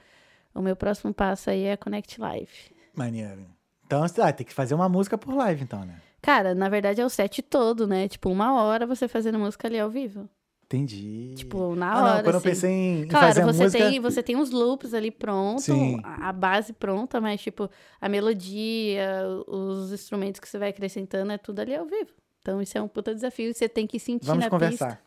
o 0.54 0.62
meu 0.62 0.76
próximo 0.76 1.14
passo 1.14 1.50
aí 1.50 1.64
é 1.64 1.76
Connect 1.76 2.22
Live. 2.22 2.52
Maneiro. 2.96 3.46
Então, 3.86 4.04
ah, 4.04 4.32
tem 4.34 4.46
que 4.46 4.54
fazer 4.54 4.76
uma 4.76 4.88
música 4.88 5.18
por 5.18 5.34
live, 5.34 5.64
então, 5.64 5.84
né? 5.84 6.02
Cara, 6.22 6.54
na 6.56 6.68
verdade 6.70 7.00
é 7.02 7.06
o 7.06 7.10
set 7.10 7.42
todo, 7.42 7.88
né? 7.88 8.08
Tipo, 8.08 8.30
uma 8.30 8.54
hora 8.62 8.86
você 8.86 9.08
fazendo 9.08 9.40
música 9.40 9.68
ali 9.68 9.80
ao 9.80 9.90
vivo. 9.90 10.30
Entendi. 10.68 11.34
Tipo, 11.38 11.76
na 11.76 11.94
ah, 11.94 11.96
hora. 12.04 12.16
não, 12.16 12.24
quando 12.24 12.36
eu 12.36 12.38
assim. 12.40 12.50
pensei 12.50 12.72
em, 12.72 13.08
Claro, 13.08 13.28
fazer 13.28 13.46
você, 13.46 13.64
música... 13.64 13.84
tem, 13.90 14.00
você 14.02 14.22
tem 14.24 14.36
os 14.36 14.52
loops 14.52 14.94
ali 14.94 15.10
pronto, 15.12 15.62
Sim. 15.62 16.02
a 16.04 16.34
base 16.34 16.74
pronta, 16.74 17.22
mas, 17.22 17.40
tipo, 17.42 17.70
a 18.02 18.10
melodia, 18.10 19.10
os 19.48 19.94
instrumentos 19.94 20.42
que 20.42 20.48
você 20.50 20.58
vai 20.60 20.70
acrescentando, 20.70 21.32
é 21.32 21.38
tudo 21.38 21.62
ali 21.62 21.74
ao 21.74 21.86
vivo. 21.86 22.12
Então, 22.42 22.62
isso 22.62 22.78
é 22.78 22.82
um 22.82 22.88
puta 22.88 23.16
desafio, 23.16 23.54
você 23.54 23.70
tem 23.70 23.88
que 23.88 23.98
sentir 23.98 24.26
Vamos 24.28 24.44
na 24.44 24.50
conversar. 24.50 24.88
pista. 24.88 25.02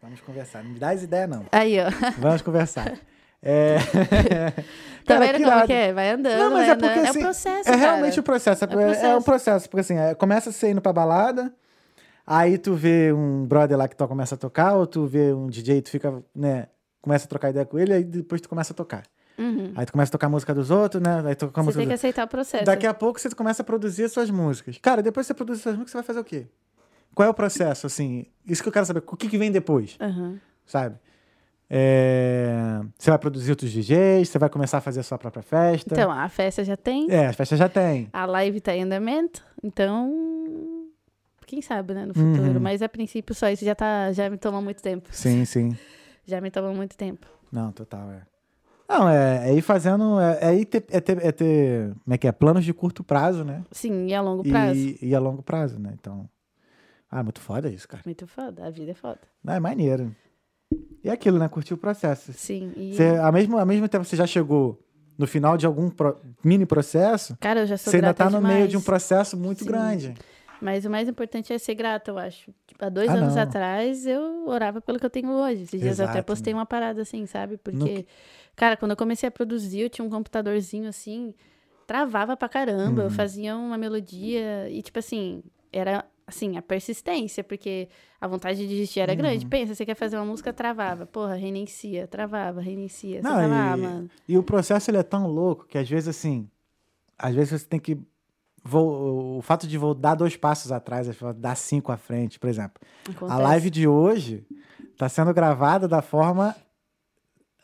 Vamos 0.00 0.20
conversar. 0.20 0.62
Não 0.62 0.70
me 0.70 0.78
dá 0.78 0.90
as 0.90 1.02
ideias, 1.02 1.28
não. 1.28 1.46
Aí, 1.50 1.76
ó. 1.80 1.86
Vamos 2.18 2.42
conversar. 2.42 2.96
É... 3.42 3.78
Tá 5.04 5.18
vendo 5.18 5.36
que 5.38 5.44
como 5.44 5.46
irado. 5.52 5.66
que 5.66 5.72
é? 5.72 5.92
Vai 5.92 6.10
andando, 6.10 6.38
Não, 6.38 6.50
mas 6.52 6.68
é 6.68 6.74
porque, 6.74 6.86
andando. 6.86 7.04
é 7.06 7.08
assim, 7.08 7.18
o 7.18 7.22
processo, 7.22 7.60
É 7.60 7.72
cara. 7.72 7.76
realmente 7.76 8.20
o 8.20 8.22
processo. 8.22 8.64
É, 8.64 8.68
É 9.02 9.14
o 9.14 9.18
é 9.18 9.22
processo. 9.22 9.70
Porque 9.70 9.80
assim, 9.80 9.96
é, 9.96 10.14
começa 10.14 10.52
você 10.52 10.70
indo 10.70 10.82
pra 10.82 10.92
balada, 10.92 11.50
aí 12.28 12.58
tu 12.58 12.74
vê 12.74 13.12
um 13.12 13.46
brother 13.46 13.76
lá 13.78 13.88
que 13.88 13.96
tu 13.96 14.06
começa 14.06 14.34
a 14.34 14.38
tocar, 14.38 14.74
ou 14.74 14.86
tu 14.86 15.06
vê 15.06 15.32
um 15.32 15.46
DJ, 15.48 15.82
tu 15.82 15.90
fica, 15.90 16.22
né, 16.34 16.66
começa 17.00 17.24
a 17.24 17.28
trocar 17.28 17.50
ideia 17.50 17.64
com 17.64 17.78
ele, 17.78 17.92
aí 17.94 18.04
depois 18.04 18.40
tu 18.40 18.48
começa 18.48 18.72
a 18.72 18.76
tocar. 18.76 19.02
Uhum. 19.38 19.72
Aí 19.76 19.86
tu 19.86 19.92
começa 19.92 20.10
a 20.10 20.12
tocar 20.12 20.26
a 20.26 20.30
música 20.30 20.52
dos 20.52 20.68
outros, 20.70 21.00
né? 21.00 21.22
Aí 21.24 21.34
tu 21.36 21.46
toca 21.46 21.60
a 21.60 21.62
Você 21.62 21.66
música 21.66 21.80
tem 21.80 21.88
que 21.88 21.94
aceitar 21.94 22.24
o 22.26 22.28
processo. 22.28 22.64
Daqui 22.64 22.86
a 22.88 22.92
pouco 22.92 23.20
você 23.20 23.30
começa 23.30 23.62
a 23.62 23.64
produzir 23.64 24.02
as 24.04 24.12
suas 24.12 24.30
músicas. 24.30 24.78
Cara, 24.82 25.00
depois 25.00 25.26
que 25.26 25.28
você 25.28 25.34
produzir 25.34 25.62
suas 25.62 25.74
músicas, 25.76 25.92
você 25.92 25.96
vai 25.98 26.04
fazer 26.04 26.18
o 26.20 26.24
quê? 26.24 26.46
Qual 27.14 27.26
é 27.26 27.30
o 27.30 27.34
processo, 27.34 27.86
assim? 27.86 28.26
Isso 28.46 28.62
que 28.62 28.68
eu 28.68 28.72
quero 28.72 28.84
saber. 28.84 29.02
O 29.06 29.16
que, 29.16 29.28
que 29.28 29.38
vem 29.38 29.52
depois, 29.52 29.96
Aham. 30.00 30.40
sabe? 30.66 30.96
É, 31.70 32.80
Você 32.98 33.10
vai 33.10 33.18
produzir 33.18 33.50
outros 33.50 33.70
DJs, 33.70 34.28
você 34.28 34.38
vai 34.38 34.48
começar 34.48 34.78
a 34.78 34.80
fazer 34.80 35.00
a 35.00 35.02
sua 35.02 35.18
própria 35.18 35.42
festa. 35.42 35.94
Então, 35.94 36.10
a 36.10 36.28
festa 36.28 36.64
já 36.64 36.76
tem, 36.76 37.10
É, 37.10 37.26
as 37.26 37.36
festas 37.36 37.58
já 37.58 37.68
tem. 37.68 38.08
a 38.12 38.24
live 38.26 38.60
tá 38.60 38.74
em 38.74 38.82
andamento, 38.84 39.44
então... 39.62 40.77
Quem 41.48 41.62
sabe, 41.62 41.94
né, 41.94 42.04
no 42.04 42.12
futuro. 42.12 42.52
Uhum. 42.52 42.60
Mas, 42.60 42.82
a 42.82 42.88
princípio, 42.90 43.34
só 43.34 43.48
isso 43.48 43.64
já, 43.64 43.74
tá, 43.74 44.12
já 44.12 44.28
me 44.28 44.36
tomou 44.36 44.60
muito 44.60 44.82
tempo. 44.82 45.08
Sim, 45.10 45.46
sim. 45.46 45.74
Já 46.26 46.42
me 46.42 46.50
tomou 46.50 46.74
muito 46.74 46.94
tempo. 46.94 47.26
Não, 47.50 47.72
total, 47.72 48.10
é. 48.12 48.22
Não, 48.86 49.08
é, 49.08 49.48
é 49.50 49.54
ir 49.54 49.62
fazendo. 49.62 50.20
É, 50.20 50.50
é 50.50 50.54
ir 50.54 50.66
ter, 50.66 50.84
é 50.90 51.00
ter, 51.00 51.24
é 51.24 51.32
ter. 51.32 51.94
Como 52.04 52.14
é 52.14 52.18
que 52.18 52.28
é? 52.28 52.32
Planos 52.32 52.66
de 52.66 52.74
curto 52.74 53.02
prazo, 53.02 53.44
né? 53.44 53.64
Sim, 53.72 54.08
e 54.08 54.14
a 54.14 54.20
longo 54.20 54.42
prazo. 54.42 54.78
E, 54.78 54.98
e 55.00 55.14
a 55.14 55.18
longo 55.18 55.42
prazo, 55.42 55.78
né? 55.78 55.90
Então. 55.98 56.28
Ah, 57.10 57.22
muito 57.22 57.40
foda 57.40 57.70
isso, 57.70 57.88
cara. 57.88 58.02
Muito 58.04 58.26
foda, 58.26 58.66
a 58.66 58.70
vida 58.70 58.90
é 58.90 58.94
foda. 58.94 59.20
Não, 59.42 59.54
é 59.54 59.60
maneiro. 59.60 60.14
E 61.02 61.08
é 61.08 61.12
aquilo, 61.12 61.38
né? 61.38 61.48
Curtir 61.48 61.72
o 61.72 61.78
processo. 61.78 62.34
Sim, 62.34 62.72
e... 62.76 62.92
Você, 62.94 63.16
ao, 63.16 63.32
mesmo, 63.32 63.56
ao 63.58 63.64
mesmo 63.64 63.88
tempo 63.88 64.04
você 64.04 64.16
já 64.16 64.26
chegou 64.26 64.78
no 65.16 65.26
final 65.26 65.56
de 65.56 65.64
algum 65.64 65.88
pro- 65.88 66.20
mini 66.44 66.66
processo, 66.66 67.34
Cara, 67.40 67.60
eu 67.60 67.66
já 67.66 67.78
sou 67.78 67.90
você 67.90 67.96
ainda 67.96 68.12
tá 68.12 68.26
no 68.28 68.36
demais. 68.36 68.54
meio 68.56 68.68
de 68.68 68.76
um 68.76 68.82
processo 68.82 69.36
muito 69.38 69.60
Sim. 69.64 69.70
grande. 69.70 70.14
Mas 70.60 70.84
o 70.84 70.90
mais 70.90 71.08
importante 71.08 71.52
é 71.52 71.58
ser 71.58 71.74
grata, 71.74 72.10
eu 72.10 72.18
acho. 72.18 72.52
Tipo, 72.66 72.84
há 72.84 72.88
dois 72.88 73.08
Ah, 73.10 73.14
anos 73.14 73.34
não. 73.36 73.42
atrás, 73.42 74.06
eu 74.06 74.46
orava 74.48 74.80
pelo 74.80 74.98
que 74.98 75.06
eu 75.06 75.10
tenho 75.10 75.30
hoje. 75.30 75.62
Esses 75.62 75.80
dias 75.80 75.98
eu 75.98 76.04
até 76.04 76.14
Exato, 76.18 76.26
postei 76.26 76.52
uma 76.52 76.66
parada 76.66 77.02
assim, 77.02 77.26
sabe? 77.26 77.56
Porque, 77.56 77.78
No- 77.98 78.04
cara, 78.56 78.76
quando 78.76 78.90
eu 78.92 78.96
comecei 78.96 79.28
a 79.28 79.30
produzir, 79.32 79.80
eu 79.80 79.90
tinha 79.90 80.04
um 80.04 80.10
computadorzinho 80.10 80.88
assim, 80.88 81.32
travava 81.86 82.36
pra 82.36 82.48
caramba. 82.48 83.00
Uhum. 83.02 83.06
Eu 83.06 83.10
fazia 83.10 83.56
uma 83.56 83.78
melodia 83.78 84.68
e, 84.68 84.82
tipo 84.82 84.98
assim, 84.98 85.42
era 85.72 86.04
assim, 86.26 86.58
a 86.58 86.62
persistência, 86.62 87.42
porque 87.42 87.88
a 88.20 88.26
vontade 88.26 88.58
de 88.58 88.68
desistir 88.68 89.00
era 89.00 89.14
grande. 89.14 89.44
Uhum. 89.44 89.50
Pensa, 89.50 89.74
você 89.74 89.86
quer 89.86 89.94
fazer 89.94 90.16
uma 90.16 90.26
música, 90.26 90.52
travava. 90.52 91.06
Porra, 91.06 91.34
reinicia, 91.36 92.06
travava, 92.06 92.60
reinicia. 92.60 93.22
Você 93.22 93.28
Não, 93.28 93.34
tava, 93.36 93.46
e- 93.78 93.80
mano. 93.80 94.10
E 94.28 94.36
o 94.36 94.42
processo 94.42 94.90
ele 94.90 94.98
é 94.98 95.02
tão 95.02 95.26
louco 95.26 95.66
que 95.66 95.78
às 95.78 95.88
vezes 95.88 96.08
assim, 96.08 96.46
às 97.16 97.34
vezes 97.34 97.62
você 97.62 97.66
tem 97.66 97.80
que 97.80 97.96
vo- 98.64 99.38
o 99.38 99.42
fato 99.42 99.66
de 99.66 99.76
vou 99.78 99.94
dar 99.94 100.14
dois 100.14 100.36
passos 100.36 100.70
atrás, 100.72 101.08
dar 101.36 101.54
cinco 101.56 101.90
à 101.92 101.96
frente, 101.96 102.38
por 102.38 102.48
exemplo. 102.48 102.80
A 103.06 103.10
acontece. 103.12 103.40
live 103.42 103.70
de 103.70 103.86
hoje 103.88 104.46
tá 104.96 105.08
sendo 105.08 105.32
gravada 105.32 105.86
da 105.88 106.02
forma 106.02 106.54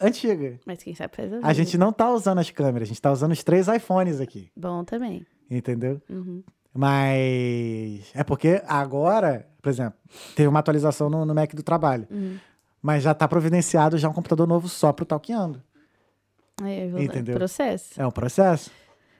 antiga. 0.01 0.59
Mas 0.67 0.83
quem 0.83 0.95
sabe 0.95 1.15
faz 1.17 1.33
a 1.33 1.41
A 1.43 1.53
gente 1.53 1.77
não 1.79 1.93
tá 1.93 2.11
usando 2.11 2.39
as 2.39 2.51
câmeras, 2.51 2.87
a 2.87 2.91
gente 2.91 3.01
tá 3.03 3.13
usando 3.13 3.33
os 3.33 3.43
três 3.45 3.69
iPhones 3.69 4.21
aqui, 4.21 4.51
Bom 4.57 4.85
também. 4.85 5.27
entendeu? 5.51 6.01
Uhum. 6.09 6.43
Mas 6.77 8.11
é 8.15 8.25
porque 8.25 8.63
agora, 8.67 9.47
por 9.63 9.69
exemplo, 9.69 9.99
teve 10.35 10.49
uma 10.49 10.59
atualização 10.59 11.09
no, 11.09 11.25
no 11.25 11.35
Mac 11.35 11.55
do 11.55 11.63
trabalho, 11.63 12.07
Uhum. 12.11 12.37
mas 12.83 13.03
já 13.03 13.15
tá 13.15 13.27
providenciado 13.29 13.97
já 13.99 14.09
um 14.09 14.13
computador 14.13 14.47
novo 14.47 14.69
só 14.69 14.93
pro. 14.93 15.07
Aí, 16.63 16.85
eu 16.87 16.91
vou- 16.91 17.01
Entendeu? 17.01 17.35
Processo. 17.37 18.01
É 18.01 18.07
um 18.07 18.11
processo. 18.11 18.71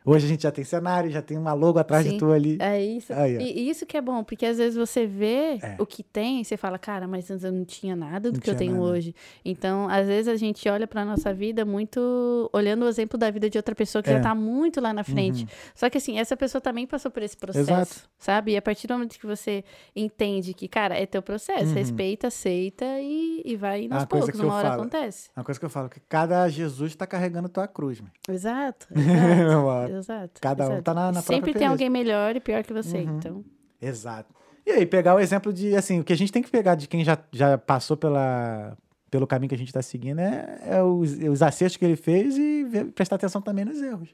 Hoje 0.07 0.27
a 0.27 0.29
gente 0.29 0.43
já 0.43 0.53
tem 0.53 0.63
cenário, 0.65 1.11
já 1.11 1.23
tem 1.23 1.39
uma 1.39 1.55
logo 1.55 1.79
atrás 1.79 2.05
de 2.05 2.11
Sim. 2.11 2.19
tu 2.19 2.31
ali. 2.31 2.59
É 2.61 2.79
isso. 2.85 3.11
Aí, 3.13 3.37
e 3.39 3.71
isso 3.71 3.87
que 3.87 3.97
é 3.97 4.03
bom, 4.03 4.23
porque 4.23 4.45
às 4.45 4.59
vezes 4.59 4.77
você 4.77 5.07
vê 5.07 5.59
É. 5.63 5.77
o 5.79 5.87
que 5.87 6.03
tem 6.03 6.43
e 6.43 6.45
você 6.45 6.57
fala, 6.59 6.79
cara, 6.79 7.09
mas 7.09 7.31
antes 7.31 7.43
eu 7.43 7.51
não 7.53 7.65
tinha 7.65 7.97
nada 7.97 8.31
do 8.31 8.35
Não 8.35 8.41
que 8.41 8.51
eu 8.51 8.55
tenho 8.55 8.73
nada. 8.75 8.85
hoje. 8.85 9.15
Então, 9.43 9.89
às 9.89 10.07
vezes 10.07 10.29
a 10.29 10.37
gente 10.37 10.69
olha 10.69 10.87
pra 10.87 11.05
nossa 11.07 11.33
vida 11.33 11.65
muito 11.65 12.51
olhando 12.53 12.85
o 12.85 12.89
exemplo 12.89 13.19
da 13.19 13.31
vida 13.31 13.49
de 13.49 13.57
outra 13.57 13.75
pessoa 13.75 14.03
que 14.03 14.11
É. 14.11 14.15
já 14.15 14.21
tá 14.21 14.35
muito 14.35 14.79
lá 14.81 14.93
na 14.93 15.03
frente. 15.05 15.43
Uhum. 15.45 15.49
Só 15.75 15.89
que 15.89 15.97
assim, 15.97 16.19
essa 16.19 16.37
pessoa 16.37 16.61
também 16.61 16.87
passou 16.87 17.11
por 17.11 17.23
esse 17.23 17.37
processo, 17.37 17.71
Exato. 17.71 18.09
sabe? 18.19 18.53
E 18.53 18.57
a 18.59 18.63
partir 18.63 18.87
do 18.87 18.93
momento 18.95 19.19
que 19.19 19.27
você 19.27 19.65
entende 19.97 20.53
que, 20.53 20.69
cara, 20.69 20.95
é 21.01 21.07
teu 21.07 21.23
processo, 21.23 21.67
Uhum. 21.69 21.75
respeita, 21.75 22.27
aceita 22.27 22.85
e, 23.01 23.41
e 23.45 23.57
vai 23.57 23.89
coisa 23.89 24.07
poucos, 24.07 24.39
uma 24.41 24.55
hora 24.55 24.69
falo. 24.69 24.81
acontece. 24.83 25.31
Uma 25.35 25.45
coisa 25.45 25.59
que 25.59 25.65
eu 25.65 25.71
falo, 25.71 25.89
que 25.89 26.01
cada 26.01 26.47
Jesus 26.49 26.95
tá 26.95 27.07
carregando 27.07 27.49
tua 27.49 27.67
cruz, 27.67 28.01
mano. 28.01 28.13
Exato, 28.29 28.87
Meu 28.95 29.63
exato. 29.99 30.15
amor. 30.15 30.31
exato 30.31 30.41
Cada 30.41 30.69
um 30.69 30.83
tá 30.83 30.95
na, 30.95 31.13
na 31.13 31.23
Sempre 31.23 31.53
tem 31.55 31.67
alguém 31.67 31.89
melhor 31.91 32.35
e 32.37 32.41
pior 32.41 32.63
que 32.63 32.73
você, 32.73 32.99
Uhum. 32.99 33.17
então. 33.19 33.45
Exato. 33.81 34.35
E 34.67 34.71
aí, 34.71 34.87
pegar 34.87 35.15
o 35.15 35.21
exemplo 35.21 35.53
de, 35.53 35.75
assim, 35.77 36.01
o 36.01 36.05
que 36.05 36.13
a 36.13 36.17
gente 36.17 36.33
tem 36.33 36.43
que 36.43 36.51
pegar 36.51 36.75
de 36.75 36.89
quem 36.89 37.05
já, 37.05 37.19
já 37.33 37.59
passou 37.59 37.97
pela, 37.97 38.77
pelo 39.11 39.27
caminho 39.27 39.49
que 39.51 39.55
a 39.55 39.59
gente 39.59 39.73
tá 39.73 39.83
seguindo 39.83 40.21
é, 40.21 40.59
é 40.67 40.83
os, 40.83 41.13
os 41.13 41.43
acertos 41.43 41.77
que 41.77 41.85
ele 41.85 41.97
fez 41.97 42.37
e 42.39 42.65
ver- 42.65 42.87
prestar 42.93 43.17
atenção 43.17 43.43
também 43.43 43.65
nos 43.65 43.81
erros. 43.83 44.09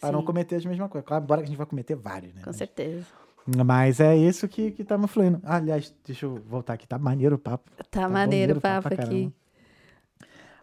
Para 0.00 0.10
não 0.12 0.24
cometer 0.24 0.56
as 0.56 0.64
mesmas 0.64 0.90
coisas. 0.90 1.06
Claro, 1.06 1.22
embora 1.22 1.40
que 1.40 1.44
a 1.44 1.48
gente 1.48 1.56
vai 1.56 1.66
cometer 1.66 1.94
vários, 1.94 2.34
né? 2.34 2.40
Com 2.42 2.50
Mas- 2.50 2.56
certeza. 2.56 3.04
Mas 3.64 3.98
é 4.00 4.16
isso 4.16 4.46
que, 4.48 4.70
que 4.72 4.84
tá 4.84 4.96
me 4.98 5.06
fluindo. 5.08 5.40
Aliás, 5.44 5.92
deixa 6.06 6.26
eu 6.26 6.36
voltar 6.48 6.74
aqui. 6.74 6.86
Tá 6.86 6.98
maneiro 6.98 7.36
o 7.36 7.38
papo. 7.38 7.70
Tá, 7.76 8.02
Tá 8.02 8.08
maneiro 8.08 8.58
o 8.58 8.60
papo 8.60 8.88
caramba. 8.88 9.04
aqui. 9.04 9.32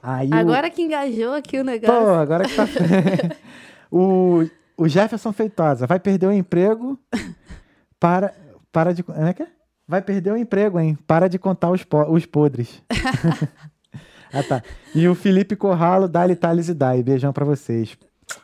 Aí 0.01 0.29
o- 0.29 0.33
Agora 0.35 0.69
que 0.69 0.81
engajou 0.81 1.33
aqui 1.33 1.57
o 1.57 1.63
Pô, 1.63 1.69
negócio. 1.71 2.09
agora 2.15 2.45
que 2.47 2.55
tá. 2.55 2.63
o, 3.91 4.45
o 4.81 4.87
Jefferson 4.87 5.31
Feitosa 5.33 5.85
vai 5.87 5.99
perder 5.99 6.27
o 6.27 6.31
emprego 6.33 6.97
para. 7.99 8.33
Para 8.71 8.93
de. 8.93 9.01
Como 9.03 9.17
é 9.25 9.33
que 9.33 9.43
é? 9.43 9.47
Vai 9.87 10.01
perder 10.01 10.31
o 10.31 10.37
emprego, 10.37 10.79
hein? 10.79 10.97
Para 11.07 11.27
de 11.27 11.39
contar 11.39 11.71
os, 11.71 11.83
po- 11.83 12.11
os 12.11 12.25
podres. 12.25 12.81
ah, 14.31 14.43
tá. 14.43 14.61
E 14.93 15.07
o 15.07 15.15
Felipe 15.15 15.55
Corralo, 15.55 16.07
Dali, 16.07 16.35
Thales 16.35 16.69
e 16.69 16.73
Dai. 16.73 17.01
Beijão 17.01 17.33
pra 17.33 17.43
vocês. 17.45 17.97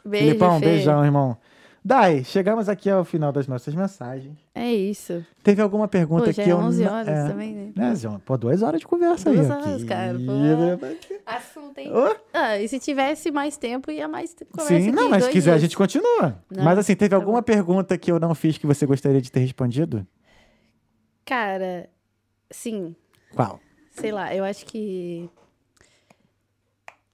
Beijo, 0.03 0.26
Filipão, 0.26 0.60
Fê. 0.60 0.66
beijão, 0.66 1.06
irmão. 1.06 1.38
Dai, 1.84 2.24
chegamos 2.24 2.68
aqui 2.68 2.90
ao 2.90 3.06
final 3.06 3.32
das 3.32 3.48
nossas 3.48 3.76
mensagens. 3.76 4.36
É 4.56 4.74
isso. 4.74 5.24
Teve 5.44 5.62
alguma 5.62 5.88
pergunta 5.88 6.26
Pô, 6.26 6.32
já 6.32 6.44
que 6.44 6.49
é 6.49 6.53
eu 6.53 6.57
11 6.57 6.84
não- 6.84 6.91
horas 6.91 7.07
é, 7.07 7.28
também, 7.28 7.53
né? 7.53 7.72
né, 7.76 7.95
João? 7.95 8.20
Pô, 8.20 8.36
duas 8.36 8.64
horas 8.64 8.80
de 8.80 8.88
conversa 8.88 9.32
Duas 9.32 9.45
aí. 9.45 9.52
horas, 9.57 9.74
aqui. 9.76 9.86
cara, 9.86 10.18
pô. 10.18 11.15
Assunto, 11.38 11.78
hein? 11.80 11.91
Ô, 11.91 12.16
Ah, 12.34 12.57
e 12.60 12.68
se 12.68 12.80
tivesse 12.80 13.32
mais 13.32 13.57
tempo, 13.57 13.91
ia 13.91 14.07
mais 14.07 14.36
conversa 14.52 14.80
Sim, 14.80 14.91
não, 14.91 15.10
mas 15.10 15.24
se 15.26 15.32
quiser 15.32 15.52
a 15.52 15.53
dias. 15.53 15.62
gente 15.64 15.78
continua. 15.78 16.44
Não, 16.49 16.64
mas 16.64 16.78
assim, 16.80 16.95
teve 16.95 17.10
tá 17.10 17.16
alguma 17.16 17.40
bom. 17.41 17.45
pergunta 17.45 17.98
que 17.98 18.12
eu 18.12 18.20
não 18.20 18.34
fiz 18.36 18.57
que 18.57 18.66
você 18.68 18.86
gostaria 18.86 19.22
de 19.22 19.32
ter 19.32 19.40
respondido? 19.40 20.06
Cara, 21.26 21.90
sim. 22.52 22.95
Qual? 23.34 23.60
Sei 23.91 24.12
lá, 24.12 24.34
eu 24.36 24.44
acho 24.44 24.66
que... 24.66 25.30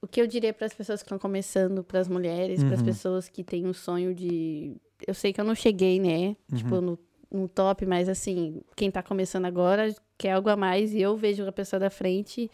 O 0.00 0.06
que 0.06 0.20
eu 0.20 0.26
diria 0.26 0.52
para 0.52 0.66
as 0.66 0.74
pessoas 0.74 1.00
que 1.00 1.06
estão 1.06 1.18
começando, 1.18 1.84
para 1.84 2.00
as 2.00 2.08
mulheres, 2.08 2.62
para 2.64 2.74
as 2.74 2.80
Uhum. 2.80 2.86
pessoas 2.86 3.28
que 3.28 3.44
têm 3.44 3.66
um 3.66 3.72
sonho 3.72 4.12
de... 4.14 4.76
Eu 5.06 5.14
sei 5.14 5.32
que 5.32 5.40
eu 5.40 5.44
não 5.44 5.54
cheguei, 5.54 6.00
né? 6.00 6.36
Uhum. 6.50 6.56
Tipo, 6.58 6.80
no, 6.80 6.98
num 7.30 7.46
top, 7.46 7.86
mas 7.86 8.08
assim, 8.08 8.60
quem 8.76 8.90
tá 8.90 9.02
começando 9.02 9.44
agora 9.44 9.94
quer 10.18 10.32
algo 10.32 10.48
a 10.48 10.56
mais 10.56 10.92
e 10.92 11.00
eu 11.00 11.16
vejo 11.16 11.46
a 11.46 11.52
pessoa 11.52 11.78
da 11.80 11.88
frente 11.90 12.50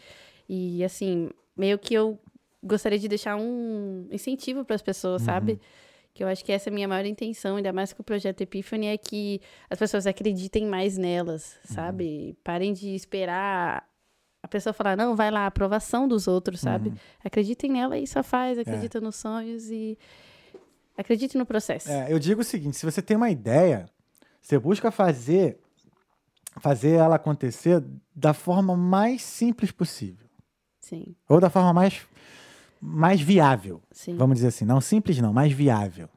e 0.47 0.83
assim, 0.83 1.29
meio 1.59 1.77
que 1.77 1.93
eu 1.93 2.17
gostaria 2.63 2.97
de 2.97 3.07
deixar 3.07 3.35
um 3.35 4.07
incentivo 4.09 4.63
para 4.63 4.75
as 4.75 4.81
pessoas, 4.81 5.21
sabe? 5.21 5.59
Que 6.13 6.23
eu 6.23 6.27
acho 6.27 6.43
que 6.43 6.51
essa 6.51 6.69
é 6.69 6.71
a 6.71 6.73
minha 6.73 6.87
maior 6.87 7.05
intenção, 7.05 7.57
ainda 7.57 7.71
mais 7.71 7.93
com 7.93 8.01
o 8.01 8.05
projeto 8.05 8.41
Epiphany, 8.41 8.87
é 8.87 8.97
que 8.97 9.41
as 9.69 9.77
pessoas 9.77 10.07
acreditem 10.07 10.65
mais 10.65 10.97
nelas, 10.97 11.59
sabe? 11.65 12.37
Parem 12.43 12.73
de 12.73 12.95
esperar 12.95 13.87
a 14.41 14.47
pessoa 14.47 14.73
falar, 14.73 14.95
não, 14.95 15.15
vai 15.15 15.29
lá, 15.29 15.45
aprovação 15.45 16.07
dos 16.07 16.27
outros, 16.27 16.61
sabe? 16.61 16.93
Acreditem 17.23 17.71
nela 17.71 17.97
e 17.97 18.07
só 18.07 18.23
faz, 18.23 18.57
acredita 18.57 19.01
nos 19.01 19.17
sonhos 19.17 19.69
e 19.69 19.97
acredite 20.97 21.37
no 21.37 21.45
processo. 21.45 21.89
É, 21.89 22.11
eu 22.11 22.17
digo 22.17 22.41
o 22.41 22.43
seguinte: 22.43 22.77
se 22.77 22.85
você 22.85 23.01
tem 23.01 23.17
uma 23.17 23.29
ideia, 23.29 23.85
você 24.41 24.57
busca 24.57 24.91
fazer, 24.91 25.59
fazer 26.61 26.91
ela 26.91 27.17
acontecer 27.17 27.83
da 28.15 28.33
forma 28.33 28.75
mais 28.77 29.21
simples 29.21 29.71
possível. 29.71 30.28
Sim, 30.89 31.15
Ou 31.27 31.39
da 31.39 31.51
forma 31.51 31.71
mais, 31.71 32.01
mais 32.81 33.21
viável. 33.21 33.79
sim. 33.91 34.15
Vamos 34.17 34.37
dizer 34.37 34.47
assim. 34.47 34.65
Não 34.65 34.81
simples, 34.81 35.19
não, 35.19 35.31
mais 35.31 35.53
viável. 35.53 36.09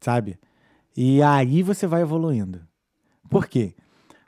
Sabe? 0.00 0.38
E 0.96 1.22
aí 1.22 1.62
você 1.62 1.86
vai 1.86 2.00
evoluindo. 2.00 2.66
Por 3.28 3.46
quê? 3.46 3.74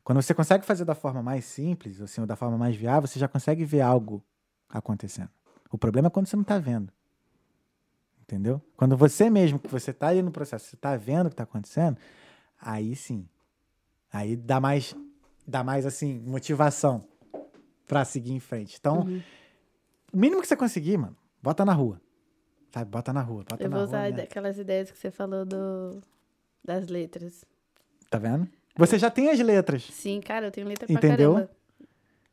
Quando 0.05 0.21
você 0.21 0.35
consegue 0.35 0.67
fazer 0.67 0.85
da 0.85 0.95
forma 0.95 1.23
mais 1.23 1.47
simples, 1.47 2.01
assim, 2.03 2.21
ou 2.21 2.27
da 2.27 2.37
forma 2.37 2.59
mais 2.59 2.77
viável, 2.77 3.07
você 3.07 3.19
já 3.19 3.29
consegue 3.29 3.65
ver 3.65 3.81
algo 3.81 4.23
acontecendo. 4.69 5.31
O 5.71 5.79
problema 5.79 6.09
é 6.09 6.11
quando 6.11 6.27
você 6.27 6.37
não 6.37 6.43
está 6.43 6.59
vendo. 6.59 6.93
Entendeu? 8.23 8.61
Quando 8.77 8.95
você 8.95 9.31
mesmo, 9.31 9.59
que 9.59 9.69
você 9.69 9.91
está 9.91 10.09
ali 10.09 10.21
no 10.21 10.31
processo, 10.31 10.67
você 10.67 10.75
está 10.75 10.95
vendo 10.97 11.27
o 11.27 11.31
que 11.31 11.35
está 11.35 11.45
acontecendo, 11.45 11.97
aí 12.61 12.95
sim. 12.95 13.27
Aí 14.13 14.37
dá 14.37 14.61
mais, 14.61 14.95
dá 15.47 15.65
mais 15.65 15.87
assim, 15.87 16.19
motivação 16.21 17.05
para 17.89 18.05
seguir 18.05 18.33
em 18.33 18.39
frente. 18.41 18.77
Então, 18.79 19.01
Uhum. 19.01 19.21
o 20.13 20.17
mínimo 20.17 20.41
que 20.41 20.47
você 20.47 20.57
conseguir, 20.57 20.97
mano, 20.99 21.17
bota 21.43 21.65
na 21.65 21.73
rua. 21.73 22.01
Sabe? 22.73 22.91
Bota 22.91 23.13
na 23.13 23.23
rua. 23.23 23.45
Bota 23.49 23.63
Eu 23.65 23.71
na 23.71 23.77
vou 23.77 23.87
rua 23.87 23.89
usar 23.89 24.03
mesmo. 24.05 24.21
aquelas 24.23 24.59
ideias 24.59 24.91
que 24.91 24.99
você 24.99 25.11
falou 25.11 25.45
do, 25.45 26.01
das 26.63 26.87
letras. 26.89 27.45
Tá 28.11 28.19
vendo? 28.19 28.47
Você 28.77 28.99
já 28.99 29.11
tem 29.11 29.31
as 29.31 29.41
letras. 29.41 29.83
Sim, 29.91 30.21
cara, 30.21 30.47
eu 30.47 30.51
tenho 30.51 30.69
letra 30.69 30.87
pra 30.87 30.95
Entendeu? 30.95 31.33
caramba. 31.35 31.51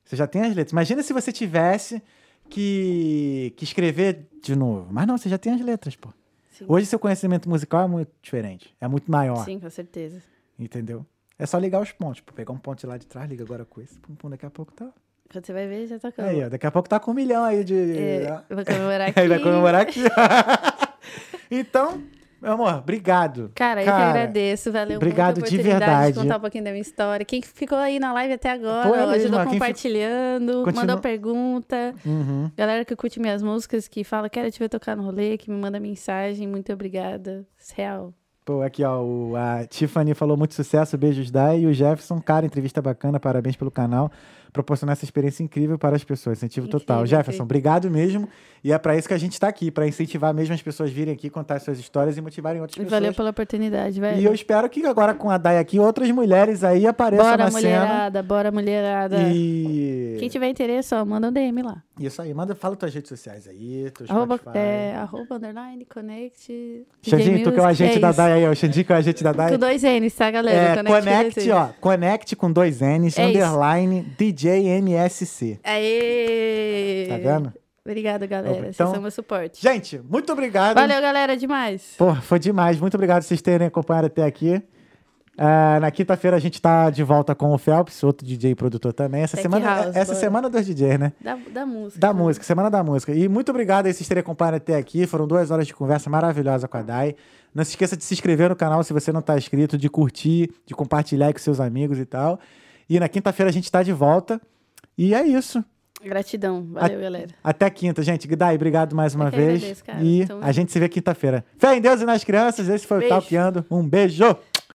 Você 0.03 0.15
já 0.15 0.27
tem 0.27 0.41
as 0.43 0.49
letras. 0.55 0.71
Imagina 0.73 1.01
se 1.01 1.11
você 1.13 1.31
tivesse 1.31 2.03
que, 2.49 3.53
que 3.57 3.63
escrever 3.63 4.27
de 4.43 4.55
novo. 4.55 4.87
Mas 4.91 5.07
não, 5.07 5.17
você 5.17 5.27
já 5.29 5.37
tem 5.37 5.53
as 5.53 5.61
letras, 5.61 5.95
pô. 5.95 6.09
Sim. 6.51 6.65
Hoje 6.67 6.85
seu 6.85 6.99
conhecimento 6.99 7.49
musical 7.49 7.83
é 7.83 7.87
muito 7.87 8.11
diferente. 8.21 8.75
É 8.79 8.87
muito 8.87 9.09
maior. 9.11 9.43
Sim, 9.43 9.59
com 9.59 9.69
certeza. 9.69 10.21
Entendeu? 10.59 11.05
É 11.39 11.45
só 11.45 11.57
ligar 11.57 11.81
os 11.81 11.91
pontos. 11.91 12.21
Pô, 12.21 12.31
pegar 12.33 12.53
um 12.53 12.57
ponto 12.57 12.79
de 12.79 12.85
lá 12.85 12.97
de 12.97 13.07
trás, 13.07 13.27
liga 13.29 13.43
agora 13.43 13.65
com 13.65 13.81
esse. 13.81 13.99
Pum, 13.99 14.15
pum, 14.15 14.29
daqui 14.29 14.45
a 14.45 14.49
pouco 14.49 14.71
tá. 14.73 14.93
Quando 15.31 15.45
você 15.45 15.53
vai 15.53 15.67
ver, 15.67 15.87
já 15.87 15.99
tá 15.99 16.11
Aí, 16.19 16.43
ó, 16.45 16.49
daqui 16.49 16.65
a 16.67 16.71
pouco 16.71 16.87
tá 16.87 16.99
com 16.99 17.11
um 17.11 17.13
milhão 17.13 17.43
aí 17.43 17.63
de. 17.63 17.97
É, 17.97 18.41
eu 18.49 18.55
vou 18.55 18.65
comemorar 18.65 19.09
aqui. 19.09 19.19
Aí 19.19 19.27
vai 19.27 19.39
comemorar 19.39 19.81
aqui. 19.83 20.01
então, 21.49 22.01
meu 22.41 22.53
amor, 22.53 22.73
obrigado. 22.75 23.51
Cara, 23.55 23.81
eu 23.81 23.85
que 23.85 23.89
agradeço. 23.91 24.71
Valeu 24.71 24.97
obrigado 24.97 25.39
muito 25.39 25.47
a 25.47 25.49
de 25.49 25.55
oportunidade 25.55 25.85
verdade. 25.91 26.13
de 26.13 26.19
contar 26.19 26.37
um 26.37 26.39
pouquinho 26.41 26.63
da 26.63 26.69
minha 26.71 26.81
história. 26.81 27.25
Quem 27.25 27.41
ficou 27.41 27.77
aí 27.77 27.99
na 27.99 28.13
live 28.13 28.33
até 28.33 28.51
agora, 28.51 28.87
Pô, 28.87 28.95
é 28.95 28.99
mesmo, 28.99 29.13
ajudou 29.13 29.39
fi- 29.41 29.49
compartilhando, 29.49 30.53
Continua- 30.63 30.73
mandou 30.81 30.97
pergunta. 30.99 31.93
Uhum. 32.05 32.51
Galera 32.55 32.85
que 32.85 32.95
curte 32.95 33.19
minhas 33.19 33.41
músicas, 33.41 33.87
que 33.87 34.03
fala, 34.03 34.29
quero 34.29 34.49
te 34.51 34.59
ver 34.59 34.69
tocar 34.69 34.95
no 34.95 35.03
rolê, 35.03 35.37
que 35.37 35.49
me 35.49 35.57
manda 35.57 35.79
mensagem. 35.79 36.47
Muito 36.47 36.71
obrigada. 36.71 37.45
Real. 37.75 38.13
Pô, 38.45 38.61
aqui, 38.61 38.83
ó, 38.83 39.01
o- 39.01 39.35
a 39.35 39.65
Tiffany 39.65 40.13
falou 40.13 40.37
muito 40.37 40.53
sucesso, 40.53 40.95
beijos, 40.97 41.31
Dai. 41.31 41.61
E 41.61 41.65
o 41.65 41.73
Jefferson, 41.73 42.21
cara, 42.21 42.45
entrevista 42.45 42.79
bacana, 42.79 43.19
parabéns 43.19 43.55
pelo 43.55 43.71
canal. 43.71 44.11
Proporcionar 44.55 44.93
essa 44.93 45.03
experiência 45.03 45.43
incrível 45.43 45.77
para 45.77 45.97
as 45.97 46.03
pessoas. 46.05 46.37
Incentivo 46.37 46.69
total. 46.69 46.99
Incrível, 46.99 47.17
Jefferson, 47.17 47.43
incrível. 47.43 47.43
obrigado 47.43 47.91
mesmo. 47.91 48.29
E 48.63 48.71
é 48.71 48.77
para 48.77 48.95
isso 48.95 49.05
que 49.05 49.13
a 49.13 49.17
gente 49.17 49.37
tá 49.37 49.49
aqui, 49.49 49.69
para 49.69 49.85
incentivar 49.85 50.33
mesmo 50.33 50.55
as 50.55 50.61
pessoas 50.61 50.91
virem 50.91 51.13
aqui, 51.13 51.29
contar 51.29 51.59
suas 51.59 51.77
histórias 51.77 52.17
e 52.17 52.21
motivarem 52.21 52.61
outras 52.61 52.77
pessoas. 52.77 52.89
Valeu 52.89 53.13
pela 53.13 53.31
oportunidade, 53.31 53.99
velho. 53.99 54.21
E 54.21 54.23
eu 54.23 54.33
espero 54.33 54.69
que 54.69 54.85
agora 54.85 55.13
com 55.13 55.29
a 55.29 55.37
Dai 55.37 55.59
aqui, 55.59 55.77
outras 55.77 56.09
mulheres 56.09 56.63
aí 56.63 56.87
apareçam 56.87 57.25
Bora, 57.25 57.37
na 57.37 57.51
cena. 57.51 57.61
mulherada, 57.61 58.23
bora, 58.23 58.51
mulherada. 58.51 59.17
E... 59.29 60.15
Quem 60.19 60.29
tiver 60.29 60.47
interesse, 60.47 60.95
ó, 60.95 61.03
manda 61.03 61.27
um 61.27 61.33
DM 61.33 61.61
lá. 61.61 61.83
Isso 61.99 62.21
aí, 62.21 62.33
manda, 62.33 62.53
fala 62.53 62.75
tuas 62.75 62.93
redes 62.93 63.07
sociais 63.07 63.47
aí, 63.47 63.89
teus 63.91 64.09
Arroba, 64.09 64.39
é, 64.53 64.95
arroba 64.95 65.35
underline, 65.35 65.85
connect. 65.85 66.85
Xandinho, 67.01 67.43
tu 67.43 67.53
que 67.53 67.59
é 67.59 67.61
o 67.61 67.65
agente 67.65 67.97
é 67.97 67.99
da 67.99 68.09
isso. 68.09 68.17
Dai 68.17 68.33
aí, 68.33 68.45
ó. 68.45 68.53
Xandinho 68.53 68.85
que 68.85 68.91
é 68.91 68.95
o 68.95 68.97
agente 68.97 69.23
da 69.23 69.31
Dai. 69.31 69.51
Com 69.51 69.57
dois 69.57 69.81
N's, 69.81 70.13
tá, 70.13 70.29
galera? 70.29 70.79
É, 70.79 70.83
Connect 70.83 71.51
ó. 71.51 71.67
Connect 71.79 72.35
com 72.35 72.51
dois 72.51 72.81
N's, 72.81 73.17
É 73.17 73.29
isso. 73.29 73.37
underline, 73.37 74.01
DJ 74.17 74.67
MSC. 74.79 75.59
Aê! 75.63 77.07
Tá 77.07 77.17
vendo? 77.17 77.53
Obrigada, 77.85 78.25
galera. 78.25 78.57
Então- 78.57 78.73
Vocês 78.73 78.89
são 78.89 79.01
meu 79.01 79.11
suporte. 79.11 79.61
Gente, 79.61 79.99
muito 79.99 80.33
obrigado. 80.33 80.75
Valeu, 80.75 80.99
galera, 81.01 81.37
demais. 81.37 81.93
Pô, 81.97 82.13
foi 82.15 82.39
demais. 82.39 82.79
Muito 82.79 82.95
obrigado 82.95 83.21
por 83.21 83.27
vocês 83.27 83.41
terem 83.41 83.67
acompanhado 83.67 84.07
até 84.07 84.23
aqui. 84.23 84.61
Ah, 85.37 85.79
na 85.81 85.91
quinta-feira 85.91 86.37
a 86.37 86.39
gente 86.39 86.61
tá 86.61 86.89
de 86.89 87.03
volta 87.03 87.35
com 87.35 87.53
o 87.53 87.57
Phelps, 87.57 88.03
outro 88.03 88.25
DJ 88.25 88.51
e 88.51 88.55
produtor 88.55 88.93
também. 88.93 89.21
Essa 89.21 89.35
Tech 89.35 89.43
semana, 89.43 89.65
House, 89.65 89.95
essa 89.95 90.15
semana 90.15 90.49
dos 90.49 90.65
DJs, 90.65 90.99
né? 90.99 91.13
Da, 91.21 91.37
da 91.51 91.65
música. 91.65 91.99
Da 91.99 92.13
música, 92.13 92.45
semana 92.45 92.69
da 92.69 92.83
música. 92.83 93.13
E 93.13 93.27
muito 93.27 93.49
obrigado 93.49 93.87
aí 93.87 93.93
vocês 93.93 94.07
terem 94.07 94.21
acompanhado 94.21 94.57
até 94.57 94.77
aqui. 94.77 95.05
Foram 95.05 95.27
duas 95.27 95.51
horas 95.51 95.67
de 95.67 95.73
conversa 95.73 96.09
maravilhosa 96.09 96.67
com 96.67 96.77
a 96.77 96.81
Dai. 96.81 97.15
Não 97.53 97.63
se 97.63 97.71
esqueça 97.71 97.97
de 97.97 98.03
se 98.03 98.13
inscrever 98.13 98.49
no 98.49 98.55
canal 98.55 98.83
se 98.83 98.93
você 98.93 99.11
não 99.11 99.21
tá 99.21 99.37
inscrito, 99.37 99.77
de 99.77 99.89
curtir, 99.89 100.51
de 100.65 100.73
compartilhar 100.73 101.31
com 101.33 101.39
seus 101.39 101.59
amigos 101.59 101.99
e 101.99 102.05
tal. 102.05 102.39
E 102.89 102.99
na 102.99 103.09
quinta-feira 103.09 103.49
a 103.49 103.53
gente 103.53 103.69
tá 103.71 103.83
de 103.83 103.91
volta. 103.91 104.39
E 104.97 105.13
é 105.13 105.25
isso. 105.25 105.63
Gratidão. 106.03 106.65
Valeu, 106.71 107.01
galera. 107.01 107.27
Até 107.43 107.69
quinta, 107.69 108.03
gente. 108.03 108.27
Dai, 108.35 108.55
obrigado 108.55 108.95
mais 108.95 109.15
uma 109.15 109.29
vez. 109.29 109.55
agradeço, 109.55 109.83
cara. 109.83 110.03
E 110.03 110.25
Tamo 110.25 110.43
a 110.43 110.51
gente 110.51 110.71
se 110.71 110.79
vê 110.79 110.87
quinta-feira. 110.87 111.43
Fé 111.57 111.75
em 111.75 111.81
Deus 111.81 112.01
e 112.01 112.05
nas 112.05 112.23
crianças. 112.23 112.69
Esse 112.69 112.85
foi 112.85 112.99
Beijo. 112.99 113.15
o 113.15 113.21
Talkando. 113.21 113.65
Um 113.71 113.87
beijo. 113.87 114.37